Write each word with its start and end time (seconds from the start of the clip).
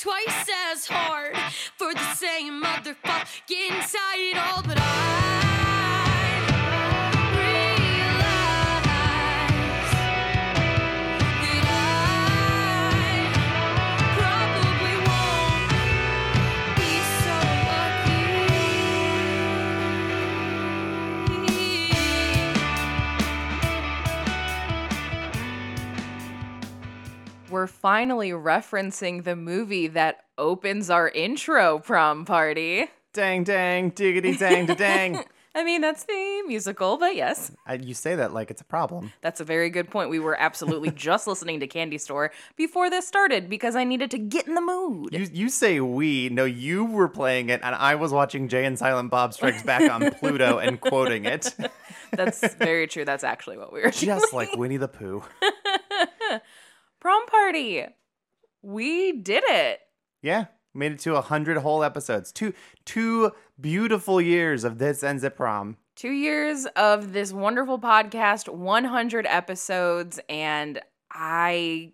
Twice 0.00 0.48
as 0.70 0.86
hard 0.86 1.36
for 1.76 1.94
the 1.94 2.14
same 2.14 2.62
motherfucking 2.62 3.80
title. 3.90 4.62
But 4.66 4.78
I 4.78 5.75
We're 27.56 27.66
finally 27.66 28.32
referencing 28.32 29.24
the 29.24 29.34
movie 29.34 29.86
that 29.86 30.24
opens 30.36 30.90
our 30.90 31.08
intro 31.08 31.78
prom 31.78 32.26
party. 32.26 32.90
Dang, 33.14 33.44
dang, 33.44 33.88
diggity, 33.88 34.36
dang, 34.36 34.66
da 34.66 34.74
dang. 34.74 35.24
I 35.54 35.64
mean, 35.64 35.80
that's 35.80 36.04
the 36.04 36.42
musical, 36.46 36.98
but 36.98 37.16
yes, 37.16 37.50
I, 37.66 37.76
you 37.76 37.94
say 37.94 38.14
that 38.14 38.34
like 38.34 38.50
it's 38.50 38.60
a 38.60 38.64
problem. 38.64 39.10
that's 39.22 39.40
a 39.40 39.44
very 39.44 39.70
good 39.70 39.88
point. 39.88 40.10
We 40.10 40.18
were 40.18 40.38
absolutely 40.38 40.90
just 40.94 41.26
listening 41.26 41.60
to 41.60 41.66
Candy 41.66 41.96
Store 41.96 42.30
before 42.56 42.90
this 42.90 43.08
started 43.08 43.48
because 43.48 43.74
I 43.74 43.84
needed 43.84 44.10
to 44.10 44.18
get 44.18 44.46
in 44.46 44.54
the 44.54 44.60
mood. 44.60 45.14
You, 45.14 45.26
you 45.32 45.48
say 45.48 45.80
we. 45.80 46.28
No, 46.28 46.44
you 46.44 46.84
were 46.84 47.08
playing 47.08 47.48
it, 47.48 47.62
and 47.64 47.74
I 47.74 47.94
was 47.94 48.12
watching 48.12 48.48
Jay 48.48 48.66
and 48.66 48.78
Silent 48.78 49.10
Bob 49.10 49.32
Strikes 49.32 49.62
Back 49.62 49.90
on 49.90 50.10
Pluto 50.20 50.58
and 50.58 50.78
quoting 50.78 51.24
it. 51.24 51.56
That's 52.12 52.54
very 52.56 52.86
true. 52.86 53.06
That's 53.06 53.24
actually 53.24 53.56
what 53.56 53.72
we 53.72 53.78
were 53.78 53.92
doing. 53.92 54.18
Just 54.18 54.34
like 54.34 54.54
Winnie 54.58 54.76
the 54.76 54.88
Pooh. 54.88 55.24
Prom 57.06 57.26
party. 57.26 57.84
We 58.62 59.12
did 59.12 59.44
it. 59.46 59.78
Yeah, 60.22 60.46
made 60.74 60.90
it 60.90 60.98
to 61.02 61.14
a 61.14 61.20
hundred 61.20 61.56
whole 61.58 61.84
episodes. 61.84 62.32
Two 62.32 62.52
two 62.84 63.30
beautiful 63.60 64.20
years 64.20 64.64
of 64.64 64.78
this 64.78 65.04
ends 65.04 65.22
at 65.22 65.36
prom. 65.36 65.76
Two 65.94 66.10
years 66.10 66.66
of 66.74 67.12
this 67.12 67.32
wonderful 67.32 67.78
podcast, 67.78 68.48
100 68.48 69.24
episodes, 69.24 70.18
and 70.28 70.80
I 71.12 71.92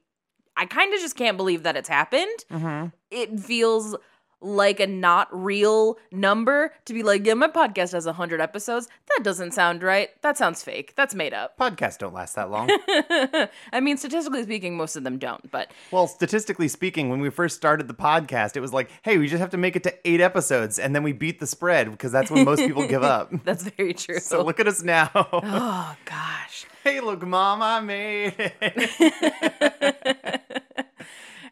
I 0.56 0.64
kind 0.64 0.94
of 0.94 1.00
just 1.00 1.14
can't 1.14 1.36
believe 1.36 1.64
that 1.64 1.76
it's 1.76 1.90
happened. 1.90 2.44
Mm-hmm. 2.50 2.86
It 3.10 3.38
feels 3.38 3.94
like 4.42 4.80
a 4.80 4.86
not 4.86 5.28
real 5.30 5.98
number 6.10 6.72
to 6.84 6.92
be 6.92 7.02
like, 7.02 7.24
yeah, 7.24 7.34
my 7.34 7.48
podcast 7.48 7.92
has 7.92 8.06
100 8.06 8.40
episodes. 8.40 8.88
That 9.08 9.24
doesn't 9.24 9.52
sound 9.52 9.82
right. 9.82 10.10
That 10.22 10.36
sounds 10.36 10.62
fake. 10.62 10.94
That's 10.96 11.14
made 11.14 11.32
up. 11.32 11.56
Podcasts 11.58 11.98
don't 11.98 12.12
last 12.12 12.34
that 12.34 12.50
long. 12.50 12.68
I 13.72 13.80
mean, 13.80 13.96
statistically 13.96 14.42
speaking, 14.42 14.76
most 14.76 14.96
of 14.96 15.04
them 15.04 15.18
don't, 15.18 15.50
but 15.50 15.70
well, 15.90 16.06
statistically 16.06 16.68
speaking, 16.68 17.08
when 17.08 17.20
we 17.20 17.30
first 17.30 17.56
started 17.56 17.88
the 17.88 17.94
podcast, 17.94 18.56
it 18.56 18.60
was 18.60 18.72
like, 18.72 18.90
hey, 19.02 19.18
we 19.18 19.28
just 19.28 19.40
have 19.40 19.50
to 19.50 19.56
make 19.56 19.76
it 19.76 19.82
to 19.84 20.08
eight 20.08 20.20
episodes, 20.20 20.78
and 20.78 20.94
then 20.94 21.02
we 21.02 21.12
beat 21.12 21.40
the 21.40 21.46
spread 21.46 21.90
because 21.90 22.12
that's 22.12 22.30
when 22.30 22.44
most 22.44 22.60
people 22.60 22.86
give 22.86 23.02
up. 23.02 23.30
that's 23.44 23.64
very 23.64 23.94
true. 23.94 24.18
So 24.18 24.42
look 24.42 24.60
at 24.60 24.66
us 24.66 24.82
now. 24.82 25.10
oh, 25.14 25.96
gosh. 26.04 26.66
hey, 26.84 27.00
look, 27.00 27.26
mom, 27.26 27.62
I 27.62 27.80
made 27.80 28.34
it. 28.38 30.40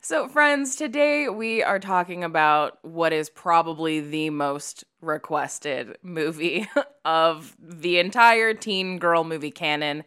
So, 0.02 0.28
friends, 0.28 0.76
today 0.76 1.28
we 1.28 1.62
are 1.62 1.78
talking 1.78 2.24
about 2.24 2.78
what 2.82 3.12
is 3.12 3.28
probably 3.28 4.00
the 4.00 4.30
most 4.30 4.82
requested 5.02 5.98
movie 6.02 6.66
of 7.04 7.54
the 7.60 7.98
entire 7.98 8.54
teen 8.54 8.98
girl 8.98 9.24
movie 9.24 9.50
canon. 9.50 10.04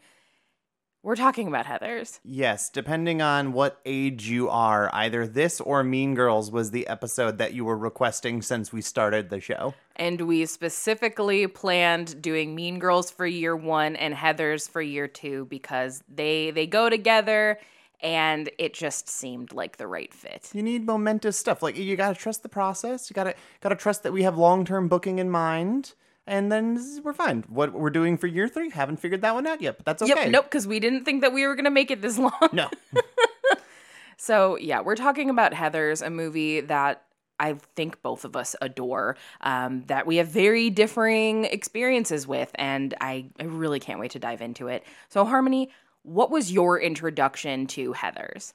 We're 1.03 1.15
talking 1.15 1.47
about 1.47 1.65
Heathers. 1.65 2.19
yes, 2.23 2.69
depending 2.69 3.21
on 3.21 3.53
what 3.53 3.81
age 3.85 4.27
you 4.29 4.49
are, 4.49 4.89
either 4.93 5.27
this 5.27 5.61
or 5.61 5.83
Mean 5.83 6.15
Girls 6.15 6.49
was 6.49 6.71
the 6.71 6.87
episode 6.87 7.37
that 7.37 7.53
you 7.53 7.63
were 7.63 7.77
requesting 7.77 8.41
since 8.41 8.73
we 8.73 8.81
started 8.81 9.29
the 9.29 9.41
show. 9.41 9.75
And 9.95 10.21
we 10.21 10.47
specifically 10.47 11.45
planned 11.45 12.19
doing 12.19 12.55
Mean 12.55 12.79
Girls 12.79 13.11
for 13.11 13.27
year 13.27 13.55
one 13.55 13.95
and 13.95 14.15
Heathers 14.15 14.67
for 14.67 14.81
year 14.81 15.07
two 15.07 15.45
because 15.51 16.03
they 16.07 16.49
they 16.49 16.65
go 16.65 16.89
together 16.89 17.59
and 18.03 18.49
it 18.59 18.73
just 18.73 19.09
seemed 19.09 19.53
like 19.53 19.77
the 19.77 19.87
right 19.87 20.13
fit. 20.13 20.51
You 20.53 20.61
need 20.61 20.85
momentous 20.85 21.37
stuff. 21.37 21.63
Like 21.63 21.77
you 21.77 21.95
gotta 21.95 22.15
trust 22.15 22.43
the 22.43 22.49
process. 22.49 23.09
You 23.09 23.13
gotta 23.15 23.33
gotta 23.61 23.75
trust 23.75 24.03
that 24.03 24.11
we 24.11 24.23
have 24.23 24.37
long 24.37 24.65
term 24.65 24.87
booking 24.87 25.17
in 25.17 25.29
mind, 25.29 25.93
and 26.27 26.51
then 26.51 27.01
we're 27.03 27.13
fine. 27.13 27.45
What 27.47 27.73
we're 27.73 27.89
doing 27.89 28.17
for 28.17 28.27
year 28.27 28.47
three, 28.47 28.69
haven't 28.69 28.97
figured 28.97 29.21
that 29.21 29.33
one 29.33 29.47
out 29.47 29.61
yet, 29.61 29.77
but 29.77 29.85
that's 29.85 30.01
okay. 30.03 30.13
Yep, 30.23 30.29
nope, 30.31 30.45
because 30.45 30.67
we 30.67 30.79
didn't 30.79 31.05
think 31.05 31.21
that 31.21 31.33
we 31.33 31.47
were 31.47 31.55
gonna 31.55 31.71
make 31.71 31.89
it 31.89 32.01
this 32.01 32.17
long. 32.19 32.31
No. 32.51 32.69
So, 34.23 34.57
yeah, 34.57 34.79
we're 34.79 34.95
talking 34.95 35.29
about 35.29 35.51
Heathers, 35.51 36.05
a 36.05 36.09
movie 36.09 36.61
that 36.61 37.03
I 37.41 37.55
think 37.75 38.01
both 38.01 38.23
of 38.23 38.37
us 38.37 38.55
adore, 38.61 39.17
um, 39.41 39.83
that 39.87 40.07
we 40.07 40.15
have 40.15 40.29
very 40.29 40.69
differing 40.69 41.43
experiences 41.43 42.25
with, 42.25 42.49
and 42.55 42.93
I, 43.01 43.25
I 43.37 43.43
really 43.43 43.81
can't 43.81 43.99
wait 43.99 44.11
to 44.11 44.19
dive 44.19 44.41
into 44.41 44.69
it. 44.69 44.85
So, 45.09 45.25
Harmony, 45.25 45.71
what 46.03 46.29
was 46.29 46.51
your 46.51 46.79
introduction 46.79 47.65
to 47.67 47.93
Heathers? 47.93 48.53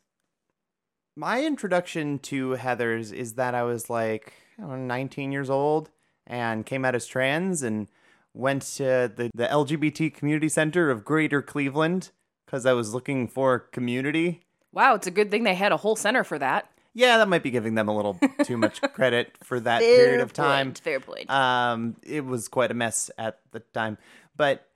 My 1.16 1.44
introduction 1.44 2.20
to 2.20 2.52
Heather's 2.52 3.10
is 3.10 3.34
that 3.34 3.54
I 3.54 3.64
was 3.64 3.90
like 3.90 4.32
I 4.58 4.62
don't 4.62 4.70
know, 4.70 4.94
19 4.94 5.32
years 5.32 5.50
old 5.50 5.90
and 6.26 6.64
came 6.64 6.84
out 6.84 6.94
as 6.94 7.06
trans 7.06 7.62
and 7.62 7.88
went 8.34 8.62
to 8.62 9.10
the, 9.14 9.30
the 9.34 9.46
LGBT 9.46 10.14
community 10.14 10.48
center 10.48 10.90
of 10.90 11.04
Greater 11.04 11.42
Cleveland 11.42 12.10
because 12.46 12.66
I 12.66 12.72
was 12.72 12.94
looking 12.94 13.26
for 13.26 13.58
community. 13.58 14.42
Wow, 14.72 14.94
it's 14.94 15.06
a 15.06 15.10
good 15.10 15.30
thing 15.30 15.44
they 15.44 15.54
had 15.54 15.72
a 15.72 15.76
whole 15.76 15.96
center 15.96 16.24
for 16.24 16.38
that. 16.38 16.70
Yeah, 16.94 17.18
that 17.18 17.28
might 17.28 17.42
be 17.42 17.50
giving 17.50 17.74
them 17.74 17.88
a 17.88 17.96
little 17.96 18.18
too 18.44 18.56
much 18.56 18.80
credit 18.80 19.36
for 19.42 19.60
that 19.60 19.80
period 19.80 20.20
of 20.20 20.32
time. 20.32 20.68
point, 20.68 20.78
Fair 20.80 21.00
point. 21.00 21.30
Um, 21.30 21.96
it 22.04 22.24
was 22.24 22.48
quite 22.48 22.70
a 22.70 22.74
mess 22.74 23.10
at 23.18 23.38
the 23.52 23.60
time, 23.60 23.98
but 24.36 24.67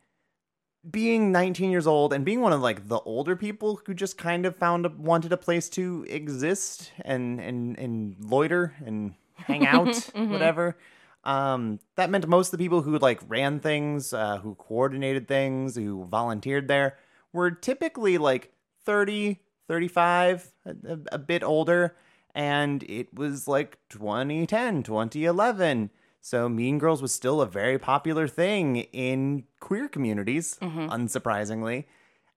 being 0.90 1.30
19 1.30 1.70
years 1.70 1.86
old 1.86 2.12
and 2.12 2.24
being 2.24 2.40
one 2.40 2.52
of 2.52 2.60
like 2.60 2.88
the 2.88 2.98
older 3.00 3.36
people 3.36 3.80
who 3.86 3.94
just 3.94 4.18
kind 4.18 4.44
of 4.44 4.56
found 4.56 4.84
a, 4.84 4.88
wanted 4.88 5.32
a 5.32 5.36
place 5.36 5.68
to 5.70 6.04
exist 6.08 6.90
and 7.04 7.40
and 7.40 7.78
and 7.78 8.16
loiter 8.18 8.74
and 8.84 9.14
hang 9.34 9.66
out, 9.66 9.94
whatever. 10.14 10.76
Um, 11.24 11.78
that 11.94 12.10
meant 12.10 12.26
most 12.26 12.48
of 12.48 12.58
the 12.58 12.64
people 12.64 12.82
who 12.82 12.98
like 12.98 13.20
ran 13.28 13.60
things, 13.60 14.12
uh, 14.12 14.38
who 14.38 14.56
coordinated 14.56 15.28
things, 15.28 15.76
who 15.76 16.04
volunteered 16.06 16.66
there 16.66 16.96
were 17.32 17.50
typically 17.50 18.18
like 18.18 18.52
30, 18.84 19.40
35, 19.68 20.52
a, 20.66 20.70
a, 20.70 20.98
a 21.12 21.18
bit 21.18 21.42
older. 21.42 21.96
And 22.34 22.82
it 22.84 23.14
was 23.14 23.46
like 23.46 23.78
2010, 23.90 24.82
2011. 24.82 25.90
So 26.24 26.48
Mean 26.48 26.78
Girls 26.78 27.02
was 27.02 27.12
still 27.12 27.40
a 27.40 27.46
very 27.46 27.80
popular 27.80 28.28
thing 28.28 28.76
in 28.92 29.42
queer 29.58 29.88
communities, 29.88 30.56
mm-hmm. 30.62 30.88
unsurprisingly. 30.88 31.84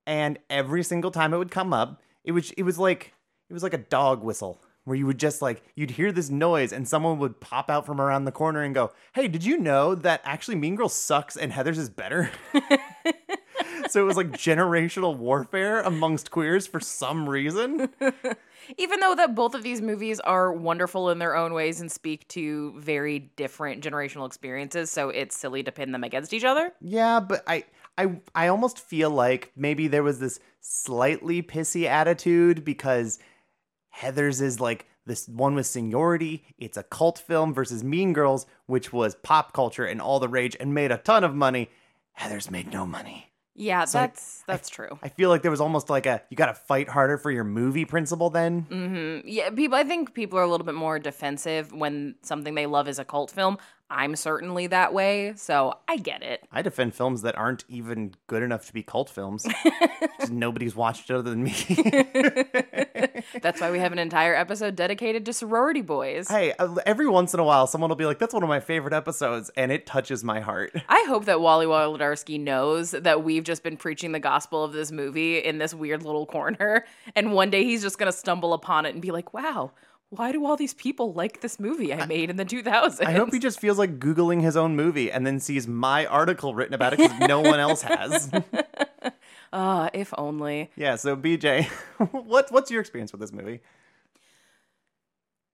And 0.08 0.40
every 0.50 0.84
single 0.84 1.12
time 1.12 1.36
it 1.36 1.38
would 1.38 1.52
come 1.52 1.72
up, 1.72 2.02
it 2.24 2.32
was 2.32 2.52
it 2.52 2.64
was 2.64 2.80
like 2.80 3.14
it 3.48 3.54
was 3.54 3.62
like 3.62 3.76
a 3.76 3.78
dog 3.78 4.24
whistle 4.24 4.60
where 4.86 4.98
you 4.98 5.06
would 5.06 5.20
just 5.20 5.40
like 5.40 5.64
you'd 5.76 5.92
hear 5.92 6.12
this 6.12 6.32
noise 6.32 6.74
and 6.74 6.88
someone 6.88 7.20
would 7.20 7.40
pop 7.40 7.70
out 7.70 7.86
from 7.86 8.02
around 8.02 8.26
the 8.26 8.32
corner 8.32 8.64
and 8.64 8.74
go, 8.74 8.92
"Hey, 9.14 9.28
did 9.28 9.46
you 9.46 9.60
know 9.60 9.94
that 9.94 10.22
actually 10.24 10.56
Mean 10.56 10.76
Girls 10.76 10.96
sucks 10.96 11.38
and 11.38 11.54
Heather's 11.54 11.78
is 11.78 11.90
better?" 11.90 12.32
so 13.90 14.02
it 14.02 14.06
was 14.06 14.18
like 14.18 14.32
generational 14.32 15.16
warfare 15.16 15.82
amongst 15.82 16.32
queers 16.32 16.68
for 16.68 16.80
some 16.80 17.28
reason. 17.30 17.90
Even 18.78 19.00
though 19.00 19.16
that 19.16 19.36
both 19.36 19.54
of 19.54 19.64
these 19.64 19.82
movies 19.82 20.20
are 20.22 20.52
wonderful 20.52 21.10
in 21.12 21.20
their 21.20 21.36
own 21.36 21.54
ways 21.54 21.82
and 21.82 21.92
speak 21.92 22.28
to 22.30 22.74
very 22.78 23.20
different 23.20 23.84
generational 23.84 24.26
experiences, 24.26 24.90
so 24.90 25.10
it's 25.10 25.38
silly 25.38 25.62
to 25.64 25.72
pin 25.72 25.92
them 25.92 26.04
against 26.04 26.34
each 26.34 26.44
other. 26.44 26.74
Yeah, 26.82 27.20
but 27.20 27.44
I 27.48 27.66
I 27.98 28.20
I 28.34 28.48
almost 28.48 28.80
feel 28.80 29.10
like 29.10 29.52
maybe 29.56 29.88
there 29.88 30.04
was 30.04 30.20
this 30.20 30.40
slightly 30.62 31.44
pissy 31.44 31.86
attitude 31.86 32.66
because 32.66 33.20
Heather's 33.90 34.42
is 34.42 34.60
like 34.60 34.88
this 35.06 35.28
one 35.28 35.56
with 35.56 35.68
seniority. 35.68 36.44
It's 36.58 36.78
a 36.78 36.84
cult 36.84 37.20
film 37.20 37.54
versus 37.54 37.84
Mean 37.84 38.14
Girls, 38.14 38.46
which 38.66 38.92
was 38.92 39.16
pop 39.16 39.54
culture 39.54 39.86
and 39.86 40.02
all 40.02 40.20
the 40.20 40.28
rage 40.28 40.58
and 40.60 40.74
made 40.74 40.92
a 40.92 40.98
ton 40.98 41.24
of 41.24 41.36
money. 41.36 41.70
Heather's 42.14 42.50
made 42.50 42.72
no 42.72 42.86
money. 42.86 43.32
Yeah, 43.58 43.86
So 43.86 44.00
I- 44.00 44.02
that's 44.08 44.44
that's 44.48 44.70
true. 44.70 45.00
I 45.02 45.08
feel 45.10 45.30
like 45.30 45.42
there 45.42 45.52
was 45.52 45.62
almost 45.62 45.90
like 45.90 46.06
a 46.06 46.22
you 46.30 46.36
got 46.36 46.48
to 46.48 46.54
fight 46.54 46.90
harder 46.90 47.18
for 47.18 47.32
your 47.32 47.44
movie 47.46 47.86
principle 47.86 48.30
then. 48.30 48.64
Mm-hmm. 48.70 49.28
Yeah, 49.28 49.50
people. 49.52 49.78
I 49.78 49.84
think 49.84 50.14
people 50.14 50.38
are 50.38 50.44
a 50.44 50.48
little 50.50 50.66
bit 50.66 50.76
more 50.76 51.00
defensive 51.00 51.72
when 51.72 52.16
something 52.22 52.54
they 52.56 52.66
love 52.66 52.88
is 52.90 53.00
a 53.00 53.06
cult 53.06 53.32
film. 53.32 53.58
I'm 53.90 54.16
certainly 54.16 54.68
that 54.68 54.94
way, 54.94 55.34
so 55.36 55.76
I 55.88 55.98
get 55.98 56.24
it. 56.24 56.44
I 56.52 56.64
defend 56.64 56.96
films 56.96 57.22
that 57.22 57.38
aren't 57.38 57.66
even 57.70 58.16
good 58.28 58.42
enough 58.44 58.66
to 58.68 58.74
be 58.74 58.82
cult 58.84 59.10
films. 59.12 59.46
Nobody's 60.30 60.76
watched 60.76 61.10
it 61.12 61.14
other 61.16 61.30
than 61.30 61.44
me. 61.44 61.54
That's 63.42 63.62
why 63.62 63.72
we 63.72 63.80
have 63.80 63.92
an 63.92 64.00
entire 64.00 64.36
episode 64.36 64.76
dedicated 64.76 65.26
to 65.26 65.34
sorority 65.34 65.82
boys. 65.82 66.28
hey, 66.30 66.54
uh, 66.60 66.76
every 66.86 67.08
once 67.08 67.34
in 67.34 67.40
a 67.40 67.44
while, 67.44 67.68
someone 67.68 67.90
will 67.90 67.96
be 67.96 68.06
like, 68.06 68.20
"That's 68.20 68.34
one 68.34 68.44
of 68.44 68.50
my 68.50 68.60
favorite 68.60 68.94
episodes," 68.94 69.52
and 69.58 69.72
it 69.72 69.86
touches 69.86 70.24
my 70.24 70.40
heart. 70.40 70.74
I 70.90 71.06
hope 71.08 71.26
that 71.26 71.42
Wally 71.42 71.66
Wolodarsky 71.66 72.40
knows 72.40 72.92
that 72.92 73.24
we've 73.24 73.44
just 73.44 73.64
been 73.64 73.78
preaching 73.78 74.12
the 74.12 74.20
gospel 74.20 74.64
of 74.64 74.74
this 74.74 74.92
movie 74.92 75.38
in 75.40 75.58
this 75.58 75.74
weird 75.74 76.04
little 76.04 76.26
corner, 76.26 76.86
and 77.16 77.34
one 77.34 77.50
day 77.50 77.64
he's 77.64 77.82
just 77.82 77.98
gonna 77.98 78.12
stumble 78.12 78.54
upon 78.54 78.86
it 78.86 78.94
and 78.94 79.02
be 79.02 79.12
like, 79.12 79.34
"Wow, 79.34 79.72
why 80.10 80.32
do 80.32 80.46
all 80.46 80.56
these 80.56 80.74
people 80.74 81.14
like 81.14 81.42
this 81.42 81.60
movie 81.60 81.94
I 81.94 82.06
made 82.06 82.30
in 82.30 82.38
the 82.38 82.46
2000s?" 82.46 83.06
I 83.06 83.12
hope 83.12 83.34
he 83.34 83.40
just 83.40 83.60
feels 83.60 83.78
like 83.78 84.00
googling 84.00 84.42
his 84.42 84.56
own 84.56 84.76
movie 84.76 85.12
and 85.12 85.26
then 85.26 85.40
sees 85.40 85.68
my 85.68 86.06
article 86.06 86.54
written 86.56 86.74
about 86.74 86.94
it 86.94 87.00
because 87.00 87.20
no 87.28 87.42
one 87.42 87.60
else 87.60 87.82
has. 87.82 88.32
Ah, 89.58 89.90
if 89.94 90.14
only. 90.18 90.70
yeah. 90.76 90.98
So 90.98 91.16
BJ, 91.16 91.66
what 92.12 92.52
what's 92.52 92.70
your 92.70 92.82
experience 92.82 93.14
with 93.14 93.22
this 93.22 93.32
movie? 93.32 93.62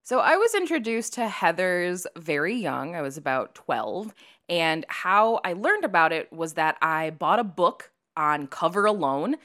So 0.02 0.18
I 0.18 0.36
was 0.36 0.54
introduced 0.56 1.12
to 1.14 1.28
Heather's 1.28 2.08
very 2.18 2.56
young. 2.56 2.96
I 2.96 3.02
was 3.02 3.16
about 3.16 3.54
12. 3.54 4.12
And 4.48 4.84
how 4.88 5.40
I 5.44 5.52
learned 5.52 5.84
about 5.84 6.12
it 6.12 6.32
was 6.32 6.54
that 6.54 6.76
I 6.82 7.10
bought 7.10 7.38
a 7.38 7.44
book 7.44 7.92
on 8.16 8.48
cover 8.48 8.84
alone 8.84 9.36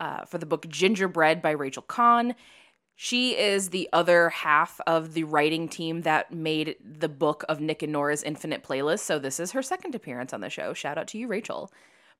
uh, 0.00 0.24
for 0.24 0.38
the 0.38 0.46
book 0.46 0.66
Gingerbread 0.66 1.42
by 1.42 1.50
Rachel 1.50 1.82
Cohn. 1.82 2.34
She 2.94 3.36
is 3.36 3.68
the 3.68 3.90
other 3.92 4.30
half 4.30 4.80
of 4.86 5.12
the 5.12 5.24
writing 5.24 5.68
team 5.68 6.00
that 6.02 6.32
made 6.32 6.76
the 6.82 7.10
book 7.10 7.44
of 7.46 7.60
Nick 7.60 7.82
and 7.82 7.92
Nora's 7.92 8.22
Infinite 8.22 8.62
Playlist. 8.64 9.00
So 9.00 9.18
this 9.18 9.38
is 9.38 9.52
her 9.52 9.62
second 9.62 9.94
appearance 9.94 10.32
on 10.32 10.40
the 10.40 10.48
show. 10.48 10.72
Shout 10.72 10.96
out 10.96 11.08
to 11.08 11.18
you, 11.18 11.28
Rachel. 11.28 11.70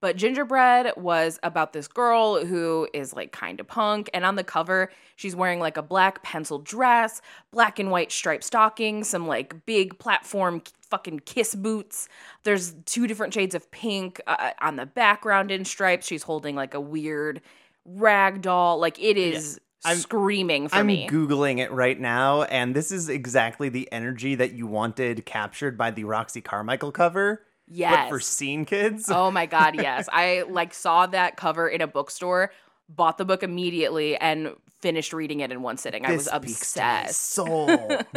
But 0.07 0.15
Gingerbread 0.15 0.93
was 0.97 1.41
about 1.43 1.73
this 1.73 1.89
girl 1.89 2.45
who 2.47 2.87
is 2.95 3.13
like 3.13 3.33
kind 3.33 3.59
of 3.59 3.67
punk. 3.67 4.09
And 4.15 4.25
on 4.25 4.37
the 4.37 4.45
cover, 4.45 4.93
she's 5.17 5.35
wearing 5.35 5.59
like 5.59 5.77
a 5.77 5.83
black 5.83 6.23
pencil 6.23 6.61
dress, 6.61 7.21
black 7.51 7.81
and 7.81 7.91
white 7.91 8.13
striped 8.13 8.45
stockings, 8.45 9.09
some 9.09 9.27
like 9.27 9.67
big 9.67 9.99
platform 9.99 10.63
fucking 10.81 11.23
kiss 11.25 11.57
boots. 11.57 12.09
There's 12.45 12.77
two 12.85 13.09
different 13.09 13.35
shades 13.35 13.57
of 13.57 13.69
pink 13.73 14.21
uh, 14.29 14.51
on 14.61 14.77
the 14.77 14.87
background 14.87 15.51
in 15.51 15.65
stripes. 15.65 16.07
She's 16.07 16.23
holding 16.23 16.55
like 16.55 16.75
a 16.75 16.81
weird 16.81 17.41
rag 17.85 18.43
doll. 18.43 18.79
Like 18.79 19.01
it 19.03 19.17
is 19.17 19.59
I'm- 19.85 19.97
screaming 19.97 20.69
for 20.69 20.77
I'm 20.77 20.87
me. 20.87 21.09
googling 21.09 21.59
it 21.59 21.73
right 21.73 21.99
now, 21.99 22.45
and 22.45 22.77
this 22.77 22.93
is 22.93 23.09
exactly 23.09 23.71
the 23.71 23.89
energy 23.91 24.37
that 24.37 24.53
you 24.53 24.69
wanted 24.69 25.27
captured 25.27 25.77
by 25.77 25.91
the 25.91 26.05
Roxy 26.05 26.41
Carmichael 26.41 26.93
cover. 26.93 27.43
Yes. 27.69 27.95
But 27.97 28.09
for 28.09 28.21
scene 28.21 28.65
kids. 28.65 29.11
Oh 29.11 29.31
my 29.31 29.47
god, 29.47 29.75
yes. 29.83 30.09
I 30.13 30.45
like 30.49 30.75
saw 30.75 31.07
that 31.07 31.37
cover 31.37 31.69
in 31.69 31.81
a 31.81 31.87
bookstore, 31.87 32.53
bought 32.89 33.19
the 33.19 33.25
book 33.25 33.43
immediately 33.43 34.17
and 34.17 34.55
finished 34.81 35.13
reading 35.13 35.41
it 35.41 35.51
in 35.51 35.63
one 35.63 35.77
sitting. 35.77 36.05
I 36.05 36.13
was 36.13 36.25
This 36.25 36.27
to 36.27 36.33
my 36.33 36.37
obsessed. 36.37 37.31
Soul. 37.33 37.99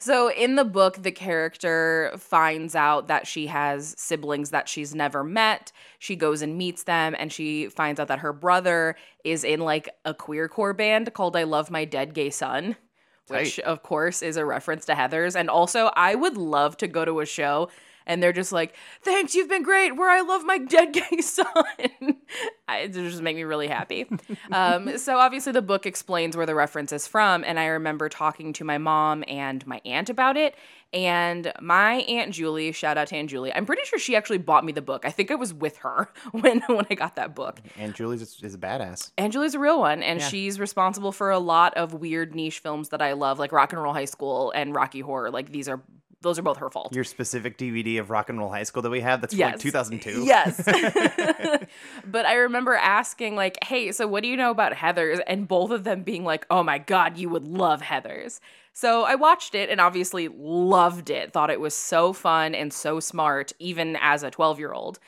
So 0.00 0.30
in 0.30 0.56
the 0.56 0.64
book 0.64 1.02
the 1.02 1.10
character 1.10 2.12
finds 2.18 2.74
out 2.74 3.08
that 3.08 3.26
she 3.26 3.46
has 3.46 3.94
siblings 3.98 4.50
that 4.50 4.68
she's 4.68 4.94
never 4.94 5.24
met. 5.24 5.72
She 5.98 6.14
goes 6.14 6.42
and 6.42 6.58
meets 6.58 6.82
them 6.82 7.16
and 7.18 7.32
she 7.32 7.68
finds 7.68 7.98
out 7.98 8.08
that 8.08 8.18
her 8.18 8.34
brother 8.34 8.96
is 9.24 9.44
in 9.44 9.60
like 9.60 9.88
a 10.04 10.12
queercore 10.12 10.76
band 10.76 11.14
called 11.14 11.36
I 11.36 11.44
Love 11.44 11.70
My 11.70 11.84
Dead 11.86 12.12
Gay 12.12 12.30
Son. 12.30 12.76
Which 13.28 13.58
of 13.60 13.82
course 13.82 14.22
is 14.22 14.36
a 14.36 14.44
reference 14.44 14.84
to 14.86 14.94
Heather's. 14.94 15.34
And 15.34 15.48
also 15.50 15.90
I 15.96 16.14
would 16.14 16.36
love 16.36 16.76
to 16.78 16.86
go 16.86 17.04
to 17.04 17.20
a 17.20 17.26
show 17.26 17.70
and 18.08 18.20
they're 18.20 18.32
just 18.32 18.50
like, 18.50 18.74
"Thanks, 19.02 19.36
you've 19.36 19.48
been 19.48 19.62
great." 19.62 19.92
Where 19.96 20.10
I 20.10 20.22
love 20.22 20.44
my 20.44 20.58
dead 20.58 20.92
gay 20.92 21.20
son, 21.20 21.46
I, 22.66 22.78
it 22.78 22.92
just 22.92 23.22
make 23.22 23.36
me 23.36 23.44
really 23.44 23.68
happy. 23.68 24.06
um, 24.50 24.98
so 24.98 25.18
obviously, 25.18 25.52
the 25.52 25.62
book 25.62 25.86
explains 25.86 26.36
where 26.36 26.46
the 26.46 26.54
reference 26.56 26.92
is 26.92 27.06
from, 27.06 27.44
and 27.44 27.60
I 27.60 27.66
remember 27.66 28.08
talking 28.08 28.52
to 28.54 28.64
my 28.64 28.78
mom 28.78 29.22
and 29.28 29.64
my 29.66 29.80
aunt 29.84 30.10
about 30.10 30.36
it. 30.36 30.56
And 30.90 31.52
my 31.60 31.96
aunt 31.96 32.32
Julie, 32.32 32.72
shout 32.72 32.96
out 32.96 33.08
to 33.08 33.16
Aunt 33.16 33.28
Julie. 33.28 33.52
I'm 33.52 33.66
pretty 33.66 33.82
sure 33.84 33.98
she 33.98 34.16
actually 34.16 34.38
bought 34.38 34.64
me 34.64 34.72
the 34.72 34.80
book. 34.80 35.04
I 35.04 35.10
think 35.10 35.30
I 35.30 35.34
was 35.34 35.52
with 35.52 35.76
her 35.78 36.10
when 36.32 36.60
when 36.66 36.86
I 36.90 36.94
got 36.94 37.16
that 37.16 37.34
book. 37.34 37.60
and 37.78 37.94
Julie's 37.94 38.22
is, 38.22 38.54
a 38.54 38.58
badass. 38.58 39.10
And 39.18 39.30
Julie's 39.30 39.54
a 39.54 39.58
real 39.58 39.80
one, 39.80 40.02
and 40.02 40.18
Yeah. 40.18 40.28
she's 40.28 40.58
responsible 40.58 41.12
for 41.12 41.30
a 41.30 41.38
lot 41.38 41.74
of 41.74 41.92
weird 41.92 42.34
niche 42.34 42.60
films 42.60 42.88
that 42.88 43.02
I 43.02 43.12
love, 43.12 43.38
like 43.38 43.52
Rock 43.52 43.74
and 43.74 43.82
Roll 43.82 43.92
High 43.92 44.06
School 44.06 44.50
and 44.52 44.74
Rocky 44.74 45.00
Horror. 45.00 45.30
Like 45.30 45.52
these 45.52 45.68
are 45.68 45.82
those 46.20 46.38
are 46.38 46.42
both 46.42 46.56
her 46.58 46.68
fault. 46.68 46.94
Your 46.94 47.04
specific 47.04 47.56
DVD 47.58 48.00
of 48.00 48.10
Rock 48.10 48.28
and 48.28 48.38
Roll 48.38 48.50
High 48.50 48.64
School 48.64 48.82
that 48.82 48.90
we 48.90 49.00
have 49.00 49.20
that's 49.20 49.32
from 49.34 49.40
Yes. 49.40 49.52
like 49.54 49.60
2002. 49.60 50.24
Yes. 50.26 50.56
but 52.06 52.26
I 52.26 52.34
remember 52.34 52.74
asking, 52.74 53.36
like, 53.36 53.58
hey, 53.64 53.92
so 53.92 54.06
what 54.08 54.22
do 54.22 54.28
you 54.28 54.36
know 54.36 54.50
about 54.50 54.72
Heather's? 54.74 55.20
And 55.26 55.46
both 55.46 55.70
of 55.70 55.84
them 55.84 56.02
being 56.02 56.24
like, 56.24 56.46
oh 56.50 56.62
my 56.62 56.78
God, 56.78 57.18
you 57.18 57.28
would 57.28 57.46
love 57.46 57.82
Heather's. 57.82 58.40
So 58.72 59.04
I 59.04 59.14
watched 59.14 59.54
it 59.54 59.70
and 59.70 59.80
obviously 59.80 60.28
loved 60.28 61.10
it. 61.10 61.32
Thought 61.32 61.50
it 61.50 61.60
was 61.60 61.74
so 61.74 62.12
fun 62.12 62.54
and 62.54 62.72
so 62.72 63.00
smart, 63.00 63.52
even 63.58 63.96
as 64.00 64.22
a 64.22 64.30
12 64.30 64.58
year 64.58 64.72
old. 64.72 64.98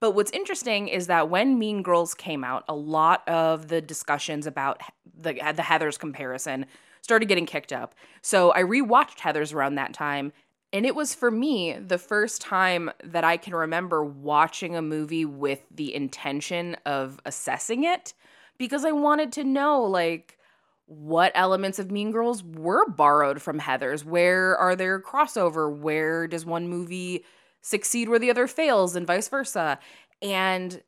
But 0.00 0.12
what's 0.12 0.30
interesting 0.30 0.88
is 0.88 1.08
that 1.08 1.28
when 1.28 1.58
Mean 1.58 1.82
Girls 1.82 2.14
came 2.14 2.44
out, 2.44 2.64
a 2.68 2.74
lot 2.74 3.26
of 3.28 3.68
the 3.68 3.80
discussions 3.80 4.46
about 4.46 4.80
the, 5.18 5.32
the 5.54 5.62
Heather's 5.62 5.98
comparison 5.98 6.66
started 7.00 7.26
getting 7.26 7.46
kicked 7.46 7.72
up. 7.72 7.94
So 8.22 8.52
I 8.54 8.62
rewatched 8.62 9.20
Heather's 9.20 9.52
around 9.52 9.74
that 9.74 9.92
time 9.94 10.32
and 10.72 10.84
it 10.84 10.94
was 10.94 11.14
for 11.14 11.30
me 11.30 11.74
the 11.78 11.98
first 11.98 12.40
time 12.40 12.90
that 13.02 13.24
I 13.24 13.36
can 13.36 13.54
remember 13.54 14.04
watching 14.04 14.76
a 14.76 14.82
movie 14.82 15.24
with 15.24 15.60
the 15.70 15.94
intention 15.94 16.76
of 16.84 17.20
assessing 17.24 17.84
it 17.84 18.12
because 18.58 18.84
I 18.84 18.92
wanted 18.92 19.32
to 19.32 19.44
know, 19.44 19.82
like, 19.82 20.38
what 20.86 21.32
elements 21.34 21.78
of 21.78 21.90
Mean 21.90 22.10
Girls 22.12 22.42
were 22.42 22.88
borrowed 22.88 23.40
from 23.40 23.58
Heather's? 23.58 24.04
Where 24.04 24.56
are 24.56 24.74
there 24.74 25.00
crossover? 25.00 25.74
Where 25.74 26.26
does 26.26 26.46
one 26.46 26.68
movie 26.68 27.24
succeed 27.60 28.08
where 28.08 28.18
the 28.18 28.30
other 28.30 28.46
fails 28.46 28.96
and 28.96 29.06
vice 29.06 29.28
versa? 29.28 29.78
And 30.22 30.82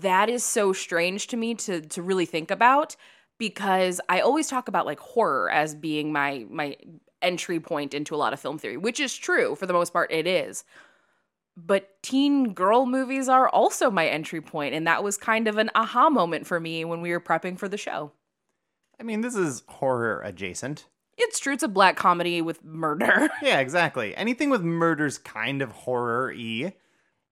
that 0.00 0.28
is 0.28 0.44
so 0.44 0.72
strange 0.72 1.28
to 1.28 1.36
me 1.36 1.54
to 1.54 1.80
to 1.80 2.02
really 2.02 2.26
think 2.26 2.50
about 2.50 2.94
because 3.38 4.00
I 4.08 4.20
always 4.20 4.48
talk 4.48 4.68
about 4.68 4.86
like 4.86 5.00
horror 5.00 5.50
as 5.50 5.74
being 5.74 6.12
my 6.12 6.46
my 6.50 6.76
entry 7.22 7.60
point 7.60 7.94
into 7.94 8.14
a 8.14 8.16
lot 8.18 8.32
of 8.32 8.40
film 8.40 8.58
theory, 8.58 8.76
which 8.76 9.00
is 9.00 9.16
true 9.16 9.54
for 9.54 9.66
the 9.66 9.72
most 9.72 9.92
part 9.92 10.10
it 10.12 10.26
is. 10.26 10.64
But 11.56 12.02
teen 12.02 12.54
girl 12.54 12.86
movies 12.86 13.28
are 13.28 13.48
also 13.48 13.90
my 13.90 14.06
entry 14.06 14.40
point 14.40 14.74
and 14.74 14.86
that 14.86 15.04
was 15.04 15.16
kind 15.18 15.46
of 15.48 15.58
an 15.58 15.70
aha 15.74 16.08
moment 16.08 16.46
for 16.46 16.58
me 16.58 16.84
when 16.84 17.00
we 17.02 17.10
were 17.10 17.20
prepping 17.20 17.58
for 17.58 17.68
the 17.68 17.76
show. 17.76 18.12
I 18.98 19.02
mean, 19.02 19.20
this 19.20 19.34
is 19.36 19.62
horror 19.68 20.22
adjacent. 20.24 20.86
It's 21.18 21.38
true 21.38 21.52
it's 21.52 21.62
a 21.62 21.68
black 21.68 21.96
comedy 21.96 22.40
with 22.40 22.64
murder. 22.64 23.28
Yeah, 23.42 23.60
exactly. 23.60 24.16
Anything 24.16 24.48
with 24.48 24.62
murder's 24.62 25.18
kind 25.18 25.60
of 25.60 25.72
horror 25.72 26.32
y. 26.34 26.74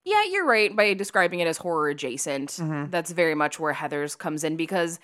Yeah, 0.03 0.23
you're 0.23 0.45
right 0.45 0.75
by 0.75 0.93
describing 0.93 1.39
it 1.39 1.47
as 1.47 1.57
horror 1.57 1.89
adjacent. 1.89 2.51
Mhm. 2.51 2.91
That's 2.91 3.11
very 3.11 3.35
much 3.35 3.59
where 3.59 3.73
Heather's 3.73 4.15
comes 4.15 4.43
in 4.43 4.55
because 4.55 4.99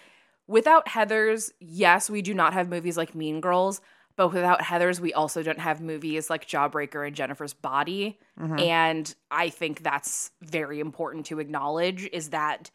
without 0.47 0.87
Heather's, 0.87 1.51
yes, 1.59 2.09
we 2.09 2.21
do 2.21 2.33
not 2.33 2.53
have 2.53 2.69
movies 2.69 2.97
like 2.97 3.15
Mean 3.15 3.41
Girls, 3.41 3.81
but 4.17 4.33
without 4.33 4.61
Heather's, 4.61 4.99
we 4.99 5.13
also 5.13 5.43
don't 5.43 5.59
have 5.59 5.79
movies 5.79 6.29
like 6.29 6.47
Jawbreaker 6.47 7.05
and 7.05 7.15
Jennifer's 7.15 7.53
Body. 7.53 8.19
Mm-hmm. 8.37 8.59
And 8.59 9.15
I 9.29 9.49
think 9.49 9.83
that's 9.83 10.31
very 10.41 10.79
important 10.79 11.27
to 11.27 11.39
acknowledge 11.39 12.09
is 12.11 12.31
that 12.31 12.71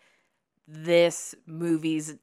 this 0.69 1.35
movie's 1.45 2.15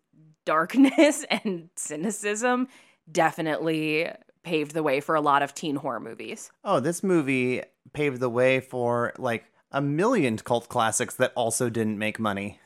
darkness 0.45 1.25
and 1.29 1.69
cynicism 1.75 2.69
definitely 3.11 4.09
paved 4.43 4.73
the 4.73 4.83
way 4.83 5.01
for 5.01 5.15
a 5.15 5.21
lot 5.21 5.43
of 5.43 5.53
teen 5.53 5.75
horror 5.75 5.99
movies. 5.99 6.49
Oh, 6.63 6.79
this 6.79 7.03
movie 7.03 7.61
paved 7.91 8.21
the 8.21 8.29
way 8.29 8.61
for 8.61 9.11
like 9.17 9.43
a 9.71 9.81
million 9.81 10.38
cult 10.38 10.69
classics 10.69 11.15
that 11.15 11.33
also 11.35 11.69
didn't 11.69 11.97
make 11.97 12.19
money. 12.19 12.59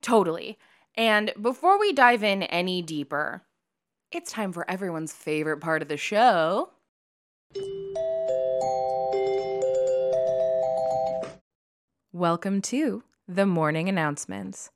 Totally. 0.00 0.58
And 0.96 1.32
before 1.40 1.78
we 1.78 1.92
dive 1.92 2.24
in 2.24 2.44
any 2.44 2.80
deeper, 2.80 3.42
it's 4.10 4.32
time 4.32 4.52
for 4.52 4.68
everyone's 4.70 5.12
favorite 5.12 5.58
part 5.58 5.82
of 5.82 5.88
the 5.88 5.96
show. 5.96 6.70
Welcome 12.12 12.62
to 12.62 13.02
the 13.28 13.44
morning 13.44 13.88
announcements. 13.88 14.70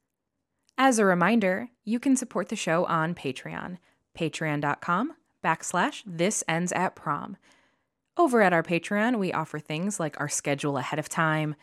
As 0.77 0.99
a 0.99 1.07
reminder, 1.07 1.69
you 1.85 1.99
can 1.99 2.15
support 2.15 2.51
the 2.51 2.57
show 2.57 2.85
on 2.85 3.15
Patreon, 3.15 3.79
patreon.com 4.17 5.15
backslash 5.43 6.03
this 6.07 6.45
ends 6.47 6.73
at 6.73 6.95
prom. 6.95 7.37
Over 8.19 8.43
at 8.43 8.53
our 8.53 8.63
Patreon, 8.63 9.19
we 9.19 9.33
offer 9.33 9.59
things 9.59 9.99
like 9.99 10.21
our 10.21 10.29
schedule 10.29 10.77
ahead 10.77 10.99
of 10.99 11.09
time, 11.09 11.55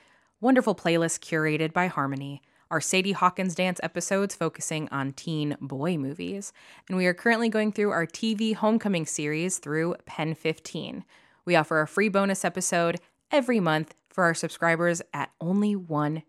wonderful 0.42 0.74
playlists 0.74 1.20
curated 1.20 1.72
by 1.72 1.86
Harmony, 1.86 2.42
our 2.72 2.82
Sadie 2.82 3.14
Hawkins 3.14 3.56
dance 3.56 3.80
episodes 3.82 4.36
focusing 4.36 4.88
on 4.90 5.14
teen 5.14 5.58
boy 5.60 5.98
movies. 5.98 6.54
And 6.88 6.98
we 6.98 7.06
are 7.06 7.14
currently 7.14 7.50
going 7.50 7.72
through 7.72 7.92
our 7.92 8.06
TV 8.06 8.54
Homecoming 8.54 9.06
series 9.06 9.58
through 9.58 9.96
Pen 10.06 10.36
15. 10.36 11.04
We 11.46 11.56
offer 11.56 11.82
a 11.82 11.88
free 11.88 12.10
bonus 12.10 12.46
episode 12.46 13.00
every 13.32 13.60
month 13.60 13.96
for 14.10 14.24
our 14.24 14.34
subscribers 14.34 15.02
at 15.14 15.32
only 15.42 15.76
$1. 15.76 16.24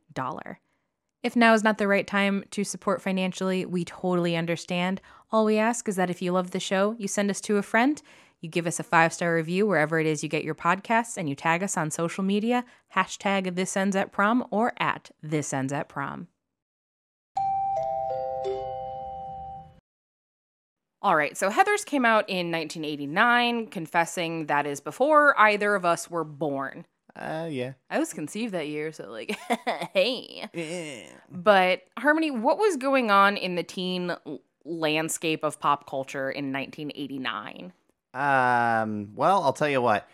If 1.22 1.36
now 1.36 1.52
is 1.52 1.62
not 1.62 1.76
the 1.76 1.88
right 1.88 2.06
time 2.06 2.44
to 2.52 2.64
support 2.64 3.02
financially, 3.02 3.66
we 3.66 3.84
totally 3.84 4.36
understand. 4.36 5.02
All 5.30 5.44
we 5.44 5.58
ask 5.58 5.88
is 5.88 5.96
that 5.96 6.08
if 6.08 6.22
you 6.22 6.32
love 6.32 6.52
the 6.52 6.60
show, 6.60 6.96
you 6.98 7.08
send 7.08 7.30
us 7.30 7.40
to 7.42 7.58
a 7.58 7.62
friend, 7.62 8.00
you 8.40 8.48
give 8.48 8.66
us 8.66 8.80
a 8.80 8.84
five 8.84 9.12
star 9.12 9.34
review 9.34 9.66
wherever 9.66 9.98
it 10.00 10.06
is 10.06 10.22
you 10.22 10.28
get 10.28 10.44
your 10.44 10.54
podcasts, 10.54 11.16
and 11.16 11.28
you 11.28 11.34
tag 11.34 11.62
us 11.62 11.76
on 11.76 11.90
social 11.90 12.24
media, 12.24 12.64
hashtag 12.94 13.54
this 13.54 13.76
ends 13.76 13.96
at 13.96 14.12
prom 14.12 14.44
or 14.50 14.72
at 14.78 15.10
this 15.22 15.52
ends 15.52 15.72
at 15.72 15.88
prom. 15.88 16.28
All 21.02 21.16
right, 21.16 21.34
so 21.34 21.48
Heathers 21.50 21.86
came 21.86 22.04
out 22.04 22.28
in 22.28 22.50
1989, 22.50 23.68
confessing 23.68 24.46
that 24.46 24.66
is 24.66 24.80
before 24.80 25.38
either 25.40 25.74
of 25.74 25.86
us 25.86 26.10
were 26.10 26.24
born. 26.24 26.84
Uh, 27.16 27.48
yeah. 27.50 27.72
I 27.88 27.98
was 27.98 28.12
conceived 28.12 28.52
that 28.52 28.68
year, 28.68 28.92
so 28.92 29.10
like, 29.10 29.36
hey. 29.94 30.46
Eh. 30.52 31.06
But 31.30 31.82
Harmony, 31.98 32.30
what 32.30 32.58
was 32.58 32.76
going 32.76 33.10
on 33.10 33.38
in 33.38 33.54
the 33.54 33.62
teen 33.62 34.14
landscape 34.64 35.42
of 35.42 35.58
pop 35.58 35.88
culture 35.88 36.30
in 36.30 36.52
1989? 36.52 37.72
Um, 38.14 39.10
well, 39.14 39.42
I'll 39.42 39.52
tell 39.52 39.68
you 39.68 39.80
what. 39.80 40.08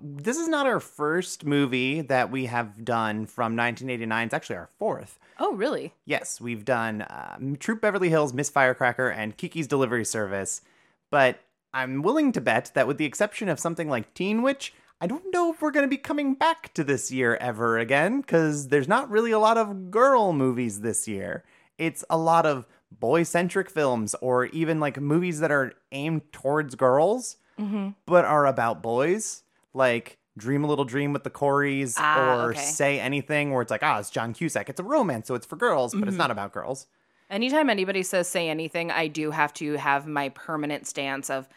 This 0.00 0.36
is 0.36 0.46
not 0.46 0.66
our 0.66 0.78
first 0.78 1.44
movie 1.44 2.02
that 2.02 2.30
we 2.30 2.46
have 2.46 2.84
done 2.84 3.26
from 3.26 3.56
1989. 3.56 4.26
It's 4.26 4.34
actually 4.34 4.56
our 4.56 4.70
fourth. 4.78 5.18
Oh, 5.40 5.54
really? 5.54 5.92
Yes, 6.04 6.40
we've 6.40 6.64
done 6.64 7.04
um, 7.10 7.56
Troop 7.56 7.80
Beverly 7.80 8.08
Hills, 8.08 8.32
Miss 8.32 8.48
Firecracker, 8.48 9.08
and 9.08 9.36
Kiki's 9.36 9.66
Delivery 9.66 10.04
Service. 10.04 10.62
But 11.10 11.40
I'm 11.72 12.02
willing 12.02 12.32
to 12.32 12.40
bet 12.40 12.72
that, 12.74 12.86
with 12.86 12.98
the 12.98 13.04
exception 13.04 13.48
of 13.48 13.60
something 13.60 13.88
like 13.88 14.14
Teen 14.14 14.42
Witch, 14.42 14.72
I 15.00 15.06
don't 15.06 15.32
know 15.32 15.52
if 15.52 15.62
we're 15.62 15.70
going 15.70 15.84
to 15.84 15.90
be 15.90 15.96
coming 15.96 16.34
back 16.34 16.74
to 16.74 16.82
this 16.82 17.12
year 17.12 17.36
ever 17.36 17.78
again, 17.78 18.20
because 18.20 18.68
there's 18.68 18.88
not 18.88 19.10
really 19.10 19.30
a 19.30 19.38
lot 19.38 19.58
of 19.58 19.90
girl 19.90 20.32
movies 20.32 20.80
this 20.80 21.06
year. 21.06 21.44
It's 21.76 22.04
a 22.10 22.18
lot 22.18 22.46
of 22.46 22.66
boy 22.90 23.22
centric 23.22 23.70
films, 23.70 24.14
or 24.20 24.46
even 24.46 24.80
like 24.80 25.00
movies 25.00 25.40
that 25.40 25.50
are 25.50 25.72
aimed 25.92 26.32
towards 26.32 26.74
girls, 26.74 27.36
Mm-hmm. 27.58 27.88
but 28.06 28.24
are 28.24 28.46
about 28.46 28.82
boys. 28.82 29.42
Like 29.74 30.18
Dream 30.36 30.62
a 30.62 30.66
Little 30.68 30.84
Dream 30.84 31.12
with 31.12 31.24
the 31.24 31.30
Coreys, 31.30 31.96
Ah, 31.98 32.44
or 32.44 32.50
okay. 32.50 32.60
Say 32.60 33.00
Anything, 33.00 33.50
where 33.52 33.62
it's 33.62 33.70
like, 33.70 33.82
ah, 33.82 33.98
it's 33.98 34.10
John 34.10 34.32
Cusack. 34.32 34.68
It's 34.68 34.78
a 34.80 34.84
romance, 34.84 35.26
so 35.26 35.34
it's 35.34 35.44
for 35.46 35.56
girls, 35.56 35.92
but 35.92 36.02
it's 36.02 36.10
Mm-hmm. 36.12 36.18
not 36.18 36.30
about 36.30 36.52
girls. 36.52 36.86
Anytime 37.30 37.68
anybody 37.68 38.02
says 38.02 38.28
say 38.28 38.48
anything, 38.48 38.90
I 38.90 39.06
do 39.08 39.32
have 39.32 39.52
to 39.54 39.72
have 39.74 40.06
my 40.06 40.30
permanent 40.30 40.86
stance 40.86 41.28
of 41.28 41.48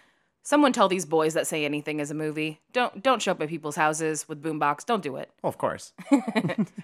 someone 0.44 0.74
tell 0.74 0.88
these 0.88 1.06
boys 1.06 1.34
that 1.34 1.48
say 1.48 1.66
anything 1.66 2.00
is 2.00 2.12
a 2.12 2.14
movie. 2.14 2.60
Don't 2.74 3.02
don't 3.02 3.22
show 3.22 3.32
up 3.32 3.42
at 3.42 3.50
people's 3.50 3.76
houses 3.76 4.28
with 4.28 4.42
boombox. 4.42 4.86
Don't 4.86 5.04
do 5.04 5.16
it. 5.16 5.30
Well, 5.42 5.50
of 5.50 5.58
course. 5.58 5.94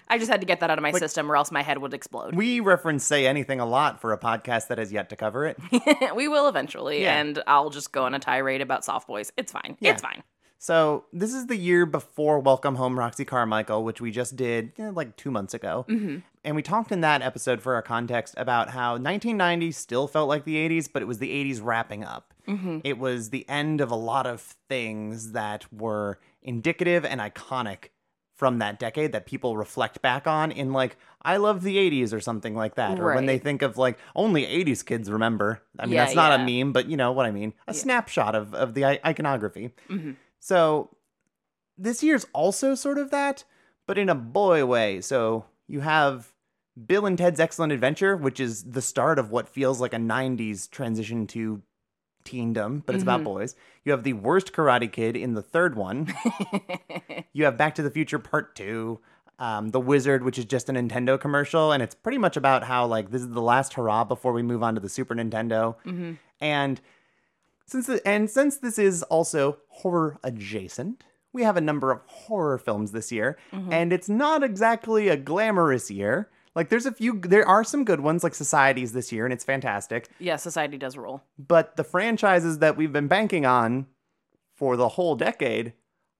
I 0.08 0.18
just 0.18 0.30
had 0.30 0.40
to 0.40 0.46
get 0.46 0.60
that 0.60 0.70
out 0.70 0.78
of 0.78 0.82
my 0.82 0.92
system 0.92 1.30
or 1.30 1.36
else 1.36 1.50
my 1.50 1.62
head 1.62 1.78
would 1.78 1.94
explode. 1.94 2.34
We 2.34 2.60
reference 2.60 3.04
Say 3.04 3.26
Anything 3.26 3.60
a 3.60 3.66
lot 3.66 4.00
for 4.00 4.12
a 4.12 4.18
podcast 4.18 4.68
that 4.68 4.78
has 4.78 4.92
yet 4.92 5.08
to 5.10 5.16
cover 5.16 5.46
it. 5.46 5.58
we 6.14 6.28
will 6.28 6.48
eventually, 6.48 7.02
Yeah. 7.02 7.18
and 7.20 7.42
I'll 7.46 7.70
just 7.70 7.92
go 7.92 8.04
on 8.04 8.14
a 8.14 8.18
tirade 8.18 8.60
about 8.60 8.84
soft 8.84 9.06
boys. 9.08 9.32
It's 9.36 9.52
fine. 9.52 9.76
Yeah. 9.80 9.92
It's 9.92 10.02
fine. 10.02 10.22
So, 10.60 11.04
this 11.12 11.34
is 11.34 11.46
the 11.46 11.54
year 11.56 11.86
before 11.86 12.40
Welcome 12.40 12.74
Home 12.74 12.98
Roxy 12.98 13.24
Carmichael, 13.24 13.84
which 13.84 14.00
we 14.00 14.10
just 14.10 14.34
did 14.34 14.72
eh, 14.76 14.90
like 14.90 15.16
two 15.16 15.30
months 15.30 15.54
ago. 15.54 15.86
Mm-hmm. 15.88 16.18
And 16.42 16.56
we 16.56 16.62
talked 16.62 16.90
in 16.90 17.00
that 17.02 17.22
episode 17.22 17.62
for 17.62 17.76
our 17.76 17.82
context 17.82 18.34
about 18.36 18.70
how 18.70 18.92
1990 18.94 19.70
still 19.70 20.08
felt 20.08 20.28
like 20.28 20.44
the 20.44 20.56
80s, 20.56 20.88
but 20.92 21.00
it 21.00 21.04
was 21.04 21.18
the 21.20 21.30
80s 21.30 21.60
wrapping 21.62 22.02
up. 22.02 22.34
Mm-hmm. 22.48 22.78
It 22.84 22.98
was 22.98 23.30
the 23.30 23.48
end 23.48 23.80
of 23.80 23.90
a 23.90 23.96
lot 23.96 24.26
of 24.26 24.40
things 24.68 25.32
that 25.32 25.70
were 25.72 26.18
indicative 26.42 27.04
and 27.04 27.20
iconic 27.20 27.88
from 28.34 28.58
that 28.60 28.78
decade 28.78 29.12
that 29.12 29.26
people 29.26 29.56
reflect 29.56 30.00
back 30.00 30.26
on 30.26 30.52
in 30.52 30.72
like 30.72 30.96
I 31.22 31.36
love 31.38 31.62
the 31.62 31.76
80s 31.76 32.12
or 32.12 32.20
something 32.20 32.54
like 32.54 32.76
that 32.76 33.00
or 33.00 33.12
when 33.14 33.26
they 33.26 33.38
think 33.38 33.62
of 33.62 33.76
like 33.76 33.98
only 34.14 34.44
80s 34.46 34.84
kids 34.86 35.10
remember. 35.10 35.60
I 35.78 35.86
mean 35.86 35.94
Yeah, 35.96 36.04
that's 36.04 36.14
not 36.16 36.38
a 36.40 36.44
meme, 36.44 36.72
but 36.72 36.86
you 36.86 36.96
know 36.96 37.10
what 37.12 37.26
I 37.26 37.32
mean. 37.32 37.52
A 37.66 37.74
snapshot 37.74 38.34
of 38.36 38.54
of 38.54 38.74
the 38.74 38.84
I- 38.84 39.00
iconography. 39.04 39.72
Mhm. 39.88 40.14
So 40.38 40.96
this 41.76 42.02
year's 42.02 42.26
also 42.32 42.74
sort 42.76 42.98
of 42.98 43.10
that, 43.10 43.44
but 43.86 43.98
in 43.98 44.08
a 44.08 44.14
boy 44.14 44.64
way. 44.64 45.00
So 45.00 45.44
you 45.66 45.80
have 45.80 46.32
Bill 46.86 47.06
and 47.06 47.18
Ted's 47.18 47.40
Excellent 47.40 47.72
Adventure, 47.72 48.16
which 48.16 48.38
is 48.38 48.62
the 48.70 48.82
start 48.82 49.18
of 49.18 49.30
what 49.32 49.48
feels 49.48 49.80
like 49.80 49.92
a 49.92 49.98
90s 49.98 50.68
transition 50.70 51.26
to 51.28 51.60
teendom, 52.28 52.82
but 52.84 52.94
it's 52.94 53.02
about 53.02 53.20
mm-hmm. 53.20 53.32
boys. 53.32 53.56
You 53.84 53.92
have 53.92 54.04
The 54.04 54.12
Worst 54.12 54.52
Karate 54.52 54.90
Kid 54.90 55.16
in 55.16 55.34
the 55.34 55.42
third 55.42 55.76
one. 55.76 56.12
you 57.32 57.44
have 57.44 57.56
Back 57.56 57.74
to 57.76 57.82
the 57.82 57.90
Future 57.90 58.18
Part 58.18 58.54
2. 58.54 59.00
Um, 59.40 59.68
the 59.68 59.80
Wizard, 59.80 60.24
which 60.24 60.36
is 60.36 60.44
just 60.44 60.68
a 60.68 60.72
Nintendo 60.72 61.18
commercial, 61.18 61.70
and 61.70 61.80
it's 61.80 61.94
pretty 61.94 62.18
much 62.18 62.36
about 62.36 62.64
how 62.64 62.86
like 62.86 63.12
this 63.12 63.22
is 63.22 63.30
the 63.30 63.40
last 63.40 63.74
hurrah 63.74 64.02
before 64.02 64.32
we 64.32 64.42
move 64.42 64.64
on 64.64 64.74
to 64.74 64.80
the 64.80 64.88
Super 64.88 65.14
Nintendo. 65.14 65.76
Mm-hmm. 65.86 66.14
And 66.40 66.80
since 67.64 67.86
the, 67.86 68.06
and 68.06 68.28
since 68.28 68.56
this 68.56 68.80
is 68.80 69.04
also 69.04 69.58
horror 69.68 70.18
adjacent, 70.24 71.04
we 71.32 71.44
have 71.44 71.56
a 71.56 71.60
number 71.60 71.92
of 71.92 72.00
horror 72.06 72.58
films 72.58 72.90
this 72.90 73.12
year, 73.12 73.38
mm-hmm. 73.52 73.72
and 73.72 73.92
it's 73.92 74.08
not 74.08 74.42
exactly 74.42 75.08
a 75.08 75.16
glamorous 75.16 75.88
year. 75.88 76.28
Like 76.58 76.70
there's 76.70 76.86
a 76.86 76.92
few 76.92 77.20
there 77.20 77.46
are 77.46 77.62
some 77.62 77.84
good 77.84 78.00
ones 78.00 78.24
like 78.24 78.34
Societies 78.34 78.92
this 78.92 79.12
year 79.12 79.24
and 79.24 79.32
it's 79.32 79.44
fantastic, 79.44 80.08
yeah, 80.18 80.34
society 80.36 80.76
does 80.76 80.96
rule. 80.96 81.22
but 81.38 81.76
the 81.76 81.84
franchises 81.84 82.58
that 82.58 82.76
we've 82.76 82.92
been 82.92 83.06
banking 83.06 83.46
on 83.46 83.86
for 84.56 84.76
the 84.76 84.88
whole 84.88 85.14
decade 85.14 85.72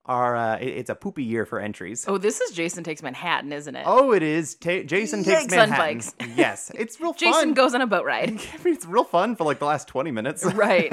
are 0.05 0.35
uh, 0.37 0.55
it- 0.57 0.77
it's 0.79 0.89
a 0.89 0.95
poopy 0.95 1.23
year 1.25 1.45
for 1.45 1.59
entries. 1.59 2.05
Oh, 2.07 2.17
this 2.17 2.39
is 2.39 2.51
Jason 2.55 2.83
Takes 2.85 3.03
Manhattan, 3.03 3.51
isn't 3.51 3.75
it? 3.75 3.83
Oh, 3.85 4.13
it 4.13 4.23
is. 4.23 4.55
Ta- 4.55 4.83
Jason 4.83 5.23
takes 5.25 5.43
Yikes 5.53 5.61
on 5.61 5.69
Manhattan. 5.71 6.01
yes, 6.37 6.71
it's 6.73 6.99
real 7.01 7.11
fun. 7.13 7.19
Jason 7.19 7.53
goes 7.53 7.75
on 7.75 7.81
a 7.81 7.87
boat 7.87 8.05
ride. 8.05 8.39
It's 8.65 8.85
real 8.85 9.03
fun 9.03 9.35
for 9.35 9.43
like 9.43 9.59
the 9.59 9.65
last 9.65 9.87
twenty 9.89 10.11
minutes. 10.11 10.45
right. 10.67 10.89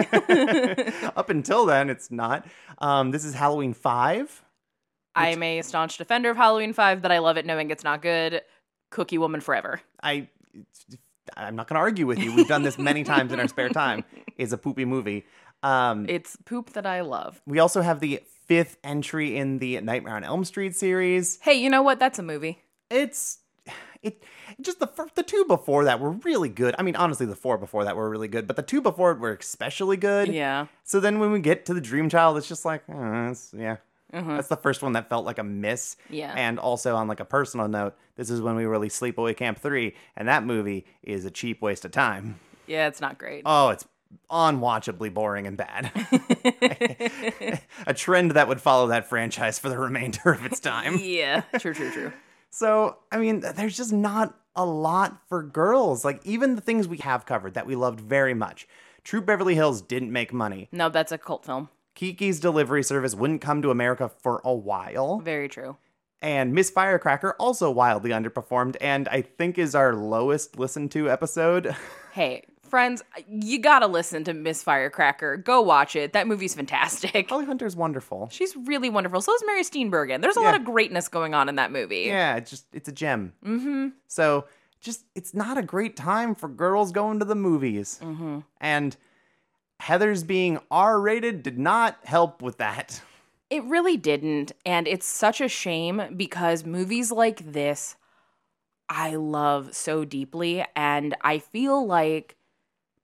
Up 1.17 1.31
until 1.31 1.67
then, 1.67 1.89
it's 1.89 2.11
not. 2.11 2.47
Um, 2.79 3.11
this 3.13 3.25
is 3.25 3.33
Halloween 3.35 3.75
five. 3.75 4.43
I'm 5.15 5.43
a 5.43 5.63
staunch 5.63 5.97
defender 5.97 6.29
of 6.29 6.37
Halloween 6.37 6.75
5, 6.75 7.01
but 7.01 7.11
I 7.11 7.21
love 7.21 7.39
it 7.39 7.47
knowing 7.47 7.71
it's 7.71 7.83
not 7.85 8.03
good. 8.03 8.43
Cookie 8.91 9.19
Woman 9.19 9.41
forever. 9.41 9.81
I, 10.03 10.29
I'm 11.37 11.57
not 11.57 11.69
going 11.69 11.75
to 11.77 11.81
argue 11.81 12.07
with 12.07 12.19
you. 12.19 12.35
We've 12.35 12.49
done 12.49 12.63
this 12.63 12.79
many 12.79 13.05
times 13.05 13.33
in 13.33 13.41
our 13.41 13.49
spare 13.49 13.69
time. 13.69 14.05
Is 14.39 14.53
a 14.53 14.59
poopy 14.59 14.85
movie. 14.85 15.25
Um, 15.63 16.07
It's 16.09 16.37
poop 16.45 16.71
that 16.75 16.87
I 16.87 17.01
love. 17.01 17.41
we 17.47 17.59
also 17.59 17.81
have 17.83 18.01
the 18.01 18.21
fifth 18.47 18.77
entry 18.85 19.37
in 19.37 19.59
the 19.59 19.81
Nightmare 19.81 20.15
on 20.15 20.23
Elm 20.25 20.45
Street 20.45 20.77
series. 20.77 21.39
Hey, 21.43 21.55
you 21.55 21.71
know 21.71 21.83
what? 21.83 21.99
That's 21.99 22.19
a 22.19 22.23
movie. 22.23 22.63
It's 22.91 23.39
it 24.03 24.23
just 24.61 24.79
the 24.79 24.87
fir- 24.87 25.09
the 25.15 25.23
two 25.25 25.45
before 25.49 25.85
that 25.85 25.99
were 25.99 26.11
really 26.13 26.49
good. 26.51 26.75
I 26.79 26.83
mean, 26.83 26.95
honestly, 26.95 27.27
the 27.27 27.35
four 27.35 27.59
before 27.59 27.85
that 27.85 27.97
were 27.97 28.09
really 28.09 28.29
good, 28.29 28.47
but 28.47 28.55
the 28.55 28.63
two 28.63 28.81
before 28.81 29.11
it 29.13 29.19
were 29.19 29.33
especially 29.33 29.97
good. 29.97 30.29
Yeah. 30.29 30.67
So 30.85 31.01
then 31.01 31.19
when 31.19 31.33
we 31.33 31.41
get 31.41 31.67
to 31.67 31.75
the 31.75 31.81
Dream 31.81 32.09
Child, 32.09 32.37
it's 32.37 32.47
just 32.47 32.65
like, 32.65 32.83
oh, 32.89 33.31
it's, 33.31 33.53
yeah. 33.57 33.77
Mhm. 34.13 34.37
That's 34.37 34.49
the 34.49 34.57
first 34.57 34.83
one 34.83 34.93
that 34.93 35.09
felt 35.09 35.27
like 35.27 35.39
a 35.39 35.45
miss. 35.45 35.97
Yeah. 36.09 36.33
And 36.37 36.59
also 36.59 36.95
on 36.97 37.09
like 37.09 37.21
a 37.21 37.25
personal 37.25 37.69
note, 37.69 37.95
this 38.17 38.31
is 38.31 38.41
when 38.41 38.55
we 38.57 38.65
released 38.65 39.01
Sleepaway 39.01 39.37
Camp 39.37 39.59
3, 39.59 39.95
and 40.17 40.29
that 40.29 40.45
movie 40.45 40.87
is 41.03 41.25
a 41.25 41.31
cheap 41.31 41.61
waste 41.61 41.85
of 41.85 41.91
time. 41.91 42.39
Yeah, 42.67 42.87
it's 42.89 43.01
not 43.01 43.19
great. 43.19 43.43
Oh, 43.45 43.71
it's 43.71 43.87
unwatchably 44.31 45.13
boring 45.13 45.47
and 45.47 45.57
bad. 45.57 45.91
a 47.87 47.95
trend 47.95 48.33
that 48.33 48.49
would 48.49 48.61
follow 48.61 48.89
that 48.89 49.09
franchise 49.09 49.59
for 49.59 49.69
the 49.69 49.79
remainder 49.79 50.33
of 50.33 50.45
its 50.45 50.61
time. 50.61 50.99
yeah. 51.03 51.43
True, 51.59 51.75
true, 51.75 51.91
true. 51.91 52.13
So, 52.51 52.99
I 53.13 53.19
mean, 53.19 53.41
there's 53.41 53.77
just 53.77 53.93
not 53.93 54.39
a 54.55 54.65
lot 54.65 55.21
for 55.29 55.43
girls. 55.43 56.05
Like, 56.05 56.25
even 56.25 56.55
the 56.55 56.61
things 56.63 56.89
we 56.89 56.99
have 56.99 57.27
covered 57.27 57.55
that 57.55 57.67
we 57.67 57.77
loved 57.77 58.01
very 58.01 58.35
much. 58.35 58.67
Troop 59.05 59.27
Beverly 59.27 59.55
Hills 59.55 59.83
didn't 59.83 60.11
make 60.11 60.33
money. 60.33 60.69
No, 60.73 60.89
that's 60.89 61.13
a 61.13 61.19
cult 61.19 61.45
film. 61.45 61.69
Kiki's 61.97 62.39
Delivery 62.39 62.85
Service 62.85 63.15
wouldn't 63.15 63.41
come 63.41 63.63
to 63.63 63.71
America 63.71 64.09
for 64.23 64.41
a 64.45 64.55
while. 64.55 65.19
Very 65.19 65.49
true. 65.49 65.77
And 66.23 66.55
Miss 66.55 66.71
Firecracker 66.71 67.35
also 67.39 67.71
wildly 67.71 68.11
underperformed, 68.11 68.77
and 68.81 69.09
I 69.09 69.23
think 69.23 69.59
is 69.59 69.75
our 69.75 69.95
lowest 69.95 70.59
listened 70.59 70.93
to 70.93 71.11
episode. 71.11 71.75
Hey, 72.17 72.45
friends, 72.63 73.03
you 73.29 73.59
gotta 73.59 73.87
listen 73.87 74.25
to 74.25 74.33
Miss 74.33 74.63
Firecracker. 74.63 75.37
Go 75.37 75.61
watch 75.61 75.95
it. 75.95 76.15
That 76.15 76.27
movie's 76.27 76.55
fantastic. 76.55 77.29
Holly 77.29 77.45
Hunter's 77.45 77.77
wonderful. 77.77 78.31
She's 78.33 78.57
really 78.57 78.89
wonderful. 78.89 79.21
So 79.21 79.35
is 79.35 79.43
Mary 79.45 79.63
Steenburgen. 79.63 80.23
There's 80.23 80.39
a 80.39 80.41
lot 80.41 80.55
of 80.55 80.65
greatness 80.65 81.09
going 81.09 81.35
on 81.35 81.51
in 81.51 81.57
that 81.57 81.73
movie. 81.73 82.05
Yeah, 82.07 82.37
it's 82.37 82.49
just 82.49 82.65
it's 82.73 82.89
a 82.89 82.93
gem. 82.93 83.35
Mm-hmm. 83.45 83.89
So 84.07 84.47
just 84.81 85.05
it's 85.15 85.35
not 85.35 85.59
a 85.59 85.63
great 85.63 85.95
time 85.95 86.35
for 86.35 86.49
girls 86.49 86.91
going 86.91 87.19
to 87.19 87.27
the 87.27 87.35
movies. 87.35 88.01
Mm-hmm. 88.03 88.39
And 88.63 88.97
Heather's 89.81 90.25
being 90.25 90.59
R 90.71 91.01
rated 91.01 91.43
did 91.43 91.59
not 91.59 91.99
help 92.05 92.43
with 92.43 92.59
that. 92.59 93.01
It 93.51 93.63
really 93.65 93.97
didn't. 93.97 94.53
And 94.65 94.89
it's 94.89 95.07
such 95.07 95.41
a 95.41 95.49
shame 95.49 96.03
because 96.17 96.65
movies 96.65 97.13
like 97.13 97.53
this 97.53 97.97
I 98.89 99.17
love 99.17 99.75
so 99.75 100.05
deeply. 100.05 100.65
And 100.75 101.17
I 101.23 101.39
feel 101.39 101.85
like 101.85 102.37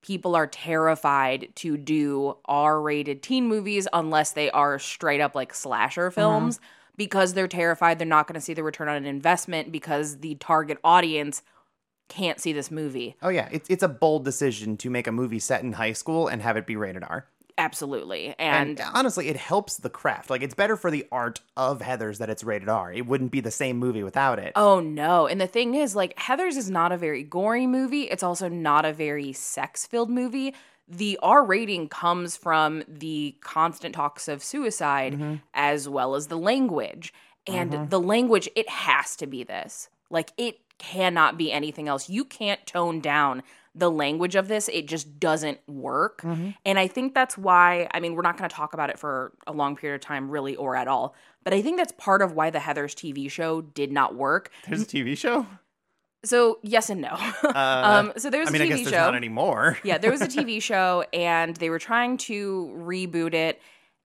people 0.02 0.34
are 0.34 0.46
terrified 0.46 1.48
to 1.56 1.76
do 1.76 2.36
R 2.44 2.80
rated 2.80 3.22
teen 3.22 3.46
movies 3.46 3.86
unless 3.92 4.32
they 4.32 4.50
are 4.50 4.78
straight 4.78 5.20
up 5.20 5.34
like 5.34 5.54
slasher 5.54 6.08
mm-hmm. 6.08 6.20
films 6.20 6.60
because 6.96 7.32
they're 7.32 7.48
terrified 7.48 7.98
they're 7.98 8.06
not 8.06 8.26
going 8.26 8.34
to 8.34 8.40
see 8.40 8.52
the 8.52 8.62
return 8.62 8.88
on 8.88 8.96
an 8.96 9.06
investment 9.06 9.72
because 9.72 10.18
the 10.18 10.34
target 10.36 10.78
audience 10.84 11.42
can't 12.12 12.40
see 12.40 12.52
this 12.52 12.70
movie. 12.70 13.16
Oh 13.22 13.30
yeah, 13.30 13.48
it's 13.50 13.68
it's 13.70 13.82
a 13.82 13.88
bold 13.88 14.24
decision 14.24 14.76
to 14.78 14.90
make 14.90 15.06
a 15.06 15.12
movie 15.12 15.38
set 15.38 15.62
in 15.62 15.72
high 15.72 15.92
school 15.92 16.28
and 16.28 16.42
have 16.42 16.56
it 16.56 16.66
be 16.66 16.76
rated 16.76 17.02
R. 17.04 17.26
Absolutely. 17.58 18.34
And, 18.38 18.80
And, 18.80 18.90
honestly, 18.94 19.28
it 19.28 19.36
helps 19.36 19.76
the 19.76 19.90
craft. 19.90 20.30
Like 20.30 20.42
it's 20.42 20.54
better 20.54 20.76
for 20.76 20.90
the 20.90 21.06
art 21.12 21.40
of 21.56 21.80
Heather's 21.80 22.18
that 22.18 22.30
it's 22.30 22.44
rated 22.44 22.68
R. 22.68 22.92
It 22.92 23.06
wouldn't 23.06 23.30
be 23.30 23.40
the 23.40 23.50
same 23.50 23.78
movie 23.78 24.02
without 24.02 24.38
it. 24.38 24.52
oh 24.56 24.80
no. 24.80 25.26
And 25.26 25.40
the 25.40 25.46
thing 25.46 25.74
is, 25.74 25.94
like, 25.96 26.18
Heather's 26.18 26.56
is 26.56 26.70
not 26.70 26.92
a 26.92 26.96
very 26.96 27.22
gory 27.22 27.66
movie. 27.66 28.02
It's 28.02 28.22
also 28.22 28.48
not 28.48 28.84
a 28.84 28.92
very 28.92 29.32
sex 29.32 29.86
filled 29.86 30.10
movie. 30.10 30.54
The 30.88 31.18
R 31.22 31.44
rating 31.44 31.88
comes 31.88 32.36
from 32.36 32.84
the 32.88 33.36
constant 33.40 33.94
talks 33.94 34.28
of 34.28 34.42
suicide 34.42 35.14
mm-hmm. 35.14 35.36
as 35.54 35.88
well 35.88 36.14
as 36.14 36.26
the 36.26 36.38
language. 36.38 37.12
And 37.46 37.72
mm-hmm. 37.72 37.88
the 37.88 38.00
language, 38.00 38.48
it 38.54 38.68
has 38.68 39.16
to 39.16 39.26
be 39.26 39.44
this. 39.44 39.88
Like, 40.10 40.32
it 40.36 40.61
cannot 40.82 41.38
be 41.38 41.52
anything 41.52 41.88
else. 41.88 42.08
You 42.10 42.24
can't 42.24 42.64
tone 42.66 43.00
down 43.00 43.42
the 43.74 43.90
language 43.90 44.34
of 44.34 44.48
this. 44.48 44.68
It 44.68 44.86
just 44.86 45.18
doesn't 45.18 45.58
work. 45.66 46.22
And 46.66 46.78
I 46.78 46.86
think 46.88 47.14
that's 47.14 47.38
why, 47.38 47.88
I 47.92 48.00
mean, 48.00 48.14
we're 48.14 48.22
not 48.22 48.36
going 48.36 48.50
to 48.50 48.54
talk 48.54 48.74
about 48.74 48.90
it 48.90 48.98
for 48.98 49.32
a 49.46 49.52
long 49.52 49.76
period 49.76 49.94
of 49.94 50.00
time, 50.02 50.28
really, 50.30 50.56
or 50.56 50.76
at 50.76 50.88
all. 50.88 51.14
But 51.44 51.54
I 51.54 51.62
think 51.62 51.78
that's 51.78 51.92
part 51.92 52.20
of 52.20 52.32
why 52.32 52.50
the 52.50 52.58
Heather's 52.58 52.94
TV 52.94 53.30
show 53.30 53.62
did 53.62 53.90
not 53.90 54.14
work. 54.14 54.50
There's 54.68 54.82
a 54.82 54.86
TV 54.86 55.16
show. 55.16 55.46
So, 56.24 56.58
yes 56.62 56.90
and 56.90 57.00
no. 57.00 57.16
Uh, 57.44 57.82
um, 57.84 58.12
so, 58.16 58.28
there 58.30 58.40
was 58.40 58.50
I 58.50 58.52
mean, 58.52 58.62
a 58.62 58.64
I 58.64 58.68
TV 58.68 58.70
guess 58.70 58.78
there's 58.84 58.90
show. 58.94 59.00
not 59.06 59.14
anymore. 59.14 59.78
yeah, 59.84 59.98
there 59.98 60.10
was 60.10 60.20
a 60.20 60.28
TV 60.28 60.60
show, 60.70 61.04
and 61.12 61.56
they 61.56 61.70
were 61.70 61.78
trying 61.80 62.16
to 62.18 62.72
reboot 62.76 63.32
it. 63.34 63.60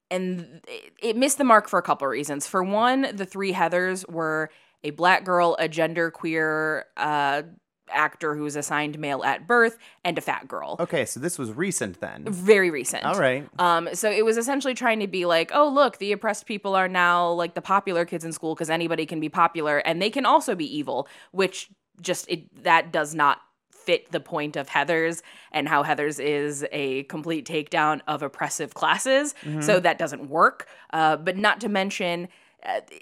And 0.10 0.62
it- 0.68 0.94
it 1.02 1.16
missed 1.18 1.38
the 1.38 1.44
mark 1.44 1.68
for 1.68 1.78
a 1.78 1.82
couple 1.84 2.08
of 2.08 2.12
reasons. 2.12 2.48
For 2.48 2.64
one, 2.64 3.08
the 3.14 3.26
three 3.26 3.52
Heathers 3.54 4.10
were 4.10 4.50
a 4.84 4.92
black 4.92 5.24
girl, 5.24 5.56
a 5.60 5.68
gender 5.68 6.12
queer 6.12 6.86
uh, 6.98 7.44
actor 7.90 8.36
who 8.36 8.44
was 8.44 8.56
assigned 8.56 9.00
male 9.00 9.24
at 9.24 9.48
birth, 9.48 9.78
and 10.04 10.18
a 10.18 10.22
fat 10.22 10.48
girl. 10.48 10.76
Okay, 10.80 11.06
so 11.06 11.20
this 11.20 11.40
was 11.40 11.52
recent 11.54 12.02
then. 12.02 12.26
Very 12.28 12.70
recent. 12.70 13.06
All 13.06 13.18
right. 13.18 13.48
Um, 13.60 13.90
so 13.94 14.12
it 14.12 14.26
was 14.26 14.38
essentially 14.38 14.74
trying 14.74 15.00
to 15.00 15.08
be 15.08 15.26
like, 15.26 15.52
oh, 15.54 15.70
look, 15.70 15.98
the 15.98 16.12
oppressed 16.12 16.46
people 16.46 16.76
are 16.76 16.88
now 16.90 17.32
like 17.32 17.54
the 17.54 17.62
popular 17.62 18.06
kids 18.06 18.26
in 18.26 18.34
school 18.34 18.56
because 18.56 18.70
anybody 18.70 19.06
can 19.06 19.20
be 19.20 19.30
popular 19.30 19.78
and 19.80 20.02
they 20.02 20.10
can 20.10 20.26
also 20.26 20.54
be 20.54 20.66
evil, 20.78 21.08
which 21.32 21.70
just 22.02 22.30
it 22.30 22.64
that 22.64 22.92
does 22.92 23.16
not 23.16 23.40
fit 23.72 24.12
the 24.12 24.20
point 24.20 24.58
of 24.58 24.68
Heather's 24.68 25.24
and 25.54 25.66
how 25.66 25.82
Heather's 25.82 26.20
is 26.20 26.66
a 26.74 27.04
complete 27.04 27.48
takedown 27.48 28.02
of 28.06 28.22
oppressive 28.22 28.74
classes. 28.74 29.34
So 29.62 29.80
that 29.80 29.98
doesn't 29.98 30.30
work. 30.30 30.68
Uh, 30.92 31.16
but 31.16 31.38
not 31.38 31.62
to 31.62 31.70
mention, 31.70 32.28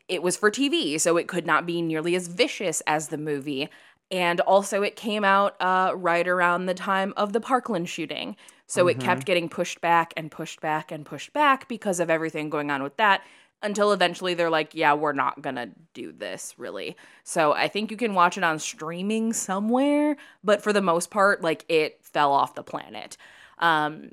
it 0.07 0.21
was 0.21 0.37
for 0.37 0.51
TV, 0.51 0.99
so 0.99 1.17
it 1.17 1.27
could 1.27 1.45
not 1.45 1.65
be 1.65 1.81
nearly 1.81 2.15
as 2.15 2.27
vicious 2.27 2.81
as 2.87 3.07
the 3.07 3.17
movie. 3.17 3.69
And 4.11 4.39
also, 4.41 4.83
it 4.83 4.95
came 4.95 5.23
out 5.23 5.55
uh, 5.59 5.93
right 5.95 6.27
around 6.27 6.65
the 6.65 6.73
time 6.73 7.13
of 7.17 7.33
the 7.33 7.41
Parkland 7.41 7.89
shooting. 7.89 8.35
So 8.67 8.87
it 8.87 8.99
kept 8.99 9.25
getting 9.25 9.47
pushed 9.47 9.79
back 9.79 10.13
and 10.17 10.31
pushed 10.31 10.59
back 10.59 10.91
and 10.91 11.05
pushed 11.05 11.33
back 11.33 11.67
because 11.67 11.99
of 11.99 12.09
everything 12.09 12.49
going 12.49 12.71
on 12.71 12.81
with 12.81 12.97
that 12.97 13.21
until 13.61 13.91
eventually 13.91 14.33
they're 14.33 14.49
like, 14.49 14.75
yeah, 14.75 14.93
we're 14.93 15.13
not 15.13 15.41
going 15.41 15.55
to 15.55 15.69
do 15.93 16.11
this 16.11 16.53
really. 16.57 16.95
So 17.23 17.53
I 17.53 17.67
think 17.67 17.91
you 17.91 17.97
can 17.97 18.13
watch 18.13 18.37
it 18.37 18.43
on 18.43 18.59
streaming 18.59 19.33
somewhere, 19.33 20.17
but 20.43 20.61
for 20.61 20.73
the 20.73 20.81
most 20.81 21.09
part, 21.09 21.41
like 21.41 21.65
it 21.67 21.99
fell 22.03 22.31
off 22.31 22.55
the 22.55 22.63
planet. 22.63 23.17
Um, 23.59 24.11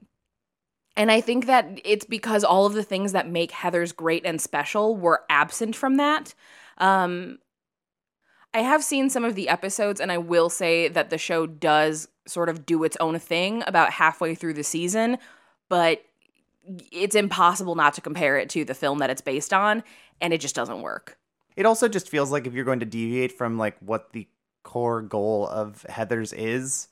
and 0.97 1.11
I 1.11 1.21
think 1.21 1.47
that 1.47 1.81
it's 1.85 2.05
because 2.05 2.45
all 2.45 2.67
of 2.67 2.75
the 2.75 2.83
things 2.83 3.13
that 3.13 3.29
make 3.29 3.51
Heather's 3.51 3.93
great 3.93 4.27
and 4.27 4.41
special 4.41 4.97
were 4.97 5.23
absent 5.31 5.75
from 5.75 5.97
that. 5.97 6.35
Um, 6.79 7.39
I 8.55 8.61
have 8.61 8.85
seen 8.85 9.09
some 9.09 9.25
of 9.25 9.35
the 9.35 9.49
episodes, 9.49 10.01
and 10.01 10.13
I 10.13 10.19
will 10.19 10.51
say 10.51 10.89
that 10.89 11.09
the 11.09 11.17
show 11.17 11.47
does 11.47 12.09
sort 12.27 12.49
of 12.49 12.67
do 12.67 12.85
its 12.85 12.97
own 12.99 13.19
thing 13.19 13.65
about 13.67 13.91
halfway 13.93 14.35
through 14.35 14.55
the 14.55 14.65
season, 14.65 15.17
but 15.71 16.05
it's 16.93 17.15
impossible 17.15 17.75
not 17.75 17.95
to 17.95 18.01
compare 18.01 18.37
it 18.37 18.51
to 18.51 18.65
the 18.65 18.75
film 18.75 18.99
that 18.99 19.11
it's 19.11 19.23
based 19.23 19.55
on, 19.55 19.83
and 20.21 20.35
it 20.35 20.41
just 20.41 20.55
doesn't 20.55 20.83
work. 20.83 21.17
It 21.57 21.67
also 21.67 21.89
just 21.89 22.09
feels 22.09 22.31
like 22.31 22.47
if 22.47 22.53
you're 22.53 22.65
going 22.65 22.81
to 22.81 22.87
deviate 22.87 23.33
from 23.33 23.59
like 23.59 23.77
what 23.81 24.13
the 24.13 24.29
core 24.63 25.01
goal 25.01 25.49
of 25.49 25.83
Heather's 25.89 26.33
is, 26.33 26.89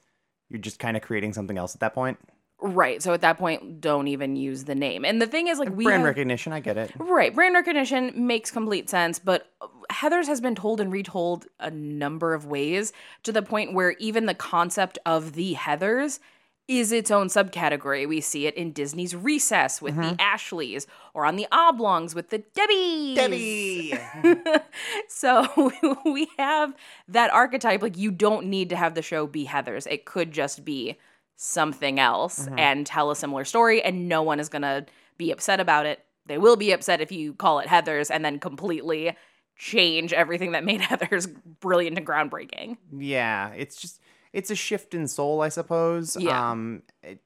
you're 0.48 0.58
just 0.58 0.78
kind 0.78 0.96
of 0.96 1.02
creating 1.02 1.34
something 1.34 1.58
else 1.58 1.74
at 1.74 1.80
that 1.80 1.94
point. 1.94 2.18
Right. 2.62 3.02
So 3.02 3.12
at 3.14 3.22
that 3.22 3.38
point, 3.38 3.80
don't 3.80 4.08
even 4.08 4.36
use 4.36 4.64
the 4.64 4.74
name. 4.74 5.04
And 5.04 5.20
the 5.20 5.26
thing 5.26 5.48
is, 5.48 5.58
like, 5.58 5.74
we 5.74 5.84
Brand 5.84 6.00
have- 6.00 6.08
recognition, 6.08 6.52
I 6.52 6.60
get 6.60 6.76
it. 6.76 6.92
Right. 6.98 7.34
Brand 7.34 7.54
recognition 7.54 8.26
makes 8.26 8.50
complete 8.50 8.90
sense, 8.90 9.18
but 9.18 9.50
Heather's 9.90 10.28
has 10.28 10.40
been 10.40 10.54
told 10.54 10.80
and 10.80 10.92
retold 10.92 11.46
a 11.58 11.70
number 11.70 12.34
of 12.34 12.46
ways 12.46 12.92
to 13.22 13.32
the 13.32 13.42
point 13.42 13.72
where 13.72 13.92
even 13.92 14.26
the 14.26 14.34
concept 14.34 14.98
of 15.06 15.32
the 15.32 15.54
Heathers 15.54 16.20
is 16.68 16.92
its 16.92 17.10
own 17.10 17.26
subcategory. 17.26 18.08
We 18.08 18.20
see 18.20 18.46
it 18.46 18.54
in 18.54 18.70
Disney's 18.70 19.16
Recess 19.16 19.82
with 19.82 19.96
the 19.96 20.02
mm-hmm. 20.02 20.20
Ashleys 20.20 20.86
or 21.14 21.26
on 21.26 21.34
the 21.34 21.48
Oblongs 21.50 22.14
with 22.14 22.30
the 22.30 22.44
Debbies. 22.54 23.16
Debbie. 23.16 23.98
So 25.08 25.72
we 26.04 26.28
have 26.38 26.74
that 27.08 27.32
archetype. 27.32 27.82
Like, 27.82 27.98
you 27.98 28.12
don't 28.12 28.46
need 28.46 28.68
to 28.70 28.76
have 28.76 28.94
the 28.94 29.02
show 29.02 29.26
be 29.26 29.44
Heather's. 29.44 29.86
It 29.86 30.04
could 30.04 30.30
just 30.30 30.64
be 30.64 30.96
something 31.42 31.98
else 31.98 32.46
and 32.58 32.84
tell 32.86 33.10
a 33.10 33.16
similar 33.16 33.46
story, 33.46 33.82
and 33.82 34.08
no 34.08 34.22
one 34.22 34.38
is 34.38 34.50
going 34.50 34.60
to 34.60 34.84
be 35.16 35.30
upset 35.30 35.58
about 35.58 35.86
it. 35.86 36.04
They 36.26 36.36
will 36.36 36.56
be 36.56 36.70
upset 36.72 37.00
if 37.00 37.10
you 37.10 37.32
call 37.32 37.60
it 37.60 37.66
Heather's 37.66 38.10
and 38.10 38.22
then 38.22 38.38
completely 38.38 39.16
change 39.56 40.12
everything 40.12 40.52
that 40.52 40.64
made 40.64 40.80
Heather's 40.82 41.26
brilliant 41.26 41.96
and 41.96 42.06
groundbreaking. 42.06 42.76
yeah, 42.94 43.50
it's 43.50 43.76
just 43.76 44.00
it's 44.34 44.50
a 44.50 44.54
shift 44.54 44.94
in 44.94 45.08
soul, 45.08 45.40
I 45.40 45.48
suppose. 45.48 46.14
Yeah. 46.14 46.50
Um, 46.50 46.82
it, 47.02 47.20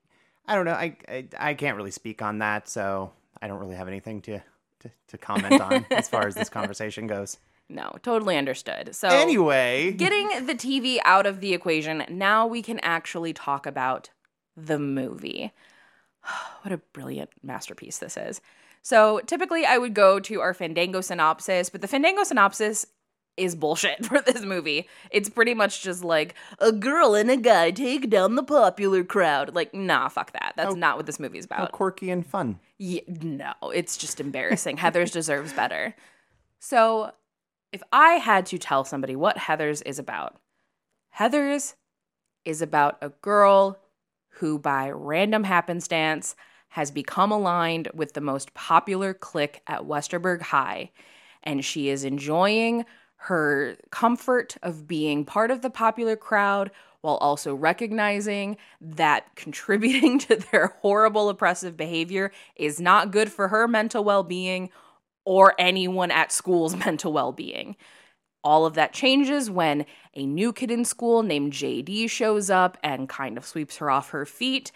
I 0.47 0.55
don't 0.55 0.65
know. 0.65 0.73
I, 0.73 0.97
I 1.09 1.27
I 1.39 1.55
can't 1.55 1.77
really 1.77 1.91
speak 1.91 2.23
on 2.23 2.39
that, 2.39 2.69
so 2.69 3.11
I 3.43 3.49
don't 3.49 3.59
really 3.59 3.77
have 3.77 3.89
anything 3.89 4.23
to 4.23 4.39
to, 4.81 4.91
to 5.09 5.19
comment 5.19 5.61
on 5.61 5.87
as 5.91 6.09
far 6.09 6.29
as 6.29 6.37
this 6.37 6.49
conversation 6.49 7.09
goes. 7.09 7.39
No, 7.69 7.93
totally 8.03 8.37
understood. 8.37 8.95
So, 8.95 9.09
Anyway, 9.09 9.93
getting 9.93 10.47
the 10.47 10.55
TV 10.55 10.99
out 11.05 11.27
of 11.27 11.41
the 11.41 11.55
equation, 11.55 12.05
now 12.11 12.47
we 12.47 12.61
can 12.63 12.79
actually 12.81 13.33
talk 13.33 13.67
about 13.67 14.11
the 14.57 14.79
movie. 14.79 15.53
what 16.63 16.73
a 16.73 16.79
brilliant 16.93 17.31
masterpiece 17.43 17.99
this 17.99 18.17
is. 18.17 18.41
So, 18.83 19.21
typically, 19.27 19.65
I 19.65 19.79
would 19.79 19.95
go 19.95 20.21
to 20.21 20.41
our 20.43 20.53
Fandango 20.53 21.01
synopsis, 21.01 21.71
but 21.71 21.81
the 21.81 21.89
Fandango 21.89 22.23
synopsis 22.23 22.87
is 23.37 23.57
bullshit 23.57 24.05
for 24.07 24.21
this 24.21 24.43
movie. 24.43 24.87
It's 25.11 25.31
pretty 25.31 25.55
much 25.55 25.83
just 25.83 26.05
like 26.05 26.35
a 26.59 26.71
girl 26.71 27.15
and 27.15 27.31
a 27.31 27.37
guy 27.39 27.71
take 27.71 28.11
down 28.11 28.35
the 28.35 28.43
popular 28.45 29.03
crowd. 29.03 29.55
Like, 29.55 29.73
nah, 29.75 30.09
fuck 30.09 30.33
that. 30.33 30.53
That's 30.57 30.75
Oh. 30.75 30.77
not 30.77 30.99
what 30.99 31.07
this 31.07 31.19
movie's 31.19 31.47
how 31.51 31.57
about. 31.57 31.73
quirky 31.73 32.11
and 32.11 32.25
fun. 32.27 32.61
Yeah, 32.79 33.01
no, 33.09 33.55
it's 33.75 33.97
just 33.97 34.21
embarrassing. 34.21 34.77
Heather's 34.77 35.11
deserves 35.13 35.53
better. 35.55 35.97
So, 36.61 37.13
if 37.75 37.83
I 37.93 38.13
had 38.13 38.47
to 38.47 38.59
tell 38.59 38.85
somebody 38.85 39.17
what 39.17 39.37
Heather's 39.37 39.83
is 39.83 39.99
about, 39.99 40.37
Heather's 41.11 41.75
is 42.45 42.63
about 42.63 42.99
a 43.03 43.09
girl 43.09 43.81
who, 44.35 44.61
by 44.61 44.91
random 44.91 45.43
happenstance, 45.43 46.37
has 46.69 46.93
become 46.93 47.33
aligned 47.33 47.89
with 47.93 48.13
the 48.13 48.21
most 48.21 48.55
popular 48.55 49.13
clique 49.13 49.61
at 49.67 49.87
Westerberg 49.87 50.41
High, 50.41 50.93
and 51.43 51.65
she 51.65 51.89
is 51.89 52.05
enjoying 52.05 52.85
her 53.17 53.77
comfort 53.91 54.57
of 54.63 54.87
being 54.87 55.25
part 55.25 55.51
of 55.51 55.61
the 55.61 55.71
popular 55.71 56.15
crowd 56.15 56.71
while 57.01 57.17
also 57.17 57.57
recognizing 57.57 58.57
that 58.81 59.27
contributing 59.35 60.21
to 60.21 60.37
their 60.37 60.77
horrible 60.81 61.29
oppressive 61.29 61.77
behavior 61.77 62.31
is 62.55 62.81
not 62.81 63.11
good 63.11 63.33
for 63.33 63.49
her 63.49 63.67
mental 63.67 64.05
well 64.05 64.23
being 64.23 64.71
or 65.25 65.55
anyone 65.59 66.11
at 66.11 66.33
school's 66.33 66.77
mental 66.85 67.13
well 67.13 67.33
being. 67.33 67.77
All 68.43 68.67
of 68.67 68.75
that 68.75 68.93
changes 68.93 69.51
when 69.51 69.87
a 70.13 70.27
new 70.27 70.53
kid 70.53 70.71
in 70.71 70.85
school 70.85 71.23
named 71.23 71.55
JD 71.55 72.11
shows 72.11 72.51
up 72.51 72.77
and 72.83 73.09
kind 73.09 73.39
of 73.39 73.47
sweeps 73.47 73.79
her 73.79 73.91
off 73.91 74.11
her 74.11 74.27
feet 74.27 74.71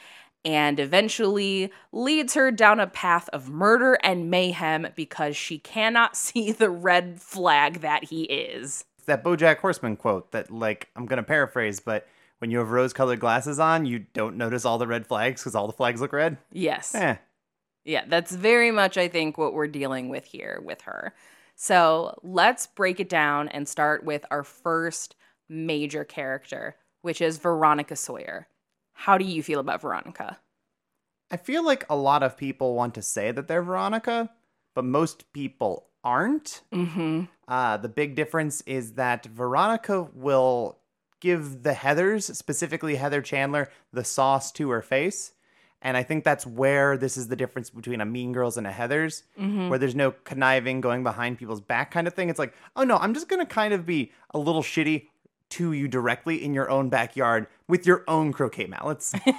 and 0.44 0.80
eventually 0.80 1.70
leads 1.92 2.34
her 2.34 2.50
down 2.50 2.80
a 2.80 2.86
path 2.86 3.28
of 3.32 3.50
murder 3.50 3.98
and 4.02 4.30
mayhem 4.30 4.86
because 4.94 5.36
she 5.36 5.58
cannot 5.58 6.16
see 6.16 6.52
the 6.52 6.70
red 6.70 7.20
flag 7.20 7.80
that 7.80 8.04
he 8.04 8.22
is. 8.24 8.84
It's 8.96 9.06
that 9.06 9.22
BoJack 9.24 9.58
Horseman 9.58 9.96
quote 9.96 10.32
that, 10.32 10.50
like, 10.50 10.88
I'm 10.96 11.06
gonna 11.06 11.22
paraphrase, 11.22 11.80
but 11.80 12.08
when 12.38 12.50
you 12.50 12.58
have 12.58 12.70
rose-colored 12.70 13.20
glasses 13.20 13.58
on, 13.58 13.84
you 13.84 13.98
don't 13.98 14.36
notice 14.36 14.64
all 14.64 14.78
the 14.78 14.86
red 14.86 15.06
flags 15.06 15.42
because 15.42 15.54
all 15.54 15.66
the 15.66 15.72
flags 15.72 16.00
look 16.00 16.12
red. 16.12 16.38
Yes. 16.52 16.94
Eh. 16.94 17.16
Yeah, 17.84 18.04
that's 18.06 18.32
very 18.32 18.70
much, 18.70 18.98
I 18.98 19.08
think, 19.08 19.38
what 19.38 19.54
we're 19.54 19.66
dealing 19.66 20.08
with 20.08 20.24
here 20.24 20.60
with 20.64 20.82
her. 20.82 21.14
So 21.56 22.18
let's 22.22 22.66
break 22.66 23.00
it 23.00 23.08
down 23.08 23.48
and 23.48 23.68
start 23.68 24.04
with 24.04 24.24
our 24.30 24.44
first 24.44 25.16
major 25.48 26.04
character, 26.04 26.76
which 27.02 27.20
is 27.20 27.38
Veronica 27.38 27.96
Sawyer. 27.96 28.46
How 28.92 29.18
do 29.18 29.24
you 29.24 29.42
feel 29.42 29.60
about 29.60 29.80
Veronica? 29.80 30.38
I 31.30 31.36
feel 31.36 31.64
like 31.64 31.84
a 31.90 31.96
lot 31.96 32.22
of 32.22 32.36
people 32.36 32.74
want 32.74 32.94
to 32.94 33.02
say 33.02 33.30
that 33.32 33.48
they're 33.48 33.62
Veronica, 33.62 34.30
but 34.74 34.84
most 34.84 35.32
people 35.32 35.88
aren't. 36.04 36.62
Mm-hmm. 36.72 37.24
Uh, 37.46 37.76
the 37.76 37.88
big 37.88 38.14
difference 38.14 38.60
is 38.62 38.94
that 38.94 39.26
Veronica 39.26 40.02
will 40.14 40.78
give 41.20 41.62
the 41.62 41.72
Heathers, 41.72 42.34
specifically 42.34 42.96
Heather 42.96 43.22
Chandler, 43.22 43.70
the 43.92 44.04
sauce 44.04 44.52
to 44.52 44.70
her 44.70 44.82
face. 44.82 45.32
And 45.80 45.96
I 45.96 46.02
think 46.02 46.24
that's 46.24 46.44
where 46.44 46.96
this 46.96 47.16
is 47.16 47.28
the 47.28 47.36
difference 47.36 47.70
between 47.70 48.00
a 48.00 48.04
Mean 48.04 48.32
Girls 48.32 48.56
and 48.56 48.66
a 48.66 48.72
Heathers, 48.72 49.22
mm-hmm. 49.38 49.68
where 49.68 49.78
there's 49.78 49.94
no 49.94 50.10
conniving, 50.10 50.80
going 50.80 51.04
behind 51.04 51.38
people's 51.38 51.60
back 51.60 51.92
kind 51.92 52.08
of 52.08 52.14
thing. 52.14 52.28
It's 52.30 52.38
like, 52.38 52.52
oh 52.74 52.82
no, 52.82 52.96
I'm 52.96 53.14
just 53.14 53.28
going 53.28 53.44
to 53.44 53.46
kind 53.46 53.72
of 53.72 53.86
be 53.86 54.10
a 54.32 54.38
little 54.38 54.62
shitty 54.62 55.06
to 55.50 55.72
you 55.72 55.88
directly 55.88 56.44
in 56.44 56.52
your 56.52 56.68
own 56.68 56.88
backyard 56.88 57.46
with 57.68 57.86
your 57.86 58.04
own 58.08 58.32
croquet 58.32 58.66
mallets. 58.66 59.14
no, 59.26 59.30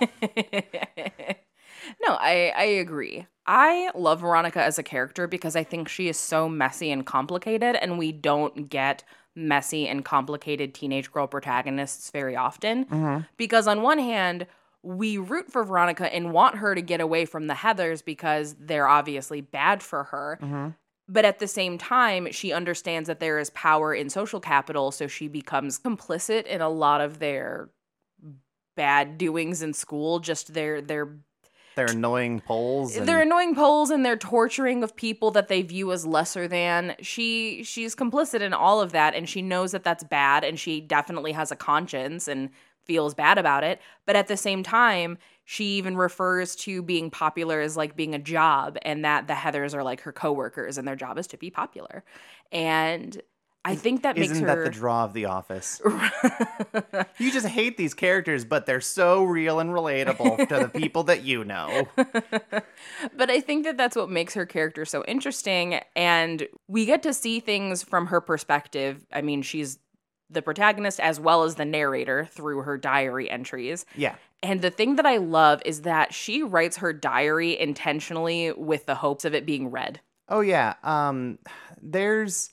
I, 2.08 2.54
I 2.56 2.64
agree. 2.64 3.28
I 3.46 3.92
love 3.96 4.22
Veronica 4.22 4.64
as 4.64 4.80
a 4.80 4.84
character 4.84 5.28
because 5.28 5.56
I 5.56 5.64
think 5.64 5.90
she 5.90 6.08
is 6.08 6.18
so 6.18 6.48
messy 6.48 6.92
and 6.92 7.06
complicated, 7.06 7.76
and 7.76 7.98
we 7.98 8.12
don't 8.12 8.70
get 8.70 9.04
messy 9.36 9.88
and 9.88 10.06
complicated 10.06 10.74
teenage 10.74 11.12
girl 11.12 11.28
protagonists 11.28 12.12
very 12.12 12.36
often. 12.36 12.86
Mm-hmm. 12.86 13.24
Because, 13.38 13.68
on 13.68 13.82
one 13.82 14.00
hand, 14.00 14.46
we 14.84 15.18
root 15.18 15.52
for 15.52 15.64
Veronica 15.64 16.14
and 16.14 16.32
want 16.32 16.56
her 16.56 16.74
to 16.74 16.82
get 16.82 17.02
away 17.02 17.26
from 17.26 17.48
the 17.48 17.54
Heathers 17.54 18.04
because 18.04 18.56
they're 18.60 18.88
obviously 18.88 19.42
bad 19.42 19.84
for 19.84 20.06
her. 20.06 20.40
Mm-hmm. 20.42 20.70
But 21.08 21.26
at 21.26 21.40
the 21.40 21.48
same 21.48 21.78
time, 21.78 22.32
she 22.32 22.54
understands 22.54 23.08
that 23.08 23.20
there 23.20 23.40
is 23.40 23.50
power 23.50 23.94
in 23.94 24.10
social 24.10 24.40
capital, 24.40 24.92
so 24.92 25.08
she 25.08 25.28
becomes 25.28 25.80
complicit 25.80 26.46
in 26.46 26.62
a 26.62 26.70
lot 26.70 27.02
of 27.02 27.18
their 27.18 27.70
bad 28.76 29.18
doings 29.18 29.62
in 29.62 29.74
school, 29.74 30.20
just 30.20 30.54
their 30.54 30.82
their 30.82 31.18
They're 31.76 31.88
annoying 31.88 32.42
polls. 32.42 32.96
And, 32.96 33.08
they're 33.08 33.22
annoying 33.22 33.56
polls 33.56 33.90
and 33.90 34.06
their 34.06 34.18
torturing 34.18 34.84
of 34.84 34.96
people 34.96 35.32
that 35.32 35.48
they 35.48 35.64
view 35.64 35.92
as 35.92 36.06
lesser 36.06 36.48
than. 36.48 36.96
She 37.02 37.64
she's 37.64 37.96
complicit 37.96 38.42
in 38.42 38.54
all 38.54 38.80
of 38.80 38.92
that 38.92 39.16
and 39.16 39.28
she 39.28 39.42
knows 39.42 39.72
that 39.72 39.84
that's 39.84 40.04
bad 40.04 40.44
and 40.44 40.60
she 40.60 40.80
definitely 40.80 41.32
has 41.32 41.52
a 41.52 41.56
conscience 41.56 42.28
and 42.28 42.52
feels 42.90 43.14
bad 43.14 43.38
about 43.38 43.64
it, 43.64 43.80
but 44.08 44.16
at 44.16 44.28
the 44.28 44.36
same 44.36 44.64
time, 44.64 45.20
she 45.46 45.78
even 45.78 45.96
refers 45.96 46.56
to 46.56 46.82
being 46.82 47.12
popular 47.12 47.62
as 47.62 47.78
like 47.78 47.96
being 47.96 48.16
a 48.16 48.20
job 48.20 48.80
and 48.82 49.06
that 49.06 49.28
the 49.28 49.36
Heathers 49.36 49.76
are 49.76 49.84
like 49.84 50.02
her 50.02 50.12
coworkers 50.12 50.80
and 50.80 50.88
their 50.88 50.96
job 50.96 51.20
is 51.20 51.28
to 51.28 51.38
be 51.38 51.52
popular. 51.52 52.04
And 52.52 53.22
I 53.64 53.76
think 53.76 54.02
that 54.02 54.18
makes 54.18 54.32
Isn't 54.32 54.48
her 54.48 54.56
that 54.56 54.64
the 54.64 54.76
draw 54.76 55.04
of 55.04 55.14
The 55.14 55.26
Office? 55.26 55.80
you 57.20 57.32
just 57.32 57.46
hate 57.46 57.78
these 57.78 57.94
characters, 57.94 58.44
but 58.44 58.66
they're 58.66 58.82
so 58.82 59.24
real 59.24 59.60
and 59.60 59.70
relatable 59.70 60.48
to 60.48 60.60
the 60.60 60.70
people 60.70 61.04
that 61.04 61.24
you 61.24 61.44
know. 61.44 61.88
but 61.96 63.30
I 63.30 63.40
think 63.40 63.66
that 63.66 63.78
that's 63.78 63.96
what 63.96 64.10
makes 64.10 64.34
her 64.34 64.48
character 64.48 64.84
so 64.84 65.04
interesting. 65.08 65.80
And 65.96 66.48
we 66.68 66.86
get 66.86 67.04
to 67.04 67.14
see 67.14 67.40
things 67.40 67.84
from 67.84 68.08
her 68.08 68.20
perspective. 68.20 69.06
I 69.14 69.22
mean, 69.22 69.44
she's 69.44 69.78
the 70.30 70.42
protagonist 70.42 71.00
as 71.00 71.20
well 71.20 71.44
as 71.44 71.56
the 71.56 71.66
narrator 71.66 72.26
through 72.32 72.62
her 72.62 72.78
diary 72.78 73.30
entries. 73.30 73.86
Yeah. 73.96 74.16
And 74.42 74.62
the 74.62 74.70
thing 74.70 74.96
that 74.96 75.06
I 75.06 75.18
love 75.18 75.62
is 75.66 75.82
that 75.82 76.14
she 76.14 76.44
writes 76.44 76.78
her 76.78 76.94
diary 76.94 77.60
intentionally 77.60 78.52
with 78.54 78.86
the 78.86 78.96
hopes 78.96 79.26
of 79.26 79.34
it 79.34 79.46
being 79.46 79.72
read. 79.72 80.00
Oh 80.28 80.42
yeah. 80.42 80.76
Um 80.84 81.40
there's 81.82 82.52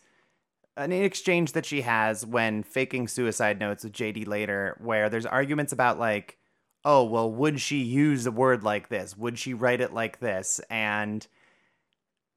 an 0.76 0.92
exchange 0.92 1.52
that 1.52 1.66
she 1.66 1.82
has 1.82 2.24
when 2.24 2.62
faking 2.62 3.08
suicide 3.08 3.58
notes 3.58 3.84
with 3.84 3.92
JD 3.92 4.26
later 4.26 4.76
where 4.80 5.08
there's 5.08 5.26
arguments 5.26 5.72
about 5.72 5.98
like 5.98 6.38
oh 6.84 7.04
well 7.04 7.30
would 7.30 7.60
she 7.60 7.78
use 7.78 8.26
a 8.26 8.32
word 8.32 8.62
like 8.62 8.88
this? 8.88 9.16
Would 9.16 9.38
she 9.38 9.54
write 9.54 9.80
it 9.80 9.92
like 9.92 10.18
this? 10.20 10.60
And 10.70 11.26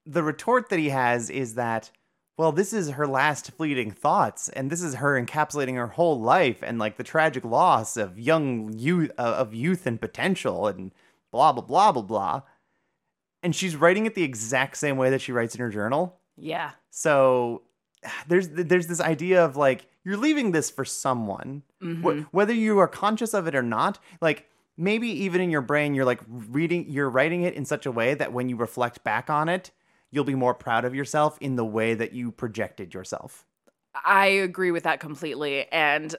the 0.05 0.23
retort 0.23 0.69
that 0.69 0.79
he 0.79 0.89
has 0.89 1.29
is 1.29 1.55
that 1.55 1.91
well 2.39 2.53
this 2.53 2.71
is 2.71 2.91
her 2.91 3.05
last 3.05 3.51
fleeting 3.51 3.91
thoughts 3.91 4.47
and 4.49 4.69
this 4.71 4.81
is 4.81 4.95
her 4.95 5.21
encapsulating 5.21 5.75
her 5.75 5.87
whole 5.87 6.19
life 6.19 6.63
and 6.63 6.79
like 6.79 6.95
the 6.95 7.03
tragic 7.03 7.43
loss 7.43 7.97
of 7.97 8.17
young 8.17 8.71
youth 8.73 9.11
uh, 9.19 9.21
of 9.37 9.53
youth 9.53 9.85
and 9.85 9.99
potential 9.99 10.65
and 10.65 10.93
blah 11.33 11.51
blah 11.51 11.61
blah 11.63 11.91
blah 11.91 12.01
blah. 12.01 12.41
And 13.43 13.53
she's 13.53 13.75
writing 13.75 14.05
it 14.05 14.15
the 14.15 14.23
exact 14.23 14.77
same 14.77 14.95
way 14.97 15.09
that 15.09 15.21
she 15.21 15.31
writes 15.33 15.53
in 15.53 15.61
her 15.61 15.69
journal. 15.69 16.17
Yeah. 16.37 16.71
so 16.89 17.63
there's 18.29 18.47
there's 18.47 18.87
this 18.87 19.01
idea 19.01 19.43
of 19.43 19.57
like 19.57 19.85
you're 20.05 20.15
leaving 20.15 20.51
this 20.53 20.69
for 20.71 20.85
someone 20.85 21.63
Wh- 21.81 22.33
whether 22.33 22.53
you 22.53 22.79
are 22.79 22.87
conscious 22.87 23.33
of 23.33 23.47
it 23.47 23.55
or 23.55 23.61
not. 23.61 23.99
Like 24.21 24.47
maybe 24.77 25.09
even 25.09 25.41
in 25.41 25.49
your 25.51 25.61
brain 25.61 25.93
you're 25.93 26.05
like 26.05 26.21
reading 26.29 26.85
you're 26.89 27.09
writing 27.09 27.41
it 27.41 27.53
in 27.55 27.65
such 27.65 27.85
a 27.85 27.91
way 27.91 28.13
that 28.13 28.31
when 28.31 28.47
you 28.47 28.55
reflect 28.55 29.03
back 29.03 29.29
on 29.29 29.49
it 29.49 29.71
you'll 30.11 30.23
be 30.23 30.35
more 30.35 30.53
proud 30.53 30.85
of 30.85 30.95
yourself 30.95 31.37
in 31.39 31.55
the 31.55 31.65
way 31.65 31.93
that 31.93 32.13
you 32.13 32.31
projected 32.31 32.93
yourself 32.93 33.45
I 34.05 34.27
agree 34.27 34.71
with 34.71 34.83
that 34.83 34.99
completely. 34.99 35.67
And 35.71 36.15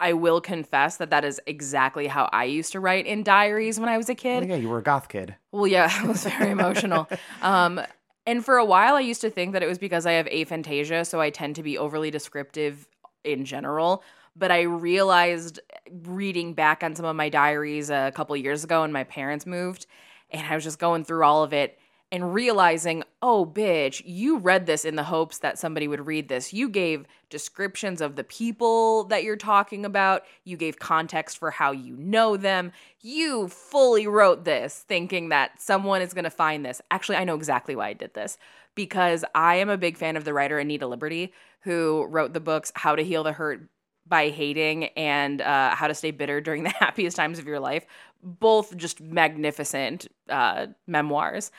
I 0.00 0.12
will 0.12 0.40
confess 0.40 0.96
that 0.98 1.10
that 1.10 1.24
is 1.24 1.40
exactly 1.46 2.06
how 2.06 2.28
I 2.32 2.44
used 2.44 2.72
to 2.72 2.80
write 2.80 3.06
in 3.06 3.22
diaries 3.22 3.78
when 3.78 3.88
I 3.88 3.96
was 3.96 4.08
a 4.08 4.14
kid. 4.14 4.48
yeah 4.48 4.56
you 4.56 4.68
were 4.68 4.78
a 4.78 4.82
goth 4.82 5.08
kid 5.08 5.36
Well, 5.52 5.66
yeah, 5.66 5.90
it 6.02 6.08
was 6.08 6.24
very 6.24 6.50
emotional. 6.50 7.08
Um, 7.42 7.80
and 8.26 8.42
for 8.42 8.56
a 8.56 8.64
while, 8.64 8.94
I 8.94 9.00
used 9.00 9.20
to 9.20 9.28
think 9.28 9.52
that 9.52 9.62
it 9.62 9.66
was 9.66 9.76
because 9.78 10.06
I 10.06 10.12
have 10.12 10.26
aphantasia, 10.26 11.06
so 11.06 11.20
I 11.20 11.28
tend 11.28 11.56
to 11.56 11.62
be 11.62 11.76
overly 11.76 12.10
descriptive 12.10 12.88
in 13.22 13.44
general. 13.44 14.02
But 14.34 14.50
I 14.50 14.62
realized 14.62 15.60
reading 16.04 16.54
back 16.54 16.82
on 16.82 16.96
some 16.96 17.04
of 17.04 17.14
my 17.16 17.28
diaries 17.28 17.90
a 17.90 18.12
couple 18.14 18.34
years 18.36 18.64
ago 18.64 18.80
when 18.80 18.92
my 18.92 19.04
parents 19.04 19.44
moved, 19.44 19.86
and 20.30 20.46
I 20.46 20.54
was 20.54 20.64
just 20.64 20.78
going 20.78 21.04
through 21.04 21.22
all 21.22 21.44
of 21.44 21.52
it 21.52 21.78
and 22.14 22.32
realizing, 22.32 23.02
oh, 23.22 23.44
bitch, 23.44 24.00
you 24.04 24.38
read 24.38 24.66
this 24.66 24.84
in 24.84 24.94
the 24.94 25.02
hopes 25.02 25.38
that 25.38 25.58
somebody 25.58 25.88
would 25.88 26.06
read 26.06 26.28
this. 26.28 26.52
You 26.52 26.68
gave 26.68 27.06
descriptions 27.28 28.00
of 28.00 28.14
the 28.14 28.22
people 28.22 29.02
that 29.06 29.24
you're 29.24 29.34
talking 29.34 29.84
about, 29.84 30.22
you 30.44 30.56
gave 30.56 30.78
context 30.78 31.38
for 31.38 31.50
how 31.50 31.72
you 31.72 31.96
know 31.96 32.36
them. 32.36 32.70
You 33.00 33.48
fully 33.48 34.06
wrote 34.06 34.44
this 34.44 34.84
thinking 34.86 35.30
that 35.30 35.60
someone 35.60 36.02
is 36.02 36.14
going 36.14 36.22
to 36.22 36.30
find 36.30 36.64
this. 36.64 36.80
Actually, 36.92 37.16
I 37.16 37.24
know 37.24 37.34
exactly 37.34 37.74
why 37.74 37.88
I 37.88 37.94
did 37.94 38.14
this 38.14 38.38
because 38.76 39.24
I 39.34 39.56
am 39.56 39.68
a 39.68 39.76
big 39.76 39.96
fan 39.96 40.16
of 40.16 40.22
the 40.22 40.32
writer 40.32 40.60
Anita 40.60 40.86
Liberty, 40.86 41.32
who 41.62 42.06
wrote 42.08 42.32
the 42.32 42.38
books 42.38 42.70
How 42.76 42.94
to 42.94 43.02
Heal 43.02 43.24
the 43.24 43.32
Hurt 43.32 43.68
by 44.06 44.28
Hating 44.28 44.84
and 44.96 45.40
uh, 45.40 45.74
How 45.74 45.88
to 45.88 45.94
Stay 45.94 46.12
Bitter 46.12 46.40
During 46.40 46.62
the 46.62 46.68
Happiest 46.78 47.16
Times 47.16 47.40
of 47.40 47.46
Your 47.48 47.58
Life. 47.58 47.86
Both 48.22 48.76
just 48.76 49.00
magnificent 49.00 50.06
uh, 50.28 50.68
memoirs. 50.86 51.50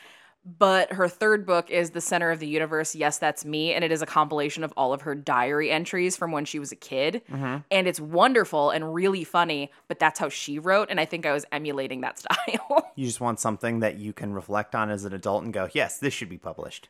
But 0.45 0.93
her 0.93 1.07
third 1.07 1.45
book 1.45 1.71
is 1.71 1.89
The 1.91 2.01
Center 2.01 2.29
of 2.31 2.39
the 2.39 2.47
Universe. 2.47 2.93
Yes, 2.95 3.17
that's 3.17 3.43
me. 3.45 3.73
And 3.73 3.83
it 3.83 3.91
is 3.91 4.01
a 4.01 4.05
compilation 4.05 4.63
of 4.63 4.71
all 4.77 4.93
of 4.93 5.01
her 5.01 5.15
diary 5.15 5.71
entries 5.71 6.15
from 6.15 6.31
when 6.31 6.45
she 6.45 6.59
was 6.59 6.71
a 6.71 6.75
kid. 6.75 7.23
And 7.31 7.87
it's 7.87 7.99
wonderful 7.99 8.69
and 8.69 8.93
really 8.93 9.23
funny, 9.23 9.71
but 9.87 9.97
that's 9.99 10.19
how 10.19 10.29
she 10.29 10.59
wrote. 10.59 10.89
And 10.91 10.99
I 10.99 11.05
think 11.05 11.25
I 11.25 11.33
was 11.33 11.45
emulating 11.51 12.01
that 12.01 12.19
style. 12.19 12.91
you 12.95 13.05
just 13.07 13.19
want 13.21 13.39
something 13.39 13.79
that 13.79 13.97
you 13.97 14.13
can 14.13 14.33
reflect 14.33 14.75
on 14.75 14.89
as 14.89 15.03
an 15.03 15.13
adult 15.13 15.43
and 15.43 15.51
go 15.53 15.67
yes 15.73 15.97
this 15.97 16.13
should 16.13 16.29
be 16.29 16.37
published 16.37 16.87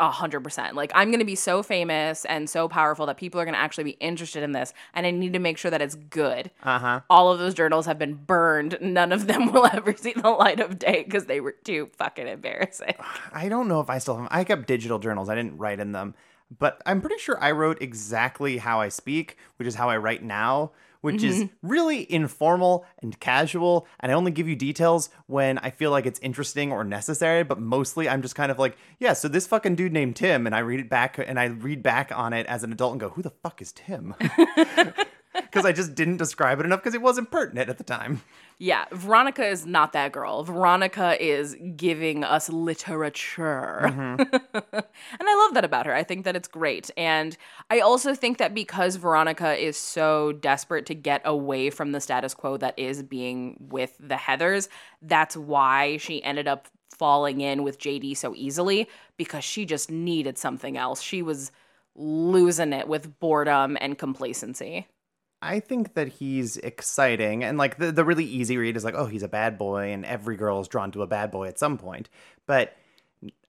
A 0.00 0.10
hundred 0.10 0.40
percent. 0.40 0.74
Like 0.76 0.92
I'm 0.94 1.10
gonna 1.10 1.24
be 1.24 1.34
so 1.34 1.62
famous 1.62 2.24
and 2.26 2.48
so 2.48 2.68
powerful 2.68 3.06
that 3.06 3.16
people 3.16 3.40
are 3.40 3.44
gonna 3.44 3.56
actually 3.56 3.84
be 3.84 3.90
interested 3.92 4.42
in 4.42 4.52
this, 4.52 4.72
and 4.94 5.06
I 5.06 5.10
need 5.10 5.32
to 5.32 5.38
make 5.38 5.58
sure 5.58 5.70
that 5.70 5.80
it's 5.82 5.94
good. 5.94 6.50
uh-huh 6.62 7.00
All 7.10 7.32
of 7.32 7.38
those 7.38 7.54
journals 7.54 7.86
have 7.86 7.98
been 7.98 8.14
burned. 8.14 8.78
None 8.80 9.12
of 9.12 9.26
them 9.26 9.52
will 9.52 9.66
ever 9.72 9.94
see 9.96 10.12
the 10.12 10.30
light 10.30 10.60
of 10.60 10.78
day 10.78 11.02
because 11.04 11.24
they 11.26 11.40
were 11.40 11.52
too 11.52 11.90
fucking 11.96 12.26
embarrassing. 12.28 12.65
I 13.32 13.48
don't 13.48 13.68
know 13.68 13.80
if 13.80 13.90
I 13.90 13.98
still 13.98 14.16
have. 14.16 14.28
I 14.30 14.44
kept 14.44 14.66
digital 14.66 14.98
journals. 14.98 15.28
I 15.28 15.34
didn't 15.34 15.58
write 15.58 15.80
in 15.80 15.92
them, 15.92 16.14
but 16.58 16.82
I'm 16.86 17.00
pretty 17.00 17.18
sure 17.18 17.42
I 17.42 17.52
wrote 17.52 17.80
exactly 17.80 18.58
how 18.58 18.80
I 18.80 18.88
speak, 18.88 19.36
which 19.56 19.68
is 19.68 19.74
how 19.74 19.88
I 19.88 19.96
write 19.96 20.22
now, 20.22 20.72
which 21.00 21.22
is 21.22 21.36
mm-hmm. 21.36 21.68
really 21.68 22.12
informal 22.12 22.84
and 23.02 23.18
casual. 23.20 23.86
And 24.00 24.10
I 24.10 24.14
only 24.14 24.30
give 24.30 24.48
you 24.48 24.56
details 24.56 25.10
when 25.26 25.58
I 25.58 25.70
feel 25.70 25.90
like 25.90 26.06
it's 26.06 26.20
interesting 26.20 26.72
or 26.72 26.84
necessary. 26.84 27.44
But 27.44 27.60
mostly, 27.60 28.08
I'm 28.08 28.22
just 28.22 28.34
kind 28.34 28.50
of 28.50 28.58
like, 28.58 28.76
yeah. 28.98 29.12
So 29.12 29.28
this 29.28 29.46
fucking 29.46 29.76
dude 29.76 29.92
named 29.92 30.16
Tim, 30.16 30.46
and 30.46 30.54
I 30.54 30.60
read 30.60 30.80
it 30.80 30.88
back, 30.88 31.18
and 31.18 31.38
I 31.38 31.46
read 31.46 31.82
back 31.82 32.10
on 32.14 32.32
it 32.32 32.46
as 32.46 32.64
an 32.64 32.72
adult 32.72 32.92
and 32.92 33.00
go, 33.00 33.10
who 33.10 33.22
the 33.22 33.30
fuck 33.30 33.62
is 33.62 33.72
Tim? 33.72 34.14
Because 35.42 35.66
I 35.66 35.72
just 35.72 35.94
didn't 35.94 36.16
describe 36.16 36.60
it 36.60 36.66
enough 36.66 36.80
because 36.80 36.94
it 36.94 37.02
wasn't 37.02 37.30
pertinent 37.30 37.68
at 37.68 37.78
the 37.78 37.84
time. 37.84 38.22
Yeah, 38.58 38.86
Veronica 38.90 39.46
is 39.46 39.66
not 39.66 39.92
that 39.92 40.12
girl. 40.12 40.42
Veronica 40.42 41.22
is 41.22 41.54
giving 41.76 42.24
us 42.24 42.48
literature. 42.48 43.80
Mm-hmm. 43.82 44.20
and 44.54 44.84
I 45.20 45.44
love 45.44 45.54
that 45.54 45.64
about 45.64 45.84
her. 45.84 45.94
I 45.94 46.02
think 46.02 46.24
that 46.24 46.36
it's 46.36 46.48
great. 46.48 46.90
And 46.96 47.36
I 47.68 47.80
also 47.80 48.14
think 48.14 48.38
that 48.38 48.54
because 48.54 48.96
Veronica 48.96 49.54
is 49.54 49.76
so 49.76 50.32
desperate 50.32 50.86
to 50.86 50.94
get 50.94 51.20
away 51.26 51.68
from 51.68 51.92
the 51.92 52.00
status 52.00 52.32
quo 52.32 52.56
that 52.56 52.78
is 52.78 53.02
being 53.02 53.58
with 53.68 53.94
the 54.00 54.14
Heathers, 54.14 54.68
that's 55.02 55.36
why 55.36 55.98
she 55.98 56.24
ended 56.24 56.48
up 56.48 56.68
falling 56.96 57.42
in 57.42 57.62
with 57.62 57.78
JD 57.78 58.16
so 58.16 58.34
easily 58.34 58.88
because 59.18 59.44
she 59.44 59.66
just 59.66 59.90
needed 59.90 60.38
something 60.38 60.78
else. 60.78 61.02
She 61.02 61.20
was 61.20 61.52
losing 61.94 62.72
it 62.72 62.88
with 62.88 63.18
boredom 63.20 63.76
and 63.82 63.98
complacency. 63.98 64.86
I 65.42 65.60
think 65.60 65.94
that 65.94 66.08
he's 66.08 66.56
exciting 66.58 67.44
and 67.44 67.58
like 67.58 67.76
the, 67.76 67.92
the 67.92 68.04
really 68.04 68.24
easy 68.24 68.56
read 68.56 68.76
is 68.76 68.84
like, 68.84 68.94
oh, 68.94 69.06
he's 69.06 69.22
a 69.22 69.28
bad 69.28 69.58
boy 69.58 69.92
and 69.92 70.04
every 70.04 70.36
girl 70.36 70.60
is 70.60 70.68
drawn 70.68 70.90
to 70.92 71.02
a 71.02 71.06
bad 71.06 71.30
boy 71.30 71.46
at 71.46 71.58
some 71.58 71.76
point. 71.76 72.08
But 72.46 72.76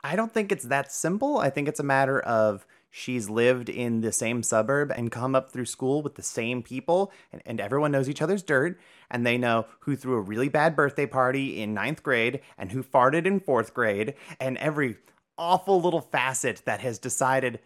I 0.04 0.15
don't 0.15 0.34
think 0.34 0.52
it's 0.52 0.65
that 0.65 0.91
simple. 0.91 1.38
I 1.38 1.50
think 1.50 1.67
it's 1.67 1.80
a 1.80 1.84
matter 1.84 2.19
of 2.19 2.65
she's 2.89 3.30
lived 3.30 3.69
in 3.69 4.02
the 4.02 4.12
same 4.12 4.43
suburb 4.43 4.91
and 4.91 5.12
come 5.12 5.36
up 5.36 5.52
through 5.52 5.65
school 5.65 6.02
with 6.02 6.15
the 6.15 6.23
same 6.23 6.62
people 6.62 7.12
and, 7.32 7.41
and 7.45 7.60
everyone 7.60 7.91
knows 7.91 8.10
each 8.10 8.21
other's 8.21 8.43
dirt 8.43 8.80
and 9.10 9.26
they 9.26 9.38
know 9.38 9.65
who 9.82 9.95
threw 9.95 10.15
a 10.15 10.21
really 10.21 10.50
bad 10.50 10.76
birthday 10.76 11.06
party 11.06 11.62
in 11.62 11.73
ninth 11.73 12.04
grade 12.04 12.41
and 12.58 12.71
who 12.71 12.84
farted 12.84 13.26
in 13.26 13.39
fourth 13.39 13.73
grade 13.73 14.13
and 14.39 14.58
every 14.58 14.97
awful 15.38 15.82
little 15.82 16.02
facet 16.02 16.62
that 16.65 16.82
has 16.82 16.97
decided 16.97 17.60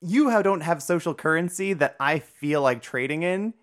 you 0.00 0.30
don't 0.42 0.60
have 0.60 0.82
social 0.82 1.14
currency 1.14 1.72
that 1.72 1.96
I 1.98 2.18
feel 2.18 2.62
like 2.62 2.82
trading 2.82 3.22
in. 3.22 3.54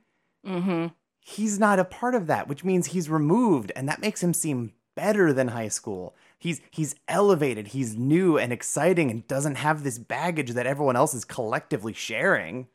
Mm-hmm. 0.46 0.88
He's 1.20 1.60
not 1.60 1.80
a 1.80 1.86
part 1.86 2.16
of 2.16 2.28
that, 2.28 2.48
which 2.48 2.64
means 2.64 2.88
he's 2.88 3.10
removed, 3.10 3.72
and 3.76 3.88
that 3.88 4.02
makes 4.02 4.22
him 4.22 4.34
seem 4.34 4.74
better 4.96 5.32
than 5.32 5.50
high 5.50 5.70
school. 5.70 6.16
He's 6.38 6.60
he's 6.72 6.96
elevated, 7.08 7.68
he's 7.68 7.96
new 7.96 8.38
and 8.38 8.52
exciting, 8.52 9.10
and 9.10 9.28
doesn't 9.28 9.56
have 9.56 9.84
this 9.84 9.98
baggage 9.98 10.52
that 10.52 10.68
everyone 10.68 10.98
else 10.98 11.14
is 11.14 11.24
collectively 11.24 11.94
sharing. 11.94 12.68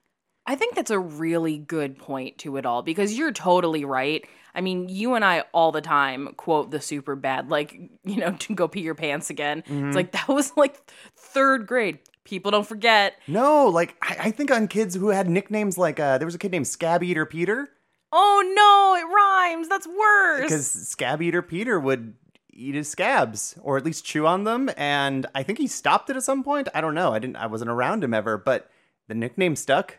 I 0.46 0.54
think 0.54 0.74
that's 0.74 0.90
a 0.90 0.98
really 0.98 1.58
good 1.58 1.98
point 1.98 2.38
to 2.38 2.56
it 2.56 2.64
all 2.64 2.82
because 2.82 3.18
you're 3.18 3.32
totally 3.32 3.84
right. 3.84 4.26
I 4.54 4.62
mean, 4.62 4.88
you 4.88 5.14
and 5.14 5.22
I 5.22 5.44
all 5.52 5.72
the 5.72 5.82
time 5.82 6.32
quote 6.38 6.70
the 6.70 6.80
super 6.80 7.14
bad, 7.14 7.50
like, 7.50 7.78
you 8.02 8.16
know, 8.16 8.32
to 8.32 8.54
go 8.54 8.66
pee 8.66 8.80
your 8.80 8.94
pants 8.94 9.28
again. 9.28 9.62
It's 9.66 9.94
like 9.94 10.12
that 10.12 10.28
was 10.28 10.56
like 10.56 10.78
third 11.16 11.66
grade. 11.66 11.98
People 12.28 12.50
don't 12.50 12.66
forget. 12.66 13.14
No, 13.26 13.66
like 13.68 13.96
I, 14.02 14.16
I 14.24 14.30
think 14.30 14.50
on 14.50 14.68
kids 14.68 14.94
who 14.94 15.08
had 15.08 15.30
nicknames 15.30 15.78
like 15.78 15.98
uh, 15.98 16.18
there 16.18 16.26
was 16.26 16.34
a 16.34 16.38
kid 16.38 16.52
named 16.52 16.66
Scab 16.66 17.02
Eater 17.02 17.24
Peter 17.24 17.68
Oh 18.12 18.42
no, 18.54 18.96
it 18.98 19.12
rhymes. 19.12 19.68
That's 19.68 19.86
worse. 19.86 20.42
because 20.42 20.70
Scab 20.88 21.20
Eater 21.20 21.42
Peter 21.42 21.78
would 21.78 22.14
eat 22.52 22.74
his 22.74 22.88
scabs 22.88 23.56
or 23.62 23.76
at 23.76 23.84
least 23.84 24.04
chew 24.04 24.26
on 24.26 24.44
them, 24.44 24.70
and 24.76 25.26
I 25.34 25.42
think 25.42 25.58
he 25.58 25.66
stopped 25.66 26.10
it 26.10 26.16
at 26.16 26.22
some 26.22 26.42
point. 26.42 26.68
I 26.74 26.80
don't 26.80 26.94
know. 26.94 27.12
I 27.12 27.18
didn't. 27.18 27.36
I 27.36 27.46
wasn't 27.46 27.70
around 27.70 28.02
him 28.02 28.14
ever, 28.14 28.38
but 28.38 28.70
the 29.08 29.14
nickname 29.14 29.56
stuck. 29.56 29.98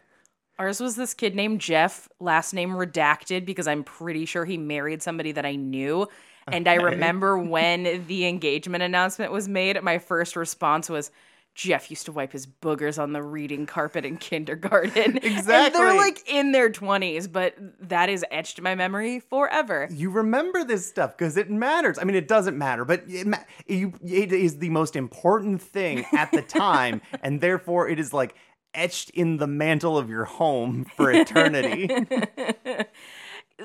Ours 0.57 0.81
was 0.81 0.95
this 0.97 1.13
kid 1.13 1.35
named 1.35 1.61
Jeff, 1.61 2.09
last 2.19 2.53
name 2.53 2.71
redacted 2.71 3.45
because 3.45 3.67
I'm 3.67 3.83
pretty 3.83 4.25
sure 4.25 4.43
he 4.43 4.57
married 4.57 5.01
somebody 5.01 5.31
that 5.31 5.45
I 5.45 5.55
knew. 5.55 6.07
And 6.51 6.67
I 6.67 6.75
remember 6.75 7.37
when 7.37 8.05
the 8.07 8.25
engagement 8.25 8.83
announcement 8.83 9.31
was 9.31 9.47
made, 9.47 9.81
my 9.83 9.99
first 9.99 10.35
response 10.35 10.89
was, 10.89 11.11
Jeff 11.59 11.89
used 11.89 12.05
to 12.05 12.13
wipe 12.13 12.31
his 12.31 12.47
boogers 12.47 12.97
on 12.97 13.11
the 13.11 13.21
reading 13.21 13.65
carpet 13.65 14.05
in 14.05 14.15
kindergarten. 14.29 15.17
And 15.17 15.23
Exactly. 15.25 15.77
they're 15.77 15.93
like 15.97 16.23
in 16.25 16.53
their 16.53 16.69
20s, 16.69 17.29
but 17.29 17.53
that 17.81 18.07
is 18.09 18.23
etched 18.31 18.59
in 18.59 18.63
my 18.63 18.75
memory 18.75 19.19
forever. 19.19 19.89
you 19.91 20.09
remember 20.09 20.63
this 20.63 20.87
stuff 20.87 21.17
because 21.17 21.35
it 21.35 21.49
matters. 21.49 21.99
I 21.99 22.05
mean, 22.05 22.15
it 22.15 22.29
doesn't 22.29 22.57
matter, 22.57 22.85
but 22.85 23.03
it, 23.09 23.27
ma- 23.27 23.43
it 23.67 24.31
is 24.31 24.59
the 24.59 24.69
most 24.69 24.95
important 24.95 25.61
thing 25.61 26.05
at 26.13 26.31
the 26.31 26.41
time, 26.61 27.01
and 27.21 27.41
therefore 27.41 27.89
it 27.89 27.99
is 27.99 28.13
like 28.13 28.35
etched 28.73 29.09
in 29.09 29.35
the 29.35 29.47
mantle 29.47 29.97
of 29.97 30.09
your 30.09 30.23
home 30.25 30.85
for 30.95 31.11
eternity. 31.11 31.89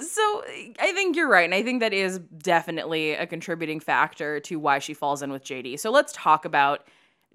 So 0.01 0.43
I 0.81 0.91
think 0.93 1.15
you're 1.15 1.29
right. 1.29 1.45
And 1.45 1.55
I 1.55 1.63
think 1.63 1.79
that 1.79 1.93
is 1.93 2.19
definitely 2.19 3.13
a 3.13 3.29
contributing 3.29 3.79
factor 3.79 4.41
to 4.41 4.59
why 4.59 4.81
she 4.81 4.93
falls 4.93 5.23
in 5.23 5.31
with 5.31 5.45
JD. 5.45 5.79
So 5.79 5.93
let's 5.93 6.13
talk 6.13 6.45
about 6.45 6.85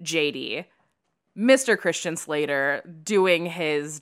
JD. 0.04 0.66
Mr. 1.38 1.78
Christian 1.78 2.18
Slater 2.18 2.82
doing 3.04 3.46
his 3.46 4.02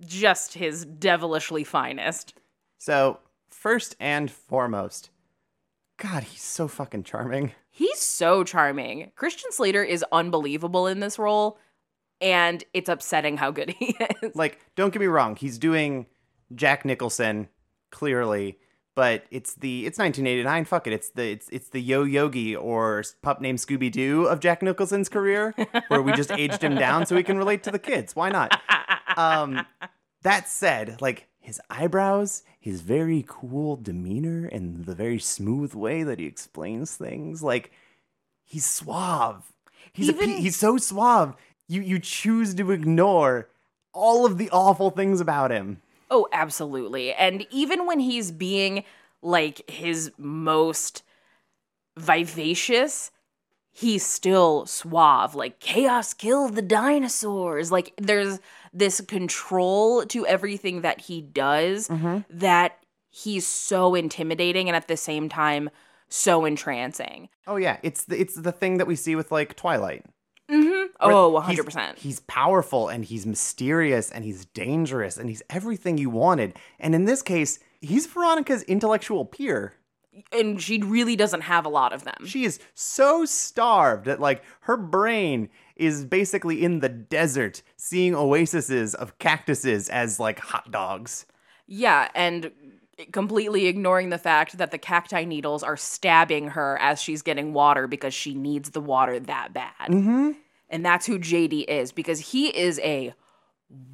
just 0.00 0.54
his 0.54 0.84
devilishly 0.84 1.64
finest. 1.64 2.34
so, 2.78 3.18
first 3.48 3.96
and 3.98 4.30
foremost, 4.30 5.10
God, 5.96 6.22
he's 6.24 6.42
so 6.42 6.68
fucking 6.68 7.04
charming. 7.04 7.52
He's 7.70 7.98
so 7.98 8.44
charming. 8.44 9.12
Christian 9.16 9.50
Slater 9.52 9.82
is 9.82 10.04
unbelievable 10.12 10.86
in 10.86 11.00
this 11.00 11.18
role, 11.18 11.58
and 12.20 12.62
it's 12.74 12.88
upsetting 12.90 13.38
how 13.38 13.50
good 13.50 13.70
he 13.70 13.96
is. 14.22 14.34
Like, 14.36 14.60
don't 14.76 14.92
get 14.92 15.00
me 15.00 15.06
wrong, 15.06 15.36
he's 15.36 15.58
doing 15.58 16.06
Jack 16.54 16.84
Nicholson 16.84 17.48
clearly, 17.90 18.58
but 18.96 19.24
it's 19.30 19.54
the 19.54 19.86
it's 19.86 19.98
1989. 19.98 20.64
Fuck 20.64 20.88
it, 20.88 20.92
it's 20.92 21.10
the 21.10 21.30
it's 21.30 21.48
it's 21.50 21.68
the 21.68 21.80
Yo 21.80 22.02
Yogi 22.02 22.56
or 22.56 23.04
pup 23.22 23.40
named 23.40 23.58
Scooby 23.60 23.92
Doo 23.92 24.24
of 24.24 24.40
Jack 24.40 24.62
Nicholson's 24.62 25.08
career, 25.08 25.54
where 25.86 26.02
we 26.02 26.12
just 26.14 26.32
aged 26.32 26.62
him 26.64 26.74
down 26.74 27.06
so 27.06 27.14
he 27.14 27.22
can 27.22 27.38
relate 27.38 27.62
to 27.62 27.70
the 27.70 27.78
kids. 27.78 28.16
Why 28.16 28.30
not? 28.30 28.60
Um, 29.16 29.64
that 30.22 30.48
said, 30.48 31.00
like 31.00 31.28
his 31.38 31.60
eyebrows, 31.70 32.42
his 32.58 32.80
very 32.80 33.24
cool 33.28 33.76
demeanor, 33.76 34.46
and 34.46 34.84
the 34.86 34.94
very 34.94 35.18
smooth 35.20 35.74
way 35.74 36.02
that 36.02 36.18
he 36.18 36.26
explains 36.26 36.96
things, 36.96 37.42
like 37.42 37.70
he's 38.44 38.64
suave. 38.64 39.52
He's 39.92 40.08
Even- 40.08 40.30
pe- 40.30 40.40
he's 40.40 40.56
so 40.56 40.76
suave. 40.78 41.34
You 41.68 41.82
you 41.82 41.98
choose 41.98 42.54
to 42.54 42.70
ignore 42.72 43.48
all 43.92 44.26
of 44.26 44.38
the 44.38 44.50
awful 44.50 44.90
things 44.90 45.20
about 45.20 45.50
him. 45.50 45.80
Oh, 46.10 46.28
absolutely. 46.32 47.12
And 47.12 47.46
even 47.50 47.86
when 47.86 48.00
he's 48.00 48.30
being 48.30 48.84
like 49.22 49.68
his 49.68 50.12
most 50.18 51.02
vivacious, 51.96 53.10
he's 53.72 54.06
still 54.06 54.66
suave. 54.66 55.34
Like, 55.34 55.60
chaos 55.60 56.14
killed 56.14 56.54
the 56.54 56.62
dinosaurs. 56.62 57.72
Like, 57.72 57.92
there's 57.98 58.38
this 58.72 59.00
control 59.00 60.04
to 60.06 60.26
everything 60.26 60.82
that 60.82 61.02
he 61.02 61.20
does 61.22 61.88
mm-hmm. 61.88 62.18
that 62.30 62.78
he's 63.08 63.46
so 63.46 63.94
intimidating 63.94 64.68
and 64.68 64.76
at 64.76 64.88
the 64.88 64.96
same 64.96 65.28
time 65.28 65.70
so 66.08 66.44
entrancing. 66.44 67.28
Oh 67.46 67.56
yeah, 67.56 67.78
it's 67.82 68.04
the 68.04 68.20
it's 68.20 68.34
the 68.34 68.52
thing 68.52 68.78
that 68.78 68.86
we 68.86 68.96
see 68.96 69.16
with 69.16 69.32
like 69.32 69.56
Twilight. 69.56 70.04
Mm-hmm. 70.50 70.86
Oh, 71.00 71.32
100%. 71.32 71.98
He's, 71.98 72.20
powerful 72.20 72.88
and 72.88 73.04
he's 73.04 73.26
mysterious 73.26 74.10
and 74.10 74.24
he's 74.24 74.44
dangerous 74.46 75.16
and 75.16 75.28
he's 75.28 75.42
everything 75.50 75.98
you 75.98 76.10
wanted. 76.10 76.54
And 76.78 76.94
in 76.94 77.04
this 77.04 77.22
case, 77.22 77.58
he's 77.80 78.06
Veronica's 78.06 78.62
intellectual 78.64 79.24
peer. 79.24 79.74
and 80.32 80.60
she 80.62 80.80
really 80.82 81.16
doesn't 81.16 81.42
have 81.42 81.66
a 81.66 81.68
lot 81.68 81.92
of 81.92 82.04
them. 82.04 82.24
She 82.24 82.44
is 82.44 82.58
so 82.74 83.24
starved 83.24 84.06
that 84.06 84.20
like 84.20 84.42
her 84.60 84.76
brain 84.76 85.48
is 85.76 86.04
basically 86.04 86.64
in 86.64 86.80
the 86.80 86.88
desert 86.88 87.62
seeing 87.76 88.14
oases 88.14 88.94
of 88.94 89.18
cactuses 89.18 89.88
as 89.88 90.18
like 90.18 90.38
hot 90.38 90.70
dogs. 90.70 91.26
Yeah, 91.66 92.08
and 92.14 92.50
completely 93.12 93.66
ignoring 93.66 94.10
the 94.10 94.18
fact 94.18 94.58
that 94.58 94.70
the 94.70 94.78
cacti 94.78 95.24
needles 95.24 95.62
are 95.62 95.76
stabbing 95.76 96.48
her 96.48 96.78
as 96.80 97.00
she's 97.00 97.22
getting 97.22 97.52
water 97.52 97.86
because 97.86 98.14
she 98.14 98.34
needs 98.34 98.70
the 98.70 98.80
water 98.80 99.20
that 99.20 99.52
bad. 99.52 99.88
Mm-hmm. 99.88 100.32
And 100.68 100.84
that's 100.84 101.06
who 101.06 101.18
JD 101.18 101.66
is 101.68 101.92
because 101.92 102.18
he 102.18 102.48
is 102.48 102.80
a 102.80 103.14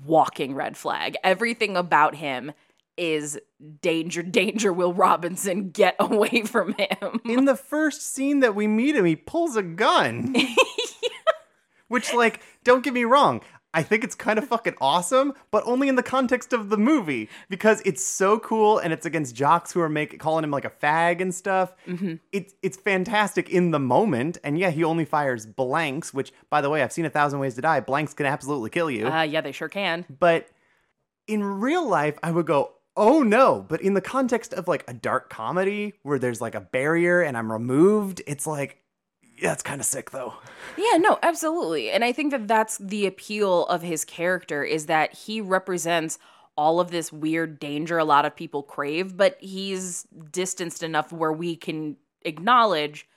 walking 0.05 0.55
red 0.55 0.77
flag. 0.77 1.17
Everything 1.25 1.77
about 1.77 2.15
him 2.15 2.53
is 2.97 3.39
danger, 3.81 4.23
danger, 4.23 4.73
Will 4.73 4.93
Robinson, 4.93 5.71
get 5.71 5.97
away 5.99 6.43
from 6.43 6.75
him. 6.75 7.21
In 7.25 7.45
the 7.45 7.57
first 7.57 8.03
scene 8.15 8.41
that 8.41 8.55
we 8.55 8.67
meet 8.67 8.97
him, 8.97 9.05
he 9.05 9.17
pulls 9.17 9.57
a 9.57 9.63
gun. 9.63 10.35
Which, 11.89 12.15
like, 12.15 12.41
don't 12.65 12.83
get 12.83 12.95
me 12.95 13.05
wrong, 13.05 13.43
I 13.75 13.83
think 13.83 14.05
it's 14.05 14.15
kind 14.15 14.39
of 14.39 14.47
fucking 14.47 14.75
awesome, 14.81 15.33
but 15.51 15.63
only 15.67 15.89
in 15.89 15.95
the 15.97 16.03
context 16.03 16.53
of 16.53 16.69
the 16.69 16.77
movie 16.77 17.31
because 17.49 17.81
it's 17.87 18.05
so 18.05 18.39
cool 18.39 18.79
and 18.79 18.93
it's 18.93 19.07
against 19.07 19.35
jocks 19.35 19.73
who 19.73 19.81
are 19.81 19.89
making 19.89 20.19
calling 20.19 20.45
him 20.45 20.51
like 20.51 20.67
a 20.67 20.71
fag 20.71 21.21
and 21.23 21.35
stuff. 21.35 21.75
Mm-hmm. 21.87 22.17
It's 22.33 22.55
it's 22.63 22.77
fantastic 22.77 23.49
in 23.49 23.71
the 23.71 23.79
moment, 23.79 24.39
and 24.45 24.59
yeah, 24.59 24.71
he 24.71 24.85
only 24.85 25.05
fires 25.05 25.47
blanks. 25.47 26.13
Which, 26.13 26.33
by 26.51 26.61
the 26.61 26.69
way, 26.69 26.83
I've 26.83 26.93
seen 26.93 27.07
a 27.07 27.11
thousand 27.11 27.39
ways 27.39 27.55
to 27.55 27.63
die. 27.63 27.81
Blanks 27.81 28.13
can 28.13 28.27
absolutely 28.27 28.71
kill 28.71 28.91
you. 28.91 29.09
Uh, 29.09 29.23
yeah, 29.23 29.41
they 29.41 29.53
sure 29.53 29.69
can. 29.69 30.05
But 30.11 30.49
in 31.27 31.43
real 31.43 31.89
life, 31.89 32.19
I 32.23 32.31
would 32.31 32.47
go, 32.47 32.73
oh 32.97 33.23
no. 33.23 33.65
But 33.67 33.81
in 33.81 33.95
the 33.95 34.01
context 34.01 34.53
of 34.53 34.69
like 34.69 34.85
a 34.89 34.93
dark 34.93 35.31
comedy 35.31 35.95
where 36.03 36.19
there's 36.19 36.41
like 36.41 36.55
a 36.55 36.61
barrier 36.61 37.23
and 37.23 37.37
I'm 37.37 37.51
removed, 37.51 38.21
it's 38.27 38.47
like, 38.47 38.82
yeah, 39.43 39.53
it's 39.53 39.63
kind 39.63 39.81
of 39.81 39.87
sick 39.87 40.13
though. 40.13 40.35
Yeah, 40.77 40.99
no, 40.99 41.19
absolutely. 41.23 41.91
And 41.91 42.05
I 42.05 42.13
think 42.13 42.31
that 42.31 42.47
that's 42.47 42.79
the 42.79 43.07
appeal 43.07 43.67
of 43.67 43.83
his 43.83 44.05
character 44.05 44.63
is 44.63 44.87
that 44.87 45.13
he 45.13 45.41
represents 45.41 46.19
all 46.57 46.79
of 46.79 46.91
this 46.91 47.13
weird 47.13 47.59
danger 47.59 47.99
a 47.99 48.05
lot 48.05 48.25
of 48.25 48.37
people 48.37 48.63
crave, 48.63 49.17
but 49.17 49.37
he's 49.41 50.07
distanced 50.31 50.85
enough 50.85 51.13
where 51.13 51.33
we 51.33 51.57
can 51.57 51.97
acknowledge 52.23 53.09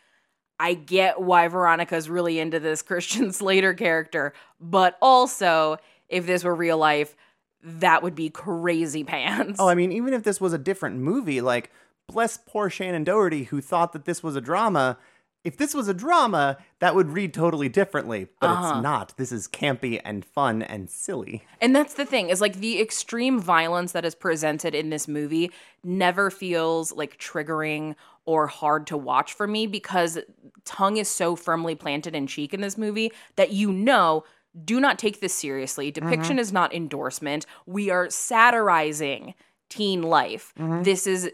I 0.60 0.74
get 0.74 1.22
why 1.22 1.48
Veronica's 1.48 2.10
really 2.10 2.40
into 2.40 2.60
this 2.60 2.82
Christian 2.82 3.32
Slater 3.32 3.76
character, 3.76 4.34
but 4.60 4.98
also 5.02 5.78
if 6.10 6.26
this 6.26 6.44
were 6.44 6.56
real 6.56 6.78
life, 6.78 7.16
that 7.62 8.02
would 8.02 8.16
be 8.16 8.30
crazy 8.30 9.04
pants. 9.04 9.60
Oh, 9.60 9.68
I 9.68 9.76
mean, 9.76 9.92
even 9.92 10.14
if 10.14 10.24
this 10.24 10.42
was 10.42 10.54
a 10.54 10.58
different 10.58 10.98
movie, 10.98 11.42
like, 11.42 11.72
bless 12.08 12.38
poor 12.38 12.70
Shannen 12.70 13.04
Doherty 13.04 13.46
who 13.46 13.62
thought 13.62 13.94
that 13.94 14.06
this 14.06 14.24
was 14.24 14.36
a 14.36 14.42
drama. 14.42 14.98
If 15.46 15.56
this 15.58 15.74
was 15.74 15.88
a 15.88 15.94
drama, 15.94 16.58
that 16.80 16.96
would 16.96 17.12
read 17.12 17.34
totally 17.34 17.70
differently, 17.70 18.28
but 18.42 18.50
Uh-huh. 18.50 18.74
it's 18.76 18.84
not. 18.84 19.14
This 19.16 19.32
is 19.32 19.48
campy 19.48 20.02
and 20.04 20.26
fun 20.26 20.62
and 20.62 20.90
silly. 20.90 21.46
And 21.62 21.74
that's 21.76 21.94
the 21.94 22.06
thing 22.06 22.30
is 22.30 22.42
like 22.42 22.56
the 22.56 22.82
extreme 22.82 23.40
violence 23.40 23.94
that 23.94 24.04
is 24.04 24.16
presented 24.16 24.76
in 24.76 24.90
this 24.90 25.08
movie 25.08 25.52
never 25.84 26.30
feels 26.30 26.92
like 26.92 27.18
triggering 27.18 27.96
or 28.26 28.48
hard 28.48 28.88
to 28.88 28.98
watch 28.98 29.34
for 29.34 29.46
me 29.48 29.68
because 29.68 30.18
tongue 30.66 30.98
is 30.98 31.08
so 31.08 31.36
firmly 31.36 31.76
planted 31.76 32.16
in 32.16 32.26
cheek 32.28 32.54
in 32.54 32.62
this 32.62 32.78
movie 32.78 33.12
that 33.36 33.52
you 33.52 33.72
know 33.72 34.24
do 34.64 34.80
not 34.80 34.98
take 34.98 35.20
this 35.20 35.34
seriously. 35.34 35.92
Depiction 35.92 36.40
is 36.40 36.52
not 36.52 36.74
endorsement. 36.74 37.46
We 37.66 37.90
are 37.90 38.10
satirizing 38.10 39.34
teen 39.70 40.02
life. 40.02 40.54
This 40.58 41.06
is 41.08 41.30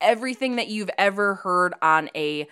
everything 0.00 0.56
that 0.56 0.68
you've 0.68 0.90
ever 0.98 1.36
heard 1.36 1.72
on 1.80 2.10
a 2.14 2.46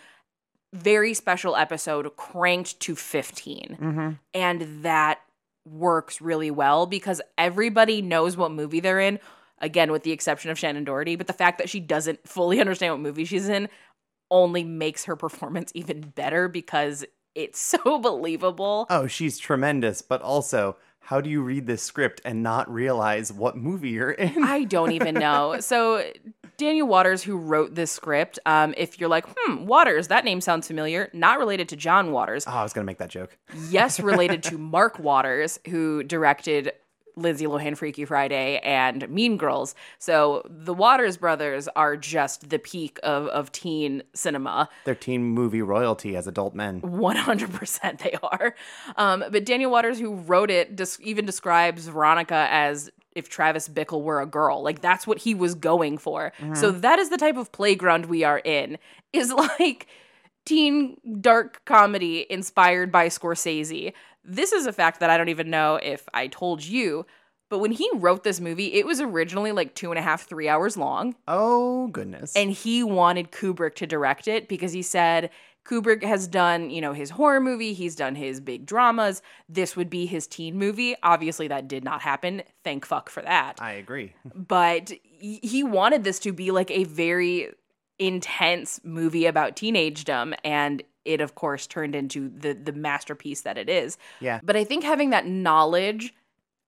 very 0.73 1.15
special 1.15 1.55
episode 1.55 2.17
cranked 2.17 2.81
to 2.81 2.97
15 2.97 3.79
mm-hmm. 3.81 4.11
and 4.33 4.83
that 4.85 5.21
works 5.69 6.21
really 6.21 6.51
well 6.51 6.87
because 6.87 7.21
everybody 7.37 8.03
knows 8.03 8.37
what 8.37 8.51
movie 8.51 8.81
they're 8.81 9.01
in 9.01 9.19
again 9.59 9.93
with 9.93 10.03
the 10.03 10.13
exception 10.13 10.51
of 10.51 10.59
shannen 10.59 10.85
doherty 10.85 11.15
but 11.15 11.27
the 11.27 11.33
fact 11.33 11.59
that 11.59 11.69
she 11.69 11.79
doesn't 11.79 12.27
fully 12.27 12.61
understand 12.61 12.93
what 12.93 13.01
movie 13.01 13.25
she's 13.25 13.49
in 13.49 13.69
only 14.31 14.65
makes 14.65 15.05
her 15.05 15.15
performance 15.15 15.71
even 15.75 16.01
better 16.01 16.49
because 16.49 17.05
it's 17.35 17.61
so 17.85 17.99
believable 17.99 18.87
Oh, 18.91 19.07
she's 19.07 19.39
tremendous, 19.39 20.03
but 20.03 20.23
also, 20.23 20.77
how 21.01 21.21
do 21.21 21.29
you 21.29 21.43
read 21.43 21.67
this 21.67 21.83
script 21.83 22.21
and 22.25 22.43
not 22.43 22.73
realize 22.73 23.33
what 23.33 23.57
movie 23.57 23.91
you're 23.91 24.13
in? 24.13 24.43
I 24.45 24.65
don't 24.65 24.93
even 24.93 25.15
know. 25.15 25.59
So 25.61 26.05
Daniel 26.63 26.87
Waters, 26.87 27.23
who 27.25 27.37
wrote 27.37 27.75
this 27.75 27.91
script, 27.91 28.39
um, 28.47 28.73
if 28.77 29.01
you're 29.01 29.09
like, 29.09 29.27
hmm, 29.37 29.67
Waters, 29.67 30.09
that 30.09 30.25
name 30.25 30.41
sounds 30.41 30.67
familiar, 30.67 31.11
not 31.13 31.39
related 31.39 31.69
to 31.71 31.77
John 31.77 32.13
Waters. 32.13 32.45
Oh, 32.47 32.53
I 32.53 32.63
was 32.63 32.73
gonna 32.73 32.85
make 32.85 32.99
that 32.99 33.11
joke. 33.11 33.37
yes, 33.69 33.99
related 34.13 34.43
to 34.45 34.59
Mark 34.59 34.99
Waters, 34.99 35.59
who 35.69 36.05
directed 36.05 36.73
Lindsay 37.17 37.47
Lohan 37.47 37.77
Freaky 37.77 38.05
Friday 38.05 38.59
and 38.61 39.09
Mean 39.11 39.37
Girls. 39.37 39.75
So 39.99 40.43
the 40.49 40.73
Waters 40.73 41.17
brothers 41.17 41.69
are 41.75 41.97
just 41.97 42.49
the 42.49 42.59
peak 42.59 42.99
of, 43.03 43.27
of 43.27 43.53
teen 43.53 44.03
cinema. 44.15 44.69
They're 44.85 44.95
teen 44.95 45.25
movie 45.25 45.63
royalty 45.63 46.17
as 46.17 46.27
adult 46.27 46.55
men. 46.55 46.81
100% 46.81 47.99
they 47.99 48.17
are. 48.23 48.55
Um, 48.97 49.25
but 49.31 49.45
Daniel 49.45 49.71
Waters, 49.71 49.99
who 49.99 50.15
wrote 50.15 50.51
it, 50.51 50.77
des- 50.77 51.01
even 51.01 51.27
describes 51.27 51.87
Veronica 51.87 52.47
as 52.51 52.91
if 53.15 53.29
Travis 53.29 53.69
Bickle 53.69 54.03
were 54.03 54.21
a 54.21 54.27
girl. 54.27 54.63
Like 54.63 54.81
that's 54.81 55.07
what 55.07 55.19
he 55.19 55.35
was 55.35 55.55
going 55.55 55.99
for. 55.99 56.33
So 56.55 56.71
mm-hmm. 56.71 56.81
that 56.81 56.99
is 56.99 57.11
the 57.11 57.17
type 57.17 57.37
of 57.37 57.53
playground 57.53 58.07
we 58.07 58.25
are 58.25 58.39
in. 58.39 58.79
Is 59.13 59.31
like 59.31 59.89
teen 60.47 60.97
dark 61.21 61.63
comedy 61.67 62.27
inspired 62.31 62.91
by 62.91 63.09
Scorsese. 63.09 63.93
This 64.25 64.53
is 64.53 64.67
a 64.67 64.73
fact 64.73 65.01
that 65.01 65.11
I 65.11 65.19
don't 65.19 65.29
even 65.29 65.51
know 65.51 65.77
if 65.77 66.09
I 66.15 66.29
told 66.29 66.65
you. 66.65 67.05
But 67.51 67.59
when 67.59 67.73
he 67.73 67.91
wrote 67.97 68.25
this 68.25 68.41
movie, 68.41 68.73
it 68.73 68.87
was 68.87 69.03
originally 69.03 69.53
like 69.53 69.75
two 69.75 69.91
and 69.91 69.99
a 69.99 70.03
half, 70.03 70.27
three 70.27 70.49
hours 70.49 70.79
long. 70.79 71.15
Oh 71.29 71.89
goodness. 71.89 72.35
And 72.35 72.51
he 72.51 72.83
wanted 72.83 73.31
Kubrick 73.31 73.75
to 73.75 73.87
direct 73.87 74.27
it 74.27 74.49
because 74.49 74.73
he 74.73 74.81
said 74.81 75.29
Kubrick 75.65 76.03
has 76.03 76.27
done, 76.27 76.71
you 76.71 76.81
know, 76.81 76.93
his 76.93 77.11
horror 77.11 77.41
movie, 77.41 77.73
he's 77.73 77.95
done 77.95 78.15
his 78.15 78.41
big 78.41 78.67
dramas. 78.67 79.23
This 79.49 79.77
would 79.77 79.89
be 79.89 80.07
his 80.07 80.27
teen 80.27 80.59
movie. 80.59 80.97
Obviously, 81.03 81.49
that 81.49 81.69
did 81.69 81.85
not 81.85 82.03
happen. 82.03 82.43
Thank 82.65 82.85
fuck 82.85 83.09
for 83.09 83.23
that. 83.23 83.59
I 83.61 83.73
agree. 83.73 84.13
But 84.35 84.93
he 85.21 85.63
wanted 85.63 86.05
this 86.05 86.19
to 86.21 86.33
be 86.33 86.51
like 86.51 86.71
a 86.71 86.85
very 86.85 87.51
intense 87.99 88.81
movie 88.83 89.27
about 89.27 89.55
teenagedom 89.55 90.35
and 90.43 90.83
it 91.05 91.21
of 91.21 91.35
course 91.35 91.67
turned 91.67 91.95
into 91.95 92.29
the 92.29 92.53
the 92.53 92.73
masterpiece 92.73 93.43
that 93.43 93.59
it 93.59 93.69
is. 93.69 93.99
Yeah. 94.21 94.41
But 94.43 94.57
I 94.57 94.65
think 94.65 94.83
having 94.83 95.11
that 95.11 95.27
knowledge 95.27 96.15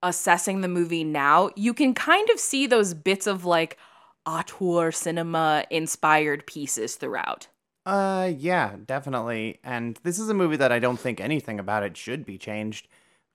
assessing 0.03 0.61
the 0.61 0.69
movie 0.69 1.03
now, 1.03 1.51
you 1.57 1.73
can 1.75 1.95
kind 1.95 2.29
of 2.31 2.39
see 2.39 2.67
those 2.67 2.95
bits 2.95 3.27
of 3.27 3.45
like 3.45 3.79
auteur 4.27 4.93
cinema 4.93 5.65
inspired 5.71 6.47
pieces 6.47 6.97
throughout. 6.97 7.49
Uh, 7.87 8.33
yeah, 8.39 8.77
definitely. 8.87 9.61
And 9.63 9.99
this 10.03 10.19
is 10.19 10.29
a 10.29 10.35
movie 10.35 10.57
that 10.57 10.73
I 10.73 10.79
don't 10.79 10.99
think 10.99 11.21
anything 11.21 11.61
about 11.61 11.83
it 11.83 11.97
should 11.97 12.25
be 12.25 12.39
changed, 12.39 12.89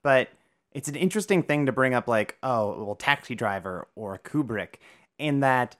but 0.04 0.30
it's 0.72 0.88
an 0.88 0.96
interesting 0.96 1.44
thing 1.44 1.66
to 1.66 1.72
bring 1.72 1.94
up, 1.94 2.08
like, 2.08 2.38
oh, 2.44 2.84
well, 2.84 2.96
Taxi 2.96 3.36
Driver 3.36 3.88
or 3.96 4.18
Kubrick, 4.18 4.76
in 5.18 5.40
that 5.42 5.76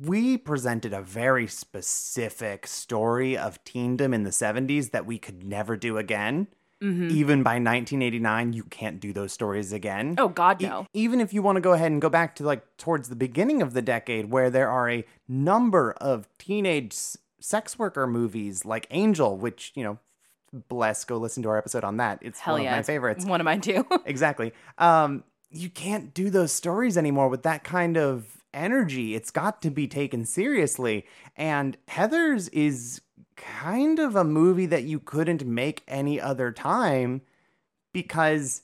we 0.00 0.36
presented 0.36 0.92
a 0.92 1.00
very 1.00 1.46
specific 1.46 2.66
story 2.66 3.36
of 3.36 3.62
teendom 3.64 4.12
in 4.14 4.24
the 4.24 4.30
70s 4.30 4.90
that 4.90 5.06
we 5.06 5.18
could 5.18 5.44
never 5.44 5.76
do 5.76 5.96
again. 5.98 6.48
Even 6.82 7.42
by 7.42 7.52
1989, 7.54 8.52
you 8.52 8.62
can't 8.64 9.00
do 9.00 9.12
those 9.12 9.32
stories 9.32 9.72
again. 9.72 10.14
Oh 10.18 10.28
god 10.28 10.60
E- 10.62 10.66
no. 10.66 10.86
even 10.92 11.20
if 11.22 11.32
you 11.32 11.40
want 11.40 11.56
to 11.56 11.60
go 11.62 11.72
ahead 11.72 11.90
and 11.90 12.02
go 12.02 12.10
back 12.10 12.36
to 12.36 12.44
like 12.44 12.76
towards 12.76 13.08
the 13.08 13.16
beginning 13.16 13.62
of 13.62 13.72
the 13.72 13.80
decade 13.80 14.30
where 14.30 14.50
there 14.50 14.68
are 14.68 14.90
a 14.90 15.04
number 15.26 15.92
of 15.92 16.28
teenage 16.38 16.94
sex 17.46 17.78
worker 17.78 18.08
movies 18.08 18.64
like 18.64 18.88
Angel, 18.90 19.36
which, 19.36 19.70
you 19.76 19.84
know, 19.84 19.98
bless, 20.68 21.04
go 21.04 21.16
listen 21.16 21.44
to 21.44 21.48
our 21.48 21.56
episode 21.56 21.84
on 21.84 21.98
that. 21.98 22.18
It's 22.20 22.40
Hell 22.40 22.54
one 22.54 22.64
yeah. 22.64 22.70
of 22.70 22.72
my 22.72 22.78
it's 22.80 22.88
favorites. 22.88 23.24
One 23.24 23.40
of 23.40 23.44
mine 23.44 23.60
too. 23.60 23.86
exactly. 24.04 24.52
Um, 24.78 25.22
you 25.50 25.70
can't 25.70 26.12
do 26.12 26.28
those 26.28 26.50
stories 26.50 26.98
anymore 26.98 27.28
with 27.28 27.44
that 27.44 27.62
kind 27.62 27.96
of 27.96 28.42
energy. 28.52 29.14
It's 29.14 29.30
got 29.30 29.62
to 29.62 29.70
be 29.70 29.86
taken 29.86 30.24
seriously. 30.24 31.06
And 31.36 31.76
Heather's 31.86 32.48
is 32.48 33.00
kind 33.36 34.00
of 34.00 34.16
a 34.16 34.24
movie 34.24 34.66
that 34.66 34.82
you 34.82 34.98
couldn't 34.98 35.46
make 35.46 35.84
any 35.86 36.20
other 36.20 36.50
time 36.50 37.22
because 37.94 38.62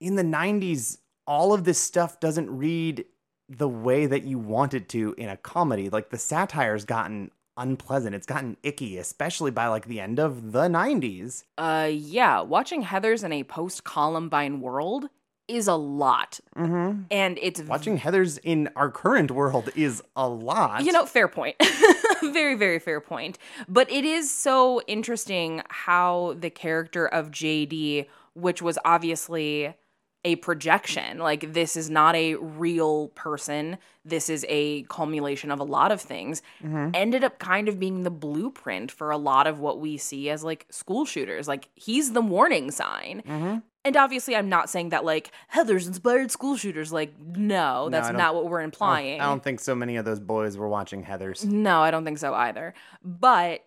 in 0.00 0.14
the 0.14 0.22
90s, 0.22 0.98
all 1.26 1.52
of 1.52 1.64
this 1.64 1.78
stuff 1.78 2.18
doesn't 2.18 2.50
read 2.50 3.04
the 3.50 3.68
way 3.68 4.06
that 4.06 4.24
you 4.24 4.38
want 4.38 4.72
it 4.72 4.88
to 4.88 5.14
in 5.18 5.28
a 5.28 5.36
comedy. 5.36 5.90
Like 5.90 6.08
the 6.08 6.18
satire's 6.18 6.86
gotten 6.86 7.30
unpleasant. 7.56 8.14
It's 8.14 8.26
gotten 8.26 8.56
icky, 8.62 8.98
especially 8.98 9.50
by 9.50 9.68
like 9.68 9.86
the 9.86 10.00
end 10.00 10.18
of 10.18 10.52
the 10.52 10.68
90s. 10.68 11.44
uh 11.58 11.90
yeah, 11.92 12.40
watching 12.40 12.82
Heather's 12.82 13.22
in 13.22 13.32
a 13.32 13.44
post 13.44 13.84
Columbine 13.84 14.60
world 14.60 15.08
is 15.48 15.66
a 15.66 15.74
lot. 15.74 16.40
Mm-hmm. 16.56 17.02
And 17.10 17.38
it's 17.40 17.60
Watching 17.62 17.98
Heather's 17.98 18.38
in 18.38 18.70
our 18.76 18.90
current 18.90 19.30
world 19.30 19.70
is 19.76 20.02
a 20.16 20.28
lot. 20.28 20.84
You 20.84 20.92
know, 20.92 21.06
fair 21.06 21.28
point. 21.28 21.56
very, 22.22 22.54
very 22.54 22.78
fair 22.78 23.00
point. 23.00 23.38
But 23.68 23.90
it 23.90 24.04
is 24.04 24.30
so 24.34 24.80
interesting 24.86 25.62
how 25.68 26.34
the 26.38 26.50
character 26.50 27.06
of 27.06 27.30
JD, 27.30 28.06
which 28.34 28.62
was 28.62 28.78
obviously 28.84 29.74
a 30.24 30.36
projection, 30.36 31.18
like 31.18 31.52
this 31.52 31.76
is 31.76 31.90
not 31.90 32.14
a 32.16 32.36
real 32.36 33.08
person, 33.08 33.76
this 34.04 34.30
is 34.30 34.46
a 34.48 34.82
culmination 34.84 35.50
of 35.50 35.60
a 35.60 35.64
lot 35.64 35.92
of 35.92 36.00
things, 36.00 36.40
ended 36.94 37.22
up 37.24 37.38
kind 37.38 37.68
of 37.68 37.78
being 37.78 38.02
the 38.04 38.10
blueprint 38.10 38.90
for 38.90 39.10
a 39.10 39.18
lot 39.18 39.46
of 39.46 39.60
what 39.60 39.80
we 39.80 39.96
see 39.98 40.30
as 40.30 40.42
like 40.42 40.66
school 40.70 41.04
shooters. 41.04 41.46
Like 41.46 41.68
he's 41.74 42.12
the 42.12 42.22
warning 42.22 42.70
sign. 42.70 43.22
Mm-hmm. 43.26 43.58
And 43.86 43.98
obviously, 43.98 44.34
I'm 44.34 44.48
not 44.48 44.70
saying 44.70 44.88
that 44.90 45.04
like 45.04 45.30
Heather's 45.48 45.86
inspired 45.86 46.30
school 46.30 46.56
shooters. 46.56 46.90
Like, 46.90 47.12
no, 47.20 47.90
that's 47.90 48.08
I 48.08 48.12
don't- 48.12 48.18
not 48.18 48.34
what 48.34 48.48
we're 48.48 48.62
implying. 48.62 49.20
I 49.20 49.26
don't 49.26 49.44
think 49.44 49.60
so 49.60 49.74
many 49.74 49.96
of 49.96 50.06
those 50.06 50.20
boys 50.20 50.56
were 50.56 50.68
watching 50.68 51.02
Heather's. 51.02 51.44
No, 51.44 51.80
I 51.82 51.90
don't 51.90 52.06
think 52.06 52.16
so 52.16 52.32
either. 52.32 52.72
But 53.04 53.62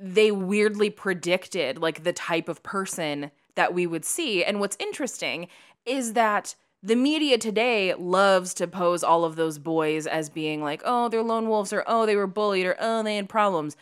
they 0.00 0.30
weirdly 0.30 0.88
predicted 0.88 1.76
like 1.76 2.04
the 2.04 2.12
type 2.14 2.48
of 2.48 2.62
person 2.62 3.30
that 3.58 3.74
we 3.74 3.86
would 3.86 4.04
see. 4.04 4.44
And 4.44 4.60
what's 4.60 4.76
interesting 4.80 5.48
is 5.84 6.12
that 6.12 6.54
the 6.80 6.94
media 6.94 7.36
today 7.38 7.92
loves 7.94 8.54
to 8.54 8.68
pose 8.68 9.02
all 9.02 9.24
of 9.24 9.34
those 9.34 9.58
boys 9.58 10.06
as 10.06 10.30
being 10.30 10.62
like, 10.62 10.80
oh, 10.84 11.08
they're 11.08 11.24
lone 11.24 11.48
wolves, 11.48 11.72
or 11.72 11.82
oh, 11.88 12.06
they 12.06 12.14
were 12.14 12.28
bullied, 12.28 12.66
or 12.66 12.76
oh, 12.78 13.02
they 13.02 13.16
had 13.16 13.28
problems. 13.28 13.76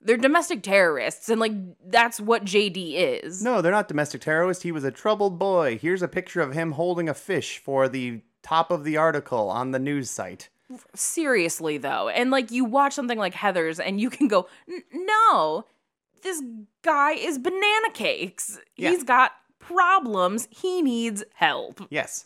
They're 0.00 0.16
domestic 0.16 0.62
terrorists, 0.62 1.28
and 1.28 1.40
like 1.40 1.52
that's 1.84 2.20
what 2.20 2.44
JD 2.44 2.94
is. 3.24 3.42
No, 3.42 3.60
they're 3.60 3.72
not 3.72 3.88
domestic 3.88 4.20
terrorists. 4.20 4.62
He 4.62 4.70
was 4.70 4.84
a 4.84 4.92
troubled 4.92 5.36
boy. 5.36 5.76
Here's 5.82 6.02
a 6.02 6.06
picture 6.08 6.40
of 6.40 6.52
him 6.52 6.72
holding 6.72 7.08
a 7.08 7.14
fish 7.14 7.58
for 7.58 7.88
the 7.88 8.20
top 8.44 8.70
of 8.70 8.84
the 8.84 8.96
article 8.96 9.50
on 9.50 9.72
the 9.72 9.80
news 9.80 10.08
site. 10.08 10.48
seriously 10.94 11.78
though 11.78 12.08
and 12.08 12.30
like 12.30 12.50
you 12.50 12.64
watch 12.64 12.92
something 12.92 13.18
like 13.18 13.32
heather's 13.34 13.80
and 13.80 14.00
you 14.00 14.10
can 14.10 14.28
go 14.28 14.46
"N- 14.70 14.84
no 14.92 15.64
this 16.22 16.42
guy 16.82 17.12
is 17.12 17.38
banana 17.38 17.90
cakes 17.94 18.58
Yeah. 18.76 18.90
he's 18.90 19.04
got 19.04 19.32
problems 19.58 20.48
he 20.50 20.82
needs 20.82 21.24
help 21.34 21.80
Yes, 21.90 22.24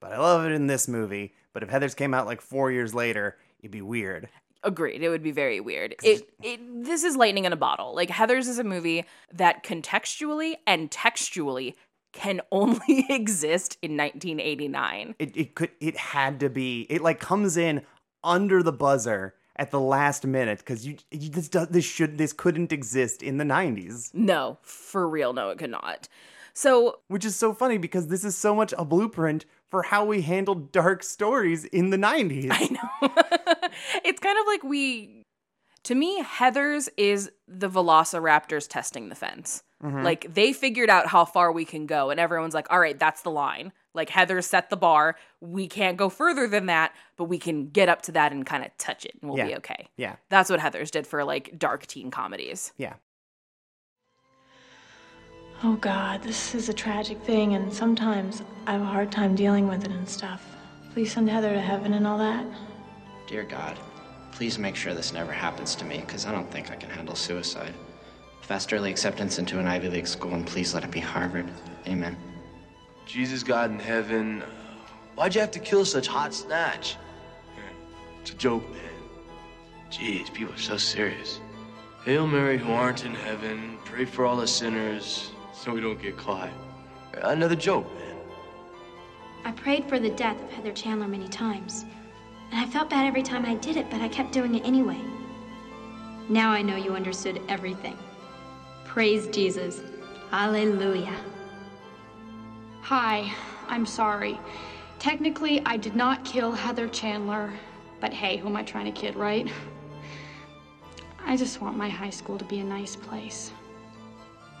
but 0.00 0.12
I 0.12 0.18
love 0.18 0.44
it 0.46 0.52
in 0.52 0.66
this 0.66 0.88
movie. 0.88 1.34
But 1.52 1.62
if 1.62 1.68
Heather's 1.70 1.94
came 1.94 2.14
out 2.14 2.26
like 2.26 2.40
four 2.40 2.70
years 2.70 2.94
later, 2.94 3.36
it'd 3.60 3.70
be 3.72 3.82
weird. 3.82 4.28
agreed 4.62 5.02
it 5.02 5.08
would 5.08 5.22
be 5.22 5.30
very 5.32 5.58
weird 5.60 5.94
it, 6.02 6.28
it 6.42 6.60
this 6.84 7.02
is 7.02 7.16
lightning 7.16 7.44
in 7.46 7.52
a 7.52 7.56
bottle 7.56 7.94
like 7.94 8.10
heather's 8.10 8.46
is 8.46 8.58
a 8.58 8.64
movie 8.64 9.04
that 9.32 9.64
contextually 9.64 10.54
and 10.66 10.90
textually 10.90 11.74
can 12.12 12.40
only 12.52 13.06
exist 13.08 13.78
in 13.82 13.96
1989 13.96 15.14
It 15.18 15.36
it 15.36 15.54
could 15.54 15.70
it 15.80 15.96
had 15.96 16.40
to 16.40 16.50
be. 16.50 16.86
It 16.90 17.00
like 17.02 17.20
comes 17.20 17.56
in 17.56 17.82
under 18.22 18.62
the 18.62 18.72
buzzer 18.72 19.34
at 19.60 19.70
the 19.70 19.78
last 19.78 20.26
minute 20.26 20.58
because 20.58 20.86
you, 20.86 20.96
you 21.10 21.28
this 21.28 21.48
does 21.48 21.68
this 21.68 21.84
should 21.84 22.16
this 22.16 22.32
couldn't 22.32 22.72
exist 22.72 23.22
in 23.22 23.36
the 23.36 23.44
90s 23.44 24.12
No, 24.14 24.58
for 24.62 25.08
real, 25.08 25.32
no, 25.32 25.50
it 25.50 25.58
could 25.58 25.70
not. 25.70 26.08
So 26.54 27.00
which 27.08 27.24
is 27.26 27.36
so 27.36 27.52
funny 27.52 27.76
because 27.76 28.08
this 28.08 28.24
is 28.24 28.36
so 28.36 28.54
much 28.54 28.72
a 28.78 28.84
blueprint 28.84 29.44
for 29.68 29.84
how 29.84 30.04
we 30.04 30.22
handled 30.22 30.72
dark 30.72 31.02
stories 31.02 31.66
in 31.66 31.90
the 31.90 31.98
90s 31.98 32.48
I 32.50 32.68
know. 32.70 33.68
it's 34.04 34.18
kind 34.18 34.38
of 34.38 34.46
like 34.46 34.64
we 34.64 35.20
to 35.84 35.94
me, 35.94 36.22
Heather's 36.22 36.88
is 36.96 37.30
the 37.48 37.68
velociraptors 37.68 38.68
testing 38.68 39.08
the 39.08 39.14
fence. 39.14 39.62
Mm-hmm. 39.82 40.02
Like 40.02 40.32
they 40.32 40.52
figured 40.52 40.90
out 40.90 41.06
how 41.06 41.24
far 41.24 41.52
we 41.52 41.64
can 41.64 41.86
go, 41.86 42.10
and 42.10 42.20
everyone's 42.20 42.54
like, 42.54 42.66
all 42.70 42.80
right, 42.80 42.98
that's 42.98 43.22
the 43.22 43.30
line. 43.30 43.72
Like 43.94 44.10
Heather 44.10 44.40
set 44.42 44.70
the 44.70 44.76
bar. 44.76 45.16
We 45.40 45.66
can't 45.66 45.96
go 45.96 46.08
further 46.08 46.46
than 46.46 46.66
that, 46.66 46.92
but 47.16 47.24
we 47.24 47.38
can 47.38 47.70
get 47.70 47.88
up 47.88 48.02
to 48.02 48.12
that 48.12 48.32
and 48.32 48.46
kind 48.46 48.64
of 48.64 48.76
touch 48.78 49.04
it 49.04 49.16
and 49.20 49.30
we'll 49.30 49.44
be 49.46 49.56
okay. 49.56 49.88
yeah 49.96 50.16
That's 50.28 50.48
what 50.50 50.60
Heather's 50.60 50.90
did 50.90 51.06
for 51.06 51.24
like 51.24 51.58
dark 51.58 51.86
teen 51.86 52.10
comedies. 52.10 52.72
yeah 52.76 52.94
Oh 55.62 55.76
God, 55.76 56.22
this 56.22 56.54
is 56.54 56.70
a 56.70 56.72
tragic 56.72 57.18
thing, 57.20 57.52
and 57.54 57.70
sometimes 57.70 58.42
I 58.66 58.72
have 58.72 58.80
a 58.80 58.86
hard 58.86 59.12
time 59.12 59.34
dealing 59.34 59.68
with 59.68 59.84
it 59.84 59.90
and 59.90 60.08
stuff. 60.08 60.42
Please 60.94 61.12
send 61.12 61.28
Heather 61.28 61.52
to 61.52 61.60
heaven 61.60 61.92
and 61.92 62.06
all 62.06 62.16
that. 62.16 62.46
Dear 63.26 63.42
God, 63.42 63.78
please 64.32 64.58
make 64.58 64.74
sure 64.74 64.94
this 64.94 65.12
never 65.12 65.32
happens 65.32 65.74
to 65.74 65.84
me, 65.84 65.98
because 65.98 66.24
I 66.24 66.32
don't 66.32 66.50
think 66.50 66.70
I 66.70 66.76
can 66.76 66.88
handle 66.88 67.14
suicide. 67.14 67.74
Fast 68.40 68.72
early 68.72 68.90
acceptance 68.90 69.38
into 69.38 69.58
an 69.58 69.66
Ivy 69.68 69.90
League 69.90 70.06
school, 70.06 70.32
and 70.32 70.46
please 70.46 70.72
let 70.72 70.82
it 70.82 70.90
be 70.90 71.00
Harvard. 71.00 71.50
Amen. 71.86 72.16
Jesus 73.10 73.42
God 73.42 73.72
in 73.72 73.80
heaven, 73.80 74.42
uh, 74.42 74.46
why'd 75.16 75.34
you 75.34 75.40
have 75.40 75.50
to 75.50 75.58
kill 75.58 75.84
such 75.84 76.06
hot 76.06 76.32
snatch? 76.32 76.96
It's 78.22 78.30
a 78.30 78.34
joke, 78.34 78.62
man. 78.70 78.80
Jeez, 79.90 80.32
people 80.32 80.54
are 80.54 80.58
so 80.58 80.76
serious. 80.76 81.40
Hail 82.04 82.28
Mary, 82.28 82.56
who 82.56 82.70
aren't 82.70 83.04
in 83.04 83.12
heaven, 83.12 83.78
pray 83.84 84.04
for 84.04 84.24
all 84.24 84.36
the 84.36 84.46
sinners 84.46 85.32
so 85.52 85.72
we 85.72 85.80
don't 85.80 86.00
get 86.00 86.16
caught. 86.16 86.50
Uh, 87.16 87.30
another 87.30 87.56
joke, 87.56 87.92
man. 87.94 88.16
I 89.44 89.50
prayed 89.52 89.86
for 89.88 89.98
the 89.98 90.10
death 90.10 90.40
of 90.40 90.50
Heather 90.52 90.72
Chandler 90.72 91.08
many 91.08 91.26
times. 91.26 91.86
And 92.52 92.60
I 92.60 92.66
felt 92.66 92.90
bad 92.90 93.06
every 93.06 93.24
time 93.24 93.44
I 93.44 93.54
did 93.54 93.76
it, 93.76 93.90
but 93.90 94.00
I 94.00 94.08
kept 94.08 94.30
doing 94.30 94.54
it 94.54 94.64
anyway. 94.64 95.00
Now 96.28 96.52
I 96.52 96.62
know 96.62 96.76
you 96.76 96.92
understood 96.92 97.42
everything. 97.48 97.98
Praise 98.84 99.26
Jesus. 99.26 99.80
Hallelujah. 100.30 101.16
Hi, 102.82 103.32
I'm 103.68 103.86
sorry. 103.86 104.40
Technically, 104.98 105.62
I 105.64 105.76
did 105.76 105.94
not 105.94 106.24
kill 106.24 106.52
Heather 106.52 106.88
Chandler, 106.88 107.52
but 108.00 108.12
hey, 108.12 108.36
who 108.36 108.48
am 108.48 108.56
I 108.56 108.62
trying 108.62 108.86
to 108.86 109.00
kid, 109.00 109.14
right? 109.16 109.50
I 111.24 111.36
just 111.36 111.60
want 111.60 111.76
my 111.76 111.88
high 111.88 112.10
school 112.10 112.38
to 112.38 112.44
be 112.44 112.58
a 112.60 112.64
nice 112.64 112.96
place. 112.96 113.52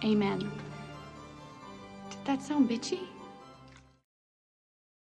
Amen. 0.04 0.38
Did 2.10 2.24
that 2.24 2.42
sound 2.42 2.70
bitchy? 2.70 3.00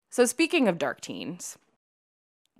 So, 0.09 0.25
speaking 0.25 0.67
of 0.67 0.77
dark 0.77 1.01
teens, 1.01 1.57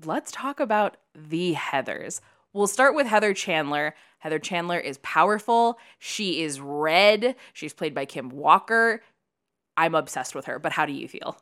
let's 0.04 0.32
talk 0.32 0.60
about 0.60 0.98
the 1.14 1.54
Heathers. 1.54 2.22
We'll 2.52 2.68
start 2.68 2.96
with 2.96 3.08
Heather 3.08 3.34
Chandler. 3.34 3.96
Heather 4.20 4.40
Chandler 4.40 4.80
is 4.80 4.98
powerful. 5.00 5.78
She 6.00 6.42
is 6.42 6.60
red. 6.60 7.36
She's 7.54 7.74
played 7.74 7.94
by 7.94 8.06
Kim 8.06 8.30
Walker. 8.30 9.02
I'm 9.78 9.96
obsessed 9.96 10.36
with 10.36 10.46
her, 10.46 10.60
but 10.60 10.74
how 10.74 10.86
do 10.86 10.94
you 10.94 11.08
feel? 11.08 11.38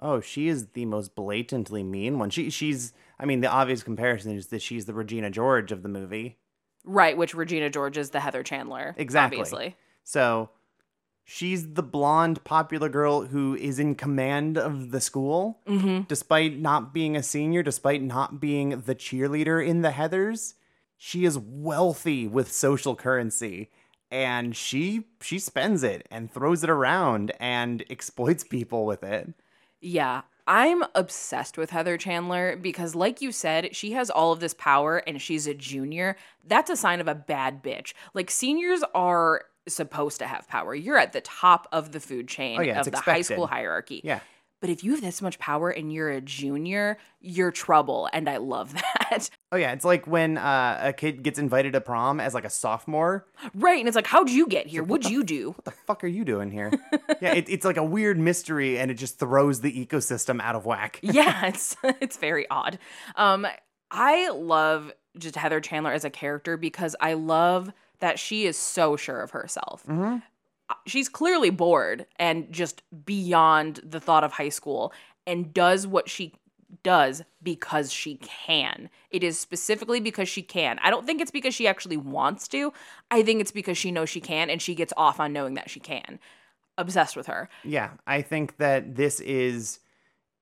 Oh, 0.00 0.20
she 0.20 0.48
is 0.48 0.68
the 0.68 0.84
most 0.84 1.14
blatantly 1.14 1.82
mean 1.82 2.18
one. 2.18 2.30
She 2.30 2.50
she's 2.50 2.92
I 3.18 3.24
mean, 3.24 3.40
the 3.40 3.50
obvious 3.50 3.82
comparison 3.82 4.32
is 4.32 4.48
that 4.48 4.62
she's 4.62 4.86
the 4.86 4.94
Regina 4.94 5.30
George 5.30 5.70
of 5.70 5.82
the 5.82 5.88
movie. 5.88 6.38
Right, 6.84 7.16
which 7.16 7.34
Regina 7.34 7.70
George 7.70 7.96
is 7.96 8.10
the 8.10 8.20
Heather 8.20 8.42
Chandler. 8.42 8.94
Exactly. 8.98 9.38
Obviously. 9.38 9.76
So 10.02 10.50
she's 11.24 11.74
the 11.74 11.82
blonde 11.82 12.42
popular 12.42 12.88
girl 12.88 13.26
who 13.26 13.54
is 13.54 13.78
in 13.78 13.94
command 13.94 14.58
of 14.58 14.90
the 14.90 15.00
school, 15.00 15.60
mm-hmm. 15.68 16.02
despite 16.08 16.58
not 16.58 16.92
being 16.92 17.16
a 17.16 17.22
senior, 17.22 17.62
despite 17.62 18.02
not 18.02 18.40
being 18.40 18.70
the 18.80 18.96
cheerleader 18.96 19.64
in 19.64 19.82
the 19.82 19.90
Heathers. 19.90 20.54
She 20.96 21.24
is 21.24 21.38
wealthy 21.38 22.26
with 22.26 22.52
social 22.52 22.96
currency, 22.96 23.70
and 24.12 24.54
she 24.54 25.06
she 25.20 25.40
spends 25.40 25.82
it 25.82 26.06
and 26.10 26.30
throws 26.30 26.62
it 26.62 26.70
around 26.70 27.32
and 27.40 27.82
exploits 27.90 28.44
people 28.44 28.84
with 28.84 29.02
it. 29.02 29.32
Yeah, 29.80 30.22
I'm 30.46 30.84
obsessed 30.94 31.56
with 31.56 31.70
Heather 31.70 31.96
Chandler 31.96 32.56
because, 32.56 32.94
like 32.94 33.22
you 33.22 33.32
said, 33.32 33.74
she 33.74 33.92
has 33.92 34.10
all 34.10 34.30
of 34.30 34.40
this 34.40 34.54
power 34.54 34.98
and 34.98 35.20
she's 35.20 35.46
a 35.46 35.54
junior. 35.54 36.16
That's 36.46 36.70
a 36.70 36.76
sign 36.76 37.00
of 37.00 37.08
a 37.08 37.14
bad 37.14 37.64
bitch. 37.64 37.94
Like, 38.12 38.30
seniors 38.30 38.84
are 38.94 39.46
supposed 39.66 40.18
to 40.18 40.26
have 40.26 40.46
power. 40.46 40.74
You're 40.74 40.98
at 40.98 41.12
the 41.12 41.20
top 41.20 41.66
of 41.72 41.92
the 41.92 42.00
food 42.00 42.28
chain 42.28 42.58
Oh, 42.60 42.62
yeah, 42.62 42.80
of 42.80 42.90
the 42.90 42.98
high 42.98 43.22
school 43.22 43.46
hierarchy. 43.46 44.02
Yeah. 44.04 44.20
But 44.62 44.70
if 44.70 44.84
you 44.84 44.92
have 44.92 45.00
this 45.00 45.20
much 45.20 45.40
power 45.40 45.70
and 45.70 45.92
you're 45.92 46.08
a 46.08 46.20
junior, 46.20 46.96
you're 47.20 47.50
trouble. 47.50 48.08
And 48.12 48.28
I 48.28 48.36
love 48.36 48.72
that. 49.10 49.28
Oh 49.50 49.56
yeah, 49.56 49.72
it's 49.72 49.84
like 49.84 50.06
when 50.06 50.38
uh, 50.38 50.78
a 50.80 50.92
kid 50.92 51.24
gets 51.24 51.40
invited 51.40 51.72
to 51.72 51.80
prom 51.80 52.20
as 52.20 52.32
like 52.32 52.44
a 52.44 52.50
sophomore. 52.50 53.26
right. 53.54 53.80
And 53.80 53.88
it's 53.88 53.96
like, 53.96 54.06
how'd 54.06 54.30
you 54.30 54.46
get 54.46 54.68
here? 54.68 54.84
What'd 54.84 55.10
you 55.10 55.24
do? 55.24 55.50
What 55.50 55.64
the 55.64 55.72
fuck 55.72 56.04
are 56.04 56.08
you 56.08 56.24
doing 56.24 56.52
here? 56.52 56.70
yeah, 57.20 57.34
it, 57.34 57.48
it's 57.48 57.64
like 57.64 57.76
a 57.76 57.84
weird 57.84 58.18
mystery, 58.18 58.78
and 58.78 58.88
it 58.88 58.94
just 58.94 59.18
throws 59.18 59.62
the 59.62 59.86
ecosystem 59.86 60.40
out 60.40 60.54
of 60.54 60.64
whack. 60.64 61.00
yeah, 61.02 61.46
it's 61.48 61.76
it's 61.82 62.16
very 62.16 62.48
odd. 62.48 62.78
Um, 63.16 63.46
I 63.90 64.30
love 64.30 64.92
just 65.18 65.34
Heather 65.34 65.60
Chandler 65.60 65.92
as 65.92 66.04
a 66.04 66.10
character 66.10 66.56
because 66.56 66.94
I 67.00 67.14
love 67.14 67.72
that 67.98 68.20
she 68.20 68.46
is 68.46 68.56
so 68.56 68.96
sure 68.96 69.20
of 69.20 69.32
herself. 69.32 69.84
Uh, 69.88 70.20
She's 70.86 71.08
clearly 71.08 71.50
bored 71.50 72.06
and 72.16 72.50
just 72.52 72.82
beyond 73.04 73.80
the 73.84 74.00
thought 74.00 74.24
of 74.24 74.32
high 74.32 74.48
school, 74.48 74.92
and 75.26 75.52
does 75.54 75.86
what 75.86 76.08
she 76.08 76.34
does 76.82 77.22
because 77.42 77.92
she 77.92 78.16
can. 78.16 78.88
It 79.10 79.22
is 79.22 79.38
specifically 79.38 80.00
because 80.00 80.28
she 80.28 80.42
can. 80.42 80.78
I 80.82 80.90
don't 80.90 81.06
think 81.06 81.20
it's 81.20 81.30
because 81.30 81.54
she 81.54 81.66
actually 81.66 81.96
wants 81.96 82.48
to. 82.48 82.72
I 83.10 83.22
think 83.22 83.40
it's 83.40 83.52
because 83.52 83.76
she 83.76 83.92
knows 83.92 84.08
she 84.08 84.20
can, 84.20 84.50
and 84.50 84.60
she 84.60 84.74
gets 84.74 84.92
off 84.96 85.20
on 85.20 85.32
knowing 85.32 85.54
that 85.54 85.70
she 85.70 85.80
can. 85.80 86.18
Obsessed 86.78 87.16
with 87.16 87.26
her. 87.26 87.48
Yeah, 87.64 87.90
I 88.06 88.22
think 88.22 88.56
that 88.56 88.96
this 88.96 89.20
is 89.20 89.80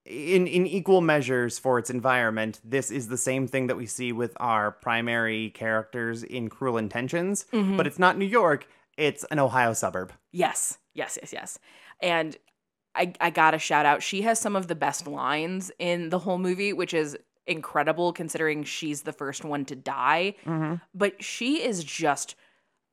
in 0.05 0.47
in 0.47 0.65
equal 0.65 1.01
measures 1.01 1.59
for 1.59 1.77
its 1.77 1.89
environment. 1.89 2.59
This 2.63 2.89
is 2.89 3.09
the 3.09 3.17
same 3.17 3.47
thing 3.47 3.67
that 3.67 3.77
we 3.77 3.85
see 3.85 4.11
with 4.11 4.33
our 4.39 4.71
primary 4.71 5.49
characters 5.51 6.23
in 6.23 6.49
Cruel 6.49 6.77
Intentions, 6.77 7.45
mm-hmm. 7.51 7.77
but 7.77 7.85
it's 7.85 7.99
not 7.99 8.17
New 8.17 8.25
York. 8.25 8.67
It's 9.01 9.23
an 9.31 9.39
Ohio 9.39 9.73
suburb. 9.73 10.13
Yes, 10.31 10.77
yes, 10.93 11.17
yes, 11.19 11.33
yes. 11.33 11.59
And 12.01 12.37
I, 12.93 13.13
I 13.19 13.31
got 13.31 13.55
a 13.55 13.59
shout 13.59 13.87
out, 13.87 14.03
she 14.03 14.21
has 14.21 14.39
some 14.39 14.55
of 14.55 14.67
the 14.67 14.75
best 14.75 15.07
lines 15.07 15.71
in 15.79 16.09
the 16.09 16.19
whole 16.19 16.37
movie, 16.37 16.71
which 16.71 16.93
is 16.93 17.17
incredible 17.47 18.13
considering 18.13 18.63
she's 18.63 19.01
the 19.01 19.11
first 19.11 19.43
one 19.43 19.65
to 19.65 19.75
die. 19.75 20.35
But 20.93 21.23
she 21.23 21.63
is 21.63 21.83
just 21.83 22.35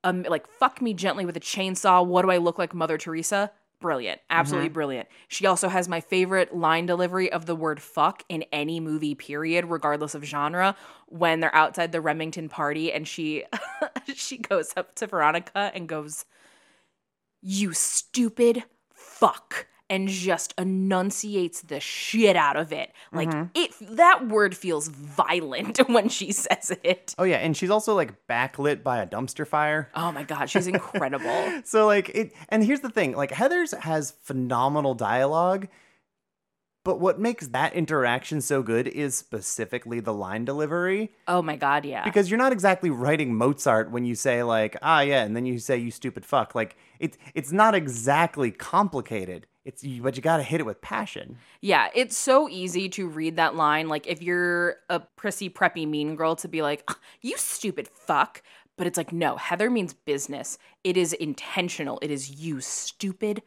um, 0.03 0.23
like, 0.23 0.47
fuck 0.47 0.81
me 0.81 0.95
gently 0.95 1.27
with 1.27 1.37
a 1.37 1.41
chainsaw. 1.41 2.07
What 2.07 2.23
do 2.23 2.31
I 2.31 2.39
look 2.39 2.59
like, 2.59 2.75
Mother 2.75 2.97
Teresa? 2.97 3.51
Brilliant. 3.81 4.21
Mm-hmm. 4.21 4.41
Absolutely 4.41 4.69
brilliant. 4.71 5.09
She 5.29 5.47
also 5.47 5.69
has 5.69 5.89
my 5.89 6.01
favorite 6.01 6.55
line 6.55 6.87
delivery 6.87 7.31
of 7.31 7.47
the 7.47 7.55
word 7.55 7.81
fuck 7.81 8.25
in 8.29 8.45
any 8.53 8.81
movie, 8.81 9.15
period, 9.15 9.67
regardless 9.67 10.15
of 10.15 10.25
genre, 10.25 10.77
when 11.07 11.41
they're 11.41 11.55
outside 11.55 11.93
the 11.93 12.01
Remington 12.01 12.49
party 12.49 12.93
and 12.93 13.07
she 13.07 13.45
she 14.15 14.39
goes 14.39 14.73
up 14.77 14.95
to 14.97 15.07
Veronica 15.07 15.71
and 15.75 15.89
goes, 15.89 16.25
you 17.41 17.73
stupid 17.73 18.65
fuck 18.93 19.67
and 19.91 20.09
just 20.09 20.53
enunciates 20.59 21.63
the 21.63 21.81
shit 21.81 22.37
out 22.37 22.57
of 22.57 22.73
it 22.73 22.93
like 23.13 23.33
it 23.55 23.73
that 23.81 24.29
word 24.29 24.57
feels 24.57 24.89
violent 24.89 25.79
when 25.89 26.09
she 26.09 26.31
says 26.33 26.77
it 26.83 27.15
Oh 27.19 27.25
yeah, 27.25 27.37
and 27.37 27.57
she's 27.57 27.71
also 27.71 27.95
like 27.95 28.27
backlit 28.27 28.83
by 28.83 28.99
a 28.99 29.07
dumpster 29.07 29.47
fire. 29.47 29.91
oh 29.95 30.13
my 30.13 30.23
god 30.25 30.51
she's 30.51 30.67
incredible 30.77 31.63
So 31.65 31.87
like 31.87 32.11
it 32.11 32.33
and 32.49 32.63
here's 32.65 32.81
the 32.81 32.91
thing, 32.91 33.17
like 33.17 33.31
Heather's 33.31 33.73
has 33.73 34.11
phenomenal 34.23 34.95
dialogue, 34.95 35.69
but 36.85 37.01
what 37.01 37.19
makes 37.21 37.49
that 37.49 37.75
interaction 37.75 38.41
so 38.41 38.63
good 38.63 38.87
is 38.89 39.15
specifically 39.17 40.01
the 40.01 40.15
line 40.15 40.45
delivery 40.45 41.11
oh 41.27 41.43
my 41.43 41.57
god 41.57 41.85
yeah 41.85 42.05
because 42.05 42.31
you're 42.31 42.39
not 42.39 42.53
exactly 42.53 42.89
writing 42.91 43.35
Mozart 43.35 43.91
when 43.91 44.05
you 44.05 44.15
say 44.15 44.43
like 44.43 44.77
ah 44.83 45.01
yeah 45.01 45.23
and 45.25 45.35
then 45.37 45.45
you 45.47 45.59
say 45.59 45.77
you 45.77 45.91
stupid 45.91 46.25
fuck. 46.25 46.55
Like 46.55 46.77
it's 46.99 47.17
it's 47.35 47.53
not 47.53 47.75
exactly 47.75 48.51
complicated. 48.51 49.47
It's 49.69 49.83
but 50.01 50.17
you 50.17 50.23
got 50.23 50.39
to 50.39 50.43
hit 50.43 50.61
it 50.61 50.67
with 50.67 50.81
passion. 50.81 51.37
yeah 51.61 51.89
it's 51.95 52.17
so 52.17 52.49
easy 52.49 52.89
to 52.89 53.07
read 53.07 53.37
that 53.37 53.55
line 53.55 53.89
like 53.89 54.07
if 54.07 54.23
you're 54.23 54.77
a 54.89 55.01
prissy 55.01 55.51
preppy 55.51 55.87
mean 55.87 56.17
girl 56.17 56.35
to 56.37 56.49
be 56.49 56.63
like 56.63 56.83
"Ah, 56.89 56.99
you 57.21 57.37
stupid 57.37 57.87
fuck 57.87 58.43
but 58.79 58.87
it's 58.87 58.97
like 58.97 59.13
no 59.13 59.37
heather 59.37 59.69
means 59.69 59.93
business 59.93 60.57
it 60.85 60.97
is 60.97 61.13
intentional 61.13 61.99
it 62.01 62.11
is 62.11 62.31
you 62.43 62.61
stupid 62.63 63.43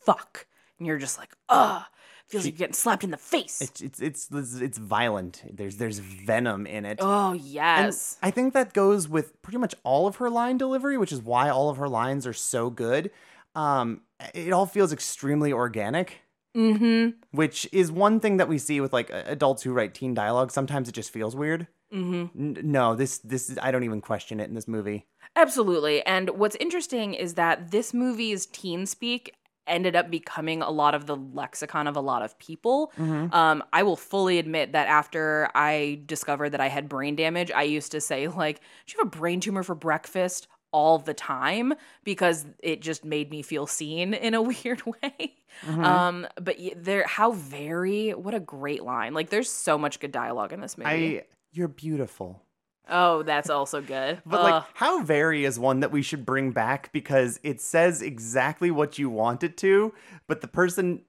fuck 0.00 0.46
and 0.78 0.86
you're 0.86 0.98
just 0.98 1.18
like 1.18 1.32
ugh 1.50 1.82
Feels 2.28 2.44
like 2.44 2.54
you're 2.54 2.58
getting 2.58 2.74
slapped 2.74 3.04
in 3.04 3.12
the 3.12 3.16
face. 3.16 3.60
It's 3.60 3.80
it's 3.80 4.00
it's 4.00 4.28
it's 4.60 4.78
violent. 4.78 5.44
There's 5.48 5.76
there's 5.76 6.00
venom 6.00 6.66
in 6.66 6.84
it. 6.84 6.98
oh 7.00 7.30
And 7.30 7.40
yes. 7.40 8.18
I 8.20 8.32
think 8.32 8.52
that 8.52 8.72
goes 8.72 9.08
with 9.08 9.40
pretty 9.42 9.58
much 9.58 9.76
all 9.84 10.08
of 10.08 10.16
her 10.16 10.28
line 10.28 10.58
delivery, 10.58 10.98
which 10.98 11.12
is 11.12 11.22
why 11.22 11.48
all 11.50 11.70
of 11.70 11.76
her 11.76 11.88
lines 11.88 12.26
are 12.26 12.32
so 12.32 12.68
good. 12.68 13.12
Um, 13.56 14.02
it 14.34 14.52
all 14.52 14.66
feels 14.66 14.92
extremely 14.92 15.52
organic, 15.52 16.20
mm-hmm. 16.56 17.16
which 17.32 17.68
is 17.72 17.90
one 17.90 18.20
thing 18.20 18.36
that 18.36 18.48
we 18.48 18.58
see 18.58 18.80
with 18.80 18.92
like 18.92 19.10
adults 19.10 19.62
who 19.62 19.72
write 19.72 19.94
teen 19.94 20.14
dialogue. 20.14 20.52
Sometimes 20.52 20.88
it 20.88 20.92
just 20.92 21.10
feels 21.10 21.34
weird. 21.34 21.66
Mm-hmm. 21.92 22.38
N- 22.38 22.58
no, 22.62 22.94
this 22.94 23.18
this 23.18 23.50
is, 23.50 23.58
I 23.60 23.70
don't 23.70 23.84
even 23.84 24.00
question 24.00 24.40
it 24.40 24.48
in 24.48 24.54
this 24.54 24.68
movie. 24.68 25.06
Absolutely. 25.34 26.04
And 26.04 26.30
what's 26.30 26.56
interesting 26.56 27.14
is 27.14 27.34
that 27.34 27.70
this 27.70 27.92
movie's 27.94 28.46
teen 28.46 28.86
speak 28.86 29.34
ended 29.66 29.96
up 29.96 30.10
becoming 30.10 30.62
a 30.62 30.70
lot 30.70 30.94
of 30.94 31.06
the 31.06 31.16
lexicon 31.16 31.86
of 31.86 31.96
a 31.96 32.00
lot 32.00 32.22
of 32.22 32.38
people. 32.38 32.92
Um, 32.98 33.64
I 33.72 33.82
will 33.82 33.96
fully 33.96 34.38
admit 34.38 34.72
that 34.72 34.86
after 34.86 35.50
I 35.56 36.02
discovered 36.06 36.50
that 36.50 36.60
I 36.60 36.68
had 36.68 36.88
brain 36.88 37.16
damage, 37.16 37.50
I 37.50 37.64
used 37.64 37.90
to 37.92 38.00
say, 38.00 38.28
like, 38.28 38.60
do 38.86 38.92
you 38.92 38.98
have 38.98 39.08
a 39.08 39.18
brain 39.18 39.40
tumor 39.40 39.64
for 39.64 39.74
breakfast? 39.74 40.46
All 40.72 40.98
the 40.98 41.14
time 41.14 41.74
because 42.04 42.44
it 42.62 42.80
just 42.80 43.04
made 43.04 43.30
me 43.30 43.42
feel 43.42 43.66
seen 43.66 44.14
in 44.14 44.34
a 44.34 44.42
weird 44.50 44.82
way. 44.84 45.34
Um 45.66 46.26
but 46.40 46.56
there 46.76 47.06
how 47.06 47.32
very 47.32 48.10
what 48.10 48.34
a 48.34 48.40
great 48.40 48.82
line. 48.82 49.14
Like 49.14 49.30
there's 49.30 49.50
so 49.50 49.78
much 49.78 50.00
good 50.00 50.12
dialogue 50.12 50.52
in 50.52 50.60
this 50.60 50.76
movie. 50.76 51.18
I 51.20 51.24
you're 51.52 51.68
beautiful. 51.68 52.42
oh, 52.88 53.22
that's 53.22 53.50
also 53.50 53.80
good. 53.80 54.20
But 54.26 54.42
like, 54.42 54.64
how 54.74 55.02
very 55.02 55.44
is 55.44 55.58
one 55.58 55.80
that 55.80 55.90
we 55.90 56.02
should 56.02 56.24
bring 56.26 56.52
back 56.52 56.92
because 56.92 57.40
it 57.42 57.60
says 57.60 58.02
exactly 58.02 58.70
what 58.70 58.98
you 58.98 59.08
want 59.10 59.42
it 59.42 59.56
to, 59.58 59.92
but 60.28 60.40
the 60.40 60.48
person, 60.48 61.02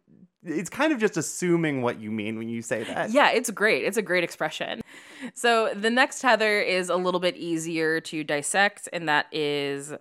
it's 0.43 0.69
kind 0.69 0.93
of 0.93 0.99
just 0.99 1.17
assuming 1.17 1.81
what 1.81 1.99
you 1.99 2.11
mean 2.11 2.37
when 2.37 2.49
you 2.49 2.61
say 2.61 2.83
that. 2.83 3.11
Yeah, 3.11 3.31
it's 3.31 3.49
great. 3.49 3.83
It's 3.83 3.97
a 3.97 4.01
great 4.01 4.23
expression. 4.23 4.81
So 5.33 5.73
the 5.73 5.89
next 5.89 6.21
Heather 6.21 6.59
is 6.61 6.89
a 6.89 6.95
little 6.95 7.19
bit 7.19 7.35
easier 7.35 7.99
to 8.01 8.23
dissect, 8.23 8.87
and 8.93 9.09
that 9.09 9.25
is 9.31 9.93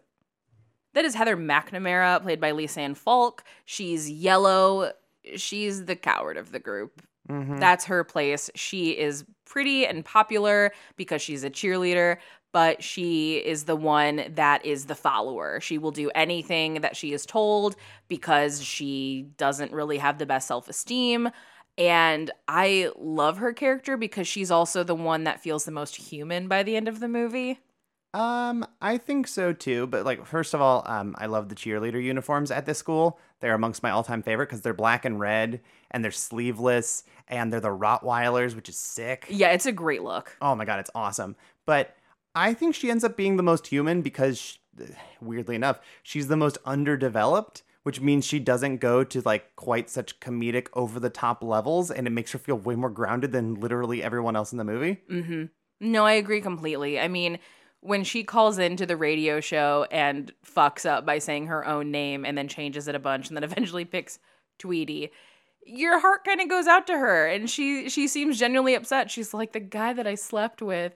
that 0.94 1.04
is 1.04 1.14
Heather 1.14 1.36
McNamara, 1.36 2.22
played 2.22 2.40
by 2.40 2.52
Lisa 2.52 2.80
Ann 2.80 2.94
Falk. 2.94 3.44
She's 3.64 4.10
yellow. 4.10 4.92
She's 5.36 5.84
the 5.84 5.96
coward 5.96 6.36
of 6.36 6.52
the 6.52 6.58
group. 6.58 7.02
Mhm. 7.28 7.58
That's 7.58 7.86
her 7.86 8.04
place. 8.04 8.50
She 8.54 8.90
is 8.90 9.24
pretty 9.44 9.86
and 9.86 10.04
popular 10.04 10.72
because 10.96 11.20
she's 11.20 11.44
a 11.44 11.50
cheerleader, 11.50 12.18
but 12.56 12.82
she 12.82 13.36
is 13.36 13.64
the 13.64 13.76
one 13.76 14.32
that 14.34 14.64
is 14.64 14.86
the 14.86 14.94
follower. 14.94 15.60
She 15.60 15.76
will 15.76 15.90
do 15.90 16.10
anything 16.14 16.80
that 16.80 16.96
she 16.96 17.12
is 17.12 17.26
told 17.26 17.76
because 18.08 18.62
she 18.64 19.26
doesn't 19.36 19.72
really 19.72 19.98
have 19.98 20.16
the 20.16 20.24
best 20.24 20.48
self 20.48 20.66
esteem. 20.66 21.28
And 21.76 22.30
I 22.48 22.88
love 22.96 23.36
her 23.36 23.52
character 23.52 23.98
because 23.98 24.26
she's 24.26 24.50
also 24.50 24.84
the 24.84 24.94
one 24.94 25.24
that 25.24 25.42
feels 25.42 25.66
the 25.66 25.70
most 25.70 25.96
human 25.96 26.48
by 26.48 26.62
the 26.62 26.76
end 26.76 26.88
of 26.88 27.00
the 27.00 27.08
movie. 27.08 27.60
Um, 28.14 28.66
I 28.80 28.96
think 28.96 29.28
so 29.28 29.52
too. 29.52 29.86
But 29.86 30.06
like, 30.06 30.24
first 30.24 30.54
of 30.54 30.62
all, 30.62 30.82
um, 30.86 31.14
I 31.18 31.26
love 31.26 31.50
the 31.50 31.54
cheerleader 31.54 32.02
uniforms 32.02 32.50
at 32.50 32.64
this 32.64 32.78
school. 32.78 33.18
They're 33.40 33.52
amongst 33.52 33.82
my 33.82 33.90
all-time 33.90 34.22
favorite 34.22 34.46
because 34.46 34.62
they're 34.62 34.72
black 34.72 35.04
and 35.04 35.20
red, 35.20 35.60
and 35.90 36.02
they're 36.02 36.10
sleeveless, 36.10 37.04
and 37.28 37.52
they're 37.52 37.60
the 37.60 37.68
Rottweilers, 37.68 38.56
which 38.56 38.70
is 38.70 38.78
sick. 38.78 39.26
Yeah, 39.28 39.50
it's 39.50 39.66
a 39.66 39.72
great 39.72 40.02
look. 40.02 40.34
Oh 40.40 40.54
my 40.54 40.64
god, 40.64 40.80
it's 40.80 40.90
awesome. 40.94 41.36
But 41.66 41.94
I 42.36 42.52
think 42.52 42.74
she 42.74 42.90
ends 42.90 43.02
up 43.02 43.16
being 43.16 43.36
the 43.36 43.42
most 43.42 43.68
human 43.68 44.02
because, 44.02 44.38
sh 44.38 44.56
weirdly 45.20 45.56
enough, 45.56 45.80
she's 46.02 46.28
the 46.28 46.36
most 46.36 46.58
underdeveloped, 46.66 47.62
which 47.82 48.00
means 48.00 48.26
she 48.26 48.38
doesn't 48.38 48.76
go 48.76 49.02
to 49.04 49.22
like 49.22 49.56
quite 49.56 49.88
such 49.88 50.20
comedic 50.20 50.68
over 50.74 51.00
the 51.00 51.10
top 51.10 51.42
levels, 51.42 51.90
and 51.90 52.06
it 52.06 52.10
makes 52.10 52.32
her 52.32 52.38
feel 52.38 52.56
way 52.56 52.76
more 52.76 52.90
grounded 52.90 53.32
than 53.32 53.54
literally 53.54 54.02
everyone 54.02 54.36
else 54.36 54.52
in 54.52 54.58
the 54.58 54.64
movie. 54.64 55.00
hmm 55.08 55.44
No, 55.80 56.04
I 56.04 56.12
agree 56.12 56.42
completely. 56.42 57.00
I 57.00 57.08
mean, 57.08 57.38
when 57.80 58.04
she 58.04 58.22
calls 58.22 58.58
into 58.58 58.84
the 58.84 58.96
radio 58.96 59.40
show 59.40 59.86
and 59.90 60.32
fucks 60.44 60.84
up 60.84 61.06
by 61.06 61.18
saying 61.18 61.46
her 61.46 61.66
own 61.66 61.90
name 61.90 62.24
and 62.26 62.36
then 62.36 62.48
changes 62.48 62.86
it 62.86 62.94
a 62.94 62.98
bunch 62.98 63.28
and 63.28 63.36
then 63.36 63.44
eventually 63.50 63.84
picks 63.86 64.18
Tweety, 64.58 65.10
your 65.64 66.00
heart 66.00 66.24
kind 66.24 66.40
of 66.40 66.48
goes 66.48 66.66
out 66.66 66.86
to 66.86 66.94
her 66.98 67.26
and 67.26 67.48
she 67.48 67.88
she 67.88 68.08
seems 68.08 68.38
genuinely 68.38 68.74
upset. 68.74 69.10
She's 69.10 69.32
like 69.32 69.52
the 69.52 69.60
guy 69.60 69.92
that 69.92 70.06
I 70.06 70.14
slept 70.14 70.60
with 70.60 70.94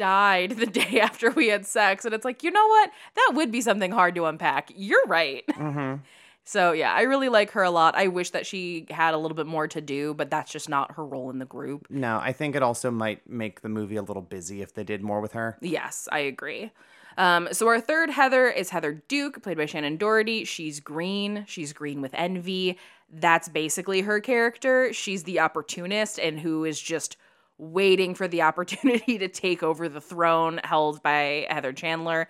died 0.00 0.50
the 0.56 0.66
day 0.66 0.98
after 0.98 1.30
we 1.30 1.48
had 1.48 1.66
sex 1.66 2.04
and 2.04 2.14
it's 2.14 2.24
like, 2.24 2.42
"You 2.42 2.50
know 2.50 2.66
what? 2.66 2.90
That 3.14 3.32
would 3.34 3.52
be 3.52 3.60
something 3.60 3.92
hard 3.92 4.14
to 4.16 4.24
unpack. 4.24 4.72
You're 4.74 5.06
right." 5.06 5.44
Mm-hmm. 5.60 5.96
So, 6.42 6.72
yeah, 6.72 6.92
I 6.92 7.02
really 7.02 7.28
like 7.28 7.50
her 7.50 7.62
a 7.62 7.70
lot. 7.70 7.94
I 7.94 8.08
wish 8.08 8.30
that 8.30 8.46
she 8.46 8.86
had 8.90 9.12
a 9.12 9.18
little 9.18 9.36
bit 9.36 9.46
more 9.46 9.68
to 9.68 9.80
do, 9.80 10.14
but 10.14 10.30
that's 10.30 10.50
just 10.50 10.70
not 10.70 10.92
her 10.92 11.04
role 11.04 11.30
in 11.30 11.38
the 11.38 11.44
group. 11.44 11.86
No, 11.90 12.18
I 12.18 12.32
think 12.32 12.56
it 12.56 12.62
also 12.62 12.90
might 12.90 13.28
make 13.28 13.60
the 13.60 13.68
movie 13.68 13.96
a 13.96 14.02
little 14.02 14.22
busy 14.22 14.62
if 14.62 14.72
they 14.74 14.82
did 14.82 15.02
more 15.02 15.20
with 15.20 15.32
her. 15.32 15.58
Yes, 15.60 16.08
I 16.10 16.20
agree. 16.20 16.72
Um, 17.18 17.48
so 17.52 17.68
our 17.68 17.80
third 17.80 18.10
Heather 18.10 18.48
is 18.48 18.70
Heather 18.70 19.02
Duke, 19.06 19.42
played 19.42 19.58
by 19.58 19.66
Shannen 19.66 19.98
Doherty. 19.98 20.44
She's 20.44 20.80
green. 20.80 21.44
She's 21.46 21.72
green 21.74 22.00
with 22.00 22.14
envy. 22.14 22.78
That's 23.12 23.48
basically 23.48 24.00
her 24.00 24.18
character. 24.18 24.92
She's 24.92 25.24
the 25.24 25.40
opportunist 25.40 26.18
and 26.18 26.40
who 26.40 26.64
is 26.64 26.80
just 26.80 27.16
waiting 27.60 28.14
for 28.14 28.26
the 28.26 28.42
opportunity 28.42 29.18
to 29.18 29.28
take 29.28 29.62
over 29.62 29.88
the 29.88 30.00
throne 30.00 30.60
held 30.64 31.02
by 31.02 31.46
Heather 31.50 31.72
Chandler. 31.72 32.28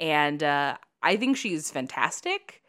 And 0.00 0.42
uh, 0.42 0.76
I 1.02 1.16
think 1.16 1.36
she's 1.36 1.70
fantastic. 1.70 2.62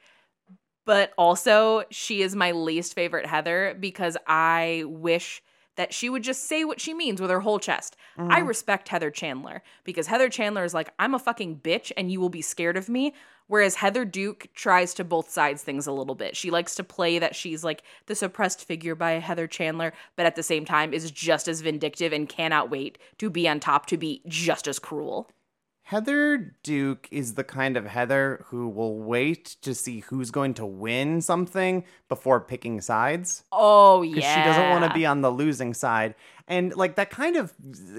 But 0.86 1.14
also, 1.18 1.84
she 1.92 2.22
is 2.22 2.36
my 2.36 2.52
least 2.52 2.96
favorite 2.96 3.26
Heather 3.26 3.78
because 3.80 4.18
I 4.28 4.84
wish 4.88 5.42
that 5.76 5.94
she 5.94 6.10
would 6.10 6.24
just 6.24 6.48
say 6.48 6.64
what 6.64 6.82
she 6.82 6.94
means 6.94 7.22
with 7.22 7.30
her 7.30 7.40
whole 7.40 7.60
chest. 7.60 7.96
I 8.18 8.22
mm-hmm. 8.22 8.48
respect 8.48 8.90
Heather 8.90 9.12
Chandler 9.12 9.64
because 9.84 10.08
Heather 10.08 10.30
Chandler 10.30 10.64
is 10.64 10.74
like, 10.74 10.94
I'm 11.00 11.14
a 11.14 11.20
fucking 11.20 11.62
bitch 11.64 11.92
and 11.96 12.12
you 12.12 12.20
will 12.20 12.30
be 12.30 12.42
scared 12.42 12.78
of 12.78 12.90
me. 12.90 13.14
Whereas 13.48 13.76
Heather 13.76 14.06
Duke 14.06 14.48
tries 14.54 14.94
to 14.94 15.04
both 15.04 15.30
sides 15.30 15.62
things 15.62 15.86
a 15.86 15.92
little 15.92 16.16
bit. 16.16 16.38
She 16.38 16.52
likes 16.52 16.74
to 16.76 16.86
play 16.86 17.20
that 17.20 17.36
she's 17.36 17.66
like 17.66 17.84
the 18.06 18.16
suppressed 18.16 18.64
figure 18.64 18.96
by 18.96 19.14
Heather 19.14 19.48
Chandler, 19.48 19.92
but 20.16 20.26
at 20.26 20.38
the 20.38 20.44
same 20.44 20.64
time 20.64 20.94
is 20.94 21.12
just 21.12 21.50
as 21.50 21.60
vindictive 21.60 22.14
and 22.14 22.30
cannot 22.30 22.70
wait 22.70 22.98
to 23.18 23.30
be 23.30 23.50
on 23.50 23.60
top 23.60 23.88
to 23.88 23.98
be 23.98 24.22
just 24.26 24.68
as 24.68 24.80
cruel. 24.80 25.30
Heather 25.92 26.56
Duke 26.64 27.10
is 27.12 27.34
the 27.34 27.44
kind 27.44 27.76
of 27.76 27.86
Heather 27.86 28.46
who 28.48 28.70
will 28.70 28.98
wait 29.00 29.58
to 29.62 29.76
see 29.76 30.00
who's 30.00 30.32
going 30.32 30.54
to 30.54 30.66
win 30.66 31.20
something 31.20 31.84
before 32.08 32.40
picking 32.40 32.80
sides. 32.80 33.44
Oh, 33.52 34.02
because 34.02 34.24
yeah. 34.24 34.36
she 34.36 34.48
doesn't 34.50 34.70
want 34.70 34.86
to 34.86 34.98
be 34.98 35.06
on 35.06 35.20
the 35.20 35.30
losing 35.30 35.74
side 35.74 36.16
and 36.48 36.74
like 36.78 36.96
that 36.96 37.10
kind 37.10 37.36
of 37.36 37.52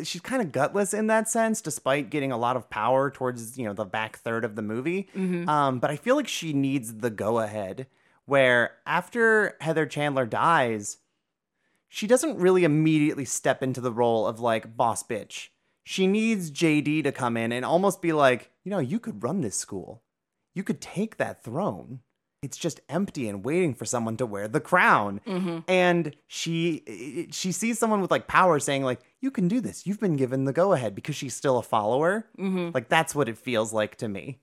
she's 0.04 0.22
kind 0.22 0.40
of 0.40 0.52
gutless 0.52 0.94
in 0.94 1.08
that 1.08 1.28
sense 1.28 1.60
despite 1.60 2.08
getting 2.08 2.32
a 2.32 2.38
lot 2.38 2.56
of 2.56 2.70
power 2.70 3.10
towards 3.10 3.58
you 3.58 3.66
know 3.66 3.74
the 3.74 3.84
back 3.84 4.16
third 4.16 4.46
of 4.46 4.56
the 4.56 4.62
movie 4.62 5.08
Mhm. 5.14 5.46
um, 5.46 5.78
but 5.78 5.90
i 5.90 5.96
feel 5.96 6.16
like 6.16 6.28
she 6.28 6.52
needs 6.52 6.94
the 6.98 7.08
go 7.10 7.38
ahead 7.40 7.86
where 8.24 8.72
after 8.86 9.56
heather 9.60 9.86
chandler 9.86 10.26
dies 10.26 10.98
she 11.88 12.06
doesn't 12.06 12.38
really 12.38 12.64
immediately 12.64 13.24
step 13.24 13.62
into 13.62 13.80
the 13.80 13.92
role 13.92 14.26
of 14.26 14.40
like 14.40 14.76
boss 14.76 15.02
bitch 15.02 15.48
she 15.84 16.06
needs 16.06 16.50
jd 16.50 17.02
to 17.04 17.12
come 17.12 17.36
in 17.36 17.52
and 17.52 17.64
almost 17.64 18.00
be 18.02 18.12
like 18.12 18.50
you 18.64 18.70
know 18.70 18.78
you 18.78 18.98
could 19.00 19.22
run 19.22 19.40
this 19.40 19.56
school 19.56 20.02
you 20.54 20.62
could 20.62 20.80
take 20.80 21.16
that 21.16 21.42
throne 21.42 22.00
it's 22.42 22.56
just 22.56 22.80
empty 22.88 23.28
and 23.28 23.44
waiting 23.44 23.72
for 23.72 23.84
someone 23.84 24.16
to 24.16 24.26
wear 24.26 24.48
the 24.48 24.60
crown 24.60 25.20
Mhm. 25.26 25.64
and 25.68 26.16
she 26.26 27.28
she 27.30 27.52
sees 27.52 27.78
someone 27.78 28.00
with 28.00 28.10
like 28.10 28.26
power 28.26 28.58
saying 28.58 28.82
like 28.84 29.00
you 29.20 29.30
can 29.30 29.48
do 29.48 29.60
this 29.60 29.86
you've 29.86 30.00
been 30.00 30.16
given 30.16 30.44
the 30.44 30.52
go 30.52 30.72
ahead 30.72 30.94
because 30.94 31.14
she's 31.16 31.34
still 31.34 31.58
a 31.58 31.62
follower 31.62 32.26
Mhm. 32.38 32.74
like 32.74 32.88
that's 32.88 33.14
what 33.14 33.28
it 33.28 33.38
feels 33.38 33.72
like 33.72 33.96
to 33.96 34.08
me 34.08 34.38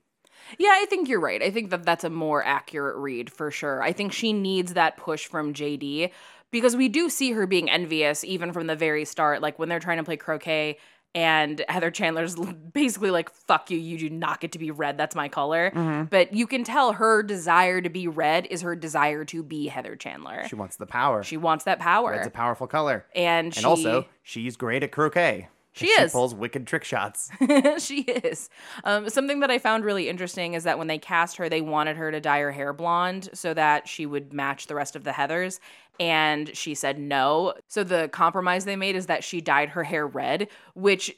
Yeah, 0.58 0.72
I 0.72 0.86
think 0.90 1.10
you're 1.10 1.20
right. 1.20 1.44
I 1.44 1.52
think 1.52 1.70
that 1.70 1.84
that's 1.84 2.06
a 2.06 2.10
more 2.10 2.44
accurate 2.44 2.96
read 2.96 3.30
for 3.30 3.52
sure. 3.52 3.84
I 3.84 3.92
think 3.92 4.14
she 4.14 4.32
needs 4.34 4.74
that 4.74 4.96
push 4.98 5.28
from 5.28 5.54
JD 5.54 6.12
because 6.50 6.76
we 6.78 6.88
do 6.88 7.10
see 7.10 7.34
her 7.34 7.46
being 7.46 7.70
envious 7.70 8.24
even 8.24 8.54
from 8.54 8.66
the 8.68 8.76
very 8.76 9.04
start. 9.06 9.42
Like 9.42 9.60
when 9.60 9.68
they're 9.70 9.82
trying 9.82 9.98
to 9.98 10.04
play 10.04 10.16
croquet 10.18 10.78
and 11.16 11.64
Heather 11.68 11.92
Chandler's 11.92 12.36
basically 12.74 13.10
like, 13.12 13.32
fuck 13.32 13.72
you, 13.72 13.78
you 13.78 13.98
do 13.98 14.10
not 14.10 14.40
get 14.40 14.52
to 14.54 14.60
be 14.60 14.72
red. 14.72 14.98
That's 14.98 15.16
my 15.16 15.28
color. 15.28 15.72
Mhm. 15.72 16.10
But 16.10 16.34
you 16.34 16.46
can 16.48 16.64
tell 16.64 16.94
her 16.94 17.24
desire 17.24 17.82
to 17.82 17.90
be 17.90 18.08
red 18.08 18.46
is 18.50 18.62
her 18.62 18.76
desire 18.76 19.26
to 19.26 19.42
be 19.44 19.68
Heather 19.68 19.96
Chandler. 19.96 20.48
she 20.48 20.56
wants 20.56 20.76
the 20.76 20.86
power 20.86 21.24
She 21.24 21.38
wants 21.38 21.66
that 21.66 21.80
power. 21.80 22.12
red's 22.12 22.28
a 22.28 22.32
powerful 22.32 22.68
color 22.68 23.06
and 23.16 23.48
and 23.48 23.56
she, 23.56 23.64
also 23.66 24.06
she's 24.24 24.56
great 24.56 24.84
at 24.84 24.92
croquet 24.92 25.48
She 25.80 25.88
she 25.88 26.02
is. 26.02 26.12
pulls 26.12 26.36
wicked 26.36 26.68
trick 26.68 26.84
shots 26.84 27.30
she 27.80 28.02
is. 28.02 28.50
Um, 28.84 29.10
something 29.10 29.40
that 29.40 29.52
I 29.52 29.58
found 29.60 29.84
really 29.86 30.10
interesting 30.10 30.54
is 30.54 30.64
that 30.64 30.78
when 30.78 30.88
they 30.88 30.98
cast 30.98 31.38
her, 31.38 31.50
they 31.50 31.62
wanted 31.62 31.98
her 31.98 32.12
to 32.12 32.20
dye 32.20 32.40
her 32.40 32.52
hair 32.52 32.74
blonde 32.74 33.30
so 33.34 33.54
that 33.54 33.88
she 33.88 34.06
would 34.06 34.34
match 34.34 34.68
the 34.68 34.76
rest 34.76 34.96
of 34.96 35.04
the 35.04 35.12
Heathers. 35.12 35.60
And 36.00 36.56
she 36.56 36.76
said 36.76 36.98
no. 36.98 37.54
So 37.68 37.84
the 37.84 38.10
compromise 38.10 38.66
they 38.66 38.76
made 38.76 38.96
is 38.96 39.08
that 39.08 39.24
she 39.24 39.42
dyed 39.42 39.70
her 39.70 39.84
hair 39.84 40.08
red, 40.08 40.48
which 40.74 41.16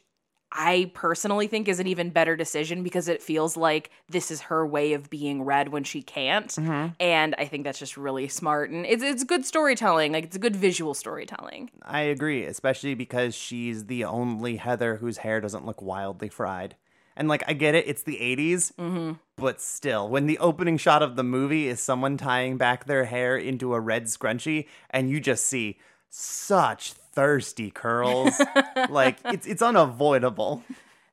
I 0.52 0.92
personally 0.94 1.48
think 1.48 1.68
is 1.68 1.80
an 1.80 1.88
even 1.88 2.10
better 2.10 2.36
decision 2.36 2.84
because 2.84 3.08
it 3.08 3.22
feels 3.24 3.56
like 3.56 3.90
this 4.10 4.32
is 4.32 4.42
her 4.42 4.68
way 4.68 4.94
of 4.94 5.10
being 5.10 5.44
read 5.44 5.70
when 5.70 5.84
she 5.84 6.02
can't. 6.02 6.48
Mm-hmm. 6.50 6.88
And 7.00 7.36
I 7.38 7.46
think 7.46 7.64
that's 7.64 7.80
just 7.80 7.96
really 7.96 8.28
smart 8.28 8.70
and 8.70 8.86
it's 8.86 9.02
it's 9.04 9.24
good 9.24 9.46
storytelling. 9.46 10.12
Like 10.12 10.26
it's 10.26 10.36
a 10.36 10.40
good 10.40 10.56
visual 10.56 10.94
storytelling. 10.94 11.72
I 11.84 12.02
agree, 12.02 12.44
especially 12.44 12.96
because 12.96 13.34
she's 13.34 13.86
the 13.86 14.04
only 14.04 14.58
Heather 14.58 14.98
whose 14.98 15.18
hair 15.18 15.40
doesn't 15.40 15.66
look 15.66 15.82
wildly 15.82 16.30
fried. 16.30 16.76
And 17.16 17.28
like, 17.28 17.44
I 17.48 17.54
get 17.54 17.76
it, 17.76 17.88
it's 17.88 18.04
the 18.04 18.18
80s, 18.18 18.74
Mm-hmm. 18.76 19.14
but 19.36 19.60
still, 19.62 20.08
when 20.08 20.28
the 20.28 20.38
opening 20.40 20.78
shot 20.78 21.04
of 21.04 21.18
the 21.18 21.24
movie 21.24 21.68
is 21.68 21.82
someone 21.82 22.16
tying 22.18 22.58
back 22.58 22.86
their 22.86 23.04
hair 23.06 23.36
into 23.38 23.74
a 23.74 23.80
red 23.82 24.06
scrunchie, 24.06 24.68
and 24.90 25.10
you 25.10 25.20
just 25.20 25.46
see 25.46 25.78
such 26.10 26.94
thirsty 27.12 27.72
curls, 27.72 28.40
like 28.90 29.18
it's 29.26 29.46
it's 29.46 29.62
unavoidable. 29.62 30.64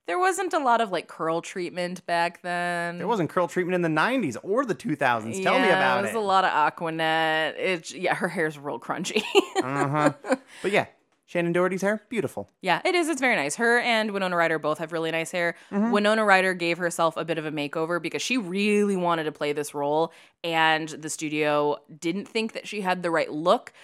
There 0.07 0.18
wasn't 0.18 0.55
a 0.55 0.59
lot 0.59 0.80
of 0.80 0.90
like 0.90 1.07
curl 1.07 1.42
treatment 1.42 2.05
back 2.07 2.40
then. 2.40 2.96
There 2.96 3.07
wasn't 3.07 3.28
curl 3.28 3.46
treatment 3.46 3.74
in 3.74 3.82
the 3.82 4.01
90s 4.01 4.38
or 4.42 4.64
the 4.64 4.74
2000s. 4.74 5.42
Tell 5.42 5.59
me 5.59 5.68
about 5.68 5.99
it. 5.99 6.03
was 6.03 6.11
it. 6.12 6.16
a 6.16 6.20
lot 6.20 6.46
of 6.46 6.51
Aquanet. 6.51 7.59
It 7.59 7.90
yeah, 7.92 8.14
her 8.14 8.28
hair's 8.28 8.59
real 8.59 8.80
crunchy. 8.80 9.22
uh-huh. 9.62 10.14
But 10.62 10.72
yeah, 10.72 10.86
Shannen 11.30 11.53
Doherty's 11.53 11.82
hair, 11.82 12.03
beautiful. 12.09 12.49
Yeah, 12.62 12.80
it 12.86 12.94
is. 12.94 13.09
It's 13.09 13.20
very 13.20 13.36
nice. 13.36 13.57
Her 13.57 13.80
and 13.80 14.12
Winona 14.12 14.34
Ryder 14.34 14.59
both 14.59 14.78
have 14.78 14.92
really 14.92 15.11
nice 15.11 15.30
hair. 15.30 15.57
Mm-hmm. 15.70 15.90
Winona 15.90 16.24
Ryder 16.24 16.55
gave 16.55 16.78
herself 16.78 17.18
a 17.18 17.24
bit 17.24 17.36
of 17.36 17.44
a 17.44 17.53
makeover 17.53 18.01
because 18.01 18.22
she 18.22 18.38
really 18.38 18.96
wanted 18.96 19.24
to 19.24 19.32
play 19.32 19.53
this 19.53 19.74
role, 19.74 20.11
and 20.42 20.88
the 20.88 21.11
studio 21.11 21.76
didn't 22.01 22.26
think 22.26 22.55
that 22.55 22.66
she 22.66 22.80
had 22.80 23.03
the 23.03 23.11
right 23.11 23.30
look. 23.30 23.74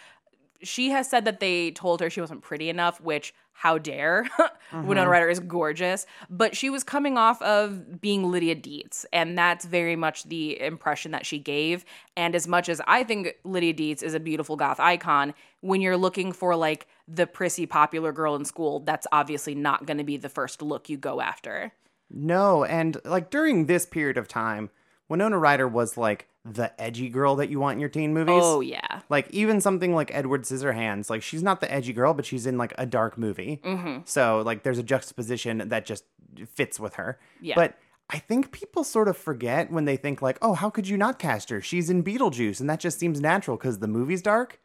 She 0.64 0.90
has 0.90 1.08
said 1.08 1.24
that 1.26 1.40
they 1.40 1.70
told 1.70 2.00
her 2.00 2.10
she 2.10 2.20
wasn't 2.20 2.42
pretty 2.42 2.68
enough, 2.68 3.00
which, 3.00 3.34
how 3.52 3.78
dare? 3.78 4.28
Mm-hmm. 4.72 4.88
Winona 4.88 5.10
Ryder 5.10 5.28
is 5.28 5.38
gorgeous, 5.40 6.04
but 6.28 6.56
she 6.56 6.68
was 6.68 6.82
coming 6.82 7.16
off 7.16 7.40
of 7.42 8.00
being 8.00 8.32
Lydia 8.32 8.56
Deetz, 8.56 9.04
and 9.12 9.38
that's 9.38 9.64
very 9.66 9.94
much 9.94 10.24
the 10.24 10.60
impression 10.60 11.12
that 11.12 11.24
she 11.24 11.38
gave. 11.38 11.84
And 12.16 12.34
as 12.34 12.48
much 12.48 12.68
as 12.68 12.80
I 12.88 13.04
think 13.04 13.34
Lydia 13.44 13.74
Deetz 13.74 14.02
is 14.02 14.14
a 14.14 14.20
beautiful 14.20 14.56
goth 14.56 14.80
icon, 14.80 15.32
when 15.60 15.80
you're 15.80 15.98
looking 15.98 16.32
for 16.32 16.56
like 16.56 16.88
the 17.06 17.26
prissy 17.26 17.66
popular 17.66 18.10
girl 18.10 18.34
in 18.34 18.44
school, 18.44 18.80
that's 18.80 19.06
obviously 19.12 19.54
not 19.54 19.86
going 19.86 19.98
to 19.98 20.04
be 20.04 20.16
the 20.16 20.30
first 20.30 20.60
look 20.60 20.88
you 20.88 20.96
go 20.96 21.20
after. 21.20 21.72
No, 22.10 22.64
and 22.64 22.96
like 23.04 23.30
during 23.30 23.66
this 23.66 23.86
period 23.86 24.18
of 24.18 24.26
time, 24.26 24.70
Winona 25.08 25.38
Ryder 25.38 25.68
was 25.68 25.96
like 25.96 26.28
the 26.44 26.78
edgy 26.80 27.08
girl 27.08 27.36
that 27.36 27.48
you 27.48 27.58
want 27.58 27.74
in 27.74 27.80
your 27.80 27.88
teen 27.88 28.12
movies. 28.12 28.34
Oh 28.36 28.60
yeah. 28.60 29.00
Like 29.08 29.30
even 29.30 29.60
something 29.60 29.94
like 29.94 30.14
Edward 30.14 30.42
Scissorhands, 30.42 31.08
like 31.08 31.22
she's 31.22 31.42
not 31.42 31.60
the 31.60 31.72
edgy 31.72 31.92
girl, 31.92 32.14
but 32.14 32.26
she's 32.26 32.46
in 32.46 32.58
like 32.58 32.74
a 32.76 32.86
dark 32.86 33.16
movie. 33.16 33.60
Mm-hmm. 33.64 34.00
So 34.04 34.42
like 34.44 34.62
there's 34.62 34.78
a 34.78 34.82
juxtaposition 34.82 35.68
that 35.68 35.86
just 35.86 36.04
fits 36.46 36.78
with 36.78 36.94
her. 36.94 37.18
Yeah. 37.40 37.54
But 37.54 37.78
I 38.10 38.18
think 38.18 38.52
people 38.52 38.84
sort 38.84 39.08
of 39.08 39.16
forget 39.16 39.70
when 39.70 39.86
they 39.86 39.96
think 39.96 40.20
like, 40.20 40.38
oh, 40.42 40.52
how 40.52 40.68
could 40.68 40.86
you 40.86 40.96
not 40.96 41.18
cast 41.18 41.48
her? 41.48 41.62
She's 41.62 41.88
in 41.88 42.04
Beetlejuice, 42.04 42.60
and 42.60 42.68
that 42.68 42.80
just 42.80 42.98
seems 42.98 43.20
natural 43.20 43.56
because 43.56 43.78
the 43.78 43.88
movie's 43.88 44.20
dark. 44.20 44.60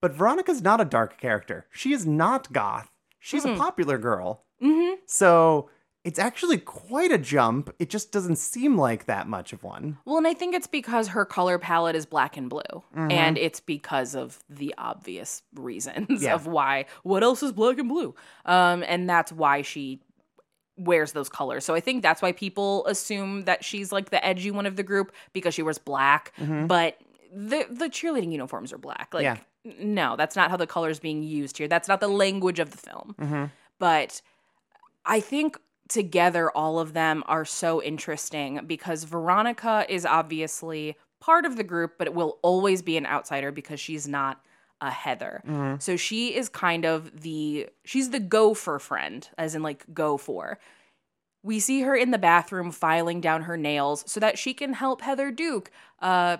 But 0.00 0.12
Veronica's 0.12 0.62
not 0.62 0.80
a 0.80 0.84
dark 0.84 1.18
character. 1.18 1.66
She 1.70 1.92
is 1.92 2.06
not 2.06 2.52
goth. 2.52 2.90
She's 3.18 3.44
a 3.44 3.56
popular 3.56 3.98
girl. 3.98 4.44
Mm-hmm. 4.62 4.94
So 5.06 5.70
it's 6.04 6.18
actually 6.18 6.58
quite 6.58 7.10
a 7.10 7.16
jump. 7.18 7.74
It 7.78 7.88
just 7.88 8.12
doesn't 8.12 8.36
seem 8.36 8.76
like 8.76 9.06
that 9.06 9.26
much 9.26 9.52
of 9.54 9.62
one. 9.64 9.96
Well, 10.04 10.18
and 10.18 10.26
I 10.26 10.34
think 10.34 10.54
it's 10.54 10.66
because 10.66 11.08
her 11.08 11.24
color 11.24 11.58
palette 11.58 11.96
is 11.96 12.04
black 12.06 12.36
and 12.36 12.50
blue. 12.50 12.60
Mm-hmm. 12.94 13.10
And 13.10 13.38
it's 13.38 13.58
because 13.60 14.14
of 14.14 14.38
the 14.50 14.74
obvious 14.76 15.42
reasons 15.54 16.22
Yeah. 16.22 16.34
of 16.34 16.46
why 16.46 16.84
what 17.04 17.22
else 17.22 17.42
is 17.42 17.52
black 17.52 17.78
and 17.78 17.88
blue? 17.88 18.14
Um, 18.44 18.84
and 18.86 19.08
that's 19.08 19.32
why 19.32 19.62
she 19.62 20.00
wears 20.76 21.12
those 21.12 21.28
colors. 21.28 21.64
So 21.64 21.74
I 21.74 21.80
think 21.80 22.02
that's 22.02 22.20
why 22.20 22.32
people 22.32 22.84
assume 22.86 23.44
that 23.44 23.64
she's 23.64 23.90
like 23.92 24.10
the 24.10 24.24
edgy 24.26 24.50
one 24.50 24.66
of 24.66 24.76
the 24.76 24.82
group 24.82 25.12
because 25.32 25.54
she 25.54 25.62
wears 25.62 25.78
black. 25.78 26.32
But 26.38 26.98
the 27.32 27.66
the 27.70 27.86
cheerleading 27.86 28.30
uniforms 28.32 28.72
are 28.72 28.78
black. 28.78 29.08
Like 29.14 29.22
Yeah. 29.22 29.38
no, 29.80 30.16
that's 30.16 30.36
not 30.36 30.50
how 30.50 30.56
the 30.56 30.66
color 30.66 30.90
is 30.90 30.98
being 31.00 31.22
used 31.22 31.56
here. 31.58 31.68
That's 31.68 31.88
not 31.88 32.00
the 32.00 32.08
language 32.08 32.58
of 32.58 32.70
the 32.72 32.76
film. 32.78 33.50
But 33.78 34.20
I 35.06 35.20
think 35.20 35.58
together 35.88 36.50
all 36.50 36.78
of 36.78 36.92
them 36.92 37.22
are 37.26 37.44
so 37.44 37.82
interesting 37.82 38.60
because 38.66 39.04
Veronica 39.04 39.84
is 39.88 40.06
obviously 40.06 40.96
part 41.20 41.44
of 41.44 41.56
the 41.56 41.64
group, 41.64 41.94
but 41.98 42.06
it 42.06 42.14
will 42.14 42.38
always 42.42 42.82
be 42.82 42.96
an 42.96 43.06
outsider 43.06 43.52
because 43.52 43.80
she's 43.80 44.08
not 44.08 44.42
a 44.80 44.90
Heather. 44.90 45.42
So 45.78 45.96
she 45.96 46.34
is 46.34 46.48
kind 46.48 46.84
of 46.84 47.22
the 47.22 47.68
she's 47.84 48.10
the 48.10 48.20
go 48.20 48.54
for 48.54 48.78
friend, 48.78 49.28
as 49.38 49.54
in 49.54 49.62
like 49.62 49.84
go 49.94 50.16
for. 50.16 50.58
We 51.42 51.60
see 51.60 51.82
her 51.82 51.94
in 51.94 52.10
the 52.10 52.18
bathroom 52.18 52.70
filing 52.70 53.20
down 53.20 53.42
her 53.42 53.56
nails 53.56 54.04
so 54.06 54.18
that 54.20 54.38
she 54.38 54.54
can 54.54 54.72
help 54.72 55.02
Heather 55.02 55.30
Duke 55.30 55.70
uh, 56.00 56.38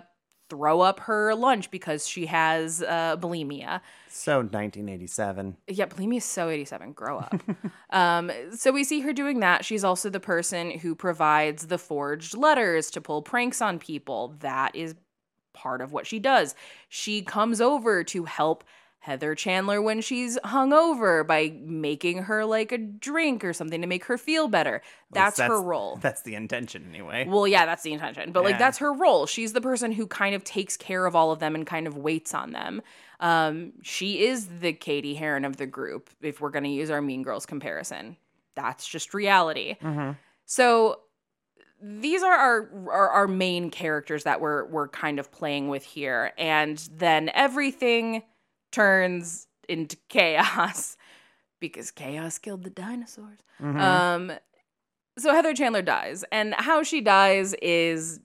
throw 0.49 0.81
up 0.81 0.99
her 1.01 1.33
lunch 1.33 1.71
because 1.71 2.07
she 2.07 2.27
has 2.27 2.81
uh, 2.83 3.17
bulimia. 3.17 3.81
So 4.09 4.37
1987. 4.37 5.57
Yeah, 5.67 5.85
bulimia 5.85 6.17
is 6.17 6.25
so 6.25 6.49
87. 6.49 6.93
Grow 6.93 7.19
up. 7.19 7.41
um, 7.89 8.31
so 8.55 8.71
we 8.71 8.83
see 8.83 9.01
her 9.01 9.13
doing 9.13 9.39
that. 9.39 9.65
She's 9.65 9.83
also 9.83 10.09
the 10.09 10.19
person 10.19 10.71
who 10.71 10.95
provides 10.95 11.67
the 11.67 11.77
forged 11.77 12.35
letters 12.35 12.91
to 12.91 13.01
pull 13.01 13.21
pranks 13.21 13.61
on 13.61 13.79
people. 13.79 14.35
That 14.39 14.75
is 14.75 14.95
part 15.53 15.81
of 15.81 15.91
what 15.91 16.05
she 16.05 16.19
does. 16.19 16.53
She 16.89 17.21
comes 17.21 17.61
over 17.61 18.03
to 18.03 18.25
help 18.25 18.63
Heather 18.99 19.35
Chandler 19.35 19.83
when 19.83 20.01
she's 20.01 20.37
hungover 20.39 21.25
by 21.25 21.53
making 21.63 22.23
her 22.23 22.43
like 22.43 22.71
a 22.71 22.77
drink 22.79 23.45
or 23.45 23.53
something 23.53 23.81
to 23.81 23.87
make 23.87 24.05
her 24.05 24.17
feel 24.17 24.47
better. 24.47 24.81
That's, 25.11 25.39
her 25.39 25.61
role. 25.61 25.99
That's 26.01 26.23
the 26.23 26.33
intention, 26.33 26.87
anyway. 26.89 27.27
Well, 27.27 27.47
yeah, 27.47 27.67
that's 27.67 27.83
the 27.83 27.93
intention. 27.93 28.31
But 28.31 28.43
like 28.43 28.57
that's 28.57 28.79
her 28.79 28.91
role. 28.91 29.27
She's 29.27 29.53
the 29.53 29.61
person 29.61 29.91
who 29.91 30.07
kind 30.07 30.33
of 30.33 30.43
takes 30.43 30.75
care 30.75 31.05
of 31.05 31.15
all 31.15 31.31
of 31.31 31.37
them 31.39 31.53
and 31.53 31.67
kind 31.67 31.85
of 31.85 31.97
waits 31.97 32.33
on 32.33 32.51
them. 32.51 32.81
Um, 33.19 33.73
she 33.83 34.25
is 34.25 34.47
the 34.59 34.73
Cady 34.73 35.13
Heron 35.13 35.45
of 35.45 35.57
the 35.57 35.67
group, 35.67 36.09
if 36.21 36.41
we're 36.41 36.49
gonna 36.49 36.69
use 36.69 36.89
our 36.89 37.01
Mean 37.01 37.21
Girls 37.21 37.45
comparison. 37.45 38.17
That's 38.55 38.87
just 38.87 39.13
reality. 39.13 39.75
So 40.45 41.01
these 41.79 42.23
are 42.23 42.33
our, 42.33 42.69
our 42.89 43.09
our 43.09 43.27
main 43.27 43.69
characters 43.69 44.23
that 44.23 44.41
we're 44.41 44.65
we're 44.65 44.87
kind 44.87 45.19
of 45.19 45.31
playing 45.31 45.67
with 45.69 45.83
here. 45.83 46.31
And 46.37 46.77
then 46.91 47.29
everything 47.33 48.23
turns 48.71 49.47
into 49.67 49.97
chaos 50.09 50.97
because 51.59 51.91
chaos 51.91 52.37
killed 52.37 52.63
the 52.63 52.69
dinosaurs. 52.69 53.39
Um 53.61 54.31
so 55.17 55.33
Heather 55.33 55.53
Chandler 55.53 55.81
dies, 55.81 56.25
and 56.31 56.53
how 56.55 56.83
she 56.83 56.99
dies 56.99 57.53
is 57.61 58.19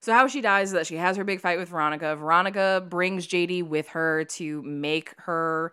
so 0.00 0.12
how 0.12 0.26
she 0.26 0.40
dies 0.40 0.68
is 0.68 0.72
that 0.72 0.86
she 0.86 0.96
has 0.96 1.16
her 1.16 1.24
big 1.24 1.40
fight 1.40 1.58
with 1.58 1.68
Veronica. 1.68 2.16
Veronica 2.16 2.84
brings 2.88 3.26
JD 3.26 3.64
with 3.64 3.88
her 3.88 4.24
to 4.24 4.62
make 4.62 5.14
her 5.18 5.72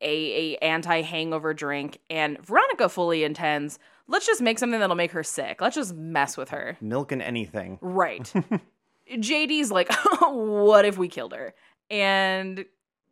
a, 0.00 0.54
a 0.54 0.56
anti 0.58 1.02
hangover 1.02 1.52
drink, 1.52 1.98
and 2.08 2.38
Veronica 2.44 2.88
fully 2.88 3.24
intends 3.24 3.78
let's 4.08 4.26
just 4.26 4.40
make 4.40 4.58
something 4.58 4.80
that'll 4.80 4.96
make 4.96 5.12
her 5.12 5.22
sick. 5.22 5.60
Let's 5.60 5.76
just 5.76 5.94
mess 5.94 6.36
with 6.36 6.50
her. 6.50 6.76
Milk 6.80 7.12
and 7.12 7.22
anything. 7.22 7.78
Right. 7.80 8.32
JD's 9.10 9.70
like, 9.70 9.92
what 10.20 10.84
if 10.84 10.96
we 10.98 11.08
killed 11.08 11.32
her? 11.32 11.54
And 11.90 12.64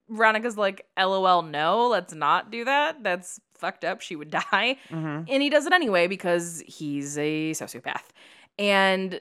Veronica's 0.08 0.56
like, 0.56 0.86
LOL, 0.98 1.42
no, 1.42 1.88
let's 1.88 2.12
not 2.12 2.50
do 2.50 2.64
that. 2.64 3.02
That's 3.02 3.40
fucked 3.54 3.84
up. 3.84 4.00
She 4.00 4.16
would 4.16 4.30
die. 4.52 4.76
Mm-hmm. 4.90 5.24
And 5.28 5.42
he 5.42 5.50
does 5.50 5.66
it 5.66 5.72
anyway 5.72 6.06
because 6.06 6.62
he's 6.66 7.16
a 7.18 7.52
sociopath. 7.52 8.08
And 8.58 9.20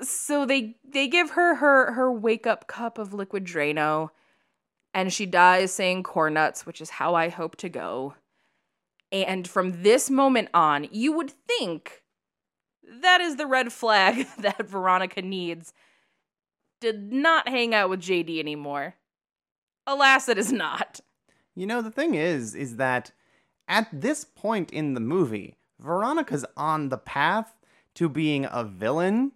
so 0.00 0.46
they 0.46 0.76
they 0.88 1.08
give 1.08 1.30
her 1.30 1.56
her 1.56 1.92
her 1.92 2.12
wake 2.12 2.46
up 2.46 2.68
cup 2.68 2.98
of 2.98 3.12
liquid 3.12 3.44
Drano, 3.44 4.10
and 4.94 5.12
she 5.12 5.26
dies 5.26 5.72
saying 5.72 6.04
corn 6.04 6.34
nuts, 6.34 6.64
which 6.64 6.80
is 6.80 6.90
how 6.90 7.14
I 7.14 7.28
hope 7.28 7.56
to 7.56 7.68
go. 7.68 8.14
And 9.10 9.48
from 9.48 9.82
this 9.82 10.10
moment 10.10 10.50
on, 10.52 10.86
you 10.92 11.12
would 11.12 11.30
think 11.30 12.02
that 13.02 13.20
is 13.20 13.36
the 13.36 13.46
red 13.46 13.72
flag 13.72 14.26
that 14.38 14.68
Veronica 14.68 15.22
needs 15.22 15.72
to 16.80 16.92
not 16.92 17.48
hang 17.48 17.74
out 17.74 17.90
with 17.90 18.00
JD 18.00 18.38
anymore. 18.38 18.94
Alas, 19.86 20.28
it 20.28 20.38
is 20.38 20.52
not. 20.52 21.00
You 21.54 21.66
know, 21.66 21.82
the 21.82 21.90
thing 21.90 22.14
is, 22.14 22.54
is 22.54 22.76
that 22.76 23.12
at 23.66 23.88
this 23.92 24.24
point 24.24 24.70
in 24.70 24.94
the 24.94 25.00
movie, 25.00 25.56
Veronica's 25.80 26.44
on 26.56 26.88
the 26.88 26.98
path 26.98 27.54
to 27.94 28.08
being 28.08 28.46
a 28.50 28.64
villain 28.64 29.32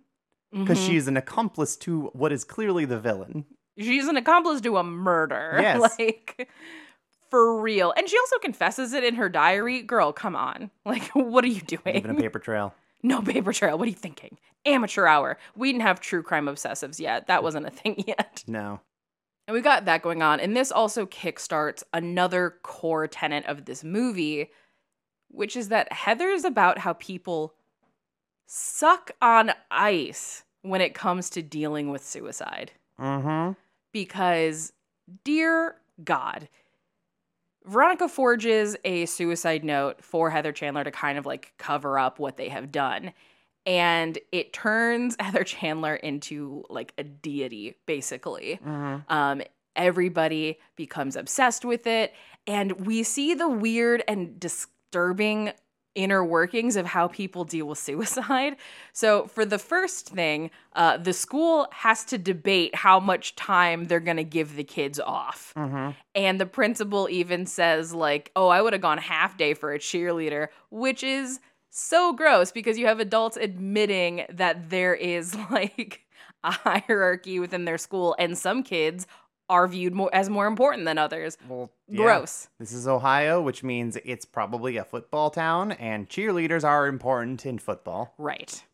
because 0.53 0.79
Mhm. 0.79 0.87
she's 0.87 1.09
an 1.09 1.17
accomplice 1.17 1.77
to 1.79 2.11
what 2.13 2.33
is 2.33 2.45
clearly 2.45 2.85
the 2.85 2.99
villain. 3.01 3.47
She's 3.79 4.07
an 4.07 4.17
accomplice 4.17 4.61
to 4.63 4.77
a 4.77 4.85
murder. 4.85 5.57
Yes. 5.61 5.81
like, 5.99 6.49
for 7.31 7.61
real. 7.61 7.93
And 7.97 8.09
she 8.09 8.19
also 8.19 8.39
confesses 8.39 8.93
it 8.93 9.03
in 9.03 9.15
her 9.15 9.29
diary. 9.31 9.81
Girl, 9.83 10.13
come 10.13 10.37
on. 10.37 10.71
Like, 10.85 11.05
what 11.15 11.45
are 11.45 11.49
you 11.49 11.63
doing? 11.63 11.97
Even 11.97 12.11
a 12.11 12.15
paper 12.15 12.39
trail. 12.39 12.75
No 13.03 13.21
paper 13.23 13.53
trail. 13.53 13.79
What 13.79 13.87
are 13.87 13.91
you 13.91 13.97
thinking? 13.97 14.39
Amateur 14.65 15.07
hour. 15.07 15.39
We 15.57 15.73
didn't 15.73 15.83
have 15.83 16.01
true 16.01 16.23
crime 16.23 16.47
obsessives 16.47 17.01
yet. 17.01 17.27
That 17.27 17.43
wasn't 17.43 17.67
a 17.67 17.71
thing 17.71 18.05
yet. 18.07 18.45
No. 18.47 18.81
And 19.47 19.55
we 19.55 19.61
got 19.61 19.87
that 19.87 20.03
going 20.03 20.23
on. 20.23 20.39
And 20.39 20.57
this 20.57 20.71
also 20.71 21.05
kickstarts 21.07 21.83
another 21.93 22.59
core 22.63 23.09
tenet 23.09 23.45
of 23.47 23.65
this 23.65 23.83
movie, 23.83 24.51
which 25.29 25.57
is 25.57 25.69
that 25.69 25.93
Heather 25.93 26.29
is 26.29 26.45
about 26.45 26.79
how 26.79 26.93
people 26.93 27.55
suck 28.47 29.11
on 29.21 29.53
ice 29.71 30.45
when 30.63 30.81
it 30.81 30.95
comes 30.95 31.29
to 31.31 31.43
dealing 31.43 31.91
with 31.91 32.05
suicide. 32.05 32.71
Mm-hmm. 33.01 33.53
Because, 33.93 34.73
dear 35.25 35.77
God, 36.05 36.49
Veronica 37.65 38.09
forges 38.09 38.77
a 38.85 39.07
suicide 39.07 39.65
note 39.65 40.03
for 40.05 40.31
Heather 40.31 40.53
Chandler 40.53 40.85
to 40.85 40.91
kind 40.91 41.19
of 41.19 41.27
like 41.27 41.53
cover 41.59 41.99
up 41.99 42.19
what 42.19 42.37
they 42.37 42.49
have 42.49 42.73
done. 42.73 43.13
And 43.65 44.19
it 44.33 44.53
turns 44.53 45.17
Heather 45.21 45.45
Chandler 45.45 45.95
into 45.95 46.65
like 46.69 46.93
a 46.99 47.05
deity, 47.05 47.77
basically. 47.87 48.59
Um, 49.09 49.43
everybody 49.77 50.59
becomes 50.77 51.17
obsessed 51.17 51.65
with 51.65 51.87
it. 51.87 52.13
And 52.47 52.87
we 52.87 53.03
see 53.05 53.35
the 53.35 53.49
weird 53.49 54.03
and 54.09 54.39
disturbing 54.41 55.53
inner 55.95 56.25
workings 56.25 56.77
of 56.77 56.87
how 56.87 57.09
people 57.09 57.45
deal 57.45 57.67
with 57.67 57.79
suicide. 57.91 58.57
So, 58.93 59.27
for 59.27 59.45
the 59.45 59.59
first 59.59 60.09
thing, 60.09 60.51
uh, 60.75 60.97
the 60.97 61.13
school 61.13 61.69
has 61.73 62.05
to 62.07 62.19
debate 62.19 62.75
how 62.75 63.01
much 63.01 63.37
time 63.37 63.85
they're 63.87 64.01
going 64.01 64.17
to 64.17 64.25
give 64.25 64.57
the 64.57 64.65
kids 64.65 64.99
off. 65.01 65.53
And 66.15 66.41
the 66.41 66.47
principal 66.47 67.09
even 67.11 67.47
says, 67.47 67.93
like, 67.95 68.31
oh, 68.37 68.49
I 68.49 68.63
would 68.63 68.73
have 68.73 68.83
gone 68.83 68.99
half 68.99 69.37
day 69.37 69.55
for 69.55 69.73
a 69.73 69.79
cheerleader, 69.79 70.49
which 70.71 71.03
is 71.03 71.41
so 71.71 72.13
gross 72.13 72.53
because 72.53 72.79
you 72.79 72.87
have 72.87 73.01
adults 73.01 73.37
admitting 73.37 74.25
that 74.29 74.71
there 74.71 74.95
is 74.95 75.35
like 75.51 76.01
a 76.45 76.51
hierarchy 76.51 77.39
within 77.39 77.65
their 77.65 77.79
school, 77.79 78.17
and 78.19 78.37
some 78.37 78.63
kids 78.63 79.07
are 79.53 79.69
viewed 79.69 79.93
more 79.93 80.11
as 80.15 80.31
more 80.31 80.47
important 80.47 80.87
than 80.87 80.97
others. 80.99 81.37
Well, 81.47 81.71
yeah. 81.87 81.99
Gross. 81.99 82.49
This 82.59 82.73
is 82.73 82.89
Ohio, 82.89 83.41
which 83.41 83.63
means 83.63 83.99
it's 84.05 84.25
probably 84.25 84.79
a 84.79 84.85
football 84.85 85.31
town, 85.31 85.73
and 85.73 86.09
cheerleaders 86.09 86.65
are 86.65 86.87
important 86.87 87.45
in 87.45 87.59
football. 87.59 88.15
Right. 88.17 88.65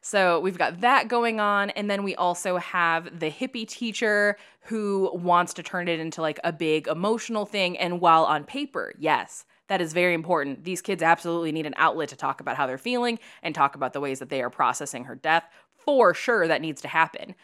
So 0.00 0.40
we've 0.40 0.58
got 0.58 0.80
that 0.80 1.08
going 1.08 1.38
on. 1.38 1.70
And 1.70 1.88
then 1.88 2.02
we 2.02 2.16
also 2.16 2.56
have 2.56 3.20
the 3.20 3.30
hippie 3.30 3.66
teacher 3.66 4.36
who 4.62 5.10
wants 5.14 5.54
to 5.54 5.62
turn 5.62 5.86
it 5.86 6.00
into 6.00 6.20
like 6.20 6.40
a 6.42 6.52
big 6.52 6.88
emotional 6.88 7.46
thing. 7.46 7.78
And 7.78 8.00
while 8.00 8.24
on 8.24 8.44
paper, 8.44 8.94
yes, 8.98 9.44
that 9.68 9.80
is 9.80 9.92
very 9.92 10.12
important. 10.12 10.64
These 10.64 10.82
kids 10.82 11.04
absolutely 11.04 11.52
need 11.52 11.66
an 11.66 11.74
outlet 11.76 12.08
to 12.08 12.16
talk 12.16 12.40
about 12.40 12.56
how 12.56 12.66
they're 12.66 12.78
feeling 12.78 13.20
and 13.44 13.54
talk 13.54 13.76
about 13.76 13.92
the 13.92 14.00
ways 14.00 14.18
that 14.18 14.28
they 14.28 14.42
are 14.42 14.50
processing 14.50 15.04
her 15.04 15.14
death. 15.14 15.44
For 15.84 16.14
sure, 16.14 16.48
that 16.48 16.62
needs 16.62 16.80
to 16.82 16.88
happen. 16.88 17.36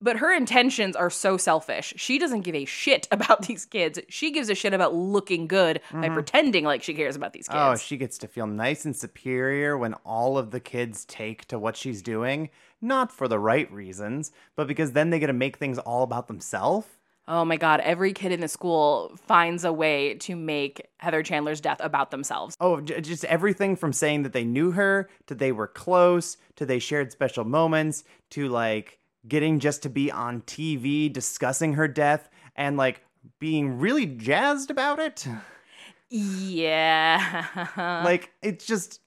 But 0.00 0.18
her 0.18 0.34
intentions 0.34 0.94
are 0.94 1.08
so 1.08 1.36
selfish. 1.36 1.94
She 1.96 2.18
doesn't 2.18 2.42
give 2.42 2.54
a 2.54 2.64
shit 2.64 3.08
about 3.12 3.42
these 3.42 3.64
kids. 3.64 3.98
She 4.08 4.30
gives 4.30 4.50
a 4.50 4.54
shit 4.54 4.74
about 4.74 4.94
looking 4.94 5.46
good 5.46 5.80
by 5.92 5.98
mm-hmm. 5.98 6.14
pretending 6.14 6.64
like 6.64 6.82
she 6.82 6.94
cares 6.94 7.16
about 7.16 7.32
these 7.32 7.48
oh, 7.50 7.52
kids. 7.52 7.82
Oh, 7.82 7.84
she 7.84 7.96
gets 7.96 8.18
to 8.18 8.28
feel 8.28 8.46
nice 8.46 8.84
and 8.84 8.94
superior 8.94 9.76
when 9.78 9.94
all 10.04 10.38
of 10.38 10.50
the 10.50 10.60
kids 10.60 11.04
take 11.04 11.46
to 11.46 11.58
what 11.58 11.76
she's 11.76 12.02
doing, 12.02 12.50
not 12.80 13.10
for 13.10 13.28
the 13.28 13.38
right 13.38 13.70
reasons, 13.72 14.32
but 14.54 14.66
because 14.66 14.92
then 14.92 15.10
they 15.10 15.18
get 15.18 15.28
to 15.28 15.32
make 15.32 15.56
things 15.56 15.78
all 15.78 16.02
about 16.02 16.28
themselves. 16.28 16.86
Oh 17.28 17.44
my 17.44 17.56
God, 17.56 17.80
every 17.80 18.12
kid 18.12 18.30
in 18.30 18.40
the 18.40 18.46
school 18.46 19.16
finds 19.26 19.64
a 19.64 19.72
way 19.72 20.14
to 20.14 20.36
make 20.36 20.86
Heather 20.98 21.24
Chandler's 21.24 21.60
death 21.60 21.78
about 21.80 22.12
themselves. 22.12 22.56
Oh, 22.60 22.80
j- 22.80 23.00
just 23.00 23.24
everything 23.24 23.74
from 23.74 23.92
saying 23.92 24.22
that 24.22 24.32
they 24.32 24.44
knew 24.44 24.70
her 24.70 25.08
to 25.26 25.34
they 25.34 25.50
were 25.50 25.66
close 25.66 26.36
to 26.54 26.64
they 26.64 26.78
shared 26.78 27.10
special 27.10 27.44
moments 27.44 28.04
to 28.30 28.48
like 28.48 29.00
getting 29.28 29.58
just 29.60 29.82
to 29.82 29.90
be 29.90 30.10
on 30.10 30.42
TV 30.42 31.12
discussing 31.12 31.74
her 31.74 31.88
death 31.88 32.28
and 32.54 32.76
like 32.76 33.02
being 33.38 33.78
really 33.78 34.06
jazzed 34.06 34.70
about 34.70 34.98
it. 34.98 35.26
Yeah. 36.08 38.02
like 38.04 38.30
it's 38.42 38.64
just 38.66 39.00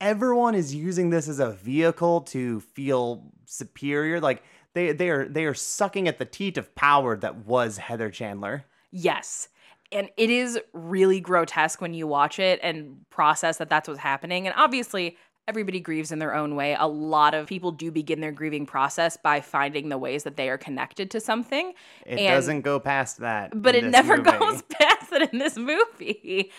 everyone 0.00 0.54
is 0.54 0.74
using 0.74 1.10
this 1.10 1.28
as 1.28 1.38
a 1.38 1.52
vehicle 1.52 2.22
to 2.22 2.60
feel 2.60 3.32
superior. 3.46 4.20
Like 4.20 4.42
they 4.74 4.92
they 4.92 5.10
are 5.10 5.26
they 5.28 5.44
are 5.44 5.54
sucking 5.54 6.08
at 6.08 6.18
the 6.18 6.24
teat 6.24 6.58
of 6.58 6.74
power 6.74 7.16
that 7.16 7.46
was 7.46 7.78
Heather 7.78 8.10
Chandler. 8.10 8.64
yes. 8.90 9.48
And 9.90 10.08
it 10.16 10.30
is 10.30 10.58
really 10.72 11.20
grotesque 11.20 11.82
when 11.82 11.92
you 11.92 12.06
watch 12.06 12.38
it 12.38 12.58
and 12.62 12.96
process 13.10 13.58
that 13.58 13.68
that's 13.68 13.86
what's 13.86 14.00
happening. 14.00 14.46
And 14.46 14.56
obviously, 14.56 15.18
everybody 15.48 15.80
grieves 15.80 16.12
in 16.12 16.18
their 16.20 16.34
own 16.34 16.54
way. 16.54 16.76
A 16.78 16.86
lot 16.86 17.34
of 17.34 17.46
people 17.46 17.72
do 17.72 17.90
begin 17.90 18.20
their 18.20 18.30
grieving 18.32 18.64
process 18.64 19.16
by 19.16 19.40
finding 19.40 19.88
the 19.88 19.98
ways 19.98 20.22
that 20.22 20.36
they 20.36 20.48
are 20.48 20.58
connected 20.58 21.10
to 21.10 21.20
something. 21.20 21.72
It 22.06 22.18
And- 22.20 22.28
doesn't 22.34 22.60
go 22.60 22.78
past 22.78 23.18
that. 23.18 23.50
but 23.60 23.74
it 23.74 23.84
never 23.84 24.16
movie. 24.22 24.30
goes 24.38 24.62
past 24.62 25.12
it 25.12 25.32
in 25.32 25.38
this 25.38 25.56
movie. 25.56 26.50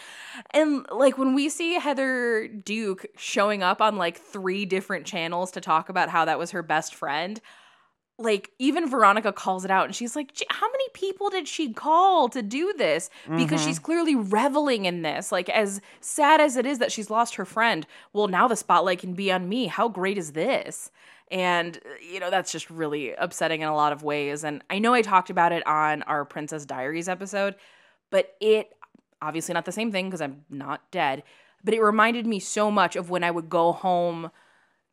And 0.51 0.85
like 0.91 1.17
when 1.17 1.33
we 1.33 1.47
see 1.49 1.75
Heather 1.75 2.47
Duke 2.47 3.05
showing 3.17 3.63
up 3.63 3.81
on 3.81 3.95
like 3.97 4.17
three 4.19 4.65
different 4.65 5.05
channels 5.05 5.51
to 5.51 5.61
talk 5.61 5.87
about 5.89 6.09
how 6.09 6.25
that 6.25 6.37
was 6.37 6.51
her 6.51 6.61
best 6.63 6.93
friend, 6.93 7.39
like 8.19 8.51
even 8.59 8.87
Veronica 8.87 9.33
calls 9.33 9.65
it 9.65 9.71
out 9.71 9.85
and 9.85 9.95
she's 9.95 10.15
like, 10.15 10.31
how 10.49 10.67
many 10.69 10.85
people 10.93 11.29
did 11.29 11.47
she 11.47 11.73
call 11.73 12.29
to 12.29 12.41
do 12.41 12.73
this? 12.77 13.09
Because 13.23 13.59
mm-hmm. 13.59 13.67
she's 13.69 13.79
clearly 13.79 14.15
reveling 14.15 14.85
in 14.85 15.01
this. 15.01 15.31
Like, 15.31 15.49
as 15.49 15.81
sad 15.99 16.39
as 16.39 16.55
it 16.55 16.65
is 16.65 16.79
that 16.79 16.91
she's 16.91 17.09
lost 17.09 17.35
her 17.35 17.45
friend, 17.45 17.87
well, 18.13 18.27
now 18.27 18.47
the 18.47 18.55
spotlight 18.55 18.99
can 18.99 19.13
be 19.13 19.31
on 19.31 19.49
me. 19.49 19.67
How 19.67 19.89
great 19.89 20.17
is 20.17 20.33
this? 20.33 20.91
And, 21.31 21.77
uh, 21.77 21.89
you 22.07 22.19
know, 22.19 22.29
that's 22.29 22.51
just 22.51 22.69
really 22.69 23.13
upsetting 23.13 23.61
in 23.61 23.67
a 23.67 23.75
lot 23.75 23.91
of 23.91 24.03
ways. 24.03 24.43
And 24.43 24.63
I 24.69 24.77
know 24.77 24.93
I 24.93 25.01
talked 25.01 25.31
about 25.31 25.51
it 25.51 25.65
on 25.65 26.03
our 26.03 26.23
Princess 26.23 26.65
Diaries 26.65 27.09
episode, 27.09 27.55
but 28.11 28.35
it 28.39 28.73
obviously 29.23 29.53
not 29.53 29.65
the 29.65 29.71
same 29.71 29.91
thing 29.91 30.07
because 30.07 30.21
I'm 30.21 30.43
not 30.49 30.81
dead, 30.91 31.23
but 31.63 31.73
it 31.73 31.81
reminded 31.81 32.27
me 32.27 32.39
so 32.39 32.69
much 32.69 32.95
of 32.95 33.09
when 33.09 33.23
I 33.23 33.31
would 33.31 33.49
go 33.49 33.71
home 33.71 34.29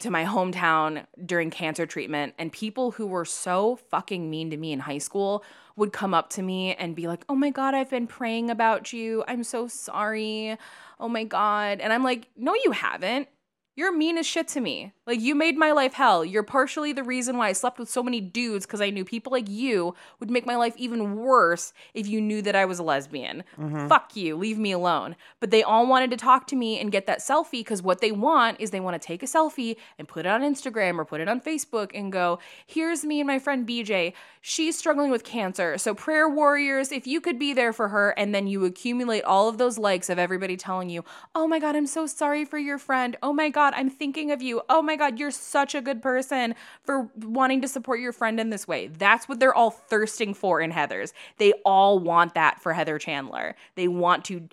to 0.01 0.11
my 0.11 0.25
hometown 0.25 1.07
during 1.25 1.51
cancer 1.51 1.87
treatment 1.87 2.35
and 2.39 2.53
people 2.53 2.93
who 2.93 3.07
were 3.07 3.25
so 3.25 3.77
fucking 3.91 4.29
mean 4.29 4.51
to 4.51 4.57
me 4.57 4.73
in 4.73 4.81
high 4.81 4.99
school 4.99 5.45
would 5.77 5.93
come 5.93 6.13
up 6.15 6.31
to 6.31 6.43
me 6.43 6.75
and 6.75 6.97
be 6.97 7.07
like, 7.07 7.25
"Oh 7.29 7.35
my 7.35 7.51
god, 7.51 7.75
I've 7.75 7.91
been 7.91 8.07
praying 8.07 8.51
about 8.51 8.93
you. 8.93 9.25
I'm 9.29 9.45
so 9.45 9.69
sorry. 9.69 10.57
Oh 10.99 11.09
my 11.09 11.25
god." 11.25 11.81
And 11.81 11.93
I'm 11.93 12.05
like, 12.05 12.29
"No 12.37 12.55
you 12.55 12.73
haven't. 12.73 13.29
You're 13.77 13.97
mean 13.97 14.19
as 14.19 14.27
shit 14.27 14.49
to 14.49 14.61
me. 14.61 14.93
Like 15.07 15.21
you 15.21 15.35
made 15.35 15.57
my 15.57 15.73
life 15.73 15.95
hell. 15.95 16.25
You're 16.25 16.43
partially 16.43 16.93
the 16.93 17.05
reason 17.05 17.37
why 17.37 17.49
I 17.49 17.53
slept 17.53 17.79
with 17.79 17.89
so 17.89 18.03
many 18.03 18.21
dudes 18.21 18.67
because 18.67 18.81
I 18.81 18.91
knew 18.91 19.05
people 19.05 19.33
like 19.33 19.49
you 19.49 19.95
would 20.19 20.31
make 20.31 20.45
my 20.45 20.57
life 20.57 20.75
even 20.77 21.17
worse 21.17 21.73
if 21.95 22.07
you 22.07 22.21
knew 22.21 22.43
that 22.43 22.57
I 22.57 22.65
was 22.65 22.79
a 22.79 22.83
lesbian. 22.83 23.45
Mm-hmm. 23.59 23.87
Fuck 23.89 24.17
you. 24.17 24.37
Leave 24.37 24.59
me 24.59 24.73
alone. 24.73 25.17
But 25.39 25.51
they 25.51 25.63
all 25.63 25.87
wanted 25.87 26.11
to 26.11 26.17
talk 26.17 26.47
to 26.49 26.57
me 26.57 26.79
and 26.81 26.93
get 26.93 27.07
that 27.07 27.21
selfie 27.21 27.61
because 27.61 27.81
what 27.83 28.01
they 28.01 28.13
want 28.13 28.61
is 28.61 28.71
they 28.71 28.81
want 28.81 29.01
to 29.01 29.07
take 29.07 29.23
a 29.23 29.27
selfie 29.27 29.77
and 29.99 30.09
put 30.09 30.27
it 30.27 30.29
on 30.29 30.43
Instagram 30.43 30.99
or 30.99 31.05
put 31.05 31.21
it 31.21 31.29
on 31.29 31.41
Facebook 31.41 31.91
and 31.95 32.13
go, 32.13 32.39
"Here's 32.67 33.05
me 33.05 33.21
and 33.21 33.27
my 33.27 33.39
friend 33.39 33.67
BJ. 33.67 34.15
She's 34.41 34.77
struggling 34.77 35.11
with 35.11 35.25
cancer. 35.25 35.79
So 35.79 35.95
prayer 35.95 36.29
warriors, 36.29 36.93
if 36.93 37.07
you 37.07 37.21
could 37.21 37.39
be 37.39 37.53
there 37.53 37.73
for 37.73 37.89
her 37.89 38.11
and 38.19 38.35
then 38.35 38.47
you 38.47 38.65
accumulate 38.65 39.23
all 39.23 39.49
of 39.49 39.59
those 39.59 39.79
likes 39.79 40.11
of 40.11 40.19
everybody 40.19 40.57
telling 40.57 40.91
you, 40.91 41.05
"Oh 41.35 41.47
my 41.47 41.59
god, 41.59 41.77
I'm 41.77 41.87
so 41.87 42.07
sorry 42.07 42.45
for 42.45 42.59
your 42.59 42.79
friend. 42.79 43.17
Oh 43.23 43.33
my 43.33 43.49
god, 43.49 43.60
I'm 43.69 43.91
thinking 43.91 44.31
of 44.31 44.43
you. 44.43 44.63
Oh 44.69 44.83
my 44.83 44.97
god, 44.97 45.19
you're 45.19 45.31
such 45.31 45.75
a 45.75 45.81
good 45.81 46.03
person 46.03 46.55
for 46.83 47.09
wanting 47.17 47.61
to 47.63 47.69
support 47.69 48.01
your 48.01 48.13
friend 48.13 48.41
in 48.41 48.51
this 48.51 48.67
way." 48.67 48.89
That's 48.89 49.29
what 49.29 49.41
they're 49.41 49.55
all 49.55 49.71
thirsting 49.71 50.35
for 50.35 50.61
in 50.61 50.71
Heather's. 50.71 51.13
They 51.39 51.53
all 51.65 51.99
want 51.99 52.35
that 52.35 52.61
for 52.61 52.73
Heather 52.73 52.99
Chandler. 52.99 53.55
They 53.75 53.89
want 53.89 54.25
to 54.27 54.49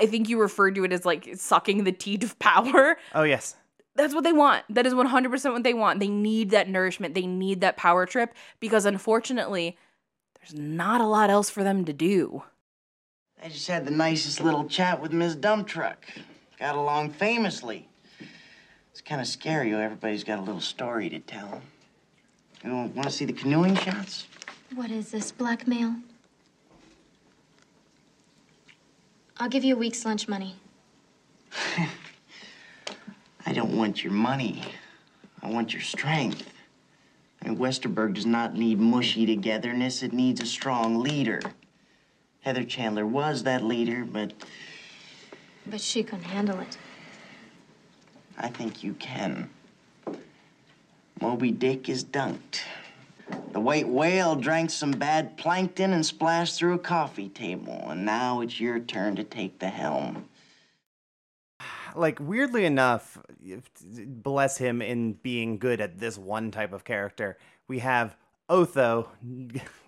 I 0.00 0.06
think 0.06 0.28
you 0.28 0.38
referred 0.38 0.74
to 0.74 0.84
it 0.84 0.92
as 0.92 1.06
like 1.06 1.28
sucking 1.34 1.84
the 1.84 1.92
teat 1.92 2.22
of 2.22 2.38
power 2.40 2.98
Oh 3.14 3.22
yes. 3.22 3.56
that's 3.96 4.14
what 4.14 4.22
they 4.24 4.32
want. 4.34 4.64
That 4.68 4.86
is 4.86 4.92
100% 4.94 5.52
what 5.52 5.62
they 5.62 5.74
want. 5.74 5.98
They 6.00 6.08
need 6.08 6.50
that 6.50 6.68
nourishment. 6.68 7.14
They 7.14 7.26
need 7.26 7.60
that 7.62 7.76
power 7.76 8.04
trip 8.06 8.34
because 8.60 8.84
unfortunately, 8.84 9.76
there's 10.38 10.54
not 10.54 11.00
a 11.00 11.06
lot 11.06 11.30
else 11.30 11.50
for 11.50 11.64
them 11.64 11.84
to 11.86 11.92
do. 11.92 12.42
I 13.42 13.48
just 13.48 13.66
had 13.68 13.86
the 13.86 13.90
nicest 13.90 14.40
little 14.40 14.68
chat 14.68 15.00
with 15.00 15.12
Miss 15.12 15.34
Dump 15.34 15.66
Truck. 15.66 16.04
Got 16.58 16.74
along 16.76 17.10
famously. 17.10 17.88
It's 18.98 19.08
kind 19.08 19.20
of 19.20 19.28
scary 19.28 19.70
how 19.70 19.78
everybody's 19.78 20.24
got 20.24 20.40
a 20.40 20.42
little 20.42 20.60
story 20.60 21.08
to 21.08 21.20
tell. 21.20 21.62
You 22.64 22.72
want 22.72 23.04
to 23.04 23.10
see 23.12 23.24
the 23.26 23.32
canoeing 23.32 23.76
shots? 23.76 24.26
What 24.74 24.90
is 24.90 25.12
this, 25.12 25.30
blackmail? 25.30 25.94
I'll 29.36 29.48
give 29.48 29.62
you 29.62 29.76
a 29.76 29.78
week's 29.78 30.04
lunch 30.04 30.26
money. 30.26 30.56
I 33.46 33.52
don't 33.52 33.76
want 33.76 34.02
your 34.02 34.12
money. 34.12 34.64
I 35.44 35.48
want 35.48 35.72
your 35.72 35.82
strength. 35.82 36.50
I 37.40 37.50
mean, 37.50 37.56
Westerberg 37.56 38.14
does 38.14 38.26
not 38.26 38.56
need 38.56 38.80
mushy 38.80 39.24
togetherness. 39.26 40.02
It 40.02 40.12
needs 40.12 40.40
a 40.40 40.46
strong 40.46 40.98
leader. 40.98 41.40
Heather 42.40 42.64
Chandler 42.64 43.06
was 43.06 43.44
that 43.44 43.62
leader, 43.62 44.04
but 44.04 44.32
But 45.68 45.80
she 45.80 46.02
couldn't 46.02 46.24
handle 46.24 46.58
it. 46.58 46.76
I 48.38 48.48
think 48.48 48.84
you 48.84 48.94
can. 48.94 49.50
Moby 51.20 51.50
Dick 51.50 51.88
is 51.88 52.04
dunked. 52.04 52.60
The 53.52 53.60
white 53.60 53.88
whale 53.88 54.36
drank 54.36 54.70
some 54.70 54.92
bad 54.92 55.36
plankton 55.36 55.92
and 55.92 56.06
splashed 56.06 56.56
through 56.56 56.74
a 56.74 56.78
coffee 56.78 57.28
table, 57.28 57.86
and 57.88 58.04
now 58.04 58.40
it's 58.40 58.60
your 58.60 58.78
turn 58.78 59.16
to 59.16 59.24
take 59.24 59.58
the 59.58 59.68
helm. 59.68 60.28
like 61.96 62.20
weirdly 62.20 62.64
enough, 62.64 63.18
bless 64.06 64.58
him 64.58 64.80
in 64.80 65.14
being 65.14 65.58
good 65.58 65.80
at 65.80 65.98
this 65.98 66.16
one 66.16 66.50
type 66.52 66.72
of 66.72 66.84
character. 66.84 67.36
We 67.66 67.80
have 67.80 68.16
Otho, 68.48 69.10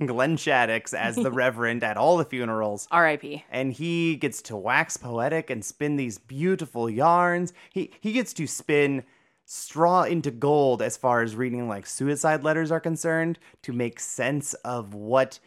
Glenn 0.04 0.36
Shadix, 0.36 0.92
as 0.92 1.16
the 1.16 1.30
Reverend 1.32 1.82
at 1.82 1.96
all 1.96 2.16
the 2.16 2.24
funerals. 2.24 2.86
R.I.P. 2.90 3.44
And 3.50 3.72
he 3.72 4.16
gets 4.16 4.42
to 4.42 4.56
wax 4.56 4.96
poetic 4.96 5.50
and 5.50 5.64
spin 5.64 5.96
these 5.96 6.18
beautiful 6.18 6.90
yarns. 6.90 7.52
He 7.72 7.90
he 8.00 8.12
gets 8.12 8.32
to 8.34 8.46
spin 8.46 9.04
straw 9.44 10.02
into 10.04 10.30
gold 10.30 10.80
as 10.80 10.96
far 10.96 11.22
as 11.22 11.34
reading 11.34 11.68
like 11.68 11.84
suicide 11.84 12.44
letters 12.44 12.70
are 12.70 12.78
concerned 12.78 13.36
to 13.62 13.72
make 13.72 13.98
sense 13.98 14.54
of 14.54 14.94
what 14.94 15.40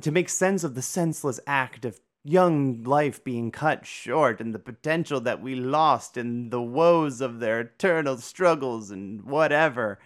to 0.00 0.10
make 0.10 0.28
sense 0.28 0.64
of 0.64 0.74
the 0.74 0.82
senseless 0.82 1.38
act 1.46 1.84
of 1.84 2.00
young 2.24 2.82
life 2.82 3.22
being 3.22 3.50
cut 3.52 3.86
short 3.86 4.40
and 4.40 4.52
the 4.52 4.58
potential 4.58 5.20
that 5.20 5.40
we 5.40 5.54
lost 5.54 6.16
and 6.16 6.50
the 6.50 6.60
woes 6.60 7.20
of 7.20 7.38
their 7.38 7.60
eternal 7.60 8.16
struggles 8.16 8.90
and 8.90 9.22
whatever 9.22 10.00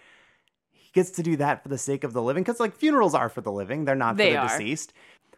gets 0.93 1.11
to 1.13 1.23
do 1.23 1.37
that 1.37 1.63
for 1.63 1.69
the 1.69 1.79
sake 1.79 2.05
of 2.05 2.13
the 2.13 2.23
living 2.23 2.43
because 2.43 2.61
like 2.61 2.75
funerals 2.77 3.15
are 3.15 3.29
for 3.29 3.41
the 3.41 3.53
living 3.53 3.85
they're 3.85 3.95
not 3.95 4.17
They 4.17 4.29
for 4.29 4.33
the 4.33 4.39
are. 4.39 4.49
deceased 4.59 4.93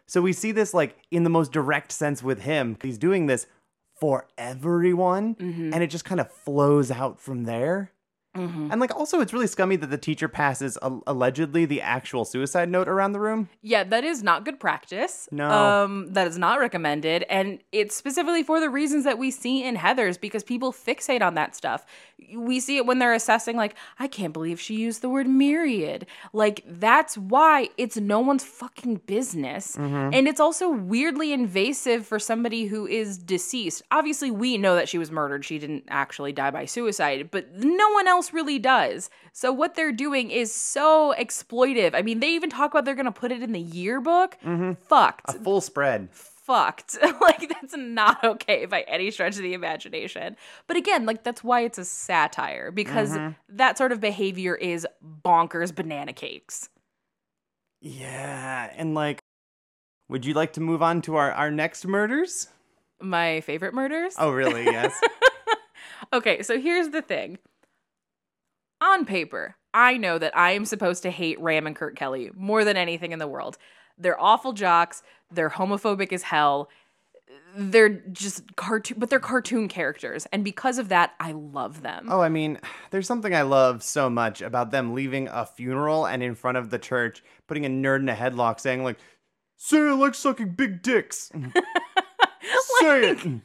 so 0.07 0.21
we 0.21 0.33
see 0.33 0.51
this 0.51 0.73
like 0.73 0.97
in 1.11 1.23
the 1.23 1.29
most 1.29 1.51
direct 1.51 1.91
sense 1.91 2.21
with 2.21 2.41
him 2.41 2.77
he's 2.81 2.97
doing 2.97 3.25
this 3.27 3.47
for 3.99 4.27
everyone 4.37 5.35
Mm-hmm. 5.35 5.73
and 5.73 5.81
it 5.83 5.87
just 5.87 6.05
kind 6.05 6.19
of 6.21 6.31
flows 6.31 6.91
out 6.91 7.19
from 7.19 7.43
there 7.45 7.91
and 8.35 8.79
like 8.79 8.93
also 8.95 9.21
it's 9.21 9.33
really 9.33 9.47
scummy 9.47 9.75
that 9.77 9.87
the 9.87 9.97
teacher 9.97 10.27
passes 10.27 10.77
a- 10.81 10.99
allegedly 11.07 11.65
the 11.65 11.81
actual 11.81 12.25
suicide 12.25 12.69
note 12.69 12.87
around 12.87 13.13
the 13.13 13.19
room 13.19 13.49
Yeah, 13.61 13.83
that 13.85 14.03
is 14.03 14.21
not 14.23 14.45
good 14.45 14.59
practice. 14.59 15.27
No. 15.31 15.49
Um, 15.49 16.13
that 16.13 16.27
is 16.27 16.37
not 16.37 16.59
recommended. 16.59 17.23
And 17.29 17.59
it's 17.71 17.95
specifically 17.95 18.43
for 18.43 18.59
the 18.59 18.69
reasons 18.69 19.03
that 19.05 19.17
we 19.17 19.31
see 19.31 19.63
in 19.63 19.75
Heather's 19.75 20.17
because 20.17 20.43
people 20.43 20.71
fixate 20.71 21.21
on 21.21 21.35
that 21.35 21.55
stuff. 21.55 21.85
We 22.35 22.59
see 22.59 22.77
it 22.77 22.85
when 22.85 22.99
they're 22.99 23.13
assessing, 23.13 23.55
like, 23.57 23.75
I 23.99 24.07
can't 24.07 24.33
believe 24.33 24.59
she 24.59 24.75
used 24.75 25.01
the 25.01 25.09
word 25.09 25.27
myriad. 25.27 26.05
Like, 26.33 26.63
that's 26.67 27.17
why 27.17 27.69
it's 27.77 27.97
no 27.97 28.19
one's 28.19 28.43
fucking 28.43 29.01
business. 29.05 29.75
And 29.75 30.27
it's 30.27 30.39
also 30.39 30.69
weirdly 30.69 31.33
invasive 31.33 32.05
for 32.05 32.19
somebody 32.19 32.65
who 32.65 32.87
is 32.87 33.17
deceased. 33.17 33.81
Obviously, 33.91 34.31
we 34.31 34.57
know 34.57 34.75
that 34.75 34.89
she 34.89 34.97
was 34.97 35.11
murdered. 35.11 35.43
She 35.45 35.59
didn't 35.59 35.83
actually 35.89 36.31
die 36.33 36.51
by 36.51 36.65
suicide, 36.65 37.29
but 37.31 37.53
no 37.53 37.89
one 37.91 38.07
else 38.07 38.24
really 38.33 38.59
does. 38.59 39.09
So 39.33 39.51
what 39.51 39.75
they're 39.75 39.91
doing 39.91 40.31
is 40.31 40.53
so 40.53 41.13
exploitive. 41.17 41.93
I 41.93 42.01
mean, 42.01 42.19
they 42.19 42.29
even 42.29 42.49
talk 42.49 42.71
about 42.71 42.85
they're 42.85 42.95
going 42.95 43.05
to 43.05 43.11
put 43.11 43.31
it 43.31 43.41
in 43.41 43.51
the 43.51 43.59
yearbook. 43.59 44.37
Mm-hmm. 44.43 44.73
Fucked. 44.87 45.29
a 45.29 45.33
full 45.33 45.61
spread 45.61 46.09
Fucked. 46.11 46.97
like 47.21 47.49
that's 47.49 47.75
not 47.75 48.23
okay 48.23 48.65
by 48.65 48.81
any 48.81 49.09
stretch 49.09 49.35
of 49.35 49.41
the 49.41 49.53
imagination. 49.53 50.35
But 50.67 50.77
again, 50.77 51.05
like 51.05 51.23
that's 51.23 51.43
why 51.43 51.61
it's 51.61 51.79
a 51.79 51.85
satire 51.85 52.71
because 52.71 53.11
mm-hmm. 53.11 53.31
that 53.49 53.77
sort 53.77 53.91
of 53.91 53.99
behavior 53.99 54.55
is 54.55 54.87
bonkers 55.23 55.73
banana 55.73 56.13
cakes. 56.13 56.69
Yeah, 57.81 58.71
and 58.75 58.93
like, 58.93 59.19
would 60.07 60.25
you 60.25 60.33
like 60.33 60.53
to 60.53 60.61
move 60.61 60.81
on 60.83 61.01
to 61.03 61.15
our, 61.15 61.31
our 61.31 61.51
next 61.51 61.85
murders? 61.85 62.47
My 63.01 63.41
favorite 63.41 63.73
murders? 63.73 64.15
Oh, 64.17 64.31
really? 64.31 64.65
Yes. 64.65 64.99
Okay, 66.13 66.43
so 66.43 66.59
here's 66.59 66.89
the 66.89 67.01
thing. 67.01 67.37
On 68.81 69.05
paper, 69.05 69.55
I 69.73 69.97
know 69.97 70.17
that 70.17 70.35
I 70.37 70.51
am 70.51 70.65
supposed 70.65 71.03
to 71.03 71.11
hate 71.11 71.39
Ram 71.39 71.67
and 71.67 71.75
Kurt 71.75 71.95
Kelly 71.95 72.31
more 72.35 72.63
than 72.63 72.77
anything 72.77 73.11
in 73.11 73.19
the 73.19 73.27
world. 73.27 73.57
They're 73.97 74.21
awful 74.21 74.53
jocks, 74.53 75.03
they're 75.31 75.49
homophobic 75.49 76.11
as 76.13 76.23
hell. 76.23 76.69
They're 77.57 77.89
just 77.89 78.55
cartoon, 78.55 78.97
but 78.99 79.09
they're 79.09 79.19
cartoon 79.19 79.67
characters, 79.69 80.25
and 80.33 80.43
because 80.43 80.77
of 80.77 80.89
that, 80.89 81.13
I 81.19 81.31
love 81.31 81.81
them. 81.81 82.07
oh, 82.09 82.19
I 82.19 82.29
mean, 82.29 82.59
there's 82.91 83.07
something 83.07 83.33
I 83.33 83.43
love 83.43 83.81
so 83.81 84.09
much 84.09 84.41
about 84.41 84.71
them 84.71 84.93
leaving 84.93 85.29
a 85.29 85.45
funeral 85.45 86.05
and 86.05 86.21
in 86.21 86.35
front 86.35 86.57
of 86.57 86.69
the 86.69 86.77
church, 86.79 87.23
putting 87.47 87.65
a 87.65 87.69
nerd 87.69 87.99
in 87.99 88.09
a 88.09 88.13
headlock, 88.13 88.59
saying 88.59 88.83
like, 88.83 88.97
"Say 89.55 89.77
I 89.79 89.93
like 89.93 90.15
sucking 90.15 90.49
big 90.49 90.81
dicks." 90.81 91.31
Say 92.79 93.09
it. 93.09 93.41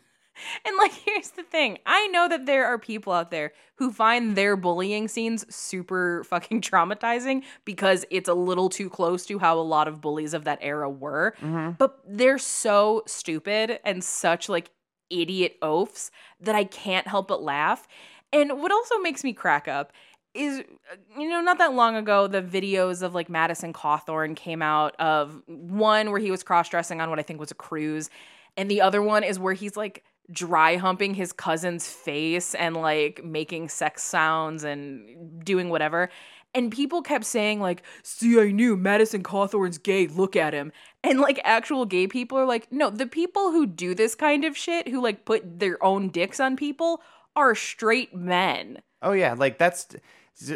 And 0.67 0.77
like, 0.77 0.93
here's 0.93 1.31
the 1.31 1.43
thing 1.43 1.79
I 1.87 2.07
know 2.09 2.29
that 2.29 2.47
there 2.47 2.67
are 2.67 2.79
people 2.79 3.13
out 3.13 3.31
there 3.31 3.53
who 3.77 3.93
find 3.93 4.37
their 4.37 4.57
bullying 4.57 5.09
scenes 5.09 5.45
super 5.55 6.25
fucking 6.25 6.61
traumatizing 6.61 7.43
because 7.65 8.05
it's 8.11 8.29
a 8.29 8.35
little 8.35 8.69
too 8.69 8.91
close 8.91 9.25
to 9.27 9.39
how 9.39 9.59
a 9.59 9.63
lot 9.63 9.89
of 9.89 10.01
bullies 10.01 10.35
of 10.35 10.45
that 10.45 10.59
era 10.61 10.89
were. 10.91 11.35
But 11.79 11.99
they're 12.07 12.39
so 12.39 13.03
stupid 13.07 13.81
and 13.85 14.05
such 14.05 14.49
like 14.49 14.71
idiot 15.09 15.57
oafs 15.63 16.11
that 16.41 16.55
I 16.55 16.65
can't 16.65 17.07
help 17.09 17.29
but 17.29 17.43
laugh. 17.43 17.89
And 18.33 18.61
what 18.61 18.71
also 18.71 18.99
makes 18.99 19.25
me 19.25 19.33
crack 19.33 19.67
up 19.67 19.93
is 20.35 20.61
uh, 20.61 20.97
you 21.19 21.29
know 21.29 21.41
not 21.41 21.59
that 21.59 21.75
long 21.75 21.97
ago 21.97 22.29
the 22.29 22.41
videos 22.41 23.03
of 23.03 23.15
like 23.15 23.29
Madison 23.29 23.73
Cawthorn 23.73 24.37
came 24.37 24.63
out 24.63 24.95
of 25.01 25.43
one 25.47 26.13
where 26.13 26.21
he 26.21 26.31
was 26.31 26.45
cross-dressing 26.45 27.01
on 27.01 27.11
what 27.11 27.19
I 27.19 27.23
think 27.23 27.41
was 27.41 27.51
a 27.51 27.55
cruise 27.57 28.11
and 28.57 28.71
the 28.71 28.81
other 28.81 29.03
one 29.03 29.25
is 29.25 29.41
where 29.41 29.55
he's 29.55 29.77
like 29.77 30.05
dry 30.33 30.77
humping 30.77 31.15
his 31.15 31.33
cousin's 31.33 31.89
face 31.89 32.55
and 32.55 32.77
like 32.77 33.25
making 33.25 33.69
sex 33.69 34.03
sounds 34.03 34.65
and 34.65 35.45
doing 35.45 35.69
whatever. 35.69 36.11
And 36.55 36.73
people 36.73 37.03
kept 37.03 37.25
saying 37.25 37.61
like 37.61 37.83
see 38.03 38.41
I 38.41 38.51
knew 38.51 38.77
Madison 38.77 39.23
Cawthorn's 39.23 39.79
gay 39.79 40.07
look 40.07 40.37
at 40.37 40.53
him. 40.53 40.73
And 41.03 41.21
like 41.21 41.41
actual 41.45 41.87
gay 41.87 42.07
people 42.07 42.39
are 42.39 42.45
like 42.47 42.71
no 42.73 42.91
the 42.91 43.07
people 43.07 43.53
who 43.53 43.67
do 43.67 43.95
this 43.95 44.15
kind 44.15 44.45
of 44.45 44.57
shit 44.57 44.89
who 44.89 45.01
like 45.01 45.25
put 45.25 45.61
their 45.61 45.83
own 45.83 46.09
dicks 46.09 46.41
on 46.41 46.57
people 46.57 47.03
are 47.37 47.55
straight 47.55 48.15
men. 48.15 48.83
Oh 49.03 49.13
yeah, 49.13 49.35
like 49.35 49.59
that's 49.59 49.87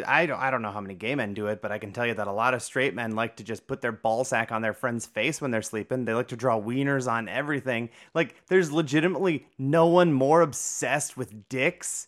I 0.07 0.25
don't 0.25 0.39
I 0.39 0.51
don't 0.51 0.61
know 0.61 0.71
how 0.71 0.81
many 0.81 0.95
gay 0.95 1.15
men 1.15 1.33
do 1.33 1.47
it, 1.47 1.61
but 1.61 1.71
I 1.71 1.77
can 1.77 1.91
tell 1.91 2.05
you 2.05 2.13
that 2.15 2.27
a 2.27 2.31
lot 2.31 2.53
of 2.53 2.61
straight 2.61 2.93
men 2.93 3.15
like 3.15 3.35
to 3.37 3.43
just 3.43 3.67
put 3.67 3.81
their 3.81 3.91
ball 3.91 4.23
sack 4.23 4.51
on 4.51 4.61
their 4.61 4.73
friend's 4.73 5.05
face 5.05 5.41
when 5.41 5.51
they're 5.51 5.61
sleeping. 5.61 6.05
They 6.05 6.13
like 6.13 6.29
to 6.29 6.35
draw 6.35 6.59
wieners 6.59 7.11
on 7.11 7.29
everything. 7.29 7.89
Like 8.13 8.35
there's 8.47 8.71
legitimately 8.71 9.47
no 9.57 9.87
one 9.87 10.13
more 10.13 10.41
obsessed 10.41 11.17
with 11.17 11.49
dicks 11.49 12.07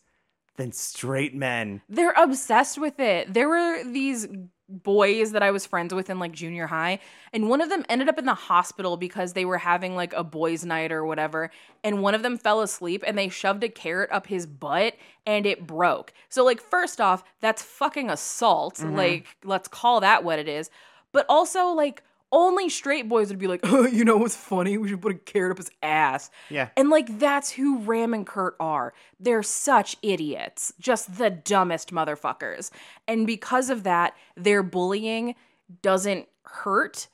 than 0.56 0.72
straight 0.72 1.36
men. 1.36 1.82
They're 1.88 2.16
obsessed 2.18 2.78
with 2.80 3.00
it. 3.00 3.34
There 3.34 3.48
were 3.48 3.84
these 3.84 4.28
boys 4.70 5.32
that 5.32 5.44
I 5.44 5.52
was 5.52 5.66
friends 5.66 5.94
with 5.94 6.10
in 6.10 6.20
like 6.20 6.32
junior 6.32 6.68
high, 6.68 7.00
and 7.34 7.50
one 7.50 7.62
of 7.62 7.70
them 7.70 7.86
ended 7.90 8.10
up 8.10 8.18
in 8.18 8.26
the 8.26 8.34
hospital 8.34 8.98
because 8.98 9.34
they 9.34 9.46
were 9.46 9.58
having 9.58 9.96
like 9.96 10.14
a 10.14 10.24
boys' 10.24 10.66
night 10.66 10.92
or 10.92 11.06
whatever, 11.06 11.52
and 11.84 12.02
one 12.02 12.16
of 12.16 12.24
them 12.24 12.38
fell 12.38 12.62
asleep 12.62 13.04
and 13.06 13.18
they 13.18 13.30
shoved 13.30 13.64
a 13.64 13.70
carrot 13.70 14.12
up 14.12 14.28
his 14.28 14.46
butt 14.46 14.96
and 15.26 15.46
it 15.46 15.68
broke. 15.68 16.14
So, 16.30 16.44
like, 16.44 16.62
first 16.62 17.02
off, 17.02 17.24
that's 17.42 17.62
fucking 17.62 18.10
assault. 18.10 18.76
Mm-hmm. 18.76 18.96
Like, 18.96 19.28
let's 19.44 19.68
call 19.68 20.00
that 20.02 20.24
what 20.24 20.40
it 20.40 20.48
is. 20.48 20.70
But 21.12 21.26
also, 21.28 21.68
like, 21.68 22.04
only 22.32 22.70
straight 22.70 23.08
boys 23.08 23.30
would 23.30 23.40
be 23.40 23.48
like, 23.48 23.62
oh, 23.64 23.86
you 23.86 24.04
know 24.04 24.18
what's 24.18 24.36
funny? 24.36 24.78
We 24.78 24.90
should 24.90 25.02
put 25.02 25.14
a 25.14 25.18
carrot 25.18 25.52
up 25.52 25.58
his 25.58 25.72
ass. 25.82 26.30
Yeah. 26.50 26.70
And 26.76 26.90
like 26.90 27.20
that's 27.20 27.52
who 27.52 27.80
Ram 27.80 28.14
and 28.14 28.26
Kurt 28.26 28.56
are. 28.60 28.94
They're 29.20 29.44
such 29.44 29.98
idiots, 30.02 30.74
just 30.80 31.18
the 31.18 31.30
dumbest 31.30 31.92
motherfuckers. 31.92 32.72
And 33.08 33.26
because 33.26 33.70
of 33.70 33.84
that, 33.84 34.16
their 34.36 34.64
bullying 34.64 35.36
doesn't 35.82 36.28
hurt 36.44 37.08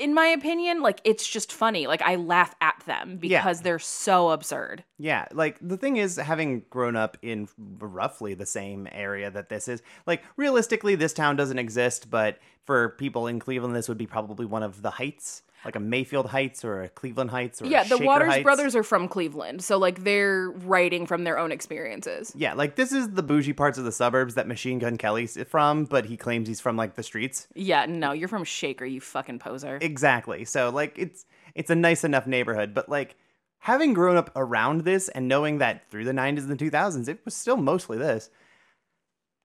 in 0.00 0.14
my 0.14 0.26
opinion. 0.26 0.80
Like 0.80 1.00
it's 1.04 1.26
just 1.28 1.52
funny. 1.52 1.86
Like 1.86 2.02
I 2.02 2.16
laugh 2.16 2.54
at 2.60 2.80
them 2.86 3.18
Yeah. 3.22 3.38
because 3.40 3.60
they're 3.60 3.78
so 3.78 4.30
absurd. 4.30 4.82
Yeah, 4.98 5.26
like 5.32 5.58
the 5.60 5.76
thing 5.76 5.96
is, 5.98 6.16
having 6.16 6.64
grown 6.70 6.96
up 6.96 7.16
in 7.22 7.48
roughly 7.78 8.34
the 8.34 8.46
same 8.46 8.88
area 8.90 9.30
that 9.30 9.48
this 9.48 9.68
is, 9.68 9.82
like 10.06 10.22
realistically, 10.36 10.94
this 10.94 11.12
town 11.12 11.36
doesn't 11.36 11.58
exist, 11.58 12.10
but 12.10 12.38
for 12.64 12.90
people 12.90 13.26
in 13.26 13.38
Cleveland, 13.38 13.74
this 13.76 13.88
would 13.88 13.98
be 13.98 14.06
probably 14.06 14.46
one 14.46 14.62
of 14.62 14.82
the 14.82 14.90
heights, 14.90 15.42
like 15.64 15.76
a 15.76 15.80
Mayfield 15.80 16.26
Heights 16.26 16.64
or 16.64 16.82
a 16.82 16.88
Cleveland 16.88 17.30
Heights 17.30 17.60
or 17.60 17.66
a 17.66 17.68
Yeah, 17.68 17.82
the 17.82 17.96
Shaker 17.96 18.04
Waters 18.04 18.28
Heights. 18.30 18.42
brothers 18.42 18.74
are 18.76 18.82
from 18.82 19.08
Cleveland. 19.08 19.62
So 19.62 19.76
like 19.78 20.04
they're 20.04 20.50
writing 20.50 21.06
from 21.06 21.24
their 21.24 21.38
own 21.38 21.52
experiences. 21.52 22.32
Yeah, 22.34 22.54
like 22.54 22.76
this 22.76 22.92
is 22.92 23.10
the 23.10 23.22
bougie 23.22 23.52
parts 23.52 23.76
of 23.78 23.84
the 23.84 23.92
suburbs 23.92 24.34
that 24.34 24.48
Machine 24.48 24.78
Gun 24.78 24.96
Kelly's 24.96 25.36
from, 25.48 25.84
but 25.84 26.06
he 26.06 26.16
claims 26.16 26.48
he's 26.48 26.60
from 26.60 26.76
like 26.76 26.94
the 26.94 27.02
streets. 27.02 27.46
Yeah, 27.54 27.86
no, 27.86 28.12
you're 28.12 28.28
from 28.28 28.44
Shaker, 28.44 28.84
you 28.84 29.00
fucking 29.00 29.38
poser. 29.38 29.78
Exactly. 29.80 30.44
So 30.44 30.70
like 30.70 30.98
it's 30.98 31.26
it's 31.54 31.70
a 31.70 31.74
nice 31.74 32.04
enough 32.04 32.26
neighborhood, 32.26 32.72
but 32.74 32.88
like 32.88 33.16
having 33.58 33.92
grown 33.92 34.16
up 34.16 34.30
around 34.36 34.84
this 34.84 35.08
and 35.10 35.28
knowing 35.28 35.58
that 35.58 35.90
through 35.90 36.04
the 36.04 36.12
90s 36.12 36.48
and 36.48 36.50
the 36.50 36.56
2000s 36.56 37.08
it 37.08 37.20
was 37.24 37.34
still 37.34 37.56
mostly 37.58 37.98
this. 37.98 38.30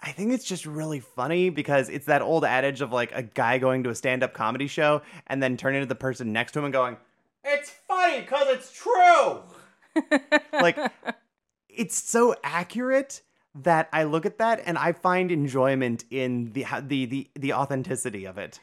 I 0.05 0.11
think 0.11 0.31
it's 0.31 0.45
just 0.45 0.67
really 0.67 0.99
funny 0.99 1.49
because 1.49 1.89
it's 1.89 2.05
that 2.05 2.21
old 2.21 2.45
adage 2.45 2.81
of 2.81 2.91
like 2.91 3.11
a 3.11 3.23
guy 3.23 3.57
going 3.57 3.83
to 3.83 3.89
a 3.89 3.95
stand-up 3.95 4.35
comedy 4.35 4.67
show 4.67 5.01
and 5.25 5.41
then 5.41 5.57
turning 5.57 5.81
to 5.81 5.87
the 5.87 5.95
person 5.95 6.31
next 6.31 6.51
to 6.51 6.59
him 6.59 6.65
and 6.65 6.73
going, 6.73 6.97
"It's 7.43 7.71
funny 7.71 8.21
cuz 8.21 8.43
it's 8.45 8.71
true." 8.71 9.41
like 10.53 10.77
it's 11.67 11.97
so 11.97 12.35
accurate 12.43 13.23
that 13.55 13.89
I 13.91 14.03
look 14.03 14.27
at 14.27 14.37
that 14.37 14.61
and 14.65 14.77
I 14.77 14.91
find 14.91 15.31
enjoyment 15.31 16.05
in 16.11 16.51
the 16.53 16.65
the 16.81 17.05
the 17.05 17.29
the 17.33 17.53
authenticity 17.53 18.25
of 18.25 18.37
it. 18.37 18.59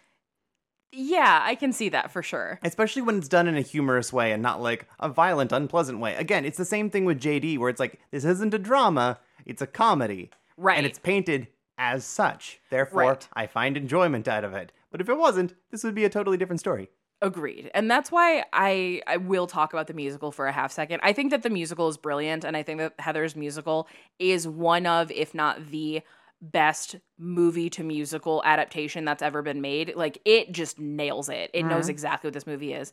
Yeah, 0.95 1.41
I 1.43 1.55
can 1.55 1.73
see 1.73 1.89
that 1.89 2.13
for 2.13 2.23
sure. 2.23 2.61
Especially 2.63 3.01
when 3.03 3.17
it's 3.17 3.29
done 3.29 3.49
in 3.49 3.57
a 3.57 3.63
humorous 3.63 4.13
way 4.13 4.31
and 4.31 4.43
not 4.43 4.61
like 4.61 4.87
a 5.01 5.09
violent, 5.09 5.51
unpleasant 5.51 5.99
way. 6.01 6.15
Again, 6.17 6.45
it's 6.45 6.59
the 6.59 6.67
same 6.67 6.91
thing 6.91 7.07
with 7.07 7.19
JD, 7.19 7.57
where 7.59 7.71
it's 7.71 7.81
like, 7.81 7.99
this 8.11 8.27
isn't 8.27 8.53
a 8.53 8.59
drama, 8.59 9.19
it's 9.47 9.63
a 9.63 9.67
comedy. 9.67 10.31
Right. 10.57 10.77
And 10.79 10.87
it's 10.87 10.99
painted 10.99 11.49
as 11.79 12.05
such. 12.05 12.61
Therefore, 12.71 13.03
Right. 13.03 13.29
I 13.35 13.47
find 13.47 13.77
enjoyment 13.77 14.29
out 14.29 14.45
of 14.45 14.55
it. 14.55 14.73
But 14.91 15.01
if 15.01 15.09
it 15.09 15.17
wasn't, 15.17 15.55
this 15.71 15.83
would 15.85 15.95
be 15.95 16.05
a 16.05 16.11
totally 16.11 16.37
different 16.37 16.61
story. 16.61 16.91
Agreed. 17.23 17.71
And 17.73 17.91
that's 17.91 18.11
why 18.11 18.45
I, 18.53 19.01
I 19.07 19.17
will 19.17 19.47
talk 19.47 19.73
about 19.73 19.87
the 19.87 19.95
musical 19.95 20.33
for 20.33 20.47
a 20.47 20.53
half 20.53 20.73
second. 20.73 21.01
I 21.05 21.13
think 21.13 21.31
that 21.31 21.43
the 21.43 21.51
musical 21.51 21.89
is 21.89 21.97
brilliant, 21.97 22.45
and 22.45 22.57
I 22.57 22.63
think 22.65 22.81
that 22.81 22.95
Heather's 22.99 23.37
musical 23.37 23.87
is 24.19 24.47
one 24.49 24.87
of, 24.87 25.11
if 25.13 25.33
not 25.33 25.71
the 25.71 26.03
best 26.41 26.97
movie 27.19 27.71
to 27.71 27.85
musical 27.85 28.43
adaptation 28.45 29.05
that's 29.05 29.23
ever 29.23 29.41
been 29.41 29.61
made. 29.61 29.95
Like, 29.95 30.19
it 30.25 30.51
just 30.51 30.81
nails 30.81 31.29
it. 31.29 31.51
It 31.55 31.63
knows 31.63 31.87
Mhm. 31.87 31.91
exactly 31.91 32.27
what 32.29 32.35
this 32.35 32.47
movie 32.47 32.73
is. 32.75 32.93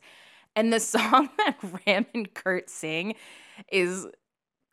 And 0.54 0.72
the 0.72 0.78
song 0.80 1.28
that 1.38 1.56
Ram 1.86 2.06
and 2.14 2.32
Kurt 2.32 2.70
sing 2.70 3.16
is 3.70 4.06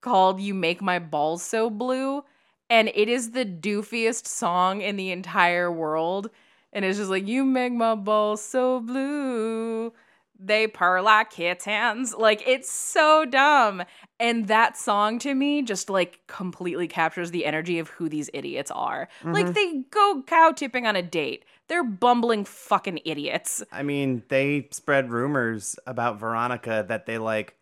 called 0.01 0.39
You 0.39 0.53
Make 0.53 0.81
My 0.83 0.99
Balls 0.99 1.41
So 1.41 1.71
Blue. 1.71 2.23
And 2.69 2.89
it 2.93 3.07
is 3.09 3.31
the 3.31 3.45
doofiest 3.45 4.27
song 4.27 4.81
in 4.81 4.97
the 4.97 5.11
entire 5.11 5.71
world. 5.71 6.29
And 6.73 6.83
it's 6.83 6.97
just 6.97 7.09
like, 7.09 7.27
You 7.27 7.45
make 7.45 7.73
my 7.73 7.95
balls 7.95 8.41
so 8.43 8.79
blue. 8.81 9.93
They 10.39 10.67
purr 10.67 11.01
like 11.01 11.31
kittens. 11.31 12.13
Like, 12.13 12.43
it's 12.47 12.69
so 12.71 13.25
dumb. 13.25 13.83
And 14.19 14.47
that 14.47 14.77
song 14.77 15.17
to 15.19 15.33
me 15.33 15.63
just 15.63 15.89
like 15.89 16.19
completely 16.27 16.87
captures 16.87 17.31
the 17.31 17.45
energy 17.45 17.79
of 17.79 17.89
who 17.89 18.07
these 18.07 18.29
idiots 18.33 18.69
are. 18.69 19.07
Like, 19.23 19.47
Mhm. 19.47 19.53
they 19.55 19.73
go 19.89 20.23
cow 20.27 20.51
tipping 20.51 20.85
on 20.85 20.95
a 20.95 21.01
date. 21.01 21.43
They're 21.69 21.83
bumbling 21.83 22.45
fucking 22.45 22.99
idiots. 23.03 23.63
I 23.71 23.81
mean, 23.81 24.23
they 24.29 24.67
spread 24.71 25.09
rumors 25.09 25.77
about 25.87 26.19
Veronica 26.19 26.85
that 26.87 27.07
they 27.07 27.17
like 27.17 27.55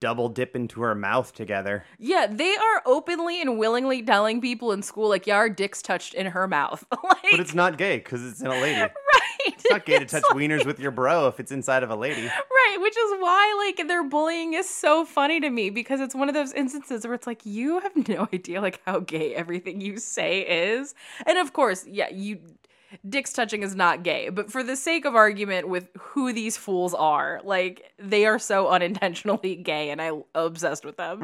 double 0.00 0.28
dip 0.28 0.56
into 0.56 0.80
her 0.80 0.94
mouth 0.94 1.34
together. 1.34 1.84
Yeah, 1.98 2.26
they 2.26 2.56
are 2.56 2.82
openly 2.86 3.40
and 3.40 3.58
willingly 3.58 4.02
telling 4.02 4.40
people 4.40 4.72
in 4.72 4.82
school, 4.82 5.08
like, 5.08 5.26
yeah, 5.26 5.36
our 5.36 5.48
dick's 5.48 5.82
touched 5.82 6.14
in 6.14 6.26
her 6.26 6.48
mouth. 6.48 6.84
like, 7.04 7.22
But 7.30 7.40
it's 7.40 7.54
not 7.54 7.76
gay 7.78 7.98
because 7.98 8.24
it's 8.24 8.40
in 8.40 8.46
a 8.46 8.60
lady. 8.60 8.80
right. 8.80 8.90
It's 9.46 9.70
not 9.70 9.84
gay 9.84 9.98
to 9.98 10.06
touch 10.06 10.24
wieners 10.24 10.64
with 10.64 10.80
your 10.80 10.90
bro 10.90 11.28
if 11.28 11.38
it's 11.40 11.52
inside 11.52 11.82
of 11.82 11.90
a 11.90 11.96
lady. 11.96 12.26
Right, 12.26 12.76
which 12.80 12.96
is 12.96 13.10
why 13.20 13.64
like 13.66 13.86
their 13.86 14.04
bullying 14.04 14.54
is 14.54 14.68
so 14.68 15.04
funny 15.04 15.40
to 15.40 15.50
me 15.50 15.70
because 15.70 16.00
it's 16.00 16.14
one 16.14 16.28
of 16.28 16.34
those 16.34 16.52
instances 16.52 17.04
where 17.04 17.14
it's 17.14 17.26
like 17.26 17.44
you 17.44 17.80
have 17.80 18.08
no 18.08 18.28
idea 18.32 18.60
like 18.60 18.80
how 18.86 19.00
gay 19.00 19.34
everything 19.34 19.80
you 19.80 19.98
say 19.98 20.40
is. 20.40 20.94
And 21.26 21.38
of 21.38 21.52
course, 21.52 21.86
yeah, 21.86 22.08
you 22.08 22.40
dicks 23.08 23.32
touching 23.32 23.62
is 23.62 23.74
not 23.74 24.02
gay, 24.02 24.28
but 24.28 24.50
for 24.50 24.62
the 24.62 24.76
sake 24.76 25.04
of 25.04 25.14
argument 25.14 25.68
with 25.68 25.88
who 25.98 26.32
these 26.32 26.56
fools 26.56 26.94
are, 26.94 27.40
like 27.44 27.92
they 27.98 28.26
are 28.26 28.38
so 28.38 28.68
unintentionally 28.76 29.56
gay 29.56 29.90
and 29.90 30.00
I'm 30.00 30.24
obsessed 30.34 30.84
with 30.84 30.96
them. 30.96 31.20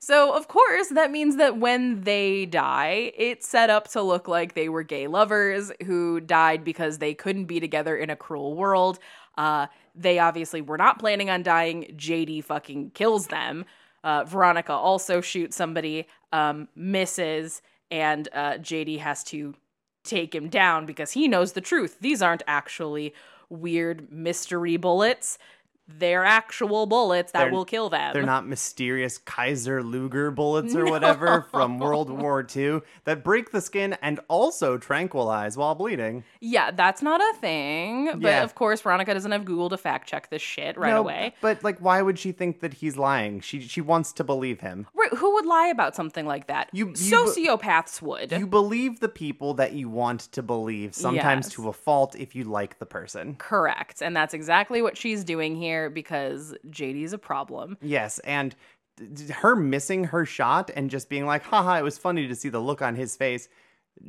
So, 0.00 0.36
of 0.36 0.48
course, 0.48 0.88
that 0.88 1.10
means 1.10 1.36
that 1.36 1.58
when 1.58 2.02
they 2.02 2.46
die, 2.46 3.12
it's 3.16 3.48
set 3.48 3.70
up 3.70 3.88
to 3.88 4.02
look 4.02 4.28
like 4.28 4.54
they 4.54 4.68
were 4.68 4.82
gay 4.82 5.06
lovers 5.06 5.72
who 5.84 6.20
died 6.20 6.64
because 6.64 6.98
they 6.98 7.14
couldn't 7.14 7.46
be 7.46 7.60
together 7.60 7.96
in 7.96 8.10
a 8.10 8.16
cruel 8.16 8.54
world. 8.54 8.98
Uh, 9.38 9.66
they 9.94 10.18
obviously 10.18 10.60
were 10.60 10.78
not 10.78 10.98
planning 10.98 11.30
on 11.30 11.42
dying. 11.42 11.94
JD 11.96 12.44
fucking 12.44 12.90
kills 12.90 13.28
them. 13.28 13.64
Uh, 14.04 14.24
Veronica 14.24 14.72
also 14.72 15.20
shoots 15.20 15.56
somebody, 15.56 16.06
um, 16.32 16.68
misses, 16.76 17.60
and 17.90 18.28
uh, 18.32 18.52
JD 18.52 18.98
has 19.00 19.24
to 19.24 19.54
take 20.06 20.34
him 20.34 20.48
down 20.48 20.86
because 20.86 21.12
he 21.12 21.28
knows 21.28 21.52
the 21.52 21.60
truth. 21.60 21.98
These 22.00 22.22
aren't 22.22 22.42
actually 22.46 23.14
weird 23.48 24.10
mystery 24.10 24.76
bullets. 24.76 25.38
They're 25.88 26.24
actual 26.24 26.86
bullets 26.86 27.30
that 27.32 27.44
They're- 27.44 27.52
will 27.52 27.64
kill 27.64 27.88
them. 27.88 28.12
They're 28.12 28.22
not 28.24 28.46
mysterious 28.46 29.18
Kaiser 29.18 29.82
Luger 29.84 30.30
bullets 30.32 30.74
or 30.74 30.84
whatever 30.90 31.46
from 31.52 31.78
World 31.78 32.10
War 32.10 32.44
II 32.54 32.80
that 33.04 33.22
break 33.22 33.52
the 33.52 33.60
skin 33.60 33.96
and 34.02 34.18
also 34.28 34.78
tranquilize 34.78 35.56
while 35.56 35.76
bleeding. 35.76 36.24
Yeah, 36.40 36.72
that's 36.72 37.02
not 37.02 37.20
a 37.20 37.34
thing. 37.38 38.06
But 38.06 38.20
Yeah. 38.22 38.42
of 38.42 38.54
course, 38.56 38.80
Veronica 38.80 39.14
doesn't 39.14 39.30
have 39.30 39.44
Google 39.44 39.68
to 39.68 39.78
fact 39.78 40.08
check 40.08 40.28
this 40.28 40.42
shit 40.42 40.76
right 40.76 40.90
No, 40.90 41.00
away. 41.00 41.34
But 41.40 41.62
like, 41.62 41.78
why 41.78 42.02
would 42.02 42.18
she 42.18 42.32
think 42.32 42.60
that 42.60 42.74
he's 42.74 42.96
lying? 42.96 43.40
She 43.40 43.60
she 43.60 43.80
wants 43.80 44.12
to 44.14 44.24
believe 44.24 44.60
him. 44.60 44.88
Right, 44.94 45.12
who 45.14 45.34
would 45.34 45.46
lie 45.46 45.68
about 45.68 45.94
something 45.94 46.26
like 46.26 46.48
that? 46.48 46.68
You- 46.72 46.88
you 46.88 46.92
Sociopaths 46.94 48.02
would. 48.02 48.32
You 48.32 48.46
believe 48.46 48.98
the 49.00 49.08
people 49.08 49.54
that 49.54 49.72
you 49.72 49.88
want 49.88 50.20
to 50.32 50.42
believe, 50.42 50.94
sometimes 50.94 51.46
Yes. 51.46 51.52
to 51.54 51.68
a 51.68 51.72
fault 51.72 52.16
if 52.18 52.34
you 52.34 52.42
like 52.44 52.78
the 52.80 52.86
person. 52.86 53.36
Correct. 53.38 54.02
And 54.02 54.16
that's 54.16 54.34
exactly 54.34 54.82
what 54.82 54.96
she's 54.96 55.22
doing 55.22 55.54
here 55.54 55.75
because 55.90 56.54
JD's 56.68 57.12
a 57.12 57.18
problem. 57.18 57.76
Yes, 57.80 58.18
and 58.20 58.54
her 59.30 59.54
missing 59.54 60.04
her 60.04 60.24
shot 60.24 60.70
and 60.74 60.90
just 60.90 61.08
being 61.08 61.26
like, 61.26 61.44
haha, 61.44 61.78
it 61.78 61.84
was 61.84 61.98
funny 61.98 62.26
to 62.26 62.34
see 62.34 62.48
the 62.48 62.60
look 62.60 62.82
on 62.82 62.94
his 62.94 63.16
face. 63.16 63.48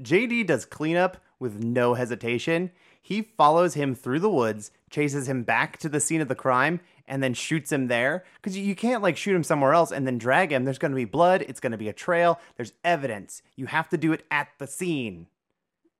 JD 0.02 0.48
does 0.48 0.66
cleanup 0.66 1.18
with 1.40 1.64
no 1.64 1.94
hesitation. 1.94 2.72
He 3.02 3.22
follows 3.22 3.74
him 3.74 3.96
through 3.96 4.20
the 4.20 4.30
woods, 4.30 4.72
chases 4.90 5.30
him 5.30 5.44
back 5.44 5.78
to 5.80 5.90
the 5.90 6.00
scene 6.00 6.22
of 6.22 6.28
the 6.28 6.36
crime, 6.36 6.82
and 7.08 7.24
then 7.24 7.34
shoots 7.34 7.72
him 7.72 7.88
there. 7.88 8.26
Because 8.36 8.58
you 8.58 8.76
can't 8.76 9.04
like 9.04 9.18
shoot 9.18 9.36
him 9.36 9.44
somewhere 9.44 9.74
else 9.74 9.92
and 9.92 10.06
then 10.06 10.18
drag 10.18 10.52
him. 10.52 10.66
There's 10.66 10.78
going 10.78 10.92
to 10.92 10.96
be 10.98 11.06
blood, 11.06 11.44
it's 11.48 11.60
going 11.60 11.72
to 11.72 11.78
be 11.78 11.90
a 11.90 11.94
trail, 11.94 12.40
there's 12.58 12.74
evidence. 12.84 13.42
You 13.56 13.68
have 13.68 13.90
to 13.90 13.98
do 13.98 14.12
it 14.14 14.24
at 14.30 14.50
the 14.58 14.68
scene. 14.68 15.28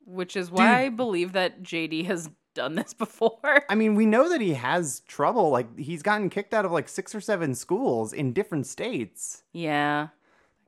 Which 0.06 0.36
is 0.36 0.50
why 0.50 0.84
I 0.84 0.90
believe 0.90 1.34
that 1.34 1.64
JD 1.64 2.06
has 2.06 2.30
done 2.58 2.76
this 2.76 2.94
before. 3.06 3.64
I 3.70 3.76
mean, 3.76 3.96
we 3.96 4.06
know 4.06 4.28
that 4.28 4.42
he 4.42 4.56
has 4.56 5.00
trouble. 5.08 5.50
Like, 5.50 5.80
he's 5.80 6.04
gotten 6.04 6.30
kicked 6.30 6.54
out 6.54 6.66
of 6.66 6.72
like 6.72 6.90
six 6.90 7.16
or 7.16 7.22
seven 7.22 7.56
schools 7.56 8.12
in 8.12 8.34
different 8.34 8.68
states. 8.68 9.44
Yeah. 9.54 10.10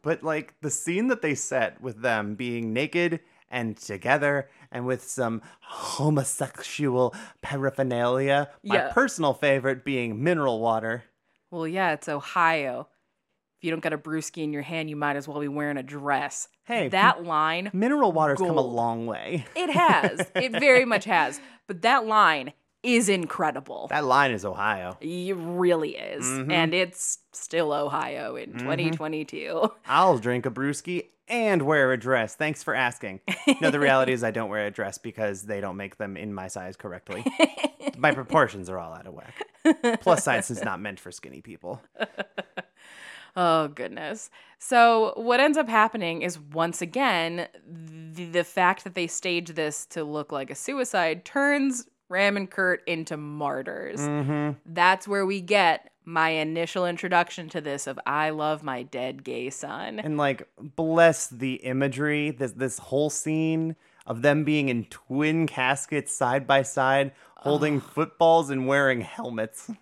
But 0.02 0.24
like 0.24 0.54
the 0.62 0.70
scene 0.70 1.08
that 1.08 1.22
they 1.22 1.36
set 1.36 1.82
with 1.82 2.02
them 2.02 2.36
being 2.36 2.72
naked 2.72 3.20
and 3.50 3.76
together 3.76 4.50
and 4.72 4.86
with 4.86 5.04
some 5.04 5.42
homosexual 5.62 7.14
paraphernalia, 7.42 8.50
my 8.64 8.80
personal 8.92 9.34
favorite 9.34 9.84
being 9.84 10.24
mineral 10.24 10.60
water. 10.62 11.04
Well, 11.52 11.68
yeah, 11.68 11.92
it's 11.94 12.08
Ohio. 12.08 12.88
If 13.60 13.66
you 13.66 13.72
don't 13.72 13.82
got 13.82 13.92
a 13.92 13.98
brewski 13.98 14.42
in 14.44 14.54
your 14.54 14.62
hand, 14.62 14.90
you 14.90 14.96
might 14.96 15.18
as 15.18 15.28
well 15.28 15.42
be 15.42 15.50
wearing 15.50 15.76
a 15.76 15.84
dress. 15.84 16.48
Hey, 16.64 16.88
that 16.90 17.26
line, 17.26 17.70
Mineral 17.74 18.14
water's 18.14 18.38
come 18.40 18.58
a 18.58 18.62
long 18.62 19.06
way. 19.06 19.46
it 19.54 19.70
has. 19.70 20.32
it 20.36 20.54
very 20.54 20.86
much 20.86 21.04
has. 21.04 21.42
But 21.68 21.82
that 21.82 22.06
line 22.06 22.54
is 22.84 23.10
incredible. 23.10 23.88
That 23.90 24.06
line 24.06 24.32
is 24.32 24.46
Ohio. 24.46 24.98
It 25.02 25.36
really 25.36 25.98
is. 25.98 26.24
Mhm. 26.26 26.52
And 26.54 26.74
it's 26.74 27.18
still 27.34 27.74
Ohio 27.74 28.38
in 28.38 28.54
Mhm. 28.54 28.60
2022. 28.60 29.70
I'll 29.86 30.18
drink 30.20 30.46
a 30.46 30.52
brewski 30.52 31.08
and 31.28 31.62
wear 31.64 31.92
a 31.92 31.98
dress. 31.98 32.36
Thanks 32.36 32.64
for 32.64 32.74
asking. 32.74 33.20
No, 33.60 33.72
the 33.72 33.80
reality 33.82 34.14
is 34.14 34.24
I 34.24 34.32
don't 34.32 34.50
wear 34.50 34.68
a 34.68 34.72
dress 34.72 34.98
because 34.98 35.44
they 35.44 35.60
don't 35.60 35.76
make 35.76 35.98
them 35.98 36.16
in 36.16 36.34
my 36.34 36.48
size 36.48 36.78
correctly. 36.78 37.26
my 37.98 38.12
proportions 38.16 38.70
are 38.70 38.80
all 38.80 38.94
out 38.94 39.06
of 39.06 39.14
whack. 39.14 40.00
Plus 40.00 40.24
size 40.24 40.50
is 40.50 40.64
not 40.64 40.80
meant 40.80 41.02
for 41.02 41.12
skinny 41.12 41.42
people. 41.42 41.82
Oh, 43.42 43.70
goodness. 43.70 44.30
So, 44.58 45.14
what 45.16 45.40
ends 45.40 45.58
up 45.58 45.70
happening 45.70 46.24
is 46.24 46.38
once 46.38 46.82
again, 46.82 47.48
the, 47.66 48.26
the 48.26 48.44
fact 48.44 48.84
that 48.84 48.96
they 48.96 49.08
stage 49.08 49.52
this 49.52 49.86
to 49.88 50.04
look 50.04 50.34
like 50.34 50.52
a 50.52 50.56
suicide 50.56 51.24
turns 51.24 51.88
Ram 52.10 52.36
and 52.36 52.52
Kurt 52.52 52.84
into 52.86 53.16
martyrs. 53.16 54.02
Mm-hmm. 54.02 54.60
That's 54.66 55.08
where 55.08 55.26
we 55.26 55.40
get 55.40 55.90
my 56.04 56.32
initial 56.32 56.86
introduction 56.86 57.48
to 57.50 57.62
this 57.62 57.88
of 57.88 57.98
I 58.06 58.32
love 58.32 58.62
my 58.62 58.84
dead 58.84 59.24
gay 59.24 59.50
son. 59.52 60.00
And 60.00 60.18
like, 60.18 60.46
bless 60.76 61.28
the 61.28 61.54
imagery. 61.54 62.32
This 62.32 62.52
this 62.52 62.78
whole 62.78 63.10
scene 63.10 63.78
of 64.06 64.22
them 64.22 64.44
being 64.44 64.68
in 64.68 64.84
twin 64.86 65.48
caskets 65.48 66.14
side 66.14 66.46
by 66.46 66.64
side, 66.64 67.14
holding 67.38 67.80
footballs 67.80 68.50
and 68.50 68.68
wearing 68.68 69.00
helmets. 69.00 69.72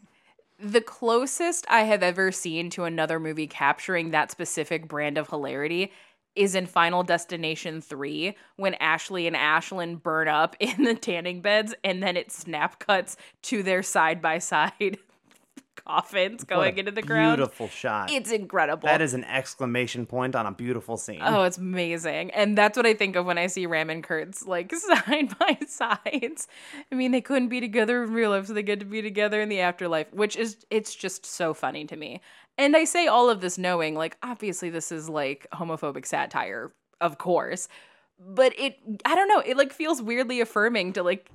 the 0.60 0.82
closest 0.82 1.66
I 1.70 1.84
have 1.84 2.01
ever 2.01 2.32
seen 2.32 2.70
to 2.72 2.86
another 2.86 3.20
movie 3.20 3.47
capturing 3.47 4.12
that 4.12 4.32
specific 4.32 4.88
brand 4.88 5.18
of 5.18 5.30
hilarity 5.30 5.91
is 6.36 6.55
in 6.55 6.66
Final 6.66 7.03
Destination 7.03 7.82
3 7.82 8.36
when 8.58 8.76
Ashley 8.76 9.28
and 9.28 9.36
Ashlyn 9.36 10.01
burn 10.01 10.28
up 10.28 10.55
in 10.60 10.84
the 10.84 10.95
tanning 10.95 11.41
beds 11.41 11.76
and 11.84 12.01
then 12.01 12.18
it 12.18 12.32
snap 12.32 12.80
cuts 12.80 13.18
to 13.43 13.64
their 13.64 13.84
side 13.84 14.22
by 14.22 14.39
side 14.39 14.97
coffins 15.88 16.44
going 16.44 16.78
into 16.78 16.92
the 16.92 17.02
ground. 17.02 17.38
Beautiful 17.38 17.70
shot. 17.70 18.12
It's 18.12 18.32
incredible. 18.32 18.88
that 18.88 19.02
is 19.02 19.14
an 19.14 19.24
exclamation 19.24 20.06
point 20.06 20.36
on 20.36 20.46
a 20.46 20.52
beautiful 20.52 20.98
scene. 20.98 21.22
Oh, 21.22 21.44
it's 21.44 21.58
amazing. 21.58 22.32
And 22.32 22.58
that's 22.58 22.76
what 22.76 22.86
I 22.86 22.94
think 22.94 23.16
of 23.16 23.26
when 23.26 23.38
I 23.38 23.48
see 23.48 23.66
Ram 23.66 23.90
and 23.90 24.04
Kurt's 24.04 24.46
like 24.46 24.74
side 24.76 25.38
by 25.40 25.58
sides. 25.68 26.48
I 26.92 26.96
mean, 26.96 27.12
they 27.12 27.22
couldn't 27.22 27.50
be 27.50 27.62
together 27.62 28.04
in 28.04 28.14
real 28.14 28.32
life, 28.32 28.48
so 28.48 28.54
they 28.54 28.64
get 28.64 28.80
to 28.80 28.86
be 28.86 29.02
together 29.02 29.42
in 29.42 29.50
the 29.50 29.60
afterlife, 29.60 30.12
which 30.14 30.36
is 30.36 30.66
it's 30.70 30.94
just 30.94 31.26
so 31.26 31.54
funny 31.54 31.86
to 31.86 31.96
me. 31.96 32.22
And 32.58 32.76
I 32.76 32.86
say 32.86 33.08
all 33.08 33.30
of 33.30 33.42
this 33.42 33.58
knowing, 33.58 33.96
like, 33.96 34.18
obviously 34.24 34.70
this 34.70 34.92
is 34.92 35.10
like 35.10 35.48
homophobic 35.54 36.06
satire, 36.06 36.72
of 37.00 37.18
course. 37.18 37.68
But 38.20 38.54
it 38.58 38.78
I 39.06 39.16
don't 39.16 39.28
know, 39.28 39.40
it 39.40 39.58
like 39.58 39.72
feels 39.72 40.02
weirdly 40.02 40.42
affirming 40.42 40.94
to 40.94 41.04
like 41.04 41.30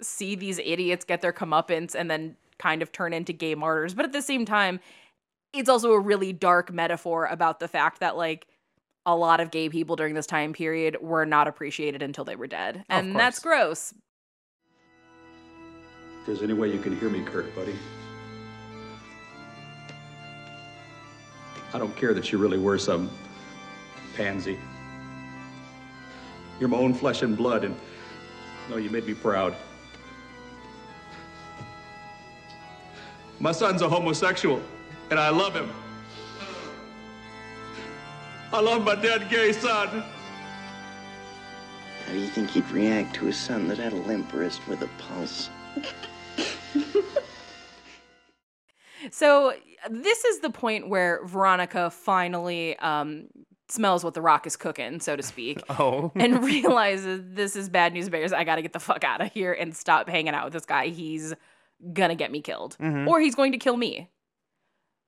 see 0.00 0.36
these 0.36 0.58
idiots 0.60 1.04
get 1.04 1.20
their 1.20 1.32
comeuppance 1.32 1.94
and 1.94 2.08
then 2.08 2.36
kind 2.58 2.82
of 2.82 2.92
turn 2.92 3.12
into 3.12 3.32
gay 3.32 3.54
martyrs. 3.54 3.94
But 3.94 4.04
at 4.04 4.12
the 4.12 4.22
same 4.22 4.44
time, 4.44 4.80
it's 5.52 5.68
also 5.68 5.92
a 5.92 6.00
really 6.00 6.32
dark 6.32 6.72
metaphor 6.72 7.26
about 7.26 7.60
the 7.60 7.68
fact 7.68 8.00
that 8.00 8.16
like 8.16 8.46
a 9.06 9.16
lot 9.16 9.40
of 9.40 9.50
gay 9.50 9.68
people 9.68 9.96
during 9.96 10.14
this 10.14 10.26
time 10.26 10.52
period 10.52 10.98
were 11.00 11.24
not 11.24 11.48
appreciated 11.48 12.02
until 12.02 12.24
they 12.24 12.36
were 12.36 12.46
dead. 12.46 12.84
And 12.88 13.16
that's 13.16 13.38
gross. 13.38 13.94
If 16.20 16.26
there's 16.26 16.42
any 16.42 16.52
way 16.52 16.70
you 16.70 16.78
can 16.78 16.98
hear 16.98 17.08
me, 17.08 17.22
Kurt, 17.22 17.54
buddy. 17.54 17.74
I 21.72 21.78
don't 21.78 21.94
care 21.96 22.14
that 22.14 22.32
you 22.32 22.38
really 22.38 22.58
were 22.58 22.78
some 22.78 23.10
pansy. 24.14 24.58
You're 26.60 26.68
my 26.68 26.78
own 26.78 26.92
flesh 26.92 27.22
and 27.22 27.36
blood, 27.36 27.64
and 27.64 27.76
no, 28.68 28.76
you 28.76 28.90
made 28.90 29.06
me 29.06 29.14
proud. 29.14 29.54
My 33.40 33.52
son's 33.52 33.82
a 33.82 33.88
homosexual, 33.88 34.60
and 35.10 35.18
I 35.18 35.28
love 35.30 35.54
him. 35.54 35.70
I 38.52 38.60
love 38.60 38.84
my 38.84 38.94
dead 38.94 39.28
gay 39.30 39.52
son. 39.52 40.02
How 42.06 42.12
do 42.12 42.18
you 42.18 42.28
think 42.28 42.50
he'd 42.50 42.68
react 42.70 43.14
to 43.16 43.28
a 43.28 43.32
son 43.32 43.68
that 43.68 43.78
had 43.78 43.92
a 43.92 43.96
limp 43.96 44.32
wrist 44.32 44.66
with 44.66 44.82
a 44.82 44.88
pulse? 44.98 45.50
So 49.10 49.52
this 49.88 50.24
is 50.24 50.40
the 50.40 50.50
point 50.50 50.88
where 50.88 51.24
Veronica 51.24 51.90
finally 51.90 52.76
um, 52.78 53.28
smells 53.68 54.02
what 54.02 54.14
the 54.14 54.20
rock 54.20 54.46
is 54.46 54.56
cooking, 54.56 55.00
so 55.00 55.16
to 55.16 55.22
speak. 55.22 55.62
Oh. 55.70 56.10
and 56.16 56.42
realizes 56.42 57.22
this 57.24 57.54
is 57.54 57.68
bad 57.68 57.92
news 57.92 58.08
bears. 58.08 58.32
I 58.32 58.44
got 58.44 58.56
to 58.56 58.62
get 58.62 58.72
the 58.72 58.80
fuck 58.80 59.04
out 59.04 59.20
of 59.20 59.32
here 59.32 59.52
and 59.52 59.76
stop 59.76 60.08
hanging 60.08 60.34
out 60.34 60.44
with 60.44 60.52
this 60.54 60.64
guy. 60.64 60.88
He's 60.88 61.34
gonna 61.92 62.14
get 62.14 62.30
me 62.30 62.40
killed, 62.40 62.76
Mhm. 62.80 63.06
or 63.08 63.20
he's 63.20 63.34
going 63.34 63.52
to 63.52 63.58
kill 63.58 63.76
me. 63.76 64.08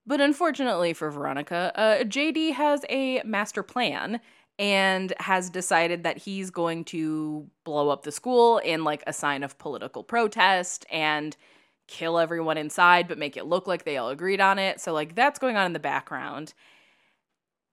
But 0.07 0.21
unfortunately 0.21 0.93
for 0.93 1.11
Veronica, 1.11 1.73
uh, 1.75 2.05
JD 2.05 2.53
has 2.53 2.85
a 2.89 3.23
master 3.25 3.63
plan 3.63 4.21
and 4.59 5.13
has 5.21 5.51
decided 5.51 6.03
that 6.05 6.19
he's 6.19 6.51
going 6.51 6.85
to 6.87 7.49
blow 7.65 7.89
up 7.89 8.03
the 8.03 8.13
school 8.13 8.59
in 8.59 8.85
like 8.85 9.03
a 9.07 9.13
sign 9.13 9.43
of 9.43 9.57
political 9.59 10.03
protest 10.03 10.85
and 10.91 11.37
kill 11.87 12.19
everyone 12.19 12.57
inside, 12.57 13.09
but 13.09 13.19
make 13.19 13.37
it 13.37 13.47
look 13.47 13.67
like 13.67 13.85
they 13.85 13.97
all 13.97 14.11
agreed 14.11 14.41
on 14.41 14.59
it. 14.59 14.81
So, 14.81 14.93
like, 14.93 15.15
that's 15.15 15.39
going 15.39 15.57
on 15.57 15.67
in 15.67 15.73
the 15.73 15.79
background. 15.81 16.55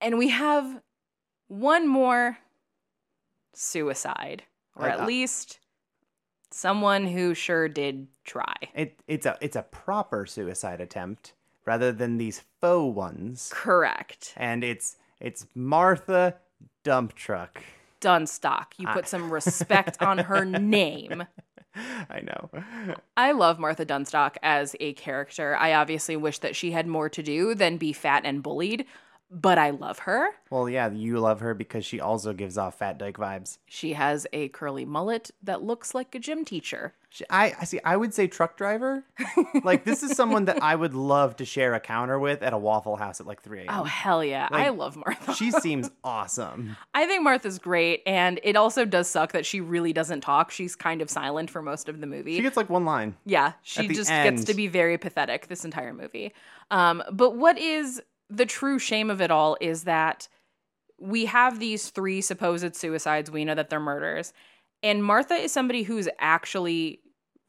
And 0.02 0.18
we 0.18 0.30
have 0.30 0.82
one 1.48 1.88
more 1.88 2.38
suicide, 3.54 4.43
or 4.76 4.88
at 4.88 5.00
uh, 5.02 5.06
least 5.06 5.60
someone 6.58 7.05
who 7.08 7.34
sure 7.34 7.68
did 7.70 8.08
try. 8.26 8.55
It 8.74 8.99
it's 9.08 9.26
a 9.26 9.38
it's 9.41 9.55
a 9.55 9.62
proper 9.64 10.26
suicide 10.26 10.82
attempt 10.82 11.34
rather 11.66 11.91
than 11.91 12.18
these 12.18 12.43
faux 12.62 12.95
ones. 12.95 13.49
Correct. 13.53 14.34
And 14.38 14.64
it's 14.64 14.97
it's 15.20 15.45
Martha 15.55 16.36
Dump 16.84 17.14
Truck. 17.14 17.62
Dunnstock. 18.01 18.66
You 18.78 18.88
I- 18.88 18.93
put 18.93 19.08
some 19.08 19.32
respect 19.32 20.01
on 20.01 20.18
her 20.20 20.45
name. 20.45 21.26
I 22.10 22.22
know. 22.22 22.49
I 23.16 23.34
love 23.34 23.60
Martha 23.60 23.86
Dunnstock 23.86 24.38
as 24.41 24.76
a 24.80 24.93
character. 24.93 25.55
I 25.55 25.74
obviously 25.76 26.16
wish 26.16 26.39
that 26.39 26.55
she 26.55 26.72
had 26.72 26.88
more 26.88 27.08
to 27.10 27.22
do 27.22 27.53
than 27.53 27.78
be 27.78 27.93
fat 27.93 28.24
and 28.26 28.41
bullied, 28.41 28.86
but 29.30 29.58
I 29.58 29.72
love 29.72 30.00
her. 30.00 30.30
Well, 30.50 30.70
yeah, 30.70 30.90
you 30.90 31.20
love 31.20 31.42
her 31.42 31.54
because 31.54 31.86
she 31.86 32.00
also 32.00 32.34
gives 32.34 32.58
off 32.58 32.80
Fat 32.80 32.98
Dyke 32.98 33.18
vibes. 33.18 33.58
She 33.66 33.94
has 33.94 34.26
a 34.32 34.48
curly 34.50 34.86
mullet 34.86 35.32
that 35.44 35.62
looks 35.64 35.94
like 35.94 36.16
a 36.16 36.20
gym 36.20 36.46
teacher. 36.46 36.94
She, 37.10 37.26
I, 37.30 37.54
I 37.60 37.64
see. 37.66 37.80
I 37.84 37.98
would 37.98 38.14
say 38.14 38.28
truck 38.28 38.58
driver. 38.58 39.04
like 39.64 39.84
this 39.86 40.04
is 40.04 40.12
someone 40.16 40.46
that 40.46 40.62
I 40.62 40.76
would 40.76 40.94
love 40.94 41.38
to 41.38 41.46
share 41.46 41.74
a 41.74 41.80
counter 41.80 42.20
with 42.20 42.42
at 42.44 42.54
a 42.54 42.58
Waffle 42.58 42.96
House 42.96 43.20
at 43.20 43.28
like 43.28 43.42
three 43.42 43.60
a.m. 43.60 43.68
Oh, 43.70 43.84
hell 43.84 44.24
yeah. 44.24 44.48
I 44.52 44.70
love 44.70 44.96
Martha. 44.96 45.34
she 45.34 45.52
seems 45.52 45.90
awesome. 46.04 46.78
I 46.94 47.06
think 47.06 47.24
Martha's 47.24 47.60
great, 47.60 48.04
and 48.06 48.40
it 48.44 48.56
also 48.56 48.86
does 48.86 49.10
suck 49.10 49.32
that 49.34 49.46
she 49.46 49.62
really 49.62 49.94
doesn't 49.94 50.22
talk. 50.22 50.52
She's 50.52 50.76
kind 50.76 51.02
of 51.02 51.10
silent 51.10 51.50
for 51.50 51.62
most 51.62 51.90
of 51.90 52.00
the 52.02 52.08
movie. 52.08 52.36
She 52.36 52.42
gets 52.42 52.58
like 52.58 52.70
one 52.70 52.86
line. 52.86 53.16
Yeah, 53.26 53.54
she 53.64 53.88
just 53.88 54.10
gets 54.10 54.44
to 54.46 54.54
be 54.54 54.68
very 54.68 54.98
pathetic 54.98 55.48
this 55.48 55.66
entire 55.66 55.94
movie. 55.94 56.34
Um, 56.72 57.04
but 57.12 57.36
what 57.36 57.58
is 57.58 58.02
the 58.30 58.46
true 58.46 58.80
shame 58.80 59.10
of 59.10 59.22
it 59.22 59.32
all 59.32 59.58
is 59.62 59.84
that 59.84 60.28
we 61.00 61.26
have 61.26 61.60
these 61.60 61.90
three 61.90 62.22
supposed 62.22 62.76
suicides. 62.76 63.30
We 63.32 63.46
know 63.46 63.56
that 63.56 63.70
they're 63.70 63.80
murders. 63.80 64.34
And 64.84 65.04
Martha 65.04 65.36
is 65.36 65.52
somebody 65.52 65.84
who's 65.84 66.10
actually 66.20 67.00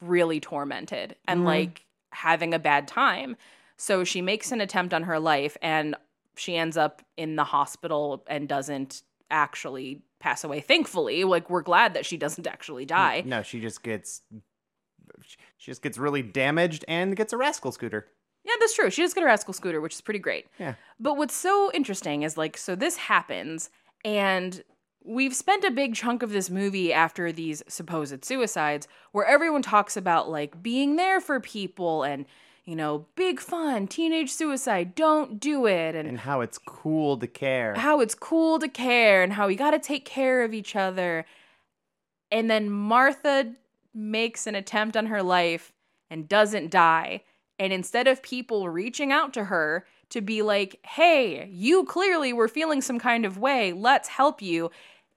really 0.01 0.39
tormented 0.41 1.17
and 1.27 1.41
Mhm. 1.41 1.45
like 1.47 1.87
having 2.13 2.55
a 2.55 2.59
bad 2.59 2.87
time. 2.87 3.37
So 3.77 4.05
she 4.05 4.23
makes 4.23 4.53
an 4.53 4.61
attempt 4.61 4.93
on 4.95 5.05
her 5.05 5.19
life 5.19 5.57
and 5.63 5.97
she 6.37 6.57
ends 6.57 6.77
up 6.77 7.03
in 7.17 7.37
the 7.37 7.45
hospital 7.45 8.25
and 8.29 8.49
doesn't 8.49 9.03
actually 9.31 10.03
pass 10.21 10.45
away. 10.45 10.61
Thankfully, 10.61 11.25
like 11.25 11.49
we're 11.51 11.63
glad 11.63 11.95
that 11.95 12.07
she 12.07 12.17
doesn't 12.17 12.47
actually 12.47 12.87
die. 12.87 13.23
No, 13.27 13.43
she 13.43 13.61
just 13.61 13.83
gets. 13.83 14.23
She 15.57 15.71
just 15.71 15.83
gets 15.83 15.99
really 15.99 16.23
damaged 16.23 16.85
and 16.87 17.17
gets 17.17 17.33
a 17.33 17.37
rascal 17.37 17.73
scooter. 17.73 18.07
Yeah, 18.45 18.55
that's 18.61 18.75
true. 18.75 18.91
She 18.91 19.03
does 19.03 19.15
get 19.15 19.23
a 19.23 19.27
rascal 19.27 19.53
scooter, 19.53 19.81
which 19.81 19.95
is 19.95 20.01
pretty 20.01 20.21
great. 20.21 20.47
Yeah. 20.59 20.75
But 20.99 21.17
what's 21.17 21.35
so 21.35 21.71
interesting 21.75 22.23
is 22.23 22.37
like, 22.39 22.57
so 22.57 22.75
this 22.75 22.97
happens, 22.97 23.69
and 24.05 24.63
we've 25.05 25.35
spent 25.35 25.65
a 25.65 25.71
big 25.71 25.95
chunk 25.95 26.23
of 26.23 26.31
this 26.31 26.49
movie 26.51 26.93
after 26.93 27.31
these 27.33 27.63
supposed 27.69 28.25
suicides 28.25 28.89
where 29.13 29.25
everyone 29.27 29.63
talks 29.63 29.97
about 29.97 30.29
like 30.31 30.63
being 30.63 30.97
there 30.97 31.21
for 31.21 31.41
people 31.41 32.03
and, 32.03 32.27
you 32.65 32.77
know, 32.77 33.07
big 33.17 33.41
fun, 33.41 33.87
teenage 33.87 34.31
suicide, 34.31 34.95
don't 34.95 35.41
do 35.41 35.67
it. 35.67 35.95
And, 35.95 36.09
And 36.09 36.19
how 36.19 36.41
it's 36.43 36.59
cool 36.59 37.17
to 37.19 37.27
care. 37.27 37.75
how 37.75 38.01
it's 38.01 38.15
cool 38.15 38.59
to 38.59 38.69
care 38.69 39.23
and 39.23 39.33
how 39.33 39.47
we 39.47 39.57
got 39.57 39.71
to 39.71 39.79
take 39.79 40.05
care 40.05 40.43
of 40.43 40.53
each 40.53 40.77
other. 40.77 41.25
And 42.31 42.51
then 42.51 42.69
Martha 42.71 43.55
makes 43.95 44.47
an 44.47 44.55
attempt 44.55 44.97
on 44.97 45.07
her 45.07 45.23
life 45.23 45.73
and 46.11 46.29
doesn't 46.29 46.71
die. 46.71 47.23
And 47.59 47.73
instead 47.73 48.07
of 48.07 48.23
people 48.23 48.69
reaching 48.69 49.13
out 49.13 49.33
to 49.35 49.45
her 49.45 49.87
to 50.11 50.21
be 50.21 50.43
like, 50.43 50.79
hey, 50.85 51.49
you 51.51 51.85
clearly 51.85 52.33
were 52.33 52.49
feeling 52.49 52.81
some 52.81 52.99
kind 52.99 53.25
of 53.25 53.39
way, 53.39 53.73
let's 53.73 54.09
help 54.09 54.41
you, 54.41 54.71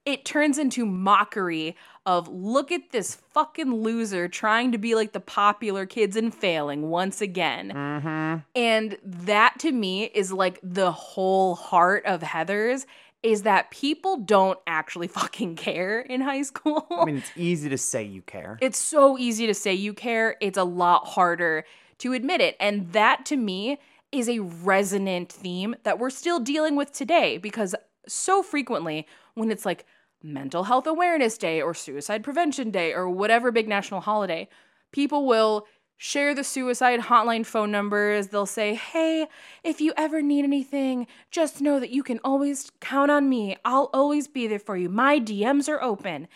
it 0.05 0.25
turns 0.25 0.57
into 0.57 0.85
mockery 0.85 1.75
of 2.05 2.27
look 2.27 2.71
at 2.71 2.91
this 2.91 3.15
fucking 3.15 3.73
loser 3.73 4.27
trying 4.27 4.71
to 4.71 4.77
be 4.77 4.95
like 4.95 5.13
the 5.13 5.19
popular 5.19 5.85
kids 5.85 6.15
and 6.15 6.33
failing 6.33 6.89
once 6.89 7.21
again. 7.21 7.69
Mm-hmm. 7.69 8.37
And 8.55 8.97
that 9.03 9.59
to 9.59 9.71
me 9.71 10.05
is 10.05 10.33
like 10.33 10.59
the 10.63 10.91
whole 10.91 11.55
heart 11.55 12.05
of 12.05 12.21
Heathers 12.21 12.85
is 13.21 13.43
that 13.43 13.69
people 13.69 14.17
don't 14.17 14.57
actually 14.65 15.07
fucking 15.07 15.55
care 15.55 15.99
in 15.99 16.21
high 16.21 16.41
school. 16.41 16.87
I 16.89 17.05
mean, 17.05 17.17
it's 17.17 17.31
easy 17.35 17.69
to 17.69 17.77
say 17.77 18.03
you 18.03 18.23
care. 18.23 18.57
it's 18.61 18.79
so 18.79 19.17
easy 19.17 19.45
to 19.47 19.53
say 19.53 19.73
you 19.73 19.93
care, 19.93 20.37
it's 20.41 20.57
a 20.57 20.63
lot 20.63 21.07
harder 21.07 21.65
to 22.01 22.13
admit 22.13 22.41
it. 22.41 22.55
And 22.59 22.91
that 22.93 23.25
to 23.27 23.37
me 23.37 23.79
is 24.11 24.27
a 24.27 24.39
resonant 24.39 25.31
theme 25.31 25.75
that 25.83 25.99
we're 25.99 26.09
still 26.09 26.39
dealing 26.39 26.75
with 26.75 26.91
today 26.91 27.37
because 27.37 27.75
so 28.07 28.43
frequently 28.43 29.07
when 29.35 29.51
it's 29.51 29.65
like 29.65 29.85
mental 30.23 30.63
health 30.63 30.87
awareness 30.87 31.37
day 31.37 31.61
or 31.61 31.73
suicide 31.73 32.23
prevention 32.23 32.71
day 32.71 32.93
or 32.93 33.07
whatever 33.09 33.51
big 33.51 33.67
national 33.67 34.01
holiday, 34.01 34.47
people 34.91 35.25
will 35.25 35.67
share 35.95 36.33
the 36.33 36.43
suicide 36.43 37.01
hotline 37.01 37.45
phone 37.45 37.71
numbers. 37.71 38.27
They'll 38.27 38.47
say, 38.47 38.73
Hey, 38.73 39.27
if 39.63 39.79
you 39.79 39.93
ever 39.95 40.23
need 40.23 40.43
anything, 40.43 41.05
just 41.29 41.61
know 41.61 41.79
that 41.79 41.91
you 41.91 42.01
can 42.01 42.19
always 42.23 42.71
count 42.81 43.11
on 43.11 43.29
me. 43.29 43.55
I'll 43.63 43.91
always 43.93 44.27
be 44.27 44.47
there 44.47 44.57
for 44.57 44.75
you. 44.75 44.89
My 44.89 45.19
DMs 45.19 45.69
are 45.69 45.81
open. 45.81 46.27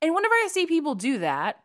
And 0.00 0.14
whenever 0.14 0.34
I 0.34 0.48
see 0.48 0.66
people 0.66 0.94
do 0.94 1.18
that, 1.18 1.60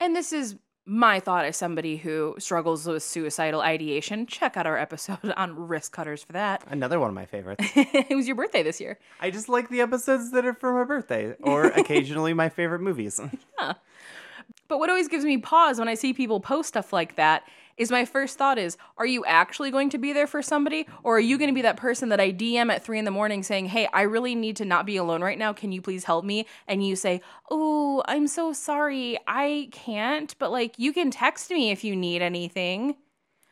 and 0.00 0.16
this 0.16 0.32
is 0.32 0.56
my 0.86 1.18
thought 1.18 1.44
as 1.44 1.56
somebody 1.56 1.96
who 1.96 2.36
struggles 2.38 2.86
with 2.86 3.02
suicidal 3.02 3.60
ideation, 3.60 4.24
check 4.26 4.56
out 4.56 4.66
our 4.66 4.78
episode 4.78 5.18
on 5.36 5.56
Wristcutters 5.56 6.24
for 6.24 6.32
that. 6.32 6.64
Another 6.68 7.00
one 7.00 7.08
of 7.08 7.14
my 7.14 7.26
favorites. 7.26 7.64
it 7.74 8.14
was 8.14 8.26
your 8.26 8.36
birthday 8.36 8.62
this 8.62 8.80
year. 8.80 8.98
I 9.20 9.30
just 9.30 9.48
like 9.48 9.68
the 9.68 9.80
episodes 9.80 10.30
that 10.30 10.46
are 10.46 10.54
for 10.54 10.72
my 10.72 10.84
birthday, 10.84 11.34
or 11.40 11.64
occasionally 11.76 12.32
my 12.34 12.48
favorite 12.48 12.80
movies. 12.80 13.20
Yeah. 13.58 13.74
But 14.68 14.78
what 14.78 14.88
always 14.88 15.08
gives 15.08 15.24
me 15.24 15.38
pause 15.38 15.78
when 15.78 15.88
I 15.88 15.94
see 15.94 16.12
people 16.12 16.40
post 16.40 16.68
stuff 16.68 16.92
like 16.92 17.16
that 17.16 17.42
is 17.76 17.90
my 17.90 18.04
first 18.04 18.38
thought 18.38 18.58
is, 18.58 18.76
are 18.98 19.06
you 19.06 19.24
actually 19.24 19.70
going 19.70 19.90
to 19.90 19.98
be 19.98 20.12
there 20.12 20.26
for 20.26 20.42
somebody? 20.42 20.86
Or 21.02 21.16
are 21.16 21.20
you 21.20 21.38
going 21.38 21.50
to 21.50 21.54
be 21.54 21.62
that 21.62 21.76
person 21.76 22.08
that 22.10 22.20
I 22.20 22.32
DM 22.32 22.72
at 22.72 22.84
three 22.84 22.98
in 22.98 23.04
the 23.04 23.10
morning 23.10 23.42
saying, 23.42 23.66
hey, 23.66 23.88
I 23.92 24.02
really 24.02 24.34
need 24.34 24.56
to 24.56 24.64
not 24.64 24.86
be 24.86 24.96
alone 24.96 25.22
right 25.22 25.38
now. 25.38 25.52
Can 25.52 25.72
you 25.72 25.82
please 25.82 26.04
help 26.04 26.24
me? 26.24 26.46
And 26.66 26.86
you 26.86 26.96
say, 26.96 27.20
oh, 27.50 28.02
I'm 28.06 28.26
so 28.26 28.52
sorry. 28.52 29.18
I 29.26 29.68
can't, 29.72 30.34
but 30.38 30.50
like 30.50 30.78
you 30.78 30.92
can 30.92 31.10
text 31.10 31.50
me 31.50 31.70
if 31.70 31.84
you 31.84 31.94
need 31.94 32.22
anything. 32.22 32.96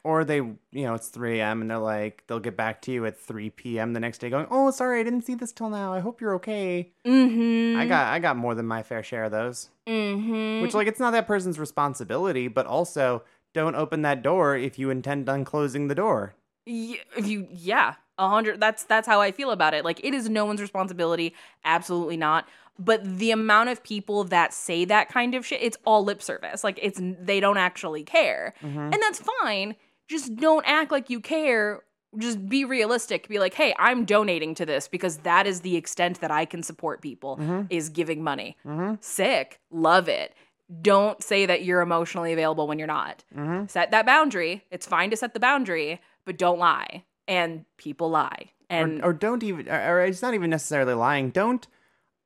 Or 0.05 0.23
they, 0.23 0.37
you 0.37 0.59
know, 0.73 0.93
it's 0.93 1.09
3 1.09 1.41
a.m. 1.41 1.63
and 1.63 1.71
they're 1.71 1.79
like, 1.79 2.25
they'll 2.27 2.39
get 2.39 2.59
back 2.59 2.83
to 2.83 2.93
you 2.93 3.07
at 3.07 3.19
3 3.19 3.49
p.m. 3.49 3.95
the 3.95 4.01
next 4.01 4.19
day 4.19 4.29
going, 4.29 4.47
oh, 4.51 4.71
sorry, 4.71 5.01
I 5.01 5.03
didn't 5.03 5.23
see 5.23 5.35
this 5.35 5.51
till 5.51 5.71
now. 5.71 5.95
I 5.95 6.01
hope 6.01 6.21
you're 6.21 6.35
okay. 6.35 6.93
Mm-hmm. 7.07 7.81
I 7.81 7.87
got 7.87 8.09
I 8.09 8.19
got 8.19 8.37
more 8.37 8.55
than 8.55 8.67
my 8.67 8.83
fair 8.83 9.03
share 9.03 9.25
of 9.25 9.33
those. 9.33 9.71
Mm-hmm. 9.87 10.61
Which 10.61 10.75
like 10.75 10.89
it's 10.89 11.01
not 11.01 11.13
that 11.13 11.27
person's 11.27 11.59
responsibility, 11.59 12.49
but 12.49 12.67
also 12.67 13.23
don't 13.55 13.77
open 13.77 14.03
that 14.03 14.23
door 14.23 14.57
if 14.57 14.79
you 14.79 14.91
intend 14.91 15.29
on 15.29 15.45
closing 15.45 15.89
the 15.89 15.95
door. 15.95 16.35
Y- 16.67 16.99
if 17.17 17.27
you 17.27 17.47
yeah 17.51 17.95
a 18.17 18.29
hundred 18.29 18.59
that's 18.59 18.85
that's 18.85 19.07
how 19.07 19.21
i 19.21 19.31
feel 19.31 19.51
about 19.51 19.73
it. 19.73 19.85
Like 19.85 20.05
it 20.05 20.13
is 20.13 20.29
no 20.29 20.45
one's 20.45 20.61
responsibility 20.61 21.35
absolutely 21.65 22.17
not. 22.17 22.47
But 22.79 23.19
the 23.19 23.31
amount 23.31 23.69
of 23.69 23.85
people 23.85 24.25
that 24.25 24.53
say 24.53 24.85
that 24.87 25.09
kind 25.09 25.35
of 25.35 25.47
shit 25.47 25.63
it's 25.63 25.79
all 25.85 26.05
lip 26.05 26.21
service. 26.21 26.65
Like 26.65 26.79
it's 26.83 27.01
they 27.01 27.41
don't 27.41 27.59
actually 27.59 28.03
care. 28.03 28.55
Mm-hmm. 28.63 28.79
And 28.79 28.95
that's 28.95 29.23
fine. 29.41 29.77
Just 30.09 30.37
don't 30.37 30.65
act 30.67 30.91
like 30.91 31.09
you 31.09 31.21
care. 31.21 31.83
Just 32.19 32.47
be 32.49 32.65
realistic. 32.65 33.29
Be 33.29 33.39
like 33.39 33.55
hey 33.55 33.75
i'm 33.79 34.05
donating 34.05 34.55
to 34.57 34.67
this 34.67 34.89
because 34.89 35.19
that 35.19 35.47
is 35.47 35.61
the 35.61 35.77
extent 35.77 36.21
that 36.21 36.31
i 36.31 36.45
can 36.45 36.63
support 36.63 37.03
people 37.03 37.37
mm-hmm. 37.37 37.63
is 37.71 37.89
giving 37.89 38.25
money. 38.25 38.57
Mm-hmm. 38.67 38.95
Sick. 39.01 39.61
Love 39.71 40.09
it 40.09 40.35
don't 40.81 41.23
say 41.23 41.47
that 41.47 41.65
you're 41.65 41.83
emotionally 41.83 42.33
available 42.33 42.67
when 42.67 42.79
you're 42.79 42.89
not 42.89 43.23
mm-hmm. 43.37 43.67
set 43.67 43.91
that 43.91 44.07
boundary 44.07 44.65
it's 44.71 44.87
fine 44.87 45.11
to 45.11 45.17
set 45.17 45.35
the 45.35 45.41
boundary 45.41 46.01
but 46.25 46.39
don't 46.39 46.59
lie 46.59 47.05
and 47.29 47.65
people 47.77 48.11
lie 48.11 48.51
and 48.71 49.01
or, 49.03 49.07
or 49.07 49.13
don't 49.13 49.43
even 49.43 49.69
or, 49.69 49.97
or 49.97 50.05
it's 50.05 50.23
not 50.23 50.35
even 50.35 50.51
necessarily 50.51 50.95
lying. 50.95 51.31
Don't 51.31 51.67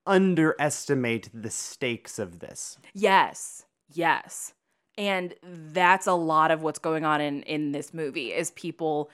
underestimate 0.06 1.28
the 1.34 1.50
stakes 1.50 2.18
of 2.18 2.40
this. 2.40 2.78
Yes. 2.94 3.64
Yes. 3.92 4.54
And 4.96 5.34
that's 5.42 6.06
a 6.06 6.14
lot 6.14 6.50
of 6.50 6.62
what's 6.62 6.78
going 6.78 7.04
on 7.04 7.20
in 7.20 7.42
in 7.42 7.72
this 7.72 7.92
movie 7.92 8.32
is 8.32 8.50
people 8.52 9.10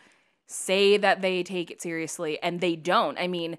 say 0.46 0.96
that 0.96 1.22
they 1.22 1.42
take 1.42 1.70
it 1.70 1.82
seriously 1.82 2.38
and 2.42 2.60
they 2.60 2.76
don't. 2.76 3.18
I 3.18 3.28
mean, 3.28 3.58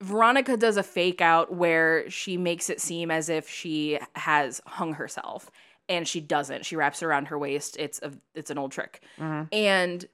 Veronica 0.00 0.56
does 0.56 0.76
a 0.76 0.82
fake 0.82 1.20
out 1.20 1.54
where 1.54 2.08
she 2.10 2.36
makes 2.36 2.68
it 2.68 2.80
seem 2.80 3.10
as 3.10 3.28
if 3.28 3.48
she 3.48 3.98
has 4.14 4.60
hung 4.66 4.94
herself 4.94 5.50
and 5.88 6.06
she 6.06 6.20
doesn't. 6.20 6.64
She 6.64 6.76
wraps 6.76 7.02
it 7.02 7.06
around 7.06 7.28
her 7.28 7.38
waist. 7.38 7.76
It's 7.78 8.00
a 8.02 8.12
it's 8.34 8.50
an 8.50 8.58
old 8.58 8.72
trick. 8.72 9.02
Mm-hmm. 9.18 9.44
And 9.52 10.04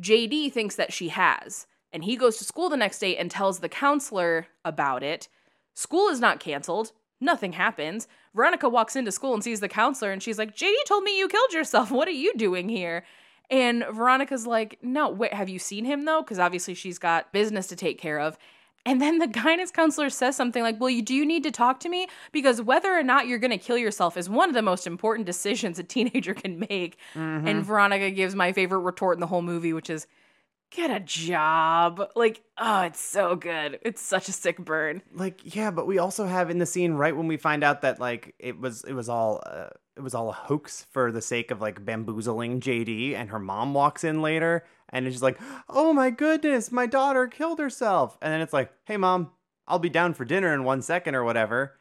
JD 0.00 0.52
thinks 0.52 0.76
that 0.76 0.92
she 0.92 1.08
has. 1.08 1.66
And 1.92 2.04
he 2.04 2.16
goes 2.16 2.36
to 2.38 2.44
school 2.44 2.68
the 2.68 2.76
next 2.76 2.98
day 2.98 3.16
and 3.16 3.30
tells 3.30 3.60
the 3.60 3.68
counselor 3.68 4.46
about 4.64 5.02
it. 5.02 5.28
School 5.74 6.08
is 6.08 6.20
not 6.20 6.40
canceled. 6.40 6.92
Nothing 7.20 7.52
happens. 7.52 8.06
Veronica 8.34 8.68
walks 8.68 8.94
into 8.94 9.10
school 9.10 9.34
and 9.34 9.42
sees 9.42 9.60
the 9.60 9.68
counselor 9.68 10.12
and 10.12 10.22
she's 10.22 10.38
like, 10.38 10.54
JD 10.54 10.74
told 10.86 11.04
me 11.04 11.18
you 11.18 11.28
killed 11.28 11.52
yourself. 11.52 11.90
What 11.98 12.08
are 12.08 12.12
you 12.12 12.34
doing 12.34 12.68
here? 12.68 13.04
And 13.50 13.84
Veronica's 13.90 14.46
like, 14.46 14.78
No, 14.82 15.08
wait, 15.08 15.32
have 15.32 15.48
you 15.48 15.58
seen 15.58 15.84
him 15.84 16.04
though? 16.04 16.22
Because 16.22 16.38
obviously 16.38 16.74
she's 16.74 16.98
got 16.98 17.32
business 17.32 17.66
to 17.68 17.76
take 17.76 17.98
care 17.98 18.20
of. 18.20 18.38
And 18.88 19.02
then 19.02 19.18
the 19.18 19.26
guidance 19.26 19.70
counselor 19.70 20.08
says 20.08 20.34
something 20.34 20.62
like, 20.62 20.80
Well, 20.80 20.88
you 20.88 21.02
do 21.02 21.14
you 21.14 21.26
need 21.26 21.42
to 21.42 21.50
talk 21.50 21.78
to 21.80 21.90
me? 21.90 22.08
Because 22.32 22.62
whether 22.62 22.90
or 22.90 23.02
not 23.02 23.26
you're 23.26 23.38
gonna 23.38 23.58
kill 23.58 23.76
yourself 23.76 24.16
is 24.16 24.30
one 24.30 24.48
of 24.48 24.54
the 24.54 24.62
most 24.62 24.86
important 24.86 25.26
decisions 25.26 25.78
a 25.78 25.82
teenager 25.84 26.32
can 26.32 26.58
make. 26.58 26.96
And 27.14 27.62
Veronica 27.64 28.10
gives 28.10 28.34
my 28.34 28.54
favorite 28.54 28.78
retort 28.78 29.16
in 29.16 29.20
the 29.20 29.26
whole 29.26 29.42
movie, 29.42 29.74
which 29.74 29.90
is, 29.90 30.06
Get 30.70 30.90
a 30.90 31.00
job. 31.00 32.02
Like, 32.16 32.42
oh, 32.56 32.82
it's 32.82 33.00
so 33.00 33.36
good. 33.36 33.78
It's 33.82 34.00
such 34.00 34.28
a 34.28 34.32
sick 34.32 34.58
burn. 34.58 35.02
Like 35.12 35.54
yeah, 35.54 35.70
but 35.70 35.86
we 35.86 35.98
also 35.98 36.24
have 36.24 36.48
in 36.48 36.58
the 36.58 36.66
scene 36.66 36.94
right 36.94 37.14
when 37.14 37.26
we 37.26 37.36
find 37.36 37.62
out 37.62 37.82
that 37.82 38.00
like 38.00 38.34
it 38.38 38.58
was 38.58 38.84
it 38.84 38.94
was 38.94 39.10
all 39.10 39.42
uh, 39.44 39.68
it 39.96 40.02
was 40.02 40.14
all 40.14 40.30
a 40.30 40.32
hoax 40.32 40.86
for 40.92 41.12
the 41.12 41.20
sake 41.20 41.50
of 41.50 41.60
like 41.60 41.84
bamboozling 41.84 42.60
JD 42.60 43.14
and 43.14 43.28
her 43.28 43.38
mom 43.38 43.74
walks 43.74 44.02
in 44.04 44.22
later 44.22 44.64
and 44.90 45.06
it's 45.06 45.14
just 45.14 45.22
like, 45.22 45.38
"Oh 45.68 45.92
my 45.92 46.10
goodness, 46.10 46.72
my 46.72 46.86
daughter 46.86 47.26
killed 47.26 47.58
herself." 47.58 48.16
And 48.22 48.32
then 48.32 48.40
it's 48.40 48.52
like, 48.52 48.72
"Hey 48.84 48.96
mom, 48.96 49.30
I'll 49.66 49.78
be 49.78 49.90
down 49.90 50.14
for 50.14 50.24
dinner 50.24 50.52
in 50.54 50.64
1 50.64 50.82
second 50.82 51.14
or 51.14 51.24
whatever." 51.24 51.78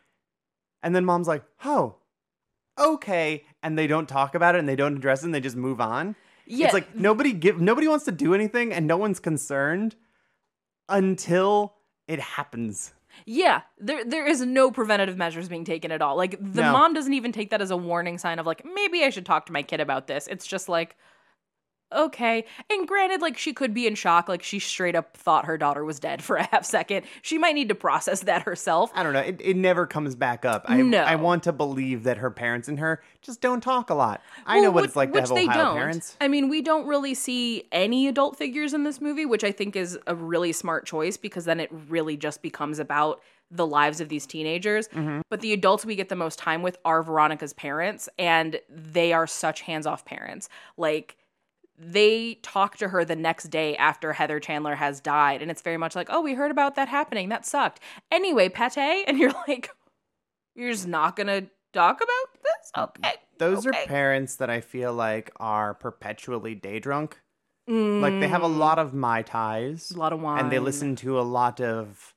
And 0.83 0.95
then 0.95 1.05
mom's 1.05 1.27
like, 1.27 1.43
"Oh, 1.65 1.95
okay." 2.77 3.45
And 3.63 3.77
they 3.77 3.87
don't 3.87 4.07
talk 4.07 4.35
about 4.35 4.55
it 4.55 4.59
and 4.59 4.69
they 4.69 4.75
don't 4.75 4.97
address 4.97 5.21
it 5.23 5.25
and 5.25 5.35
they 5.35 5.39
just 5.41 5.55
move 5.55 5.81
on. 5.81 6.15
Yeah. 6.45 6.65
It's 6.65 6.73
like 6.73 6.95
nobody 6.95 7.33
give 7.33 7.59
nobody 7.59 7.87
wants 7.87 8.05
to 8.05 8.11
do 8.11 8.33
anything 8.33 8.71
and 8.73 8.87
no 8.87 8.97
one's 8.97 9.19
concerned 9.19 9.95
until 10.89 11.75
it 12.07 12.19
happens. 12.19 12.93
Yeah, 13.25 13.61
there 13.79 14.05
there 14.05 14.27
is 14.27 14.41
no 14.41 14.69
preventative 14.71 15.17
measures 15.17 15.49
being 15.49 15.65
taken 15.65 15.91
at 15.91 16.01
all. 16.01 16.15
Like 16.15 16.37
the 16.39 16.61
No. 16.61 16.71
mom 16.71 16.93
doesn't 16.93 17.13
even 17.13 17.31
take 17.31 17.49
that 17.49 17.61
as 17.61 17.71
a 17.71 17.77
warning 17.77 18.17
sign 18.17 18.39
of 18.39 18.45
like 18.45 18.63
maybe 18.63 19.03
I 19.03 19.09
should 19.09 19.25
talk 19.25 19.45
to 19.47 19.51
my 19.51 19.63
kid 19.63 19.79
about 19.79 20.07
this. 20.07 20.27
It's 20.27 20.45
just 20.45 20.69
like 20.69 20.95
okay. 21.91 22.45
And 22.69 22.87
granted 22.87 23.21
like 23.21 23.37
she 23.37 23.53
could 23.53 23.73
be 23.73 23.87
in 23.87 23.95
shock 23.95 24.27
like 24.27 24.43
she 24.43 24.59
straight 24.59 24.95
up 24.95 25.15
thought 25.15 25.45
her 25.45 25.57
daughter 25.57 25.83
was 25.83 25.99
dead 25.99 26.23
for 26.23 26.37
a 26.37 26.43
half 26.43 26.65
second. 26.65 27.05
She 27.21 27.37
might 27.37 27.55
need 27.55 27.69
to 27.69 27.75
process 27.75 28.21
that 28.21 28.43
herself. 28.43 28.91
I 28.93 29.03
don't 29.03 29.13
know. 29.13 29.19
It, 29.21 29.41
it 29.43 29.57
never 29.57 29.85
comes 29.85 30.15
back 30.15 30.45
up. 30.45 30.65
I, 30.67 30.81
No. 30.81 31.03
I 31.03 31.15
want 31.15 31.43
to 31.43 31.53
believe 31.53 32.03
that 32.03 32.17
her 32.17 32.31
parents 32.31 32.67
and 32.67 32.79
her 32.79 33.01
just 33.21 33.41
don't 33.41 33.61
talk 33.61 33.89
a 33.89 33.93
lot. 33.95 34.21
I 34.45 34.59
know 34.59 34.71
what 34.71 34.81
which- 34.81 34.85
it's 34.89 34.95
like 34.95 35.13
to 35.13 35.19
have 35.19 35.31
Ohio 35.31 35.45
don't. 35.45 35.75
parents. 35.75 36.17
I 36.21 36.27
mean, 36.27 36.49
we 36.49 36.61
don't 36.61 36.87
really 36.87 37.13
see 37.13 37.63
any 37.71 38.07
adult 38.07 38.37
figures 38.37 38.73
in 38.73 38.83
this 38.83 39.01
movie, 39.01 39.25
which 39.25 39.43
I 39.43 39.51
think 39.51 39.75
is 39.75 39.97
a 40.07 40.15
really 40.15 40.51
smart 40.53 40.85
choice 40.85 41.17
because 41.17 41.45
then 41.45 41.59
it 41.59 41.69
really 41.89 42.17
just 42.17 42.41
becomes 42.41 42.79
about 42.79 43.21
the 43.49 43.65
lives 43.65 44.01
of 44.01 44.09
these 44.09 44.25
teenagers. 44.25 44.89
Mm-hmm. 44.89 45.21
But 45.29 45.39
the 45.41 45.53
adults 45.53 45.85
we 45.85 45.95
get 45.95 46.09
the 46.09 46.15
most 46.15 46.37
time 46.37 46.61
with 46.61 46.77
are 46.83 47.01
Veronica's 47.01 47.53
parents, 47.53 48.09
and 48.19 48.59
they 48.69 49.13
are 49.13 49.25
such 49.25 49.61
hands 49.61 49.87
off 49.87 50.03
parents. 50.03 50.49
Like, 50.75 51.15
they 51.77 52.35
talk 52.41 52.77
to 52.77 52.87
her 52.89 53.05
the 53.05 53.15
next 53.15 53.45
day 53.45 53.75
after 53.77 54.13
Heather 54.13 54.39
Chandler 54.39 54.75
has 54.75 54.99
died, 54.99 55.41
and 55.41 55.51
it's 55.51 55.61
very 55.61 55.77
much 55.77 55.95
like, 55.95 56.07
oh, 56.09 56.21
we 56.21 56.33
heard 56.33 56.51
about 56.51 56.75
that 56.75 56.87
happening. 56.87 57.29
That 57.29 57.45
sucked. 57.45 57.79
Anyway, 58.11 58.49
Pate, 58.49 59.05
and 59.07 59.17
you're 59.17 59.33
like, 59.47 59.69
you're 60.55 60.71
just 60.71 60.87
not 60.87 61.15
gonna 61.15 61.47
talk 61.73 61.97
about 61.97 62.43
this? 62.43 62.71
Okay. 62.77 63.13
Those 63.37 63.67
okay. 63.67 63.83
are 63.83 63.87
parents 63.87 64.37
that 64.37 64.49
I 64.49 64.61
feel 64.61 64.93
like 64.93 65.31
are 65.37 65.73
perpetually 65.73 66.55
day 66.55 66.79
drunk. 66.79 67.19
Like 67.69 68.21
they 68.21 68.29
have 68.29 68.43
a 68.43 68.47
lot 68.47 68.79
of 68.79 68.93
Mai 68.93 69.23
Tais. 69.23 69.89
Mm. 69.89 69.95
A 69.95 69.99
lot 69.99 70.13
of 70.13 70.21
wine. 70.21 70.39
And 70.39 70.51
they 70.51 70.59
listen 70.59 70.95
to 70.97 71.19
a 71.19 71.21
lot 71.21 71.59
of 71.59 72.15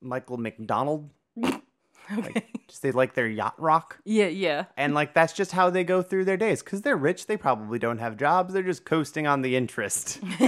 Michael 0.00 0.38
McDonald. 0.38 1.10
Like, 2.10 2.46
just 2.68 2.82
they 2.82 2.90
like 2.92 3.14
their 3.14 3.28
yacht 3.28 3.54
rock. 3.58 3.98
Yeah, 4.04 4.26
yeah. 4.26 4.64
And 4.76 4.94
like 4.94 5.14
that's 5.14 5.32
just 5.32 5.52
how 5.52 5.70
they 5.70 5.84
go 5.84 6.02
through 6.02 6.24
their 6.24 6.36
days 6.36 6.62
because 6.62 6.82
they're 6.82 6.96
rich. 6.96 7.26
They 7.26 7.36
probably 7.36 7.78
don't 7.78 7.98
have 7.98 8.16
jobs. 8.16 8.52
They're 8.54 8.62
just 8.62 8.84
coasting 8.84 9.26
on 9.26 9.42
the 9.42 9.56
interest. 9.56 10.20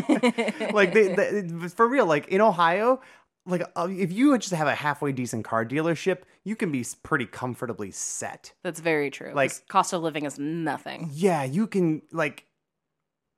like 0.73 0.93
they, 0.93 1.15
they, 1.15 1.69
for 1.69 1.89
real. 1.89 2.07
Like 2.07 2.29
in 2.29 2.41
Ohio, 2.41 3.01
like 3.47 3.63
uh, 3.77 3.89
if 3.91 4.13
you 4.13 4.37
just 4.39 4.53
have 4.55 4.67
a 4.69 4.75
halfway 4.75 5.13
decent 5.13 5.45
car 5.45 5.65
dealership, 5.65 6.23
you 6.45 6.57
can 6.57 6.71
be 6.73 6.85
pretty 7.03 7.27
comfortably 7.27 7.91
set. 7.91 8.53
That's 8.63 8.81
very 8.81 9.11
true. 9.11 9.29
Like- 9.35 9.53
Like 9.53 9.69
cost 9.69 9.93
of 9.93 10.03
living 10.03 10.25
is 10.25 10.39
nothing. 10.39 11.11
Yeah, 11.13 11.45
you 11.45 11.67
can 11.67 12.03
like. 12.13 12.47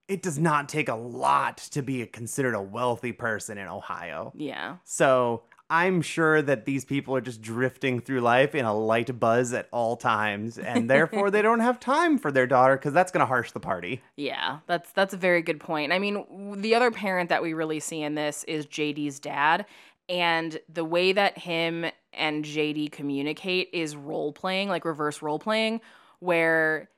It 0.09 0.23
does 0.23 0.39
not 0.39 0.69
take 0.69 0.89
a 0.89 0.95
lot 0.95 1.57
to 1.73 1.83
be 1.83 2.01
a, 2.03 2.07
considered 2.07 2.55
a 2.55 2.63
wealthy 2.63 3.11
person 3.11 3.59
in 3.59 3.67
Ohio. 3.67 4.33
Yeah. 4.37 4.77
So 4.85 5.43
I'm 5.69 6.01
sure 6.01 6.43
that 6.43 6.65
these 6.65 6.85
people 6.85 7.17
are 7.17 7.21
just 7.21 7.43
drifting 7.43 8.01
through 8.01 8.21
life 8.21 8.55
in 8.55 8.65
a 8.65 8.75
light 8.75 9.19
buzz 9.19 9.53
at 9.53 9.69
all 9.73 9.97
times, 9.97 10.59
and 10.59 10.89
therefore 10.89 11.31
they 11.31 11.43
don't 11.43 11.61
have 11.61 11.81
time 11.81 12.19
for 12.19 12.31
their 12.31 12.47
daughter 12.47 12.77
because 12.77 12.93
that's 12.93 13.11
going 13.11 13.21
to 13.21 13.27
harsh 13.27 13.51
the 13.51 13.61
party. 13.61 14.01
Yeah, 14.17 14.61
that's 14.67 14.93
that's 14.93 15.13
a 15.13 15.17
very 15.17 15.43
good 15.43 15.59
point. 15.59 15.93
I 15.93 15.99
mean, 15.99 16.61
the 16.61 16.75
other 16.75 16.91
parent 16.91 17.31
that 17.31 17.43
we 17.43 17.53
really 17.53 17.81
see 17.81 18.03
in 18.03 18.15
this 18.15 18.45
is 18.45 18.67
JD's 18.67 19.19
dad, 19.19 19.67
and 20.09 20.59
the 20.73 20.85
way 20.85 21.13
that 21.13 21.37
him 21.37 21.87
and 22.13 22.45
JD 22.45 22.93
communicate 22.93 23.71
is 23.73 23.97
role 23.97 24.33
playing, 24.33 24.69
like 24.69 24.85
reverse 24.85 25.21
role 25.21 25.41
playing, 25.41 25.81
where 26.21 26.89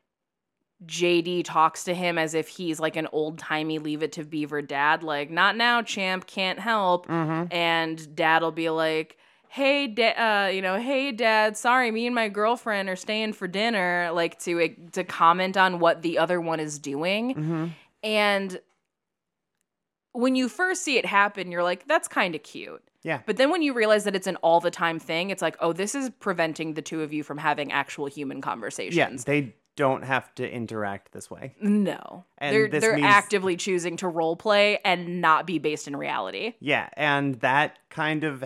JD 0.87 1.45
talks 1.45 1.85
to 1.85 1.95
him 1.95 2.19
as 2.19 2.35
if 2.35 2.49
he's 2.49 2.79
like 2.79 2.97
an 2.97 3.09
old 3.13 3.39
timey 3.39 3.79
Leave 3.79 4.03
It 4.03 4.13
to 4.13 4.25
Beaver 4.25 4.63
dad, 4.63 5.03
like 5.03 5.31
"Not 5.31 5.57
now, 5.57 5.83
champ, 5.83 6.27
can't 6.27 6.59
help," 6.59 7.07
and 7.51 8.15
Dad'll 8.17 8.53
be 8.53 8.71
like. 8.71 9.17
Hey, 9.51 9.87
da- 9.87 10.13
uh, 10.45 10.49
you 10.49 10.61
know, 10.61 10.79
hey, 10.79 11.11
dad. 11.11 11.57
Sorry, 11.57 11.91
me 11.91 12.05
and 12.05 12.15
my 12.15 12.29
girlfriend 12.29 12.91
are 12.91 12.97
staying 12.97 13.33
for 13.33 13.49
dinner. 13.49 14.11
Like 14.13 14.39
to 14.41 14.69
to 14.93 15.05
comment 15.05 15.57
on 15.57 15.79
what 15.79 16.03
the 16.03 16.19
other 16.19 16.39
one 16.39 16.61
is 16.61 16.79
doing, 16.79 17.75
and 18.03 18.61
when 20.13 20.35
you 20.35 20.51
first 20.51 20.83
see 20.85 20.99
it 20.99 21.07
happen, 21.07 21.51
you're 21.51 21.63
like, 21.63 21.87
that's 21.89 22.09
kind 22.09 22.35
of 22.35 22.43
cute. 22.43 22.83
Yeah. 23.03 23.21
But 23.25 23.39
then 23.39 23.51
when 23.51 23.63
you 23.63 23.73
realize 23.73 24.05
that 24.05 24.15
it's 24.17 24.27
an 24.27 24.37
all 24.37 24.61
the 24.61 24.71
time 24.71 24.99
thing, 24.99 25.31
it's 25.31 25.41
like, 25.41 25.57
oh, 25.61 25.73
this 25.73 25.95
is 25.95 26.11
preventing 26.19 26.75
the 26.75 26.83
two 26.83 27.03
of 27.03 27.13
you 27.13 27.23
from 27.23 27.39
having 27.39 27.73
actual 27.73 28.07
human 28.07 28.41
conversations. 28.43 28.97
Yeah, 28.97 29.09
they 29.25 29.55
don't 29.79 30.03
have 30.03 30.35
to 30.35 30.51
interact 30.51 31.13
this 31.13 31.31
way. 31.31 31.55
No. 31.61 32.25
And 32.39 32.55
they're 32.55 32.69
they're 32.69 32.97
means- 32.97 33.07
actively 33.07 33.57
choosing 33.57 33.97
to 33.99 34.09
role 34.09 34.35
play 34.35 34.81
and 34.85 35.21
not 35.21 35.47
be 35.47 35.61
based 35.61 35.87
in 35.87 35.95
reality. 35.95 36.55
Yeah, 36.59 36.89
and 36.95 37.37
that 37.37 37.79
kind 37.89 38.25
of, 38.25 38.45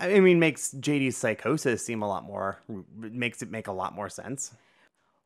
I 0.00 0.18
mean, 0.20 0.40
makes 0.40 0.72
JD's 0.72 1.18
psychosis 1.18 1.84
seem 1.84 2.00
a 2.00 2.08
lot 2.08 2.24
more, 2.24 2.58
makes 2.96 3.42
it 3.42 3.50
make 3.50 3.66
a 3.66 3.72
lot 3.72 3.94
more 3.94 4.08
sense. 4.08 4.54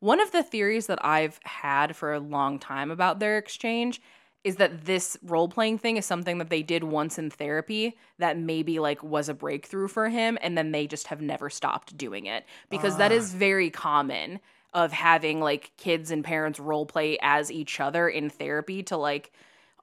One 0.01 0.21
of 0.21 0.33
the 0.33 0.43
theories 0.43 0.89
that 0.89 1.03
I've 1.05 1.39
had 1.45 1.95
for 1.95 2.13
a 2.13 2.19
long 2.19 2.59
time 2.59 2.91
about 2.91 3.21
their 3.21 3.39
exchange 3.39 4.03
is 4.43 4.57
that 4.57 4.85
this 4.85 5.17
role 5.23 5.49
playing 5.49 5.79
thing 5.79 5.97
is 5.97 6.05
something 6.05 6.39
that 6.39 6.51
they 6.51 6.63
did 6.63 6.85
once 6.85 7.19
in 7.19 7.31
therapy 7.31 7.97
that 8.19 8.37
maybe 8.37 8.81
like 8.81 9.03
was 9.03 9.29
a 9.29 9.35
breakthrough 9.35 9.89
for 9.89 10.09
him 10.09 10.37
and 10.43 10.59
then 10.59 10.73
they 10.73 10.87
just 10.87 11.07
have 11.07 11.23
never 11.23 11.49
stopped 11.49 11.97
doing 11.97 12.27
it 12.27 12.45
because 12.69 12.99
that 12.99 13.13
ah. 13.13 13.15
is 13.15 13.33
very 13.33 13.71
common 13.71 14.41
of 14.75 14.93
having 14.93 15.41
like 15.41 15.71
kids 15.77 16.11
and 16.11 16.25
parents 16.25 16.59
role 16.61 16.85
play 16.85 17.17
as 17.23 17.51
each 17.51 17.81
other 17.81 18.09
in 18.09 18.29
therapy 18.29 18.83
to 18.85 18.97
like 18.97 19.33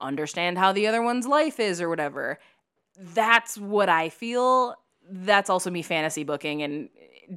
understand 0.02 0.58
how 0.58 0.72
the 0.72 0.88
other 0.88 1.02
one's 1.02 1.26
life 1.26 1.60
is 1.60 1.82
or 1.82 1.90
whatever. 1.90 2.40
That's 3.00 3.58
what 3.58 3.90
I 3.90 4.10
feel. 4.10 4.76
That's 5.10 5.50
also 5.50 5.72
me 5.72 5.82
fantasy 5.82 6.24
booking 6.24 6.62
and 6.62 6.90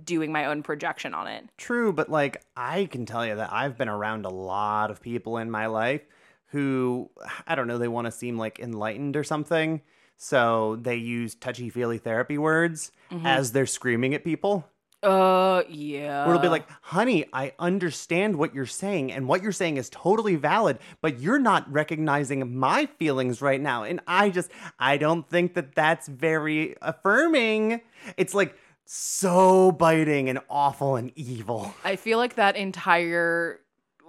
doing 0.05 0.33
my 0.33 0.47
own 0.47 0.63
projection 0.65 1.15
on 1.15 1.29
it. 1.29 1.49
True, 1.57 1.93
but 1.93 2.11
like 2.11 2.43
I 2.57 2.87
can 2.87 3.07
tell 3.07 3.25
you 3.25 3.37
that 3.37 3.53
I've 3.53 3.79
been 3.79 3.89
around 3.89 4.27
a 4.27 4.31
lot 4.31 4.91
of 4.91 5.01
people 5.01 5.39
in 5.39 5.51
my 5.51 5.67
life 5.67 6.03
who 6.47 7.11
I 7.47 7.55
don't 7.55 7.69
know, 7.69 7.79
they 7.79 7.89
want 7.89 8.07
to 8.07 8.11
seem 8.13 8.37
like 8.37 8.59
enlightened 8.59 9.17
or 9.17 9.25
something. 9.25 9.81
So 10.17 10.77
they 10.81 10.97
use 10.97 11.35
touchy 11.35 11.71
feely 11.71 11.99
therapy 11.99 12.39
words 12.39 12.91
Mhm. 13.11 13.25
as 13.25 13.53
they're 13.53 13.67
screaming 13.67 14.15
at 14.15 14.25
people. 14.25 14.69
Uh, 15.05 15.63
yeah. 15.69 16.25
Where 16.25 16.35
it'll 16.35 16.43
be 16.43 16.49
like, 16.49 16.67
honey, 16.81 17.27
I 17.33 17.53
understand 17.59 18.37
what 18.37 18.55
you're 18.55 18.67
saying, 18.67 19.13
and 19.13 19.29
what 19.29 19.43
you're 19.43 19.53
saying 19.53 19.77
is 19.77 19.91
totally 19.91 20.37
valid, 20.37 20.79
but 21.03 21.21
you're 21.21 21.39
not 21.39 21.71
recognizing 21.71 22.57
my 22.57 22.87
feelings 22.99 23.43
right 23.43 23.61
now. 23.61 23.85
And 23.85 24.01
I 24.07 24.31
just, 24.31 24.51
I 24.79 24.97
don't 24.97 25.29
think 25.29 25.55
that 25.55 25.75
that's 25.75 26.09
very 26.09 26.75
affirming. 26.81 27.83
It's 28.17 28.35
like 28.35 28.57
so 28.87 29.73
biting 29.73 30.29
and 30.29 30.39
awful 30.49 30.97
and 30.97 31.13
evil. 31.17 31.75
I 31.85 31.97
feel 31.97 32.19
like 32.19 32.37
that 32.37 32.57
entire 32.57 33.61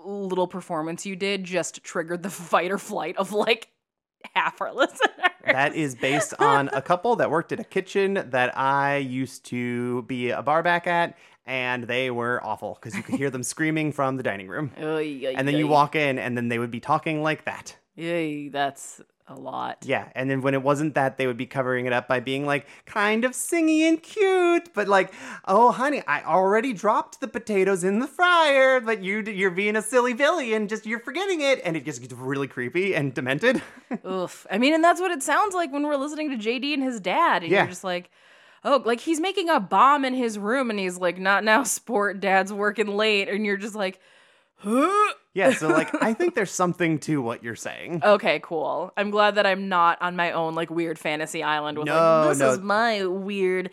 little 0.05 0.47
performance 0.47 1.05
you 1.05 1.15
did 1.15 1.43
just 1.43 1.83
triggered 1.83 2.23
the 2.23 2.29
fight 2.29 2.71
or 2.71 2.77
flight 2.77 3.17
of 3.17 3.33
like 3.33 3.69
half 4.33 4.61
our 4.61 4.73
listeners. 4.73 5.11
That 5.45 5.75
is 5.75 5.93
based 5.93 6.33
on 6.39 6.69
a 6.73 6.81
couple 6.81 7.17
that 7.17 7.29
worked 7.29 7.51
at 7.51 7.59
a 7.59 7.63
kitchen 7.63 8.15
that 8.31 8.57
I 8.57 8.97
used 8.97 9.45
to 9.45 10.01
be 10.01 10.31
a 10.31 10.41
bar 10.41 10.63
back 10.63 10.87
at, 10.87 11.15
and 11.45 11.83
they 11.83 12.09
were 12.09 12.43
awful 12.43 12.79
because 12.81 12.95
you 12.97 13.03
could 13.03 13.13
hear 13.15 13.29
them 13.29 13.43
screaming 13.43 13.91
from 13.91 14.17
the 14.17 14.23
dining 14.23 14.47
room. 14.47 14.71
And 14.77 15.47
then 15.47 15.55
you 15.55 15.67
walk 15.67 15.95
in, 15.95 16.17
and 16.17 16.35
then 16.35 16.47
they 16.49 16.57
would 16.57 16.71
be 16.71 16.79
talking 16.79 17.21
like 17.21 17.45
that. 17.45 17.77
Yay, 17.95 18.49
that's 18.49 19.01
a 19.27 19.33
lot. 19.35 19.79
Yeah, 19.87 20.09
and 20.13 20.29
then 20.29 20.41
when 20.41 20.53
it 20.53 20.61
wasn't 20.61 20.93
that, 20.93 21.17
they 21.17 21.25
would 21.25 21.37
be 21.37 21.47
covering 21.47 21.87
it 21.87 21.93
up 21.93 22.07
by 22.07 22.19
being 22.19 22.45
like 22.45 22.67
kind 22.85 23.25
of 23.25 23.31
singy 23.31 23.81
and 23.81 24.01
cute, 24.01 24.71
but 24.73 24.87
like, 24.87 25.11
oh 25.45 25.71
honey, 25.71 26.03
I 26.07 26.21
already 26.23 26.73
dropped 26.73 27.19
the 27.21 27.27
potatoes 27.27 27.83
in 27.83 27.99
the 27.99 28.07
fryer, 28.07 28.79
but 28.79 29.01
you 29.01 29.21
you're 29.21 29.49
being 29.51 29.75
a 29.75 29.81
silly 29.81 30.13
Billy 30.13 30.53
and 30.53 30.69
just 30.69 30.85
you're 30.85 30.99
forgetting 30.99 31.41
it, 31.41 31.59
and 31.65 31.75
it 31.75 31.85
just 31.85 32.01
gets 32.01 32.13
really 32.13 32.47
creepy 32.47 32.93
and 32.95 33.13
demented. 33.15 33.61
Oof. 34.07 34.45
I 34.51 34.57
mean, 34.59 34.73
and 34.75 34.83
that's 34.83 35.01
what 35.01 35.11
it 35.11 35.23
sounds 35.23 35.55
like 35.55 35.71
when 35.73 35.83
we're 35.83 35.95
listening 35.95 36.29
to 36.29 36.37
JD 36.37 36.75
and 36.75 36.83
his 36.83 36.99
dad. 36.99 37.41
And 37.43 37.51
Yeah. 37.51 37.61
you're 37.61 37.69
just 37.69 37.83
like, 37.83 38.11
oh, 38.63 38.83
like 38.85 38.99
he's 38.99 39.19
making 39.19 39.49
a 39.49 39.59
bomb 39.59 40.05
in 40.05 40.13
his 40.13 40.37
room 40.37 40.69
and 40.69 40.77
he's 40.77 40.97
like, 40.99 41.17
not 41.17 41.43
now, 41.43 41.63
sport, 41.63 42.19
dad's 42.19 42.53
working 42.53 42.87
late. 42.95 43.27
And 43.29 43.45
you're 43.45 43.57
just 43.57 43.75
like? 43.75 43.99
yeah, 45.33 45.53
so 45.53 45.67
like 45.67 45.93
I 46.01 46.13
think 46.13 46.35
there's 46.35 46.51
something 46.51 46.99
to 46.99 47.21
what 47.21 47.43
you're 47.43 47.55
saying. 47.55 48.01
Okay, 48.03 48.39
cool. 48.43 48.91
I'm 48.97 49.11
glad 49.11 49.35
that 49.35 49.45
I'm 49.45 49.69
not 49.69 50.01
on 50.01 50.15
my 50.15 50.31
own 50.31 50.55
like 50.55 50.69
weird 50.69 50.97
fantasy 50.99 51.43
island 51.43 51.77
with 51.77 51.87
No, 51.87 52.21
like 52.25 52.29
this 52.29 52.39
no. 52.39 52.51
is 52.51 52.59
my 52.59 53.05
weird 53.05 53.69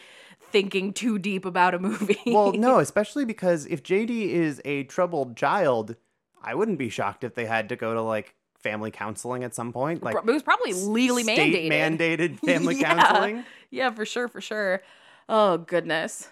thinking 0.51 0.93
too 0.93 1.19
deep 1.19 1.45
about 1.45 1.75
a 1.75 1.79
movie. 1.79 2.21
well, 2.27 2.53
no, 2.53 2.79
especially 2.81 3.25
because 3.25 3.67
if 3.67 3.83
JD 3.83 4.29
is 4.29 4.61
a 4.65 4.85
troubled 4.85 5.37
child, 5.37 5.97
I 6.43 6.55
wouldn't 6.55 6.79
be 6.79 6.89
shocked 6.91 7.25
if 7.25 7.35
they 7.35 7.47
had 7.47 7.69
to 7.71 7.77
go 7.77 7.95
to 7.95 8.03
like 8.03 8.35
family 8.59 8.91
counseling 8.91 9.43
at 9.45 9.55
some 9.55 9.73
point. 9.73 10.03
Like 10.03 10.15
it 10.17 10.25
was 10.27 10.43
probably 10.43 10.73
legally 10.73 11.23
state 11.23 11.71
mandated. 11.71 11.99
mandated 11.99 12.39
family 12.45 12.77
Yeah. 12.77 12.95
counseling. 12.95 13.45
Yeah, 13.71 13.91
for 13.91 14.05
sure, 14.05 14.29
for 14.29 14.41
sure. 14.41 14.83
Oh 15.29 15.59
goodness. 15.59 16.29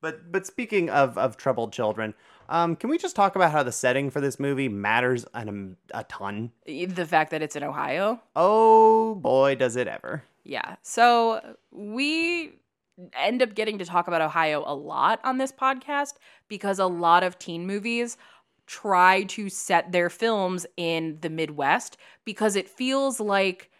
But 0.00 0.30
but 0.30 0.46
speaking 0.46 0.88
of 0.90 1.18
of 1.18 1.36
troubled 1.36 1.72
children, 1.72 2.14
um, 2.48 2.76
can 2.76 2.90
we 2.90 2.98
just 2.98 3.14
talk 3.14 3.36
about 3.36 3.52
how 3.52 3.62
the 3.62 3.72
setting 3.72 4.10
for 4.10 4.20
this 4.20 4.40
movie 4.40 4.68
matters 4.68 5.24
an, 5.34 5.76
a 5.92 6.04
ton? 6.04 6.52
The 6.66 7.06
fact 7.06 7.30
that 7.30 7.42
it's 7.42 7.56
in 7.56 7.62
Ohio. 7.62 8.20
Oh 8.34 9.16
boy, 9.16 9.54
does 9.54 9.76
it 9.76 9.88
ever! 9.88 10.22
Yeah. 10.44 10.76
So 10.82 11.56
we 11.70 12.52
end 13.14 13.42
up 13.42 13.54
getting 13.54 13.78
to 13.78 13.84
talk 13.84 14.08
about 14.08 14.22
Ohio 14.22 14.64
a 14.66 14.74
lot 14.74 15.20
on 15.24 15.38
this 15.38 15.52
podcast 15.52 16.14
because 16.48 16.78
a 16.78 16.86
lot 16.86 17.22
of 17.22 17.38
teen 17.38 17.66
movies 17.66 18.16
try 18.66 19.22
to 19.24 19.48
set 19.48 19.92
their 19.92 20.10
films 20.10 20.66
in 20.76 21.18
the 21.20 21.30
Midwest 21.30 21.96
because 22.24 22.56
it 22.56 22.68
feels 22.68 23.20
like 23.20 23.70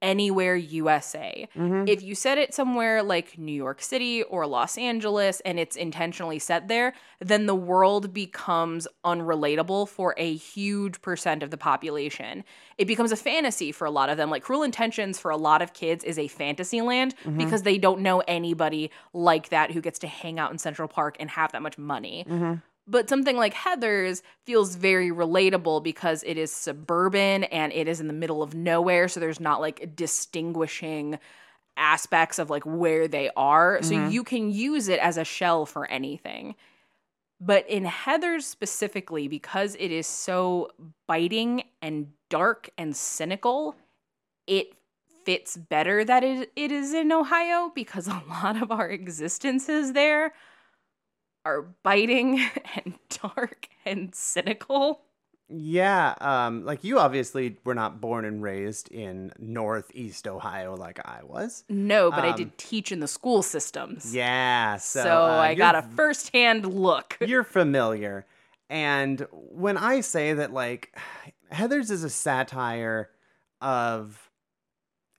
anywhere 0.00 0.54
USA. 0.56 1.48
If 1.88 2.02
you 2.02 2.14
set 2.14 2.38
it 2.38 2.54
somewhere 2.54 3.02
like 3.02 3.36
New 3.38 3.52
York 3.52 3.82
City 3.82 4.22
or 4.22 4.46
Los 4.46 4.78
Angeles 4.78 5.40
and 5.44 5.58
it's 5.58 5.76
intentionally 5.76 6.38
set 6.38 6.68
there, 6.68 6.94
then 7.20 7.46
the 7.46 7.54
world 7.54 8.12
becomes 8.14 8.86
unrelatable 9.04 9.88
for 9.88 10.14
a 10.16 10.34
huge 10.34 11.00
percent 11.02 11.42
of 11.42 11.50
the 11.50 11.56
population. 11.58 12.44
It 12.78 12.86
becomes 12.86 13.10
a 13.12 13.16
fantasy 13.16 13.72
for 13.72 13.84
a 13.86 13.90
lot 13.90 14.08
of 14.08 14.16
them. 14.16 14.30
Like 14.30 14.42
Cruel 14.42 14.62
Intentions 14.62 15.18
for 15.18 15.30
a 15.30 15.36
lot 15.36 15.62
of 15.62 15.72
kids 15.72 16.04
is 16.04 16.18
a 16.18 16.28
fantasy 16.28 16.80
land 16.80 17.14
Mhm. 17.24 17.36
because 17.38 17.62
they 17.62 17.78
don't 17.78 18.00
know 18.00 18.20
anybody 18.28 18.90
like 19.12 19.48
that 19.48 19.72
who 19.72 19.80
gets 19.80 19.98
to 20.00 20.06
hang 20.06 20.38
out 20.38 20.52
in 20.52 20.58
Central 20.58 20.88
Park 20.88 21.16
and 21.18 21.30
have 21.30 21.52
that 21.52 21.62
much 21.62 21.76
money. 21.78 22.24
But 22.90 23.08
something 23.08 23.36
like 23.36 23.52
Heathers 23.54 24.22
feels 24.46 24.74
very 24.74 25.10
relatable 25.10 25.84
because 25.84 26.24
it 26.26 26.38
is 26.38 26.50
suburban 26.50 27.44
and 27.44 27.70
it 27.74 27.86
is 27.86 28.00
in 28.00 28.06
the 28.06 28.14
middle 28.14 28.42
of 28.42 28.54
nowhere. 28.54 29.08
So 29.08 29.20
there's 29.20 29.40
not 29.40 29.60
like 29.60 29.94
distinguishing 29.94 31.18
aspects 31.76 32.38
of 32.38 32.48
like 32.48 32.64
where 32.64 33.06
they 33.06 33.30
are. 33.36 33.82
So 33.82 33.94
Mhm. 33.94 34.10
you 34.10 34.24
can 34.24 34.50
use 34.50 34.88
it 34.88 34.98
as 35.00 35.18
a 35.18 35.24
shell 35.24 35.66
for 35.66 35.86
anything. 35.86 36.54
But 37.40 37.68
in 37.68 37.84
Heathers 37.84 38.42
specifically, 38.44 39.28
because 39.28 39.76
it 39.78 39.92
is 39.92 40.06
so 40.06 40.70
biting 41.06 41.62
and 41.80 42.12
dark 42.30 42.70
and 42.76 42.96
cynical, 42.96 43.76
it 44.46 44.72
fits 45.24 45.56
better 45.56 46.04
that 46.04 46.24
it, 46.24 46.50
it 46.56 46.72
is 46.72 46.94
in 46.94 47.12
Ohio 47.12 47.70
because 47.74 48.08
a 48.08 48.22
lot 48.28 48.60
of 48.60 48.72
our 48.72 48.88
existences 48.88 49.92
there 49.92 50.32
are 51.48 51.62
biting 51.82 52.40
and 52.76 52.94
dark 53.22 53.68
and 53.84 54.14
cynical. 54.14 55.00
Yeah, 55.50 56.14
um, 56.20 56.66
like 56.66 56.84
you 56.84 56.98
obviously 56.98 57.56
were 57.64 57.74
not 57.74 58.02
born 58.02 58.26
and 58.26 58.42
raised 58.42 58.90
in 58.92 59.32
Northeast 59.38 60.28
Ohio 60.28 60.76
like 60.76 61.00
I 61.06 61.20
was. 61.22 61.64
No, 61.70 62.10
but 62.10 62.24
I 62.24 62.30
Um, 62.30 62.36
did 62.36 62.58
teach 62.58 62.92
in 62.92 63.00
the 63.00 63.08
school 63.08 63.42
systems. 63.42 64.14
Yeah, 64.14 64.76
so, 64.76 65.02
So, 65.02 65.22
uh, 65.22 65.38
I 65.40 65.54
got 65.54 65.74
a 65.74 65.82
firsthand 65.82 66.66
look. 66.66 67.16
You're 67.26 67.44
familiar. 67.44 68.26
And 68.68 69.26
when 69.32 69.78
I 69.78 70.02
say 70.02 70.34
that, 70.34 70.52
like, 70.52 70.94
Heathers 71.50 71.90
is 71.90 72.04
a 72.04 72.10
satire 72.10 73.08
of 73.62 74.30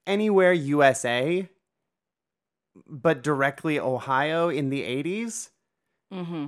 anywhere 0.06 0.54
USA, 0.54 1.50
but 2.86 3.24
directly 3.24 3.80
Ohio 3.80 4.50
in 4.50 4.70
the 4.70 4.84
80s, 4.84 5.50
Mm-hmm. 6.14 6.46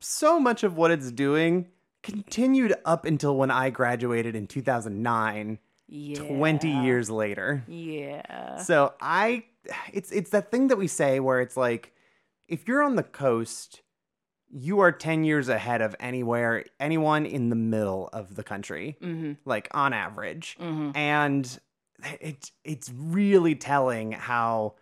so 0.00 0.40
much 0.40 0.62
of 0.64 0.76
what 0.76 0.90
it's 0.90 1.10
doing 1.12 1.68
continued 2.02 2.74
up 2.84 3.04
until 3.04 3.36
when 3.36 3.50
I 3.50 3.70
graduated 3.70 4.34
in 4.36 4.46
2009, 4.46 5.58
Yeah. 5.88 6.18
20 6.18 6.68
years 6.68 7.08
later. 7.10 7.64
Yeah. 7.68 8.56
So 8.58 8.92
I 9.00 9.44
it's 9.92 10.10
it's 10.12 10.30
that 10.30 10.50
thing 10.50 10.68
that 10.68 10.76
we 10.76 10.86
say 10.88 11.20
where 11.20 11.40
it's 11.40 11.56
like 11.56 11.92
if 12.48 12.68
you're 12.68 12.82
on 12.82 12.96
the 12.96 13.02
coast, 13.02 13.80
you 14.50 14.80
are 14.80 14.92
10 14.92 15.24
years 15.24 15.48
ahead 15.48 15.80
of 15.80 15.96
anywhere 15.98 16.64
anyone 16.78 17.24
in 17.24 17.48
the 17.48 17.56
middle 17.56 18.08
of 18.12 18.34
the 18.36 18.42
country. 18.44 18.96
Mhm. 19.00 19.38
Like 19.46 19.68
on 19.72 19.92
average. 19.94 20.56
Mhm. 20.60 20.94
And 20.96 21.58
it 22.20 22.50
it's 22.64 22.90
really 22.94 23.54
telling 23.54 24.12
how 24.12 24.74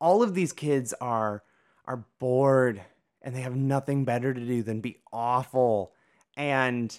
all 0.00 0.22
of 0.22 0.34
these 0.34 0.52
kids 0.52 0.92
are 1.00 1.42
are 1.86 2.04
bored 2.18 2.82
and 3.28 3.36
they 3.36 3.42
have 3.42 3.54
nothing 3.54 4.06
better 4.06 4.32
to 4.32 4.40
do 4.40 4.62
than 4.62 4.80
be 4.80 5.02
awful 5.12 5.92
and 6.34 6.98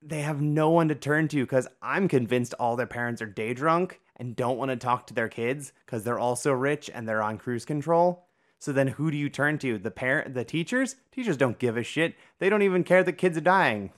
they 0.00 0.22
have 0.22 0.40
no 0.40 0.70
one 0.70 0.88
to 0.88 0.94
turn 0.94 1.28
to 1.28 1.42
because 1.42 1.68
I'm 1.82 2.08
convinced 2.08 2.54
all 2.58 2.76
their 2.76 2.86
parents 2.86 3.20
are 3.20 3.26
day 3.26 3.52
drunk 3.52 4.00
and 4.16 4.34
don't 4.34 4.56
want 4.56 4.70
to 4.70 4.78
talk 4.78 5.06
to 5.08 5.12
their 5.12 5.28
kids 5.28 5.74
because 5.84 6.02
they're 6.02 6.18
also 6.18 6.52
rich 6.52 6.88
and 6.94 7.06
they're 7.06 7.22
on 7.22 7.36
cruise 7.36 7.66
control. 7.66 8.24
So 8.58 8.72
then 8.72 8.86
who 8.88 9.10
do 9.10 9.18
you 9.18 9.28
turn 9.28 9.58
to? 9.58 9.76
The 9.76 9.90
parent 9.90 10.32
the 10.32 10.46
teachers? 10.46 10.96
Teachers 11.12 11.36
don't 11.36 11.58
give 11.58 11.76
a 11.76 11.82
shit. 11.82 12.14
They 12.38 12.48
don't 12.48 12.62
even 12.62 12.82
care 12.82 13.04
the 13.04 13.12
kids 13.12 13.36
are 13.36 13.42
dying. 13.42 13.92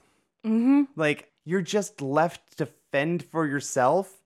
Mm-hmm. 0.45 0.81
Like 0.97 1.31
you're 1.45 1.61
just 1.61 2.01
left 2.01 2.57
to 2.57 2.67
fend 2.91 3.23
for 3.23 3.47
yourself 3.47 4.21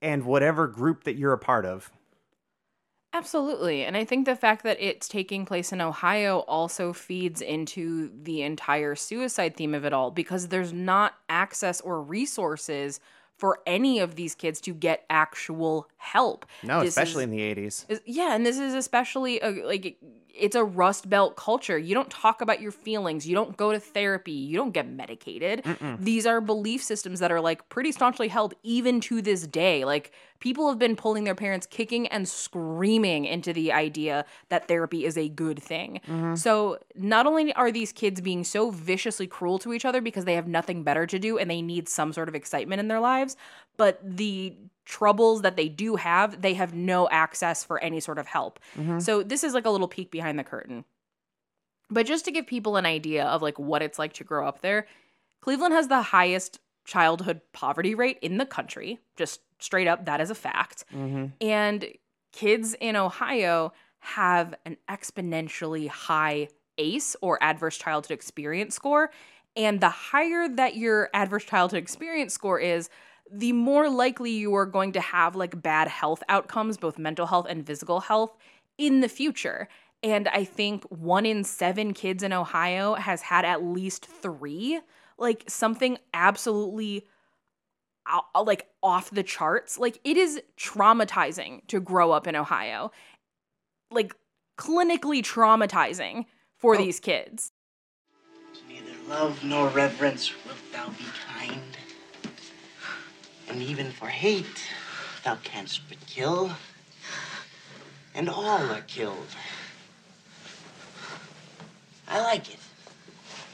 and 0.00 0.24
whatever 0.24 0.68
group 0.68 1.02
that 1.02 1.16
you're 1.16 1.32
a 1.32 1.38
part 1.38 1.66
of. 1.66 1.90
Absolutely. 3.14 3.84
And 3.84 3.96
I 3.96 4.04
think 4.04 4.24
the 4.26 4.36
fact 4.36 4.62
that 4.64 4.78
it's 4.80 5.06
taking 5.06 5.44
place 5.44 5.72
in 5.72 5.80
Ohio 5.80 6.38
also 6.40 6.92
feeds 6.92 7.40
into 7.42 8.10
the 8.22 8.42
entire 8.42 8.94
suicide 8.94 9.56
theme 9.56 9.74
of 9.74 9.84
it 9.84 9.92
all 9.92 10.10
because 10.10 10.48
there's 10.48 10.72
not 10.72 11.14
access 11.28 11.80
or 11.82 12.00
resources 12.02 13.00
for 13.36 13.58
any 13.66 13.98
of 13.98 14.14
these 14.14 14.34
kids 14.34 14.60
to 14.62 14.72
get 14.72 15.04
actual 15.10 15.88
help. 15.96 16.46
No, 16.62 16.80
This 16.80 16.90
especially 16.90 17.24
is- 17.24 17.30
in 17.30 17.36
the 17.36 17.42
80s. 17.42 17.86
is- 17.88 18.00
yeah, 18.06 18.34
and 18.34 18.46
this 18.46 18.58
is 18.58 18.72
especially 18.74 19.40
a, 19.40 19.50
like 19.66 19.96
it's 20.34 20.56
a 20.56 20.64
rust 20.64 21.08
belt 21.08 21.36
culture. 21.36 21.78
You 21.78 21.94
don't 21.94 22.10
talk 22.10 22.40
about 22.40 22.60
your 22.60 22.72
feelings. 22.72 23.26
You 23.26 23.34
don't 23.34 23.56
go 23.56 23.72
to 23.72 23.80
therapy. 23.80 24.32
You 24.32 24.56
don't 24.56 24.72
get 24.72 24.88
medicated. 24.88 25.64
These 26.00 26.26
are 26.26 26.40
belief 26.40 26.82
systems 26.82 27.20
that 27.20 27.30
are 27.30 27.40
like 27.40 27.68
pretty 27.68 27.92
staunchly 27.92 28.28
held 28.28 28.54
even 28.62 29.00
to 29.02 29.22
this 29.22 29.46
day. 29.46 29.84
Like 29.84 30.12
people 30.42 30.68
have 30.68 30.78
been 30.78 30.96
pulling 30.96 31.24
their 31.24 31.34
parents 31.34 31.66
kicking 31.66 32.08
and 32.08 32.28
screaming 32.28 33.24
into 33.24 33.52
the 33.52 33.72
idea 33.72 34.24
that 34.48 34.68
therapy 34.68 35.04
is 35.04 35.16
a 35.16 35.28
good 35.28 35.62
thing. 35.62 36.00
Mm-hmm. 36.08 36.34
So, 36.34 36.78
not 36.96 37.26
only 37.26 37.52
are 37.54 37.70
these 37.70 37.92
kids 37.92 38.20
being 38.20 38.42
so 38.42 38.70
viciously 38.70 39.26
cruel 39.26 39.58
to 39.60 39.72
each 39.72 39.84
other 39.84 40.00
because 40.00 40.24
they 40.24 40.34
have 40.34 40.48
nothing 40.48 40.82
better 40.82 41.06
to 41.06 41.18
do 41.18 41.38
and 41.38 41.48
they 41.48 41.62
need 41.62 41.88
some 41.88 42.12
sort 42.12 42.28
of 42.28 42.34
excitement 42.34 42.80
in 42.80 42.88
their 42.88 43.00
lives, 43.00 43.36
but 43.76 44.00
the 44.02 44.56
troubles 44.84 45.42
that 45.42 45.56
they 45.56 45.68
do 45.68 45.96
have, 45.96 46.42
they 46.42 46.54
have 46.54 46.74
no 46.74 47.08
access 47.10 47.64
for 47.64 47.78
any 47.80 48.00
sort 48.00 48.18
of 48.18 48.26
help. 48.26 48.58
Mm-hmm. 48.76 48.98
So 48.98 49.22
this 49.22 49.44
is 49.44 49.54
like 49.54 49.66
a 49.66 49.70
little 49.70 49.88
peek 49.88 50.10
behind 50.10 50.38
the 50.38 50.44
curtain. 50.44 50.84
But 51.90 52.06
just 52.06 52.24
to 52.24 52.30
give 52.30 52.46
people 52.46 52.76
an 52.76 52.86
idea 52.86 53.24
of 53.24 53.42
like 53.42 53.58
what 53.58 53.82
it's 53.82 53.98
like 53.98 54.14
to 54.14 54.24
grow 54.24 54.46
up 54.46 54.60
there, 54.62 54.86
Cleveland 55.40 55.74
has 55.74 55.88
the 55.88 56.02
highest 56.02 56.58
childhood 56.84 57.40
poverty 57.52 57.94
rate 57.94 58.18
in 58.22 58.38
the 58.38 58.46
country. 58.46 58.98
Just 59.16 59.40
straight 59.58 59.86
up 59.86 60.06
that 60.06 60.20
is 60.20 60.30
a 60.30 60.34
fact. 60.34 60.84
Mm-hmm. 60.92 61.26
And 61.40 61.86
kids 62.32 62.74
in 62.80 62.96
Ohio 62.96 63.72
have 64.00 64.54
an 64.64 64.76
exponentially 64.88 65.88
high 65.88 66.48
ACE 66.78 67.14
or 67.20 67.40
adverse 67.42 67.76
childhood 67.76 68.14
experience 68.14 68.74
score. 68.74 69.10
And 69.54 69.80
the 69.80 69.90
higher 69.90 70.48
that 70.48 70.76
your 70.76 71.10
adverse 71.12 71.44
childhood 71.44 71.78
experience 71.78 72.32
score 72.32 72.58
is, 72.58 72.88
the 73.30 73.52
more 73.52 73.88
likely 73.88 74.30
you 74.30 74.54
are 74.54 74.66
going 74.66 74.92
to 74.92 75.00
have 75.00 75.36
like 75.36 75.60
bad 75.62 75.88
health 75.88 76.22
outcomes, 76.28 76.76
both 76.76 76.98
mental 76.98 77.26
health 77.26 77.46
and 77.48 77.66
physical 77.66 78.00
health, 78.00 78.36
in 78.78 79.00
the 79.00 79.08
future. 79.08 79.68
And 80.02 80.28
I 80.28 80.44
think 80.44 80.84
one 80.84 81.24
in 81.24 81.44
seven 81.44 81.94
kids 81.94 82.22
in 82.22 82.32
Ohio 82.32 82.94
has 82.94 83.22
had 83.22 83.44
at 83.44 83.62
least 83.62 84.06
three, 84.06 84.80
like 85.16 85.44
something 85.48 85.98
absolutely 86.12 87.06
uh, 88.06 88.20
uh, 88.34 88.42
like 88.42 88.66
off 88.82 89.10
the 89.10 89.22
charts. 89.22 89.78
Like 89.78 90.00
it 90.04 90.16
is 90.16 90.40
traumatizing 90.58 91.66
to 91.68 91.80
grow 91.80 92.10
up 92.10 92.26
in 92.26 92.34
Ohio. 92.34 92.90
Like 93.90 94.14
clinically 94.58 95.22
traumatizing 95.22 96.26
for 96.56 96.74
oh. 96.74 96.78
these 96.78 96.98
kids. 96.98 97.52
Neither 98.68 98.92
love 99.08 99.42
nor 99.44 99.68
reverence 99.68 100.32
wilt 100.44 100.58
thou 100.72 100.88
be 100.88 101.04
kind. 101.04 101.31
And 103.52 103.62
even 103.62 103.90
for 103.90 104.06
hate 104.06 104.70
thou 105.24 105.36
canst 105.44 105.82
but 105.86 105.98
kill. 106.06 106.52
And 108.14 108.30
all 108.30 108.62
are 108.70 108.80
killed. 108.80 109.26
I 112.08 112.22
like 112.22 112.50
it. 112.50 112.58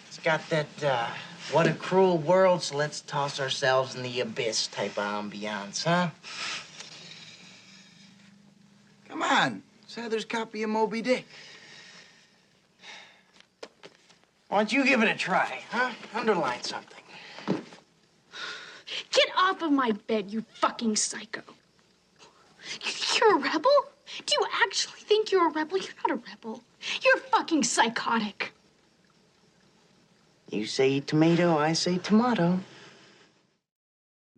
It's 0.06 0.18
got 0.18 0.48
that, 0.50 0.84
uh, 0.84 1.08
what 1.50 1.66
a 1.66 1.74
cruel 1.74 2.16
world, 2.16 2.62
so 2.62 2.76
let's 2.76 3.00
toss 3.00 3.40
ourselves 3.40 3.96
in 3.96 4.04
the 4.04 4.20
abyss 4.20 4.68
type 4.68 4.96
of 4.98 5.04
ambiance, 5.04 5.82
huh? 5.82 6.10
Come 9.08 9.22
on. 9.22 9.62
It's 9.82 9.96
Heather's 9.96 10.24
copy 10.24 10.62
of 10.62 10.70
Moby 10.70 11.02
Dick. 11.02 11.26
Why 14.48 14.58
don't 14.58 14.72
you 14.72 14.84
give 14.84 15.02
it 15.02 15.08
a 15.08 15.16
try, 15.16 15.60
huh? 15.70 15.90
Underline 16.14 16.62
something. 16.62 16.97
Get 19.18 19.36
off 19.36 19.62
of 19.62 19.72
my 19.72 19.90
bed, 20.06 20.30
you 20.30 20.44
fucking 20.54 20.94
psycho. 20.94 21.42
You 22.80 22.90
think 22.92 23.20
you're 23.20 23.36
a 23.36 23.40
rebel? 23.40 23.70
Do 24.24 24.34
you 24.38 24.46
actually 24.62 25.00
think 25.00 25.32
you're 25.32 25.48
a 25.48 25.52
rebel? 25.52 25.78
You're 25.78 25.94
not 26.06 26.18
a 26.18 26.22
rebel. 26.30 26.62
You're 27.02 27.16
fucking 27.16 27.64
psychotic. 27.64 28.52
You 30.52 30.66
say 30.66 31.00
tomato, 31.00 31.58
I 31.58 31.72
say 31.72 31.98
tomato. 31.98 32.60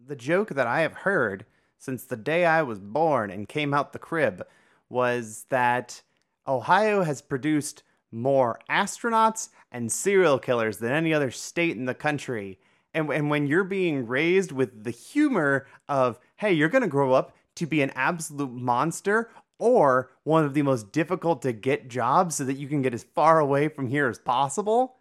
The 0.07 0.17
joke 0.17 0.49
that 0.51 0.67
I 0.67 0.81
have 0.81 0.95
heard 0.95 1.45
since 1.77 2.05
the 2.05 2.17
day 2.17 2.47
I 2.47 2.63
was 2.63 2.79
born 2.79 3.31
and 3.31 3.47
came 3.47 3.75
out 3.75 3.93
the 3.93 3.99
crib 3.99 4.47
was 4.89 5.45
that 5.51 6.01
Ohio 6.49 7.03
has 7.03 7.21
produced 7.21 7.83
more 8.11 8.59
astronauts 8.71 9.51
and 9.71 9.93
serial 9.93 10.39
killers 10.39 10.79
than 10.79 10.93
any 10.93 11.13
other 11.13 11.31
state 11.31 11.77
in 11.77 11.85
the 11.85 11.95
country. 11.95 12.59
And, 12.93 13.11
and 13.11 13.31
when 13.31 13.47
you're 13.47 13.65
being 13.65 14.07
raised 14.07 14.53
with 14.53 14.85
the 14.85 14.91
humor 14.91 15.67
of, 15.89 16.19
hey, 16.37 16.53
you're 16.53 16.69
going 16.69 16.83
to 16.83 16.89
grow 16.89 17.13
up 17.13 17.37
to 17.57 17.67
be 17.67 17.83
an 17.83 17.91
absolute 17.95 18.53
monster 18.53 19.31
or 19.59 20.11
one 20.25 20.45
of 20.45 20.55
the 20.55 20.63
most 20.63 20.91
difficult 20.91 21.43
to 21.43 21.53
get 21.53 21.89
jobs 21.89 22.37
so 22.37 22.45
that 22.45 22.55
you 22.55 22.67
can 22.67 22.83
get 22.83 22.95
as 22.95 23.05
far 23.05 23.39
away 23.39 23.69
from 23.69 23.89
here 23.89 24.09
as 24.09 24.19
possible, 24.19 24.97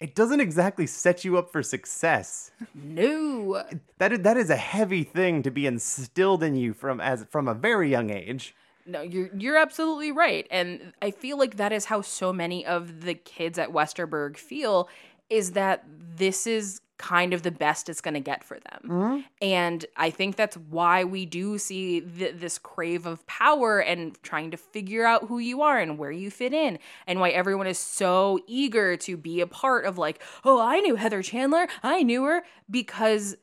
it 0.00 0.14
doesn't 0.14 0.40
exactly 0.40 0.86
set 0.86 1.24
you 1.24 1.36
up 1.36 1.50
for 1.52 1.62
success. 1.62 2.50
No. 2.74 3.62
That 3.98 4.12
is, 4.12 4.20
that 4.20 4.36
is 4.36 4.50
a 4.50 4.56
heavy 4.56 5.04
thing 5.04 5.42
to 5.42 5.50
be 5.50 5.66
instilled 5.66 6.42
in 6.42 6.56
you 6.56 6.72
from 6.72 7.00
as 7.00 7.26
from 7.30 7.48
a 7.48 7.54
very 7.54 7.90
young 7.90 8.10
age. 8.10 8.54
No, 8.84 9.00
you're 9.02 9.30
you're 9.36 9.56
absolutely 9.56 10.10
right. 10.10 10.46
And 10.50 10.92
I 11.00 11.12
feel 11.12 11.38
like 11.38 11.56
that 11.56 11.72
is 11.72 11.84
how 11.84 12.00
so 12.00 12.32
many 12.32 12.66
of 12.66 13.02
the 13.02 13.14
kids 13.14 13.58
at 13.58 13.70
Westerburg 13.70 14.36
feel 14.36 14.88
is 15.30 15.52
that 15.52 15.84
this 15.88 16.46
is 16.46 16.80
kind 17.02 17.34
of 17.34 17.42
the 17.42 17.50
best 17.50 17.88
it's 17.88 18.00
going 18.00 18.14
to 18.14 18.20
get 18.20 18.44
for 18.44 18.58
them. 18.60 18.80
Mm-hmm. 18.84 19.20
And 19.42 19.84
I 19.96 20.10
think 20.10 20.36
that's 20.36 20.56
why 20.56 21.02
we 21.02 21.26
do 21.26 21.58
see 21.58 22.00
th- 22.00 22.36
this 22.36 22.58
crave 22.58 23.06
of 23.06 23.26
power 23.26 23.80
and 23.80 24.16
trying 24.22 24.52
to 24.52 24.56
figure 24.56 25.04
out 25.04 25.26
who 25.26 25.40
you 25.40 25.62
are 25.62 25.78
and 25.78 25.98
where 25.98 26.12
you 26.12 26.30
fit 26.30 26.54
in, 26.54 26.78
and 27.06 27.18
why 27.18 27.30
everyone 27.30 27.66
is 27.66 27.78
so 27.78 28.38
eager 28.46 28.96
to 28.98 29.16
be 29.16 29.40
a 29.40 29.46
part 29.48 29.84
of, 29.84 29.98
like, 29.98 30.22
oh, 30.44 30.60
I 30.60 30.78
knew 30.78 30.94
Heather 30.94 31.22
Chandler, 31.22 31.66
I 31.82 32.04
knew 32.04 32.22
her, 32.24 32.44
because 32.70 33.36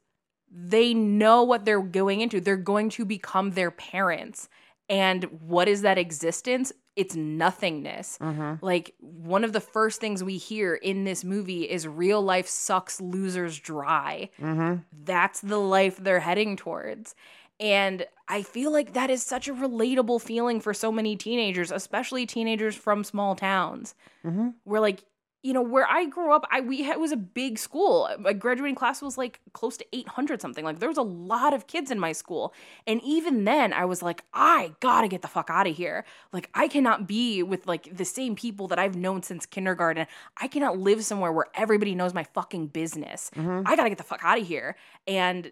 they 0.50 0.94
know 0.94 1.44
what 1.44 1.66
they're 1.66 1.82
going 1.82 2.22
into. 2.22 2.40
They're 2.40 2.58
going 2.58 2.90
to 2.92 3.06
become 3.06 3.52
their 3.52 3.72
parents. 3.72 4.50
And 4.88 5.26
what 5.42 5.68
is 5.68 5.82
that 5.82 6.00
existence? 6.00 6.72
It's 7.00 7.16
nothingness. 7.16 8.18
Mm-hmm. 8.22 8.66
Like, 8.66 8.94
one 9.00 9.46
of 9.46 9.54
the 9.54 9.62
first 9.62 10.02
things 10.02 10.22
we 10.22 10.36
hear 10.36 10.76
in 10.76 11.06
this 11.06 11.24
movie 11.24 11.64
is 11.64 11.88
real 11.88 12.22
life 12.22 12.50
sucks 12.50 13.00
losers 13.00 13.58
dry. 13.58 14.30
Mm-hmm. 14.42 14.82
That's 15.06 15.40
the 15.40 15.60
life 15.60 15.96
they're 15.96 16.20
heading 16.20 16.58
towards. 16.58 17.16
And 17.58 18.06
I 18.28 18.42
feel 18.42 18.72
like 18.72 18.94
that 18.94 19.10
is 19.10 19.24
such 19.24 19.48
a 19.48 19.54
relatable 19.54 20.22
feeling 20.22 20.60
for 20.60 20.74
so 20.74 20.92
many 20.92 21.16
teenagers, 21.16 21.72
especially 21.72 22.26
teenagers 22.26 22.76
from 22.76 23.06
small 23.06 23.34
towns. 23.36 23.96
Mm-hmm. 24.26 24.50
Where, 24.66 24.82
like, 24.82 25.06
you 25.42 25.54
know, 25.54 25.62
where 25.62 25.88
I 25.88 26.06
grew 26.06 26.34
up, 26.34 26.46
I 26.52 26.60
we 26.60 26.84
had, 26.84 26.94
it 26.96 27.00
was 27.00 27.14
a 27.14 27.18
big 27.18 27.58
school. 27.58 28.10
My 28.20 28.34
graduating 28.34 28.76
class 28.76 29.02
was 29.02 29.18
like 29.18 29.40
close 29.54 29.78
to 29.78 29.86
800 29.94 30.42
something. 30.42 30.66
Like 30.66 30.80
there 30.80 30.90
was 30.90 30.98
a 30.98 31.02
lot 31.02 31.54
of 31.54 31.66
kids 31.66 31.92
in 31.92 32.00
my 32.00 32.12
school. 32.12 32.54
And 32.86 33.02
even 33.04 33.46
then 33.46 33.72
I 33.72 33.86
was 33.86 34.02
like, 34.02 34.26
I 34.34 34.74
got 34.82 35.02
to 35.02 35.08
get 35.08 35.22
the 35.22 35.30
fuck 35.30 35.50
out 35.50 35.66
of 35.66 35.76
here. 35.78 36.04
Like 36.34 36.50
I 36.54 36.68
cannot 36.68 37.08
be 37.08 37.42
with 37.42 37.68
like 37.68 37.96
the 37.96 38.04
same 38.04 38.36
people 38.36 38.68
that 38.68 38.80
I've 38.80 38.98
known 38.98 39.24
since 39.24 39.46
kindergarten. 39.46 40.08
I 40.38 40.50
cannot 40.50 40.78
live 40.78 41.06
somewhere 41.06 41.32
where 41.32 41.48
everybody 41.56 41.96
knows 41.96 42.14
my 42.14 42.24
fucking 42.24 42.68
business. 42.68 43.32
I 43.66 43.76
got 43.78 43.84
to 43.84 43.90
get 43.90 43.98
the 43.98 44.04
fuck 44.04 44.20
out 44.24 44.40
of 44.40 44.46
here. 44.48 44.76
And 45.08 45.52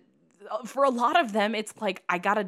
uh, 0.52 0.64
for 0.66 0.84
a 0.84 0.90
lot 0.90 1.20
of 1.20 1.32
them 1.32 1.56
it's 1.56 1.74
like 1.80 2.04
I 2.10 2.18
got 2.18 2.34
to 2.36 2.48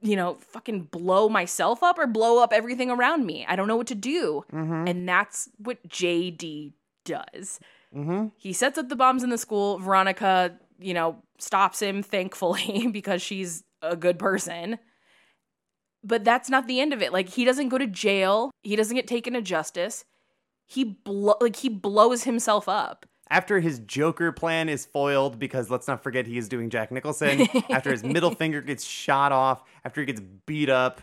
you 0.00 0.16
know, 0.16 0.34
fucking 0.34 0.84
blow 0.84 1.28
myself 1.28 1.82
up 1.82 1.98
or 1.98 2.06
blow 2.06 2.42
up 2.42 2.52
everything 2.52 2.90
around 2.90 3.26
me. 3.26 3.44
I 3.48 3.56
don't 3.56 3.68
know 3.68 3.76
what 3.76 3.88
to 3.88 3.94
do. 3.94 4.44
Mm-hmm. 4.52 4.88
And 4.88 5.08
that's 5.08 5.48
what 5.58 5.86
JD 5.88 6.72
does. 7.04 7.60
Mm-hmm. 7.94 8.28
He 8.36 8.52
sets 8.52 8.78
up 8.78 8.88
the 8.88 8.96
bombs 8.96 9.22
in 9.22 9.30
the 9.30 9.38
school. 9.38 9.78
Veronica, 9.78 10.58
you 10.78 10.94
know, 10.94 11.22
stops 11.38 11.80
him, 11.80 12.02
thankfully, 12.02 12.88
because 12.92 13.22
she's 13.22 13.64
a 13.82 13.96
good 13.96 14.18
person. 14.18 14.78
But 16.02 16.24
that's 16.24 16.50
not 16.50 16.66
the 16.66 16.80
end 16.80 16.92
of 16.92 17.02
it. 17.02 17.12
Like 17.12 17.30
he 17.30 17.44
doesn't 17.44 17.68
go 17.68 17.78
to 17.78 17.86
jail. 17.86 18.50
He 18.62 18.76
doesn't 18.76 18.96
get 18.96 19.06
taken 19.06 19.34
to 19.34 19.42
justice. 19.42 20.04
He 20.66 20.84
blow 20.84 21.36
like 21.40 21.56
he 21.56 21.68
blows 21.68 22.24
himself 22.24 22.68
up. 22.68 23.06
After 23.30 23.58
his 23.60 23.78
Joker 23.80 24.32
plan 24.32 24.68
is 24.68 24.84
foiled, 24.84 25.38
because 25.38 25.70
let's 25.70 25.88
not 25.88 26.02
forget 26.02 26.26
he 26.26 26.36
is 26.38 26.48
doing 26.48 26.68
Jack 26.70 26.92
Nicholson, 26.92 27.46
after 27.70 27.90
his 27.90 28.04
middle 28.04 28.34
finger 28.34 28.60
gets 28.60 28.84
shot 28.84 29.32
off, 29.32 29.62
after 29.84 30.00
he 30.02 30.06
gets 30.06 30.20
beat 30.46 30.68
up, 30.68 31.00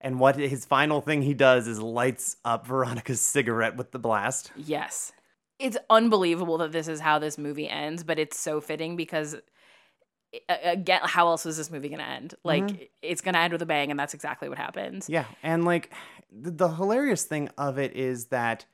and 0.00 0.20
what 0.20 0.36
his 0.36 0.64
final 0.64 1.00
thing 1.00 1.22
he 1.22 1.34
does 1.34 1.66
is 1.66 1.80
lights 1.80 2.36
up 2.44 2.66
Veronica's 2.66 3.20
cigarette 3.20 3.76
with 3.76 3.90
the 3.90 3.98
blast. 3.98 4.52
Yes. 4.56 5.12
It's 5.58 5.76
unbelievable 5.90 6.58
that 6.58 6.70
this 6.72 6.86
is 6.86 7.00
how 7.00 7.18
this 7.18 7.36
movie 7.38 7.68
ends, 7.68 8.04
but 8.04 8.18
it's 8.18 8.38
so 8.38 8.60
fitting 8.60 8.94
because 8.94 9.36
again, 10.48 11.00
how 11.04 11.28
else 11.28 11.46
is 11.46 11.56
this 11.56 11.70
movie 11.70 11.88
going 11.88 12.00
to 12.00 12.04
end? 12.06 12.34
Like, 12.44 12.64
Mhm. 12.64 12.88
it's 13.00 13.22
going 13.22 13.32
to 13.34 13.40
end 13.40 13.52
with 13.52 13.62
a 13.62 13.66
bang, 13.66 13.90
and 13.90 13.98
that's 13.98 14.12
exactly 14.12 14.48
what 14.48 14.58
happens. 14.58 15.08
Yeah, 15.08 15.24
and 15.42 15.64
like 15.64 15.90
the, 16.30 16.50
the 16.50 16.68
hilarious 16.68 17.24
thing 17.24 17.48
of 17.56 17.78
it 17.78 17.96
is 17.96 18.26
that 18.26 18.66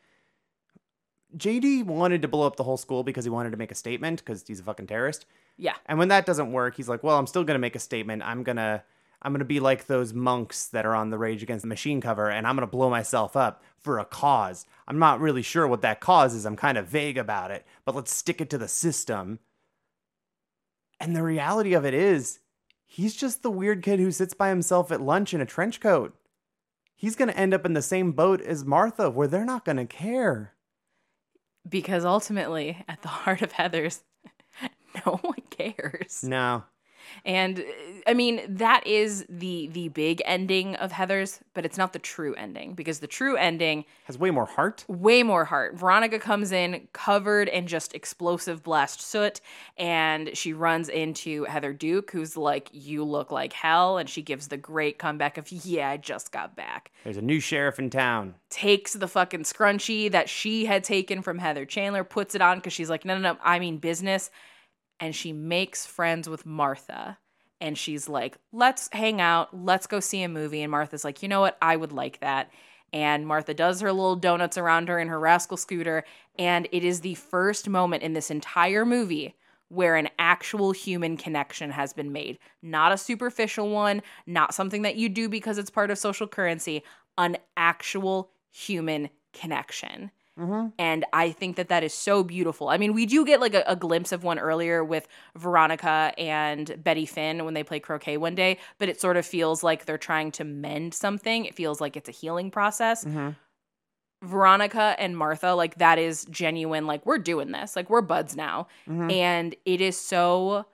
JD 1.36 1.84
wanted 1.86 2.22
to 2.22 2.28
blow 2.28 2.46
up 2.46 2.56
the 2.56 2.64
whole 2.64 2.76
school 2.76 3.02
because 3.02 3.24
he 3.24 3.30
wanted 3.30 3.50
to 3.50 3.56
make 3.56 3.70
a 3.70 3.76
statement 3.76 4.20
because 4.20 4.44
he's 4.46 4.60
a 4.60 4.64
fucking 4.64 4.86
terrorist. 4.86 5.26
Yeah. 5.56 5.74
And 5.86 5.98
when 5.98 6.08
that 6.08 6.26
doesn't 6.26 6.52
work, 6.52 6.76
he's 6.76 6.88
like, 6.88 7.02
"Well, 7.02 7.18
I'm 7.18 7.26
still 7.26 7.44
going 7.44 7.54
to 7.54 7.60
make 7.60 7.76
a 7.76 7.80
statement. 7.80 8.22
I'm 8.22 8.42
going 8.42 8.56
to 8.56 8.82
I'm 9.22 9.32
going 9.32 9.38
to 9.38 9.44
be 9.44 9.60
like 9.60 9.86
those 9.86 10.12
monks 10.12 10.66
that 10.66 10.84
are 10.84 10.96
on 10.96 11.10
the 11.10 11.18
Rage 11.18 11.42
Against 11.42 11.62
the 11.62 11.68
Machine 11.68 12.00
cover 12.00 12.28
and 12.28 12.46
I'm 12.46 12.56
going 12.56 12.66
to 12.66 12.70
blow 12.70 12.90
myself 12.90 13.36
up 13.36 13.62
for 13.78 13.98
a 13.98 14.04
cause. 14.04 14.66
I'm 14.88 14.98
not 14.98 15.20
really 15.20 15.42
sure 15.42 15.66
what 15.66 15.82
that 15.82 16.00
cause 16.00 16.34
is. 16.34 16.44
I'm 16.44 16.56
kind 16.56 16.76
of 16.76 16.88
vague 16.88 17.18
about 17.18 17.50
it, 17.50 17.64
but 17.84 17.94
let's 17.94 18.12
stick 18.12 18.40
it 18.40 18.50
to 18.50 18.58
the 18.58 18.68
system." 18.68 19.38
And 21.00 21.16
the 21.16 21.22
reality 21.24 21.74
of 21.74 21.84
it 21.84 21.94
is, 21.94 22.38
he's 22.84 23.16
just 23.16 23.42
the 23.42 23.50
weird 23.50 23.82
kid 23.82 23.98
who 23.98 24.12
sits 24.12 24.34
by 24.34 24.50
himself 24.50 24.92
at 24.92 25.00
lunch 25.00 25.34
in 25.34 25.40
a 25.40 25.46
trench 25.46 25.80
coat. 25.80 26.14
He's 26.94 27.16
going 27.16 27.28
to 27.28 27.36
end 27.36 27.52
up 27.52 27.66
in 27.66 27.72
the 27.72 27.82
same 27.82 28.12
boat 28.12 28.40
as 28.40 28.64
Martha, 28.64 29.10
where 29.10 29.26
they're 29.26 29.44
not 29.44 29.64
going 29.64 29.78
to 29.78 29.86
care. 29.86 30.52
Because 31.68 32.04
ultimately, 32.04 32.84
at 32.88 33.02
the 33.02 33.08
heart 33.22 33.42
of 33.42 33.52
Heathers, 33.52 34.00
no 35.06 35.18
one 35.22 35.42
cares. 35.50 36.22
No. 36.22 36.64
And 37.24 37.60
uh, 37.60 37.62
I 38.06 38.14
mean, 38.14 38.42
that 38.48 38.86
is 38.86 39.24
the 39.28 39.68
the 39.72 39.88
big 39.88 40.22
ending 40.24 40.74
of 40.76 40.92
Heathers, 40.92 41.40
but 41.54 41.64
it's 41.64 41.78
not 41.78 41.92
the 41.92 41.98
true 41.98 42.34
ending 42.34 42.74
because 42.74 43.00
the 43.00 43.06
true 43.06 43.36
ending 43.36 43.84
Has 44.04 44.18
way 44.18 44.30
more 44.30 44.46
heart. 44.46 44.84
way 44.88 45.22
more 45.22 45.44
heart. 45.44 45.76
Veronica 45.76 46.18
comes 46.18 46.52
in 46.52 46.88
covered 46.92 47.48
in 47.48 47.66
just 47.66 47.94
explosive 47.94 48.62
blast 48.62 49.00
soot, 49.00 49.40
and 49.76 50.36
she 50.36 50.52
runs 50.52 50.88
into 50.88 51.44
Heather 51.44 51.72
Duke, 51.72 52.10
who's 52.10 52.36
like, 52.36 52.68
"You 52.72 53.04
look 53.04 53.30
like 53.30 53.52
hell," 53.52 53.98
and 53.98 54.08
she 54.08 54.22
gives 54.22 54.48
the 54.48 54.56
great 54.56 54.98
comeback 54.98 55.38
of, 55.38 55.50
"Yeah, 55.50 55.90
I 55.90 55.96
just 55.96 56.32
got 56.32 56.56
back." 56.56 56.90
There's 57.04 57.16
a 57.16 57.22
new 57.22 57.40
sheriff 57.40 57.78
in 57.78 57.90
town. 57.90 58.34
Takes 58.50 58.92
the 58.94 59.08
fucking 59.08 59.44
scrunchie 59.44 60.10
that 60.10 60.28
she 60.28 60.66
had 60.66 60.84
taken 60.84 61.22
from 61.22 61.38
Heather 61.38 61.64
Chandler, 61.64 62.04
puts 62.04 62.34
it 62.34 62.42
on 62.42 62.58
because 62.58 62.72
she's 62.72 62.90
like, 62.90 63.04
"No, 63.04 63.16
no, 63.16 63.32
no, 63.32 63.38
I 63.42 63.58
mean 63.58 63.78
business," 63.78 64.30
and 65.02 65.16
she 65.16 65.32
makes 65.32 65.84
friends 65.84 66.28
with 66.28 66.46
Martha. 66.46 67.18
And 67.60 67.76
she's 67.76 68.08
like, 68.08 68.38
let's 68.52 68.88
hang 68.92 69.20
out, 69.20 69.48
let's 69.52 69.88
go 69.88 69.98
see 69.98 70.22
a 70.22 70.28
movie. 70.28 70.62
And 70.62 70.70
Martha's 70.70 71.02
like, 71.02 71.24
you 71.24 71.28
know 71.28 71.40
what? 71.40 71.58
I 71.60 71.74
would 71.74 71.90
like 71.90 72.20
that. 72.20 72.52
And 72.92 73.26
Martha 73.26 73.52
does 73.52 73.80
her 73.80 73.90
little 73.90 74.14
donuts 74.14 74.56
around 74.56 74.88
her 74.88 75.00
in 75.00 75.08
her 75.08 75.18
rascal 75.18 75.56
scooter. 75.56 76.04
And 76.38 76.68
it 76.70 76.84
is 76.84 77.00
the 77.00 77.14
first 77.14 77.68
moment 77.68 78.04
in 78.04 78.12
this 78.12 78.30
entire 78.30 78.86
movie 78.86 79.34
where 79.68 79.96
an 79.96 80.08
actual 80.20 80.70
human 80.70 81.16
connection 81.16 81.72
has 81.72 81.92
been 81.92 82.12
made. 82.12 82.38
Not 82.62 82.92
a 82.92 82.98
superficial 82.98 83.70
one, 83.70 84.02
not 84.24 84.54
something 84.54 84.82
that 84.82 84.94
you 84.94 85.08
do 85.08 85.28
because 85.28 85.58
it's 85.58 85.70
part 85.70 85.90
of 85.90 85.98
social 85.98 86.28
currency, 86.28 86.84
an 87.18 87.38
actual 87.56 88.30
human 88.52 89.10
connection. 89.32 90.12
And 90.78 91.04
I 91.12 91.30
think 91.30 91.56
that 91.56 91.68
that 91.68 91.84
is 91.84 91.92
so 91.92 92.24
beautiful. 92.24 92.68
I 92.68 92.78
mean, 92.78 92.94
we 92.94 93.04
do 93.06 93.24
get 93.24 93.40
like 93.40 93.54
a, 93.54 93.62
a 93.66 93.76
glimpse 93.76 94.12
of 94.12 94.24
one 94.24 94.38
earlier 94.38 94.82
with 94.82 95.06
Veronica 95.36 96.12
and 96.16 96.82
Betty 96.82 97.04
Finn 97.06 97.44
when 97.44 97.54
they 97.54 97.62
play 97.62 97.80
croquet 97.80 98.16
one 98.16 98.34
day, 98.34 98.58
but 98.78 98.88
it 98.88 99.00
sort 99.00 99.16
of 99.16 99.26
feels 99.26 99.62
like 99.62 99.84
they're 99.84 99.98
trying 99.98 100.32
to 100.32 100.44
mend 100.44 100.94
something. 100.94 101.44
It 101.44 101.54
feels 101.54 101.80
like 101.80 101.96
it's 101.96 102.08
a 102.08 102.12
healing 102.12 102.50
process. 102.50 103.04
Veronica 104.22 104.94
and 104.98 105.16
Martha, 105.18 105.52
like 105.54 105.76
that 105.76 105.98
is 105.98 106.24
genuine. 106.30 106.86
Like 106.86 107.04
we're 107.04 107.18
doing 107.18 107.50
this. 107.52 107.74
Like 107.76 107.90
we're 107.90 108.02
buds 108.02 108.36
now. 108.36 108.68
Mhm. 108.88 109.12
And 109.12 109.56
it 109.64 109.80
is 109.80 109.98
so 109.98 110.64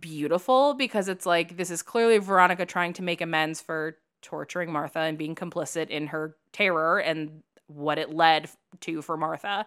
beautiful 0.00 0.74
because 0.74 1.08
it's 1.08 1.26
like 1.26 1.56
this 1.56 1.70
is 1.70 1.82
clearly 1.82 2.18
Veronica 2.18 2.64
trying 2.64 2.94
to 2.94 3.02
make 3.02 3.20
amends 3.20 3.60
for 3.60 3.98
torturing 4.22 4.72
Martha 4.72 5.00
and 5.00 5.18
being 5.18 5.34
complicit 5.34 5.90
in 5.90 6.06
her 6.08 6.36
terror 6.52 6.98
and 6.98 7.42
what 7.74 7.98
it 7.98 8.14
led 8.14 8.48
to 8.80 9.02
for 9.02 9.16
Martha. 9.16 9.66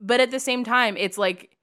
But 0.00 0.20
at 0.20 0.30
the 0.30 0.40
same 0.40 0.64
time, 0.64 0.96
it's 0.96 1.18
like 1.18 1.56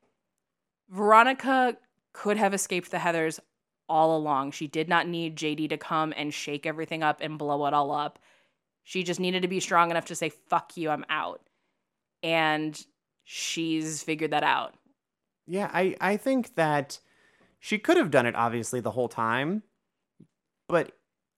Veronica 0.90 1.78
could 2.14 2.38
have 2.38 2.54
escaped 2.54 2.92
the 2.92 2.98
Heathers 2.98 3.40
all 3.88 4.18
along. 4.18 4.52
She 4.52 4.68
did 4.68 4.90
not 4.90 5.08
need 5.08 5.36
JD 5.36 5.70
to 5.70 5.78
come 5.78 6.14
and 6.16 6.34
shake 6.34 6.66
everything 6.66 7.04
up 7.04 7.20
and 7.22 7.38
blow 7.38 7.66
it 7.66 7.74
all 7.74 7.92
up. 7.92 8.20
She 8.84 9.04
just 9.04 9.20
needed 9.20 9.42
to 9.42 9.48
be 9.48 9.60
strong 9.60 9.92
enough 9.92 10.06
to 10.06 10.16
say, 10.16 10.30
fuck 10.30 10.78
you, 10.78 10.90
I'm 10.90 11.06
out. 11.10 11.42
And 12.22 12.80
she's 13.24 14.04
figured 14.04 14.32
that 14.32 14.44
out. 14.44 14.76
Yeah, 15.48 15.70
I, 15.74 15.96
I 16.02 16.18
think 16.18 16.56
that 16.56 17.00
she 17.60 17.78
could 17.78 17.98
have 17.98 18.12
done 18.12 18.26
it 18.26 18.36
obviously 18.36 18.80
the 18.80 18.92
whole 18.92 19.10
time, 19.10 19.64
but 20.68 20.92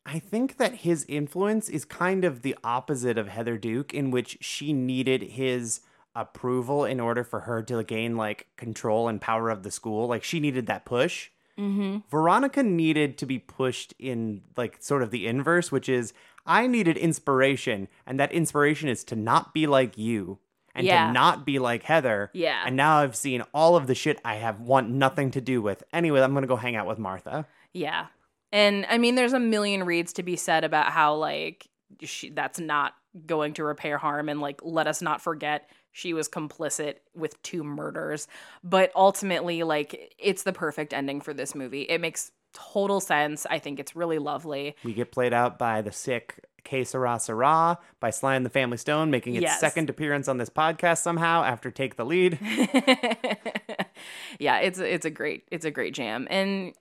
I 0.07 0.19
think 0.19 0.55
that 0.57 0.75
his 0.75 1.05
influence 1.09 1.67
is 1.67 1.84
kind 1.85 2.23
of 2.23 2.41
the 2.41 2.55
opposite 2.63 3.17
of 3.17 3.27
Heather 3.27 3.57
Duke, 3.57 3.93
in 3.93 4.09
which 4.09 4.38
she 4.39 4.71
needed 4.71 5.21
his 5.21 5.81
approval 6.15 6.85
in 6.85 6.99
order 6.99 7.23
for 7.23 7.41
her 7.41 7.61
to 7.63 7.84
gain 7.84 8.15
like 8.15 8.47
control 8.55 9.07
and 9.07 9.19
power 9.21 9.49
of 9.49 9.63
the 9.63 9.69
school. 9.69 10.07
Like 10.07 10.23
she 10.23 10.39
needed 10.39 10.65
that 10.67 10.85
push. 10.85 11.29
Mm-hmm. 11.59 11.99
Veronica 12.09 12.63
needed 12.63 13.17
to 13.17 13.25
be 13.25 13.38
pushed 13.38 13.93
in 13.99 14.41
like 14.55 14.77
sort 14.79 15.03
of 15.03 15.11
the 15.11 15.27
inverse, 15.27 15.71
which 15.71 15.89
is 15.89 16.13
I 16.45 16.67
needed 16.67 16.97
inspiration, 16.97 17.88
and 18.05 18.19
that 18.19 18.31
inspiration 18.31 18.88
is 18.89 19.03
to 19.05 19.15
not 19.15 19.53
be 19.53 19.67
like 19.67 19.97
you 19.97 20.39
and 20.73 20.88
Yeah. 20.88 21.07
to 21.07 21.13
not 21.13 21.45
be 21.45 21.59
like 21.59 21.84
Heather. 21.84 22.29
Yeah. 22.34 22.63
And 22.65 22.75
now 22.77 22.99
I've 22.99 23.15
seen 23.15 23.41
all 23.53 23.75
of 23.75 23.88
the 23.88 23.95
shit 23.95 24.21
I 24.23 24.35
have 24.35 24.61
want 24.61 24.89
nothing 24.89 25.31
to 25.31 25.41
do 25.41 25.61
with. 25.61 25.84
Anyway, 25.91 26.21
I'm 26.21 26.34
gonna 26.34 26.47
go 26.47 26.55
hang 26.55 26.75
out 26.75 26.88
with 26.88 26.97
Martha. 26.99 27.45
Yeah. 27.73 28.07
And 28.52 28.86
I 28.90 28.98
mean, 28.98 29.15
there's 29.15 29.34
a 29.34 29.40
million 29.40 29.84
reads 29.84 30.14
to 30.14 30.24
be 30.24 30.36
said 30.36 30.64
about 30.64 30.91
how, 30.91 31.15
like, 31.15 31.68
she, 32.02 32.30
that's 32.30 32.60
not 32.60 32.94
going 33.26 33.53
to 33.56 33.64
repair 33.64 33.98
harm. 33.98 34.30
And, 34.30 34.40
like, 34.41 34.60
let 34.64 34.88
us 34.88 35.02
not 35.02 35.22
forget 35.22 35.69
she 35.91 36.14
was 36.14 36.30
complicit 36.30 36.95
with 37.15 37.41
two 37.41 37.64
murders. 37.64 38.28
But 38.64 38.91
ultimately, 38.95 39.64
like, 39.64 40.14
it's 40.19 40.44
the 40.44 40.53
perfect 40.53 40.94
ending 40.94 41.22
for 41.22 41.34
this 41.34 41.56
movie. 41.56 41.82
It 41.84 41.99
makes 41.99 42.32
total 42.53 42.99
sense. 42.99 43.45
I 43.49 43.60
think 43.60 43.80
it's 43.80 43.95
really 43.95 44.19
lovely. 44.19 44.76
We 44.84 44.94
get 44.94 45.11
played 45.11 45.34
out 45.34 45.57
by 45.60 45.82
the 45.82 45.91
sick 45.91 46.40
Que 46.64 46.84
Sera 46.84 47.19
Sera 47.19 47.80
by 47.99 48.10
Sly 48.10 48.36
and 48.36 48.45
the 48.45 48.49
Family 48.49 48.78
Stone, 48.78 49.10
making 49.10 49.36
its 49.36 49.44
Yes. 49.44 49.60
second 49.60 49.90
appearance 49.90 50.28
on 50.28 50.38
this 50.38 50.49
podcast 50.49 50.99
somehow 50.99 51.44
after 51.44 51.72
Take 51.72 51.95
the 51.95 52.06
Lead. 52.06 52.38
yeah, 54.40 54.60
it's 54.60 54.80
it's 54.80 55.06
a 55.06 55.10
great 55.10 55.44
it's 55.52 55.65
a 55.65 55.72
great 55.72 55.94
jam. 55.94 56.28
And 56.30 56.74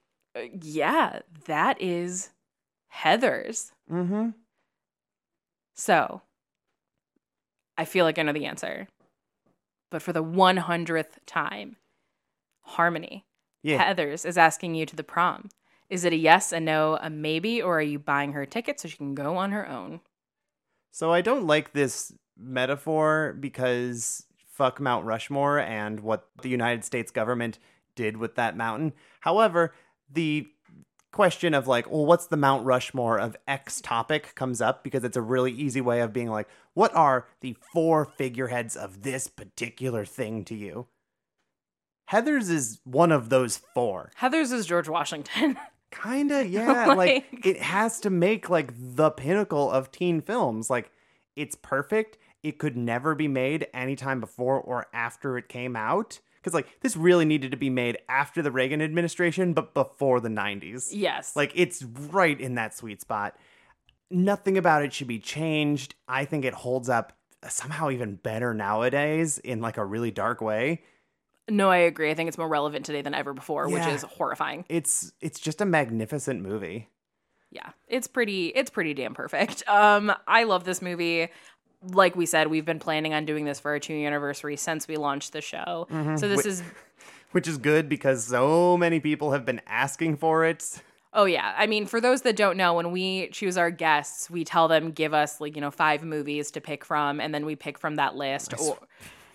yeah, 0.62 1.20
that 1.46 1.80
is 1.80 2.30
Heathers. 2.94 3.72
mm-hmm. 3.90 4.30
So, 5.74 6.22
I 7.76 7.84
feel 7.84 8.04
like 8.04 8.18
I 8.18 8.22
know 8.22 8.32
the 8.32 8.46
answer. 8.46 8.88
But 9.90 10.02
for 10.02 10.12
the 10.12 10.24
100th 10.24 11.18
time, 11.26 11.76
Harmony, 12.62 13.24
Yeah. 13.62 13.92
Heathers 13.94 14.26
is 14.26 14.36
asking 14.38 14.74
you 14.74 14.86
to 14.86 14.96
the 14.96 15.04
prom. 15.04 15.50
Is 15.88 16.04
it 16.04 16.12
a 16.12 16.16
yes, 16.16 16.50
a 16.52 16.58
no, 16.58 16.98
a 17.00 17.08
maybe, 17.10 17.62
or 17.62 17.78
are 17.78 17.82
you 17.82 17.98
buying 17.98 18.32
her 18.32 18.42
a 18.42 18.46
ticket 18.46 18.80
so 18.80 18.88
she 18.88 18.96
can 18.96 19.14
go 19.14 19.36
on 19.36 19.52
her 19.52 19.68
own? 19.68 20.00
So 20.90 21.12
I 21.12 21.20
don't 21.20 21.46
like 21.46 21.72
this 21.72 22.12
metaphor 22.36 23.36
because 23.38 24.24
fuck 24.50 24.80
Mount 24.80 25.04
Rushmore 25.04 25.60
and 25.60 26.00
what 26.00 26.28
the 26.42 26.48
United 26.48 26.84
States 26.84 27.10
government 27.10 27.58
did 27.94 28.16
with 28.16 28.34
that 28.34 28.56
mountain. 28.56 28.94
However, 29.20 29.74
the 30.12 30.46
question 31.12 31.54
of 31.54 31.66
like, 31.66 31.90
well, 31.90 32.04
what's 32.04 32.26
the 32.26 32.36
Mount 32.36 32.64
Rushmore 32.66 33.18
of 33.18 33.36
X 33.48 33.80
topic 33.80 34.34
comes 34.34 34.60
up 34.60 34.84
because 34.84 35.02
it's 35.04 35.16
a 35.16 35.22
really 35.22 35.52
easy 35.52 35.80
way 35.80 36.00
of 36.00 36.12
being 36.12 36.28
like, 36.30 36.48
what 36.74 36.94
are 36.94 37.26
the 37.40 37.56
four 37.72 38.04
figureheads 38.04 38.76
of 38.76 39.02
this 39.02 39.26
particular 39.28 40.04
thing 40.04 40.44
to 40.44 40.54
you? 40.54 40.86
Heathers 42.10 42.50
is 42.50 42.80
one 42.84 43.10
of 43.10 43.30
those 43.30 43.56
four. 43.74 44.10
Heathers 44.20 44.52
is 44.52 44.66
George 44.66 44.88
Washington. 44.88 45.58
Kinda, 45.90 46.46
yeah. 46.48 46.86
like, 46.88 46.96
Like- 47.32 47.46
it 47.46 47.60
has 47.62 48.00
to 48.00 48.10
make 48.10 48.50
like 48.50 48.72
the 48.76 49.10
pinnacle 49.10 49.70
of 49.70 49.90
teen 49.90 50.20
films. 50.20 50.68
Like 50.70 50.90
it's 51.34 51.56
perfect. 51.56 52.18
It 52.42 52.58
could 52.58 52.76
never 52.76 53.14
be 53.14 53.26
made 53.28 53.66
anytime 53.74 54.20
before 54.20 54.60
or 54.60 54.86
after 54.92 55.36
it 55.38 55.48
came 55.48 55.74
out. 55.74 56.20
Because 56.46 56.54
like 56.54 56.80
this 56.80 56.96
really 56.96 57.24
needed 57.24 57.50
to 57.50 57.56
be 57.56 57.70
made 57.70 57.98
after 58.08 58.40
the 58.40 58.52
Reagan 58.52 58.80
administration, 58.80 59.52
but 59.52 59.74
before 59.74 60.20
the 60.20 60.28
90s. 60.28 60.90
yes. 60.92 61.34
Like 61.34 61.50
it's 61.56 61.82
right 61.82 62.40
in 62.40 62.54
that 62.54 62.72
sweet 62.72 63.00
spot. 63.00 63.36
Nothing 64.12 64.56
about 64.56 64.84
it 64.84 64.92
should 64.92 65.08
be 65.08 65.18
changed. 65.18 65.96
I 66.06 66.24
think 66.24 66.44
it 66.44 66.54
holds 66.54 66.88
up 66.88 67.14
somehow 67.48 67.90
even 67.90 68.14
better 68.14 68.54
nowadays 68.54 69.38
in 69.38 69.60
like 69.60 69.76
a 69.76 69.84
really 69.84 70.12
dark 70.12 70.40
way. 70.40 70.84
no, 71.50 71.68
I 71.68 71.78
agree. 71.78 72.12
I 72.12 72.14
think 72.14 72.28
it's 72.28 72.38
more 72.38 72.46
relevant 72.48 72.86
today 72.86 73.02
than 73.02 73.12
ever 73.12 73.32
before, 73.34 73.68
which 73.68 73.84
is 73.86 74.02
horrifying. 74.02 74.64
It's 74.68 75.12
it's 75.20 75.40
just 75.40 75.60
a 75.60 75.64
magnificent 75.66 76.42
movie. 76.42 76.88
yeah 77.50 77.70
it's 77.88 78.06
pretty 78.06 78.48
it's 78.48 78.70
pretty 78.70 78.94
damn 78.94 79.14
perfect 79.14 79.62
um 79.68 80.12
i 80.26 80.42
love 80.44 80.64
this 80.64 80.82
movie 80.82 81.28
like 81.82 82.16
we 82.16 82.26
said 82.26 82.48
we've 82.48 82.64
been 82.64 82.78
planning 82.78 83.12
on 83.14 83.24
doing 83.24 83.44
this 83.44 83.60
for 83.60 83.70
our 83.72 83.78
two 83.78 83.94
year 83.94 84.06
anniversary 84.06 84.56
since 84.56 84.88
we 84.88 84.96
launched 84.96 85.32
the 85.32 85.40
show 85.40 85.86
Mhm. 85.90 86.18
so 86.18 86.28
this 86.28 86.38
Wait- 86.38 86.46
is 86.46 86.62
which 87.32 87.46
is 87.48 87.58
good 87.58 87.88
because 87.88 88.24
so 88.26 88.76
many 88.78 88.98
people 89.00 89.32
have 89.32 89.44
been 89.44 89.60
asking 89.66 90.16
for 90.16 90.44
it. 90.46 90.80
Oh 91.12 91.24
yeah. 91.24 91.54
I 91.58 91.66
mean, 91.66 91.84
for 91.86 92.00
those 92.00 92.22
that 92.22 92.36
don't 92.36 92.56
know, 92.56 92.74
when 92.74 92.92
we 92.92 93.28
choose 93.28 93.58
our 93.58 93.70
guests, 93.70 94.30
we 94.30 94.44
tell 94.44 94.68
them 94.68 94.90
give 94.92 95.12
us 95.12 95.40
like, 95.40 95.54
you 95.54 95.60
know, 95.60 95.70
five 95.70 96.02
movies 96.02 96.50
to 96.52 96.60
pick 96.60 96.84
from 96.84 97.20
and 97.20 97.34
then 97.34 97.44
we 97.44 97.54
pick 97.56 97.78
from 97.78 97.96
that 97.96 98.16
list. 98.16 98.54
Or, 98.58 98.78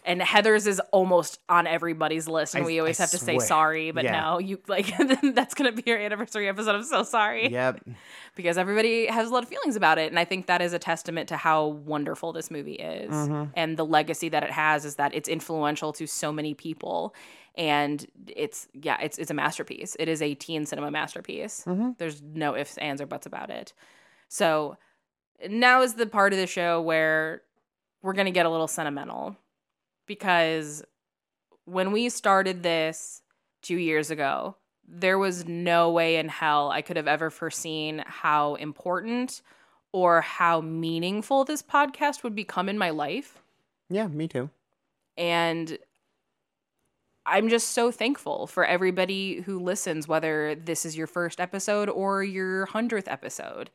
and 0.03 0.19
Heathers 0.21 0.65
is 0.67 0.79
almost 0.91 1.39
on 1.47 1.67
everybody's 1.67 2.27
list 2.27 2.55
and 2.55 2.63
I- 2.63 2.67
we 2.67 2.79
always 2.79 2.99
I 2.99 3.03
have 3.03 3.11
to 3.11 3.17
say 3.17 3.37
sorry, 3.39 3.91
but 3.91 4.03
Yeah. 4.03 4.19
no, 4.21 4.39
you 4.39 4.59
like 4.67 4.87
that's 5.35 5.53
going 5.53 5.75
to 5.75 5.81
be 5.81 5.83
your 5.89 5.99
anniversary 5.99 6.47
episode. 6.47 6.75
I'm 6.75 6.83
so 6.83 7.03
sorry. 7.03 7.49
Yep. 7.51 7.87
Because 8.35 8.57
everybody 8.57 9.05
has 9.07 9.29
a 9.29 9.33
lot 9.33 9.43
of 9.43 9.49
feelings 9.49 9.75
about 9.75 9.97
it 9.97 10.09
and 10.11 10.17
I 10.19 10.25
think 10.25 10.47
that 10.47 10.61
is 10.61 10.73
a 10.73 10.79
testament 10.79 11.29
to 11.29 11.37
how 11.37 11.67
wonderful 11.67 12.33
this 12.33 12.49
movie 12.49 12.73
is. 12.73 13.11
Mhm. 13.11 13.51
And 13.55 13.77
the 13.77 13.85
legacy 13.85 14.29
that 14.29 14.43
it 14.43 14.51
has 14.51 14.85
is 14.85 14.95
that 14.95 15.13
it's 15.13 15.29
influential 15.29 15.93
to 15.93 16.07
so 16.07 16.31
many 16.31 16.53
people 16.53 17.13
and 17.55 18.05
it's 18.27 18.67
yeah, 18.73 18.97
it's 19.01 19.17
it's 19.17 19.29
a 19.29 19.33
masterpiece. 19.33 19.95
It 19.99 20.07
is 20.07 20.21
a 20.21 20.33
teen 20.35 20.65
cinema 20.65 20.89
masterpiece. 20.89 21.63
Mhm. 21.67 21.97
There's 21.97 22.21
no 22.21 22.55
ifs, 22.55 22.77
ands, 22.77 23.01
or 23.01 23.05
buts 23.05 23.25
about 23.25 23.49
it. 23.49 23.73
So 24.29 24.77
now 25.49 25.81
is 25.81 25.95
the 25.95 26.05
part 26.05 26.31
of 26.33 26.39
the 26.39 26.47
show 26.47 26.81
where 26.81 27.41
we're 28.01 28.13
gonna 28.13 28.31
get 28.31 28.45
a 28.45 28.49
little 28.49 28.67
sentimental 28.69 29.35
because 30.11 30.83
when 31.63 31.93
we 31.93 32.09
started 32.09 32.63
this 32.63 33.21
two 33.61 33.77
years 33.77 34.11
ago, 34.11 34.57
there 34.85 35.17
was 35.17 35.47
no 35.47 35.89
way 35.89 36.17
in 36.17 36.27
hell 36.27 36.69
I 36.69 36.81
could 36.81 36.97
have 36.97 37.07
ever 37.07 37.29
foreseen 37.29 38.03
how 38.05 38.55
important 38.55 39.41
or 39.93 40.19
how 40.19 40.59
meaningful 40.59 41.45
this 41.45 41.63
podcast 41.63 42.23
would 42.23 42.35
become 42.35 42.67
in 42.67 42.77
my 42.77 42.89
life. 42.89 43.41
Yeah, 43.89 44.07
me 44.07 44.27
too. 44.27 44.49
And 45.15 45.77
I'm 47.25 47.47
just 47.47 47.69
so 47.69 47.89
thankful 47.89 48.47
for 48.47 48.65
everybody 48.65 49.39
who 49.39 49.59
listens, 49.59 50.09
whether 50.09 50.55
this 50.55 50.85
is 50.85 50.97
your 50.97 51.07
first 51.07 51.39
episode 51.39 51.87
or 51.87 52.21
your 52.21 52.65
hundredth 52.65 53.07
episode. 53.07 53.69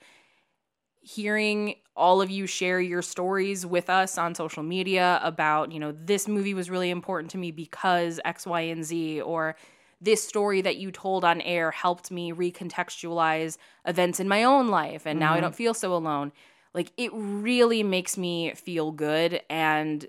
Hearing 1.08 1.76
all 1.94 2.20
of 2.20 2.30
you 2.30 2.48
share 2.48 2.80
your 2.80 3.00
stories 3.00 3.64
with 3.64 3.88
us 3.88 4.18
on 4.18 4.34
social 4.34 4.64
media 4.64 5.20
about, 5.22 5.70
you 5.70 5.78
know, 5.78 5.92
this 5.92 6.26
movie 6.26 6.52
was 6.52 6.68
really 6.68 6.90
important 6.90 7.30
to 7.30 7.38
me 7.38 7.52
because 7.52 8.18
X, 8.24 8.44
Y, 8.44 8.62
and 8.62 8.84
Z, 8.84 9.20
or 9.20 9.54
this 10.00 10.26
story 10.26 10.62
that 10.62 10.78
you 10.78 10.90
told 10.90 11.24
on 11.24 11.40
air 11.42 11.70
helped 11.70 12.10
me 12.10 12.32
recontextualize 12.32 13.56
events 13.86 14.18
in 14.18 14.26
my 14.26 14.42
own 14.42 14.66
life, 14.66 15.06
and 15.06 15.20
now 15.20 15.32
I 15.34 15.40
don't 15.40 15.54
feel 15.54 15.74
so 15.74 15.94
alone. 15.94 16.32
Like, 16.74 16.90
it 16.96 17.12
really 17.14 17.84
makes 17.84 18.18
me 18.18 18.52
feel 18.54 18.90
good 18.90 19.40
and 19.48 20.04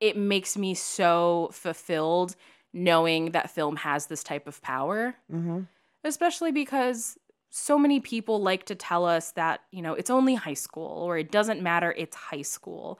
it 0.00 0.16
makes 0.16 0.56
me 0.56 0.74
so 0.74 1.50
fulfilled 1.52 2.34
knowing 2.72 3.30
that 3.30 3.50
film 3.50 3.76
has 3.76 4.06
this 4.06 4.24
type 4.24 4.48
of 4.48 4.60
power, 4.60 5.14
Mm-hmm. 5.32 5.60
especially 6.02 6.50
because 6.50 7.16
so 7.50 7.76
many 7.78 8.00
people 8.00 8.40
like 8.40 8.64
to 8.66 8.74
tell 8.74 9.04
us 9.04 9.32
that, 9.32 9.60
you 9.72 9.82
know, 9.82 9.94
it's 9.94 10.10
only 10.10 10.34
high 10.36 10.54
school 10.54 11.02
or 11.02 11.18
it 11.18 11.30
doesn't 11.30 11.62
matter, 11.62 11.94
it's 11.98 12.16
high 12.16 12.42
school. 12.42 12.98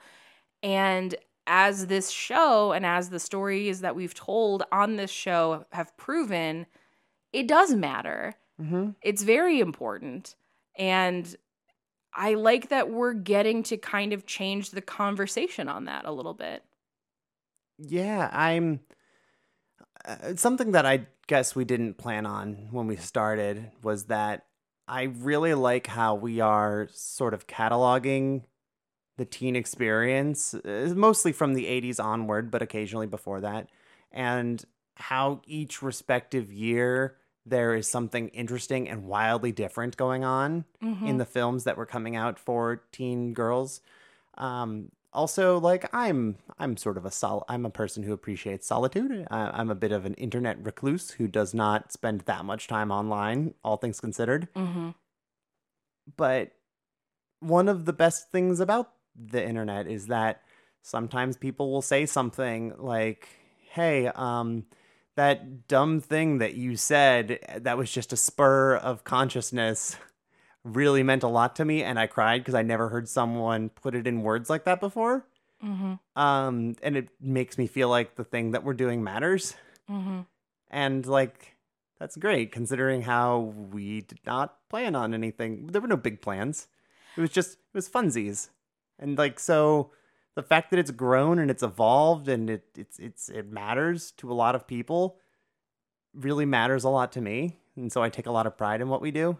And 0.61 1.15
as 1.47 1.87
this 1.87 2.09
show 2.09 2.71
and 2.71 2.85
as 2.85 3.09
the 3.09 3.19
stories 3.19 3.81
that 3.81 3.95
we've 3.95 4.13
told 4.13 4.63
on 4.71 4.97
this 4.97 5.09
show 5.09 5.65
have 5.71 5.95
proven, 5.97 6.67
it 7.33 7.47
does 7.47 7.73
matter. 7.73 8.35
Mm-hmm. 8.61 8.91
It's 9.01 9.23
very 9.23 9.59
important. 9.59 10.35
And 10.75 11.33
I 12.13 12.33
like 12.33 12.69
that 12.69 12.89
we're 12.89 13.13
getting 13.13 13.63
to 13.63 13.77
kind 13.77 14.13
of 14.13 14.25
change 14.25 14.71
the 14.71 14.81
conversation 14.81 15.67
on 15.69 15.85
that 15.85 16.05
a 16.05 16.11
little 16.11 16.33
bit. 16.33 16.63
Yeah, 17.77 18.29
I'm. 18.31 18.81
Uh, 20.05 20.35
something 20.35 20.71
that 20.71 20.85
I 20.85 21.07
guess 21.27 21.55
we 21.55 21.65
didn't 21.65 21.97
plan 21.97 22.25
on 22.25 22.67
when 22.71 22.87
we 22.87 22.95
started 22.95 23.71
was 23.83 24.05
that 24.05 24.45
I 24.87 25.03
really 25.03 25.53
like 25.53 25.87
how 25.87 26.15
we 26.15 26.39
are 26.39 26.87
sort 26.91 27.33
of 27.33 27.47
cataloging 27.47 28.43
the 29.17 29.25
teen 29.25 29.55
experience, 29.55 30.53
uh, 30.53 30.91
mostly 30.95 31.31
from 31.31 31.53
the 31.53 31.65
80s 31.67 31.99
onward, 31.99 32.49
but 32.49 32.61
occasionally 32.61 33.07
before 33.07 33.41
that, 33.41 33.67
and 34.11 34.63
how 34.95 35.41
each 35.45 35.81
respective 35.81 36.51
year 36.51 37.17
there 37.45 37.73
is 37.75 37.87
something 37.87 38.29
interesting 38.29 38.87
and 38.89 39.05
wildly 39.05 39.51
different 39.51 39.97
going 39.97 40.23
on 40.23 40.63
Mhm. 40.83 41.07
in 41.07 41.17
the 41.17 41.25
films 41.25 41.63
that 41.63 41.77
were 41.77 41.85
coming 41.85 42.15
out 42.15 42.37
for 42.39 42.83
teen 42.91 43.33
girls. 43.33 43.81
Um, 44.37 44.91
also, 45.13 45.59
like 45.59 45.93
I'm, 45.93 46.37
I'm 46.57 46.77
sort 46.77 46.97
of 46.97 47.05
a 47.05 47.11
sol. 47.11 47.45
I'm 47.49 47.65
a 47.65 47.69
person 47.69 48.03
who 48.03 48.13
appreciates 48.13 48.67
solitude. 48.67 49.27
I, 49.29 49.51
I'm 49.53 49.69
a 49.69 49.75
bit 49.75 49.91
of 49.91 50.05
an 50.05 50.13
internet 50.15 50.63
recluse 50.63 51.11
who 51.11 51.27
does 51.27 51.53
not 51.53 51.91
spend 51.91 52.21
that 52.21 52.45
much 52.45 52.67
time 52.67 52.91
online, 52.91 53.53
all 53.63 53.77
things 53.77 53.99
considered. 53.99 54.47
Mm-hmm. 54.55 54.89
But 56.15 56.51
one 57.39 57.67
of 57.67 57.85
the 57.85 57.93
best 57.93 58.31
things 58.31 58.59
about 58.59 58.91
the 59.15 59.45
internet 59.45 59.87
is 59.87 60.07
that 60.07 60.41
sometimes 60.81 61.37
people 61.37 61.71
will 61.71 61.81
say 61.81 62.05
something 62.05 62.73
like, 62.77 63.27
"Hey, 63.69 64.07
um." 64.07 64.65
That 65.17 65.67
dumb 65.67 65.99
thing 65.99 66.37
that 66.37 66.55
you 66.55 66.77
said 66.77 67.39
that 67.57 67.77
was 67.77 67.91
just 67.91 68.13
a 68.13 68.17
spur 68.17 68.77
of 68.77 69.03
consciousness 69.03 69.97
really 70.63 71.03
meant 71.03 71.23
a 71.23 71.27
lot 71.27 71.55
to 71.55 71.65
me 71.65 71.83
and 71.83 71.99
I 71.99 72.07
cried 72.07 72.39
because 72.41 72.53
I 72.53 72.61
never 72.61 72.89
heard 72.89 73.09
someone 73.09 73.69
put 73.69 73.95
it 73.95 74.05
in 74.05 74.21
words 74.21 74.49
like 74.49 74.65
that 74.65 74.79
before. 74.79 75.25
Mm-hmm. 75.63 75.93
Um 76.21 76.75
and 76.81 76.97
it 76.97 77.09
makes 77.19 77.57
me 77.57 77.67
feel 77.67 77.89
like 77.89 78.15
the 78.15 78.23
thing 78.23 78.51
that 78.51 78.63
we're 78.63 78.73
doing 78.73 79.03
matters 79.03 79.55
Mm-hmm. 79.89 80.21
and 80.69 81.05
like 81.05 81.57
that's 81.99 82.15
great 82.15 82.51
considering 82.51 83.01
how 83.01 83.53
we 83.71 84.01
did 84.01 84.19
not 84.25 84.57
plan 84.69 84.95
on 84.95 85.13
anything. 85.13 85.67
There 85.67 85.81
were 85.81 85.87
no 85.87 85.97
big 85.97 86.21
plans. 86.21 86.67
It 87.17 87.21
was 87.21 87.29
just 87.29 87.53
it 87.53 87.73
was 87.73 87.89
funsies. 87.89 88.49
And 88.97 89.17
like 89.17 89.39
so 89.39 89.91
the 90.35 90.43
fact 90.43 90.71
that 90.71 90.79
it's 90.79 90.91
grown 90.91 91.39
and 91.39 91.51
it's 91.51 91.61
evolved 91.63 92.27
and 92.27 92.49
it 92.49 92.63
it's 92.77 92.97
it's 92.99 93.29
it 93.29 93.51
matters 93.51 94.11
to 94.17 94.31
a 94.31 94.33
lot 94.33 94.55
of 94.55 94.65
people 94.65 95.17
really 96.13 96.45
matters 96.45 96.83
a 96.83 96.89
lot 96.89 97.11
to 97.13 97.21
me. 97.21 97.57
And 97.75 97.91
so 97.91 98.01
I 98.01 98.09
take 98.09 98.27
a 98.27 98.31
lot 98.31 98.47
of 98.47 98.57
pride 98.57 98.81
in 98.81 98.89
what 98.89 99.01
we 99.01 99.11
do. 99.11 99.37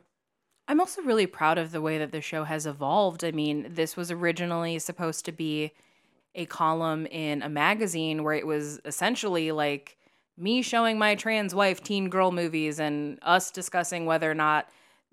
I'm 0.72 0.80
also 0.80 1.02
really 1.02 1.28
proud 1.28 1.58
of 1.58 1.74
the 1.74 1.82
way 1.82 1.98
that 1.98 2.14
the 2.14 2.22
show 2.22 2.46
has 2.46 2.66
evolved. 2.66 3.26
I 3.26 3.32
mean, 3.32 3.68
this 3.72 3.98
was 3.98 4.10
originally 4.10 4.80
supposed 4.80 5.26
to 5.26 5.34
be 5.34 5.74
a 6.34 6.46
column 6.46 7.08
in 7.08 7.42
a 7.42 7.50
magazine 7.50 8.24
where 8.24 8.36
it 8.36 8.48
was 8.48 8.80
essentially 8.86 9.52
like 9.52 9.98
me 10.38 10.62
showing 10.62 10.98
my 10.98 11.16
trans 11.16 11.54
wife 11.54 11.84
teen 11.84 12.08
girl 12.08 12.32
movies 12.32 12.80
and 12.80 13.20
us 13.22 13.52
discussing 13.52 14.06
whether 14.06 14.32
or 14.32 14.34
not 14.34 14.70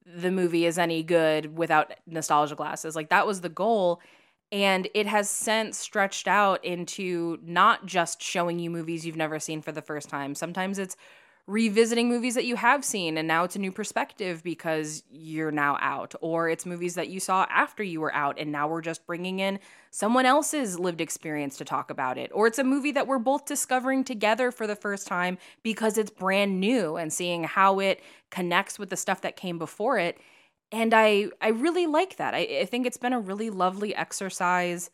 the 0.07 0.31
movie 0.31 0.65
is 0.65 0.79
any 0.79 1.03
good 1.03 1.59
without 1.59 1.93
nostalgia 2.07 2.55
glasses. 2.55 2.95
Like 2.95 3.09
that 3.09 3.27
was 3.27 3.41
the 3.41 3.49
goal. 3.49 4.01
And 4.53 4.87
it 4.95 5.09
has 5.09 5.29
since 5.29 5.77
stretched 5.77 6.29
out 6.29 6.65
into 6.65 7.37
not 7.43 7.85
just 7.85 8.23
showing 8.23 8.61
you 8.61 8.71
movies 8.71 9.05
you've 9.05 9.17
never 9.17 9.41
seen 9.41 9.61
for 9.63 9.73
the 9.73 9.83
first 9.83 10.09
time. 10.09 10.37
Sometimes 10.37 10.79
it's 10.79 10.97
revisiting 11.49 12.11
movies 12.11 12.35
that 12.35 12.45
you 12.45 12.57
have 12.57 12.85
seen 12.85 13.17
and 13.17 13.27
now 13.27 13.43
it's 13.43 13.57
a 13.57 13.59
new 13.59 13.73
perspective 13.73 14.43
because 14.45 15.03
you're 15.11 15.51
now 15.51 15.79
out 15.81 16.15
or 16.21 16.51
it's 16.51 16.67
movies 16.67 16.95
that 16.95 17.09
you 17.09 17.19
saw 17.19 17.47
after 17.49 17.83
you 17.83 18.03
were 18.03 18.15
out 18.15 18.39
and 18.39 18.53
now 18.53 18.69
we're 18.69 18.83
just 18.83 19.07
bringing 19.07 19.41
in 19.41 19.59
someone 19.91 20.27
else's 20.27 20.79
lived 20.79 21.01
experience 21.01 21.57
to 21.57 21.65
talk 21.65 21.91
about 21.91 22.19
it 22.19 22.31
or 22.35 22.47
it's 22.47 22.59
a 22.59 22.65
movie 22.65 22.93
that 22.93 23.07
we're 23.07 23.19
both 23.19 23.47
discovering 23.47 24.05
together 24.05 24.51
for 24.51 24.67
the 24.67 24.77
first 24.77 25.07
time 25.07 25.39
because 25.63 25.97
it's 25.97 26.11
brand 26.11 26.61
new 26.61 26.97
and 26.97 27.11
seeing 27.11 27.45
how 27.45 27.79
it 27.81 28.03
connects 28.31 28.79
with 28.79 28.91
the 28.91 28.97
stuff 28.97 29.23
that 29.23 29.35
came 29.35 29.59
before 29.59 29.97
it 29.99 30.19
and 30.71 30.93
i 30.93 31.29
i 31.41 31.49
really 31.49 31.87
like 31.87 32.17
that 32.17 32.35
i, 32.35 32.41
I 32.61 32.67
think 32.67 32.87
it's 32.87 32.99
been 32.99 33.15
a 33.15 33.21
really 33.21 33.49
lovely 33.49 33.95
exercise 33.95 34.91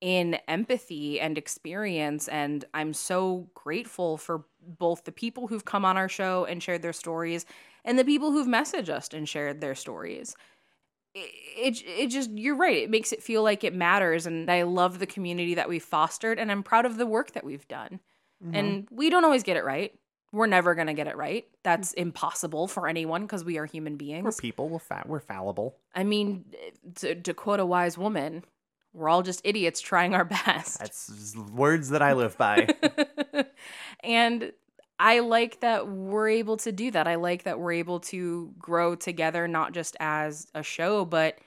in 0.00 0.38
empathy 0.48 1.20
and 1.20 1.36
experience. 1.36 2.26
And 2.28 2.64
I'm 2.72 2.94
so 2.94 3.50
grateful 3.54 4.16
for 4.16 4.44
both 4.66 5.04
the 5.04 5.12
people 5.12 5.46
who've 5.46 5.64
come 5.64 5.84
on 5.84 5.96
our 5.96 6.08
show 6.08 6.44
and 6.44 6.62
shared 6.62 6.82
their 6.82 6.92
stories 6.92 7.44
and 7.84 7.98
the 7.98 8.04
people 8.04 8.32
who've 8.32 8.46
messaged 8.46 8.88
us 8.88 9.08
and 9.12 9.28
shared 9.28 9.60
their 9.60 9.74
stories. 9.74 10.34
It, 11.14 11.30
it, 11.56 11.82
it 11.86 12.06
just, 12.08 12.30
you're 12.30 12.56
right. 12.56 12.76
It 12.76 12.90
makes 12.90 13.12
it 13.12 13.22
feel 13.22 13.42
like 13.42 13.64
it 13.64 13.74
matters. 13.74 14.26
And 14.26 14.50
I 14.50 14.62
love 14.62 14.98
the 14.98 15.06
community 15.06 15.54
that 15.54 15.68
we've 15.68 15.82
fostered. 15.82 16.38
And 16.38 16.52
I'm 16.52 16.62
proud 16.62 16.86
of 16.86 16.96
the 16.96 17.06
work 17.06 17.32
that 17.32 17.44
we've 17.44 17.66
done. 17.66 18.00
Mm-hmm. 18.44 18.54
And 18.54 18.88
we 18.90 19.10
don't 19.10 19.24
always 19.24 19.42
get 19.42 19.56
it 19.56 19.64
right. 19.64 19.92
We're 20.32 20.46
never 20.46 20.76
going 20.76 20.86
to 20.86 20.94
get 20.94 21.08
it 21.08 21.16
right. 21.16 21.44
That's 21.64 21.92
impossible 21.94 22.68
for 22.68 22.86
anyone 22.86 23.22
because 23.22 23.44
we 23.44 23.58
are 23.58 23.66
human 23.66 23.96
beings. 23.96 24.24
We're 24.24 24.32
people. 24.32 24.68
We're 24.68 24.78
fa- 24.78 25.02
we're 25.04 25.18
fallible. 25.18 25.76
I 25.92 26.04
mean, 26.04 26.44
to, 26.96 27.16
to 27.16 27.34
quote 27.34 27.58
a 27.58 27.66
wise 27.66 27.98
woman, 27.98 28.44
we're 28.92 29.08
all 29.08 29.22
just 29.22 29.40
idiots 29.42 29.80
trying 29.80 30.14
our 30.14 30.24
best. 30.46 30.78
That's 30.78 31.34
words 31.52 31.90
that 31.90 32.02
I 32.02 32.12
live 32.12 32.38
by. 32.38 32.68
and 34.02 34.52
I 34.98 35.20
like 35.20 35.60
that 35.60 35.88
we're 35.88 36.28
able 36.28 36.58
to 36.58 36.72
do 36.72 36.90
that. 36.90 37.08
I 37.08 37.14
like 37.14 37.44
that 37.44 37.58
we're 37.58 37.72
able 37.72 38.00
to 38.00 38.52
grow 38.58 38.94
together, 38.94 39.48
not 39.48 39.72
just 39.72 39.96
as 39.98 40.46
a 40.54 40.62
show, 40.62 41.04
but 41.04 41.38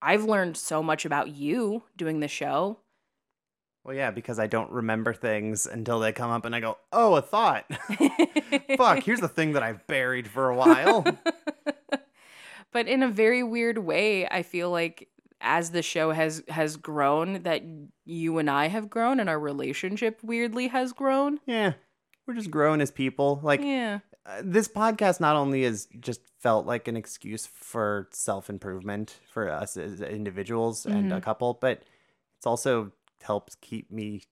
I've 0.00 0.24
learned 0.24 0.56
so 0.56 0.82
much 0.82 1.04
about 1.04 1.28
you 1.28 1.82
doing 1.96 2.20
the 2.20 2.28
show. 2.28 2.78
Well, 3.84 3.94
yeah, 3.94 4.10
because 4.10 4.38
I 4.38 4.46
don't 4.46 4.70
remember 4.70 5.12
things 5.14 5.66
until 5.66 5.98
they 6.00 6.12
come 6.12 6.30
up 6.30 6.44
and 6.44 6.54
I 6.54 6.60
go, 6.60 6.78
oh, 6.92 7.16
a 7.16 7.22
thought. 7.22 7.64
Fuck, 8.76 9.02
here's 9.02 9.20
the 9.20 9.28
thing 9.28 9.52
that 9.52 9.62
I've 9.62 9.86
buried 9.86 10.28
for 10.28 10.50
a 10.50 10.56
while. 10.56 11.04
but 12.72 12.86
in 12.86 13.02
a 13.02 13.08
very 13.08 13.42
weird 13.42 13.78
way, 13.78 14.26
I 14.26 14.42
feel 14.42 14.70
like 14.70 15.08
as 15.40 15.70
the 15.70 15.82
show 15.82 16.10
has 16.12 16.42
has 16.48 16.76
grown 16.76 17.42
that 17.42 17.62
you 18.04 18.38
and 18.38 18.50
I 18.50 18.66
have 18.68 18.90
grown 18.90 19.20
and 19.20 19.28
our 19.28 19.38
relationship 19.38 20.18
weirdly 20.22 20.68
has 20.68 20.92
grown. 20.92 21.40
Yeah. 21.46 21.74
We're 22.26 22.34
just 22.34 22.50
growing 22.50 22.80
as 22.80 22.90
people. 22.90 23.40
Like 23.42 23.60
Yeah. 23.60 24.00
uh, 24.26 24.42
this 24.44 24.68
podcast 24.68 25.20
not 25.20 25.36
only 25.36 25.62
has 25.64 25.86
just 26.00 26.20
felt 26.40 26.66
like 26.66 26.88
an 26.88 26.96
excuse 26.96 27.46
for 27.46 28.08
self-improvement 28.12 29.18
for 29.30 29.48
us 29.50 29.76
as 29.76 30.00
individuals 30.00 30.86
and 30.86 31.12
a 31.12 31.16
Mhm. 31.16 31.22
couple, 31.22 31.54
but 31.54 31.82
it's 32.36 32.46
also 32.46 32.92
helped 33.22 33.60
keep 33.60 33.90
me 33.90 34.22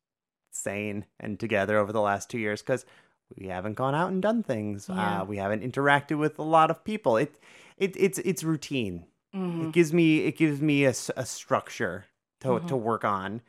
sane 0.51 1.05
and 1.21 1.39
together 1.39 1.77
over 1.79 1.93
the 1.93 2.01
last 2.01 2.31
2 2.31 2.39
years 2.39 2.63
cuz 2.63 2.85
we 3.37 3.49
haven't 3.49 3.75
gone 3.75 3.95
out 3.95 4.11
and 4.11 4.23
done 4.23 4.43
things. 4.43 4.89
Yeah. 4.89 5.23
Uh, 5.23 5.25
we 5.25 5.37
haven't 5.39 5.63
interacted 5.63 6.19
with 6.19 6.39
a 6.39 6.43
lot 6.43 6.71
of 6.71 6.85
people. 6.85 7.17
It 7.17 7.39
it 7.77 7.97
it's 7.97 8.19
it's 8.21 8.43
routine. 8.45 9.07
Mhm. 9.37 9.63
It 9.63 9.73
gives 9.73 9.93
me 9.93 10.21
it 10.25 10.37
gives 10.37 10.61
me 10.61 10.85
a, 10.85 10.95
a 11.17 11.27
structure 11.27 12.07
to 12.41 12.61
to 12.61 12.77
Mhm. 12.77 12.81
work 12.81 13.05
on, 13.05 13.43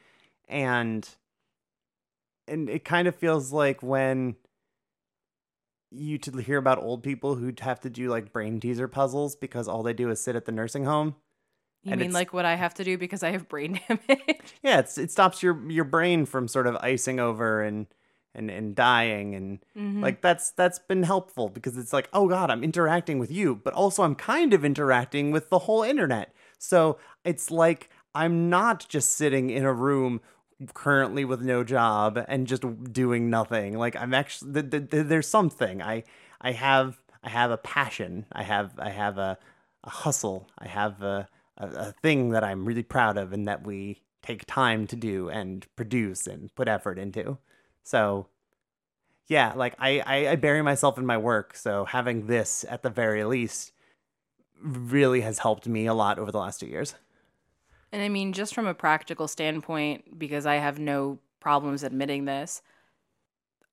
and 0.48 1.08
and 2.48 2.70
it 2.70 2.86
kind 2.86 3.08
of 3.08 3.16
feels 3.16 3.52
like 3.52 3.82
when 3.84 4.36
you 5.92 6.18
to 6.18 6.38
hear 6.38 6.58
about 6.58 6.80
old 6.80 7.02
people 7.04 7.36
who 7.36 7.54
have 7.60 7.80
to 7.80 7.90
do 7.90 8.10
like 8.10 8.34
brain 8.34 8.60
teaser 8.60 8.88
puzzles 8.88 9.36
because 9.36 9.68
all 9.68 9.84
they 9.84 9.94
do 9.94 10.10
is 10.10 10.22
sit 10.22 10.36
at 10.36 10.46
the 10.46 10.52
nursing 10.52 10.84
home. 10.84 11.16
You 11.84 11.94
and 11.94 12.02
mean 12.02 12.12
like 12.14 12.34
what 12.34 12.46
I 12.46 12.56
have 12.56 12.74
to 12.76 12.84
do 12.84 12.98
because 12.98 13.24
I 13.24 13.32
have 13.32 13.48
brain 13.48 13.80
damage? 13.88 14.54
Yeah, 14.64 14.80
it's 14.80 14.98
it 14.98 15.12
stops 15.12 15.42
your 15.44 15.70
your 15.70 15.86
brain 15.86 16.26
from 16.26 16.48
sort 16.48 16.68
of 16.68 16.76
icing 16.78 17.20
over 17.20 17.62
and 17.62 17.88
and 18.38 18.50
and 18.52 18.76
dying 18.76 19.36
and 19.36 19.60
Mhm. 19.76 20.02
like 20.02 20.22
that's 20.22 20.52
that's 20.52 20.80
been 20.80 21.04
helpful 21.04 21.50
because 21.50 21.78
it's 21.78 21.92
like 21.92 22.08
oh 22.14 22.28
god 22.28 22.50
I'm 22.52 22.64
interacting 22.64 23.18
with 23.20 23.32
you 23.32 23.56
but 23.56 23.74
also 23.74 24.04
I'm 24.04 24.16
kind 24.16 24.54
of 24.54 24.64
interacting 24.64 25.32
with 25.32 25.50
the 25.50 25.60
whole 25.60 25.84
internet. 25.84 26.34
So 26.60 26.98
it's 27.26 27.52
like 27.52 27.90
I'm 28.16 28.50
not 28.50 28.88
just 28.88 29.14
sitting 29.14 29.50
in 29.50 29.64
a 29.64 29.74
room 29.74 30.22
currently 30.74 31.24
with 31.26 31.42
no 31.42 31.64
job 31.64 32.18
and 32.28 32.48
just 32.48 32.64
doing 32.92 33.30
nothing. 33.30 33.78
Like 33.78 33.96
I'm 33.96 34.14
actually 34.14 34.54
th- 34.54 34.72
th- 34.72 34.90
th- 34.90 35.06
there's 35.08 35.28
something. 35.28 35.82
I 35.82 36.04
I 36.42 36.52
have 36.54 37.00
I 37.24 37.30
have 37.30 37.52
a 37.52 37.58
passion. 37.58 38.26
I 38.32 38.44
have 38.44 38.72
I 38.80 38.90
have 38.90 39.18
a 39.18 39.38
a 39.84 39.90
hustle. 39.90 40.50
I 40.58 40.68
have 40.68 41.02
a 41.04 41.28
a, 41.58 41.68
a 41.68 41.92
thing 42.02 42.30
that 42.30 42.44
I'm 42.44 42.66
really 42.66 42.84
proud 42.84 43.18
of 43.18 43.34
and 43.34 43.48
that 43.48 43.66
we 43.66 44.02
take 44.24 44.46
time 44.46 44.88
to 44.88 44.96
do 44.96 45.30
and 45.30 45.66
produce 45.76 46.26
and 46.28 46.54
put 46.56 46.68
effort 46.68 46.98
into. 47.00 47.38
So 47.88 48.28
yeah, 49.28 49.54
like 49.56 49.76
I, 49.80 50.00
I, 50.06 50.28
I 50.32 50.36
bury 50.36 50.62
myself 50.62 50.98
in 50.98 51.06
my 51.06 51.18
work. 51.18 51.56
So 51.56 51.86
having 51.86 52.28
this 52.28 52.66
at 52.70 52.84
the 52.84 52.90
very 52.90 53.24
least 53.24 53.72
really 54.62 55.22
has 55.22 55.40
helped 55.40 55.68
me 55.68 55.86
a 55.86 55.94
lot 55.94 56.20
over 56.20 56.32
the 56.32 56.38
last 56.38 56.60
two 56.60 56.68
years. 56.68 56.96
And 57.94 58.02
I 58.02 58.10
mean, 58.10 58.34
just 58.34 58.54
from 58.54 58.68
a 58.68 58.74
practical 58.74 59.30
standpoint, 59.30 60.20
because 60.20 60.46
I 60.46 60.56
have 60.56 60.80
no 60.80 61.20
problems 61.40 61.84
admitting 61.84 62.26
this, 62.26 62.62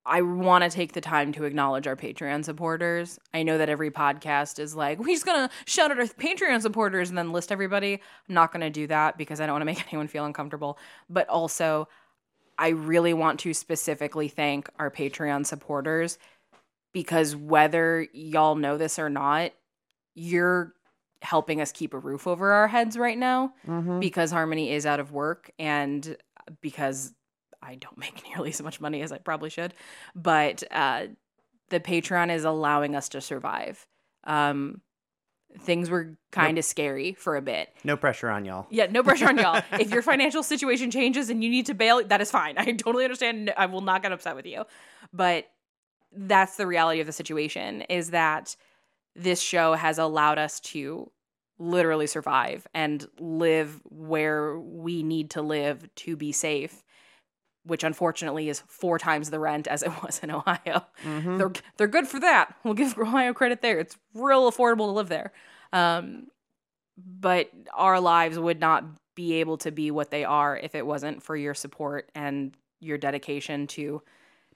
I 0.07 0.23
want 0.23 0.63
to 0.63 0.71
take 0.71 0.93
the 0.93 1.01
time 1.01 1.33
to 1.33 1.45
acknowledge 1.45 1.89
our 1.89 1.97
Patreon 1.97 2.45
supporters. 2.45 3.19
I 3.33 3.43
know 3.43 3.59
that 3.59 3.69
every 3.69 3.91
podcast 3.91 4.61
is 4.61 4.77
like, 4.77 4.99
we're 5.01 5.15
just 5.15 5.27
going 5.27 5.49
to 5.49 5.55
shout 5.67 5.91
out 5.91 5.99
our 5.99 6.05
Patreon 6.05 6.63
supporters 6.63 7.09
and 7.09 7.19
then 7.19 7.33
list 7.33 7.51
everybody. 7.51 7.95
I'm 8.29 8.35
not 8.35 8.53
going 8.53 8.61
to 8.61 8.71
do 8.71 8.87
that 8.87 9.19
because 9.19 9.41
I 9.41 9.47
don't 9.47 9.55
want 9.55 9.63
to 9.63 9.67
make 9.67 9.85
anyone 9.93 10.07
feel 10.07 10.25
uncomfortable. 10.25 10.79
But 11.11 11.29
also, 11.29 11.89
I 12.59 12.69
really 12.69 13.15
want 13.15 13.41
to 13.41 13.55
specifically 13.55 14.29
thank 14.29 14.69
our 14.79 14.91
Patreon 14.91 15.47
supporters 15.47 16.19
because 16.93 17.35
whether 17.35 18.07
y'all 18.13 18.55
know 18.55 18.77
this 18.79 18.99
or 18.99 19.11
not, 19.11 19.53
you're 20.15 20.73
helping 21.23 21.61
us 21.61 21.73
keep 21.73 21.95
a 21.95 21.99
roof 21.99 22.27
over 22.27 22.53
our 22.53 22.69
heads 22.69 22.97
right 22.97 23.19
now 23.19 23.55
Mhm. 23.67 23.99
because 24.01 24.31
Harmony 24.31 24.71
is 24.71 24.85
out 24.87 25.01
of 25.01 25.11
work 25.11 25.51
and 25.59 26.17
because 26.61 27.13
I 27.63 27.77
don't 27.77 27.97
make 27.99 28.23
nearly 28.29 28.51
as 28.51 28.63
much 28.63 28.81
money 28.81 29.01
as 29.03 29.11
I 29.11 29.19
probably 29.19 29.51
should. 29.51 29.75
But 30.15 30.63
uh, 30.71 31.07
the 31.71 31.81
Patreon 31.81 32.33
is 32.33 32.45
allowing 32.45 32.95
us 32.95 33.09
to 33.11 33.21
survive. 33.21 33.87
Um, 34.25 34.81
things 35.61 35.91
were 35.91 36.17
kind 36.31 36.59
of 36.59 36.65
scary 36.65 37.15
for 37.15 37.37
a 37.37 37.43
bit. 37.43 37.71
No 37.85 37.97
pressure 37.97 38.29
on 38.29 38.45
y'all. 38.45 38.67
Yeah, 38.71 38.87
no 38.87 39.03
pressure 39.03 39.29
on 39.29 39.39
y'all. 39.39 39.63
if 39.73 39.91
your 39.91 40.03
financial 40.03 40.43
situation 40.43 40.91
changes 40.91 41.31
and 41.31 41.43
you 41.43 41.51
need 41.51 41.67
to 41.67 41.75
bail, 41.75 42.03
that 42.05 42.21
is 42.21 42.31
fine. 42.31 42.55
I 42.59 42.65
totally 42.73 43.05
understand. 43.05 43.53
I 43.57 43.67
will 43.67 43.81
not 43.81 44.03
get 44.03 44.13
upset 44.13 44.37
with 44.37 44.47
you. 44.47 44.65
But 45.13 45.51
that's 46.13 46.57
the 46.57 46.67
reality 46.67 47.01
of 47.01 47.07
the 47.07 47.13
situation 47.13 47.83
is 47.83 48.11
that 48.11 48.57
this 49.17 49.41
show 49.41 49.75
has 49.75 49.99
allowed 49.99 50.39
us 50.39 50.61
to 50.61 51.11
literally 51.59 52.07
survive 52.07 52.67
and 52.75 53.07
live 53.19 53.81
where 53.85 54.59
we 54.59 55.03
need 55.03 55.31
to 55.31 55.43
live 55.43 55.89
to 55.95 56.17
be 56.17 56.33
safe, 56.33 56.84
which 57.65 57.83
unfortunately 57.85 58.49
is 58.49 58.61
four 58.67 58.99
times 58.99 59.31
the 59.31 59.39
rent 59.41 59.67
as 59.67 59.83
it 59.83 59.91
was 60.03 60.21
in 60.23 60.31
Ohio. 60.31 60.87
Mhm. 61.05 61.39
They're 61.39 61.53
they're 61.77 61.87
good 61.89 62.07
for 62.09 62.21
that. 62.21 62.55
We'll 62.65 62.75
give 62.75 62.99
Ohio 62.99 63.33
credit 63.35 63.63
there. 63.63 63.79
It's 63.81 63.97
real 64.15 64.51
affordable 64.51 64.87
to 64.87 64.93
live 64.93 65.09
there. 65.09 65.33
Um, 65.73 66.29
but 66.97 67.51
our 67.73 68.01
lives 68.01 68.39
would 68.39 68.61
not 68.61 68.85
be 69.17 69.35
able 69.35 69.59
to 69.59 69.71
be 69.73 69.91
what 69.91 70.11
they 70.11 70.25
are 70.25 70.57
if 70.57 70.75
it 70.75 70.87
wasn't 70.87 71.23
for 71.23 71.37
your 71.37 71.55
support 71.55 72.11
and 72.15 72.57
your 72.81 72.99
dedication 72.99 73.67
to 73.69 74.03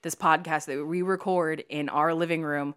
this 0.03 0.15
podcast 0.15 0.67
that 0.67 0.85
we 0.85 1.03
record 1.03 1.65
in 1.69 1.89
our 1.89 2.15
living 2.15 2.43
room 2.43 2.75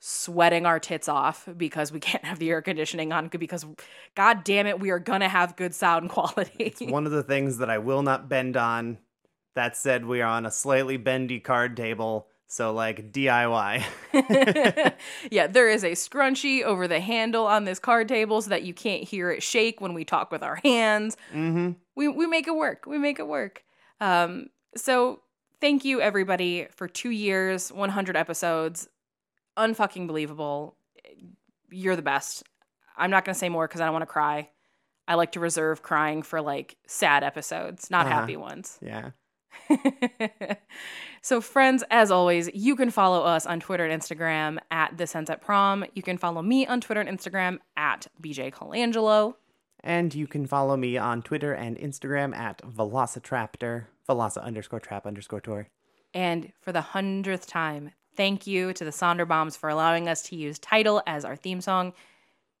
sweating 0.00 0.66
our 0.66 0.78
tits 0.78 1.08
off 1.08 1.48
because 1.56 1.90
we 1.92 2.00
can't 2.08 2.24
have 2.24 2.38
the 2.38 2.50
air 2.50 2.60
conditioning 2.62 3.12
on 3.12 3.28
because 3.28 3.64
god 4.14 4.44
damn 4.44 4.66
it 4.66 4.78
we 4.80 4.90
are 4.90 4.98
gonna 4.98 5.28
have 5.28 5.56
good 5.56 5.74
sound 5.74 6.10
quality 6.10 6.52
It's 6.58 6.80
one 6.82 7.06
of 7.06 7.12
the 7.12 7.22
things 7.22 7.58
that 7.58 7.70
I 7.70 7.78
will 7.78 8.02
not 8.02 8.28
bend 8.28 8.56
on. 8.56 8.98
That 9.54 9.76
said, 9.76 10.04
we 10.04 10.20
are 10.20 10.28
on 10.28 10.46
a 10.46 10.50
slightly 10.50 10.96
bendy 10.96 11.38
card 11.40 11.76
table, 11.76 12.26
so 12.46 12.72
like 12.72 13.12
DIY. 13.12 13.84
yeah 15.30 15.46
there 15.46 15.68
is 15.68 15.82
a 15.84 15.92
scrunchie 15.92 16.62
over 16.62 16.86
the 16.88 17.00
handle 17.00 17.46
on 17.46 17.64
this 17.64 17.78
card 17.78 18.08
table 18.08 18.40
so 18.42 18.50
that 18.50 18.62
you 18.62 18.72
can't 18.74 19.02
hear 19.04 19.30
it 19.30 19.42
shake 19.42 19.80
when 19.80 19.94
we 19.94 20.04
talk 20.04 20.30
with 20.30 20.42
our 20.42 20.56
hands 20.56 21.16
mm-hmm. 21.32 21.72
we 21.96 22.08
we 22.08 22.26
make 22.26 22.46
it 22.46 22.54
work. 22.54 22.84
We 22.86 22.98
make 22.98 23.18
it 23.18 23.26
work. 23.26 23.64
Um, 24.00 24.48
so 24.76 25.20
thank 25.60 25.84
you 25.84 26.00
everybody 26.00 26.66
for 26.70 26.86
two 26.88 27.10
years, 27.10 27.72
100 27.72 28.16
episodes, 28.16 28.88
unfucking 29.56 30.06
believable. 30.06 30.76
You're 31.70 31.96
the 31.96 32.02
best. 32.02 32.42
I'm 32.96 33.10
not 33.10 33.24
gonna 33.24 33.34
say 33.34 33.48
more 33.48 33.66
because 33.66 33.80
I 33.80 33.84
don't 33.86 33.94
want 33.94 34.02
to 34.02 34.06
cry. 34.06 34.50
I 35.08 35.14
like 35.14 35.32
to 35.32 35.40
reserve 35.40 35.82
crying 35.82 36.22
for 36.22 36.40
like 36.40 36.76
sad 36.86 37.22
episodes, 37.24 37.90
not 37.90 38.06
Uh-huh. 38.06 38.20
happy 38.20 38.36
ones. 38.36 38.78
Yeah. 38.80 39.10
so, 41.22 41.40
friends, 41.40 41.84
as 41.90 42.10
always, 42.10 42.50
you 42.54 42.76
can 42.76 42.90
follow 42.90 43.22
us 43.22 43.46
on 43.46 43.60
Twitter 43.60 43.84
and 43.84 44.02
Instagram 44.02 44.58
at 44.70 44.96
This 44.96 45.14
Ends 45.14 45.30
at 45.30 45.40
Prom. 45.40 45.84
You 45.94 46.02
can 46.02 46.18
follow 46.18 46.42
me 46.42 46.66
on 46.66 46.80
Twitter 46.80 47.00
and 47.00 47.18
Instagram 47.18 47.58
at 47.76 48.06
BJ 48.22 48.52
Colangelo. 48.52 49.34
And 49.80 50.14
you 50.14 50.26
can 50.26 50.46
follow 50.46 50.76
me 50.76 50.96
on 50.96 51.22
Twitter 51.22 51.52
and 51.52 51.76
Instagram 51.76 52.34
at 52.34 52.62
Velocitraptor, 52.62 53.86
Veloci 54.08 54.42
underscore 54.42 54.80
trap 54.80 55.06
underscore 55.06 55.40
tour. 55.40 55.68
And 56.14 56.52
for 56.60 56.72
the 56.72 56.80
hundredth 56.80 57.46
time, 57.46 57.90
thank 58.16 58.46
you 58.46 58.72
to 58.72 58.84
the 58.84 58.90
Sonderbombs 58.90 59.58
for 59.58 59.68
allowing 59.68 60.08
us 60.08 60.22
to 60.22 60.36
use 60.36 60.58
title 60.58 61.02
as 61.06 61.24
our 61.24 61.36
theme 61.36 61.60
song. 61.60 61.92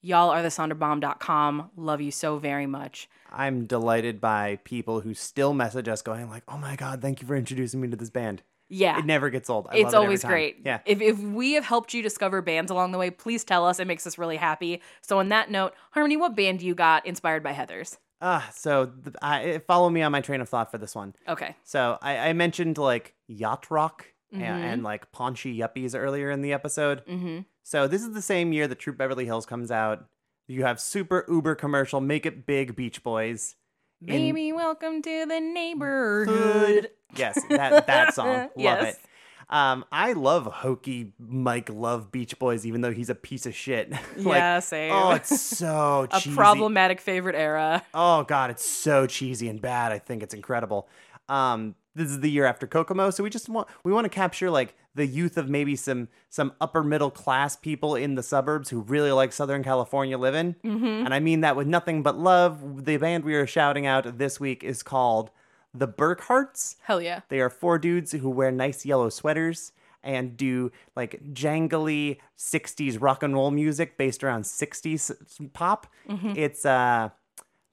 Y'all 0.02 0.28
are 0.28 0.42
the 0.42 0.48
Sonderbomb.com. 0.48 1.70
Love 1.76 2.02
you 2.02 2.10
so 2.10 2.36
very 2.36 2.66
much. 2.66 3.08
I'm 3.34 3.66
delighted 3.66 4.20
by 4.20 4.58
people 4.64 5.00
who 5.00 5.12
still 5.14 5.52
message 5.54 5.88
us 5.88 6.02
going 6.02 6.28
like, 6.30 6.44
"Oh 6.48 6.58
my 6.58 6.76
god, 6.76 7.02
thank 7.02 7.20
you 7.20 7.26
for 7.28 7.36
introducing 7.36 7.80
me 7.80 7.88
to 7.88 7.96
this 7.96 8.10
band." 8.10 8.42
Yeah. 8.70 8.98
It 8.98 9.04
never 9.04 9.28
gets 9.28 9.50
old. 9.50 9.68
I 9.70 9.76
it's 9.76 9.92
it 9.92 9.96
always 9.96 10.24
great. 10.24 10.60
Yeah. 10.64 10.80
If, 10.86 11.00
if 11.02 11.18
we 11.18 11.52
have 11.52 11.64
helped 11.66 11.92
you 11.92 12.02
discover 12.02 12.40
bands 12.40 12.70
along 12.70 12.92
the 12.92 12.98
way, 12.98 13.10
please 13.10 13.44
tell 13.44 13.66
us. 13.66 13.78
It 13.78 13.86
makes 13.86 14.06
us 14.06 14.16
really 14.16 14.36
happy. 14.38 14.80
So, 15.02 15.18
on 15.18 15.28
that 15.28 15.50
note, 15.50 15.74
Harmony, 15.90 16.16
what 16.16 16.34
band 16.34 16.62
you 16.62 16.74
got 16.74 17.04
inspired 17.04 17.42
by 17.42 17.52
Heathers? 17.52 17.98
Ah, 18.22 18.48
so 18.54 18.86
th- 18.86 19.16
I, 19.20 19.58
follow 19.66 19.90
me 19.90 20.00
on 20.00 20.10
my 20.12 20.22
train 20.22 20.40
of 20.40 20.48
thought 20.48 20.70
for 20.70 20.78
this 20.78 20.94
one. 20.94 21.14
Okay. 21.28 21.54
So 21.62 21.98
I, 22.00 22.16
I 22.30 22.32
mentioned 22.32 22.78
like 22.78 23.14
yacht 23.28 23.70
rock 23.70 24.06
Mhm. 24.34 24.40
and, 24.40 24.64
and 24.64 24.82
like 24.82 25.12
paunchy 25.12 25.56
yuppies 25.56 25.94
earlier 25.94 26.30
in 26.30 26.40
the 26.40 26.52
episode. 26.54 27.04
Mm-hmm. 27.06 27.40
So 27.64 27.86
this 27.86 28.02
is 28.02 28.12
the 28.14 28.22
same 28.22 28.52
year 28.52 28.66
that 28.66 28.78
Troop 28.78 28.96
Beverly 28.96 29.26
Hills 29.26 29.44
comes 29.46 29.70
out. 29.70 30.06
You 30.46 30.64
have 30.64 30.80
super 30.80 31.24
uber 31.28 31.54
commercial, 31.54 32.00
make 32.00 32.26
it 32.26 32.46
big 32.46 32.76
Beach 32.76 33.02
Boys. 33.02 33.56
in- 34.00 34.06
Baby, 34.08 34.52
welcome 34.52 35.00
to 35.02 35.26
the 35.26 35.40
neighborhood. 35.40 36.90
Yes, 37.16 37.40
that 37.48 37.86
that 37.86 38.14
song. 38.14 38.26
Love 38.26 38.50
Yes. 38.56 38.94
it. 38.96 39.00
Um, 39.48 39.84
I 39.92 40.14
love 40.14 40.46
hokey 40.46 41.12
Mike 41.18 41.68
Love 41.70 42.10
Beach 42.10 42.38
Boys, 42.38 42.64
even 42.66 42.80
though 42.80 42.92
he's 42.92 43.10
a 43.10 43.14
piece 43.14 43.46
of 43.46 43.54
shit. 43.54 43.90
Like, 44.16 44.36
yeah, 44.36 44.58
same. 44.60 44.92
Oh, 44.92 45.10
it's 45.12 45.40
so 45.40 46.06
a 46.12 46.20
cheesy. 46.20 46.34
problematic 46.36 47.00
favorite 47.00 47.36
era. 47.36 47.82
Oh 47.94 48.24
god, 48.24 48.50
it's 48.50 48.64
so 48.64 49.06
cheesy 49.06 49.48
and 49.48 49.60
bad. 49.60 49.92
I 49.92 49.98
think 49.98 50.22
it's 50.22 50.34
incredible. 50.34 50.88
Um, 51.28 51.74
this 51.94 52.10
is 52.10 52.20
the 52.20 52.30
year 52.30 52.44
after 52.44 52.66
Kokomo, 52.66 53.10
so 53.10 53.22
we 53.22 53.30
just 53.30 53.48
want 53.48 53.68
we 53.84 53.92
want 53.92 54.04
to 54.04 54.08
capture 54.08 54.50
like 54.50 54.74
the 54.94 55.06
youth 55.06 55.36
of 55.36 55.48
maybe 55.48 55.76
some 55.76 56.08
some 56.28 56.52
upper 56.60 56.82
middle 56.84 57.10
class 57.10 57.56
people 57.56 57.94
in 57.94 58.14
the 58.14 58.22
suburbs 58.22 58.70
who 58.70 58.80
really 58.82 59.12
like 59.12 59.32
Southern 59.32 59.62
California 59.64 60.16
living. 60.18 60.54
Mhm. 60.64 61.04
And 61.04 61.14
I 61.14 61.20
mean 61.20 61.40
that 61.40 61.56
with 61.56 61.66
nothing 61.66 62.02
but 62.02 62.16
love. 62.18 62.84
The 62.84 62.96
band 62.96 63.24
we 63.24 63.34
are 63.34 63.46
shouting 63.46 63.86
out 63.86 64.18
this 64.18 64.38
week 64.40 64.62
is 64.64 64.82
called 64.82 65.30
the 65.72 65.88
Burkharts. 65.88 66.76
Hell 66.82 67.00
yeah. 67.02 67.20
They 67.28 67.40
are 67.40 67.50
four 67.50 67.78
dudes 67.78 68.12
who 68.12 68.30
wear 68.30 68.50
nice 68.52 68.84
yellow 68.86 69.08
sweaters 69.08 69.72
and 70.02 70.36
do 70.36 70.70
like 70.94 71.20
jangly 71.32 72.18
60s 72.38 73.00
rock 73.00 73.22
and 73.22 73.34
roll 73.34 73.50
music 73.50 73.96
based 73.96 74.22
around 74.22 74.44
60s 74.44 75.10
pop. 75.52 75.86
Mhm. 76.08 76.36
It's 76.36 76.64
uh 76.64 77.10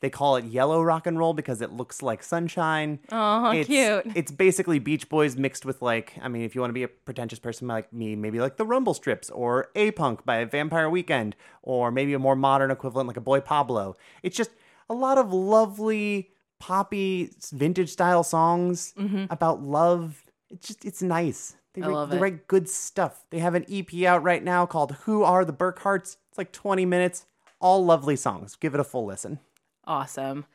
they 0.02 0.10
call 0.10 0.36
it 0.36 0.46
yellow 0.46 0.82
rock 0.82 1.08
and 1.08 1.18
roll 1.18 1.34
because 1.34 1.62
it 1.62 1.72
looks 1.72 2.02
like 2.02 2.22
sunshine. 2.24 3.00
Aw, 3.12 3.52
it's, 3.52 3.68
cute. 3.68 4.04
It's 4.16 4.32
basically 4.32 4.78
Beach 4.80 5.08
Boys 5.10 5.36
mixed 5.38 5.66
with 5.66 5.82
like, 5.82 6.14
I 6.22 6.28
mean, 6.28 6.42
if 6.44 6.54
you 6.54 6.62
want 6.62 6.70
to 6.72 6.74
be 6.74 6.84
a 6.84 6.88
pretentious 6.90 7.40
person 7.40 7.68
like 7.68 7.92
me, 7.94 8.16
maybe 8.16 8.40
like 8.40 8.58
the 8.58 8.66
Rumble 8.66 8.94
Strips 8.94 9.30
or 9.30 9.70
A 9.76 9.92
Punk 9.92 10.26
by 10.26 10.44
Vampire 10.46 10.90
Weekend, 10.90 11.36
or 11.62 11.92
maybe 11.92 12.14
a 12.14 12.20
more 12.20 12.36
modern 12.36 12.72
equivalent 12.72 13.08
like 13.08 13.18
a 13.18 13.22
Boy 13.22 13.40
Pablo. 13.40 13.96
It's 14.24 14.36
just 14.36 14.52
a 14.90 14.94
lot 14.94 15.18
of 15.18 15.32
lovely 15.32 16.32
poppy 16.60 17.30
vintage 17.52 17.90
style 17.90 18.24
songs 18.24 18.94
Mhm. 18.98 19.28
about 19.32 19.62
love. 19.64 20.24
It's 20.50 20.68
just 20.68 20.84
it's 20.86 21.02
nice. 21.02 21.56
They 21.74 21.82
I 21.82 21.88
write, 21.88 22.10
they 22.10 22.18
write 22.18 22.48
good 22.48 22.68
stuff. 22.68 23.24
They 23.30 23.40
have 23.40 23.56
an 23.56 23.66
EP 23.70 24.06
out 24.06 24.24
right 24.24 24.44
now 24.44 24.66
called 24.66 24.92
Who 25.04 25.24
Are 25.24 25.46
the 25.46 25.54
Burkharts? 25.54 26.18
It's 26.30 26.38
like 26.38 26.52
20 26.52 26.86
minutes, 26.86 27.26
all 27.62 27.86
lovely 27.86 28.16
songs. 28.18 28.56
Give 28.58 28.74
it 28.74 28.80
a 28.80 28.84
full 28.84 29.06
listen. 29.06 29.40
Awesome. 29.86 30.46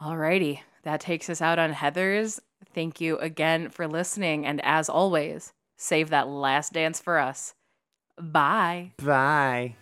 Alrighty, 0.00 0.60
that 0.82 1.00
takes 1.00 1.30
us 1.30 1.40
out 1.40 1.58
on 1.58 1.72
Heathers. 1.72 2.40
Thank 2.74 3.00
you 3.00 3.18
again 3.18 3.70
for 3.70 3.86
listening, 3.86 4.44
and 4.44 4.60
as 4.64 4.88
always, 4.88 5.52
save 5.76 6.10
that 6.10 6.28
last 6.28 6.72
dance 6.72 7.00
for 7.00 7.18
us. 7.18 7.54
Bye. 8.20 8.92
Bye. 9.02 9.76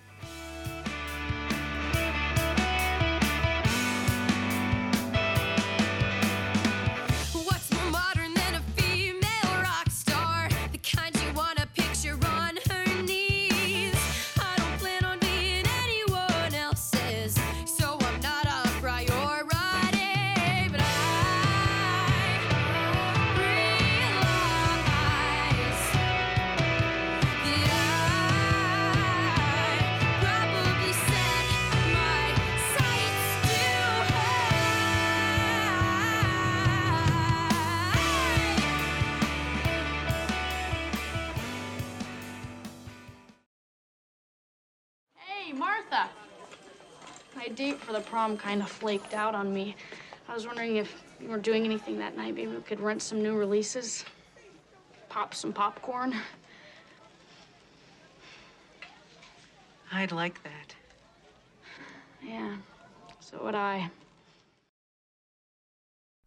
Prom 48.12 48.36
kind 48.36 48.60
of 48.60 48.68
flaked 48.68 49.14
out 49.14 49.34
on 49.34 49.54
me. 49.54 49.74
I 50.28 50.34
was 50.34 50.46
wondering 50.46 50.76
if 50.76 51.02
you 51.18 51.28
were 51.28 51.38
doing 51.38 51.64
anything 51.64 51.98
that 51.98 52.14
night. 52.14 52.34
Maybe 52.34 52.46
we 52.48 52.60
could 52.60 52.78
rent 52.78 53.00
some 53.00 53.22
new 53.22 53.34
releases, 53.34 54.04
pop 55.08 55.32
some 55.32 55.50
popcorn. 55.50 56.14
I'd 59.90 60.12
like 60.12 60.42
that. 60.42 60.74
Yeah, 62.22 62.56
so 63.18 63.42
would 63.44 63.54
I. 63.54 63.90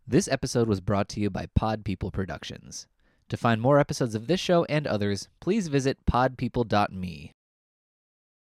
This 0.08 0.28
episode 0.28 0.68
was 0.68 0.82
brought 0.82 1.08
to 1.10 1.20
you 1.20 1.30
by 1.30 1.46
Pod 1.54 1.86
People 1.86 2.10
Productions. 2.10 2.88
To 3.30 3.38
find 3.38 3.62
more 3.62 3.80
episodes 3.80 4.16
of 4.16 4.26
this 4.26 4.40
show 4.40 4.66
and 4.66 4.88
others, 4.88 5.30
please 5.40 5.68
visit 5.68 6.00
podpeople.me. 6.08 7.35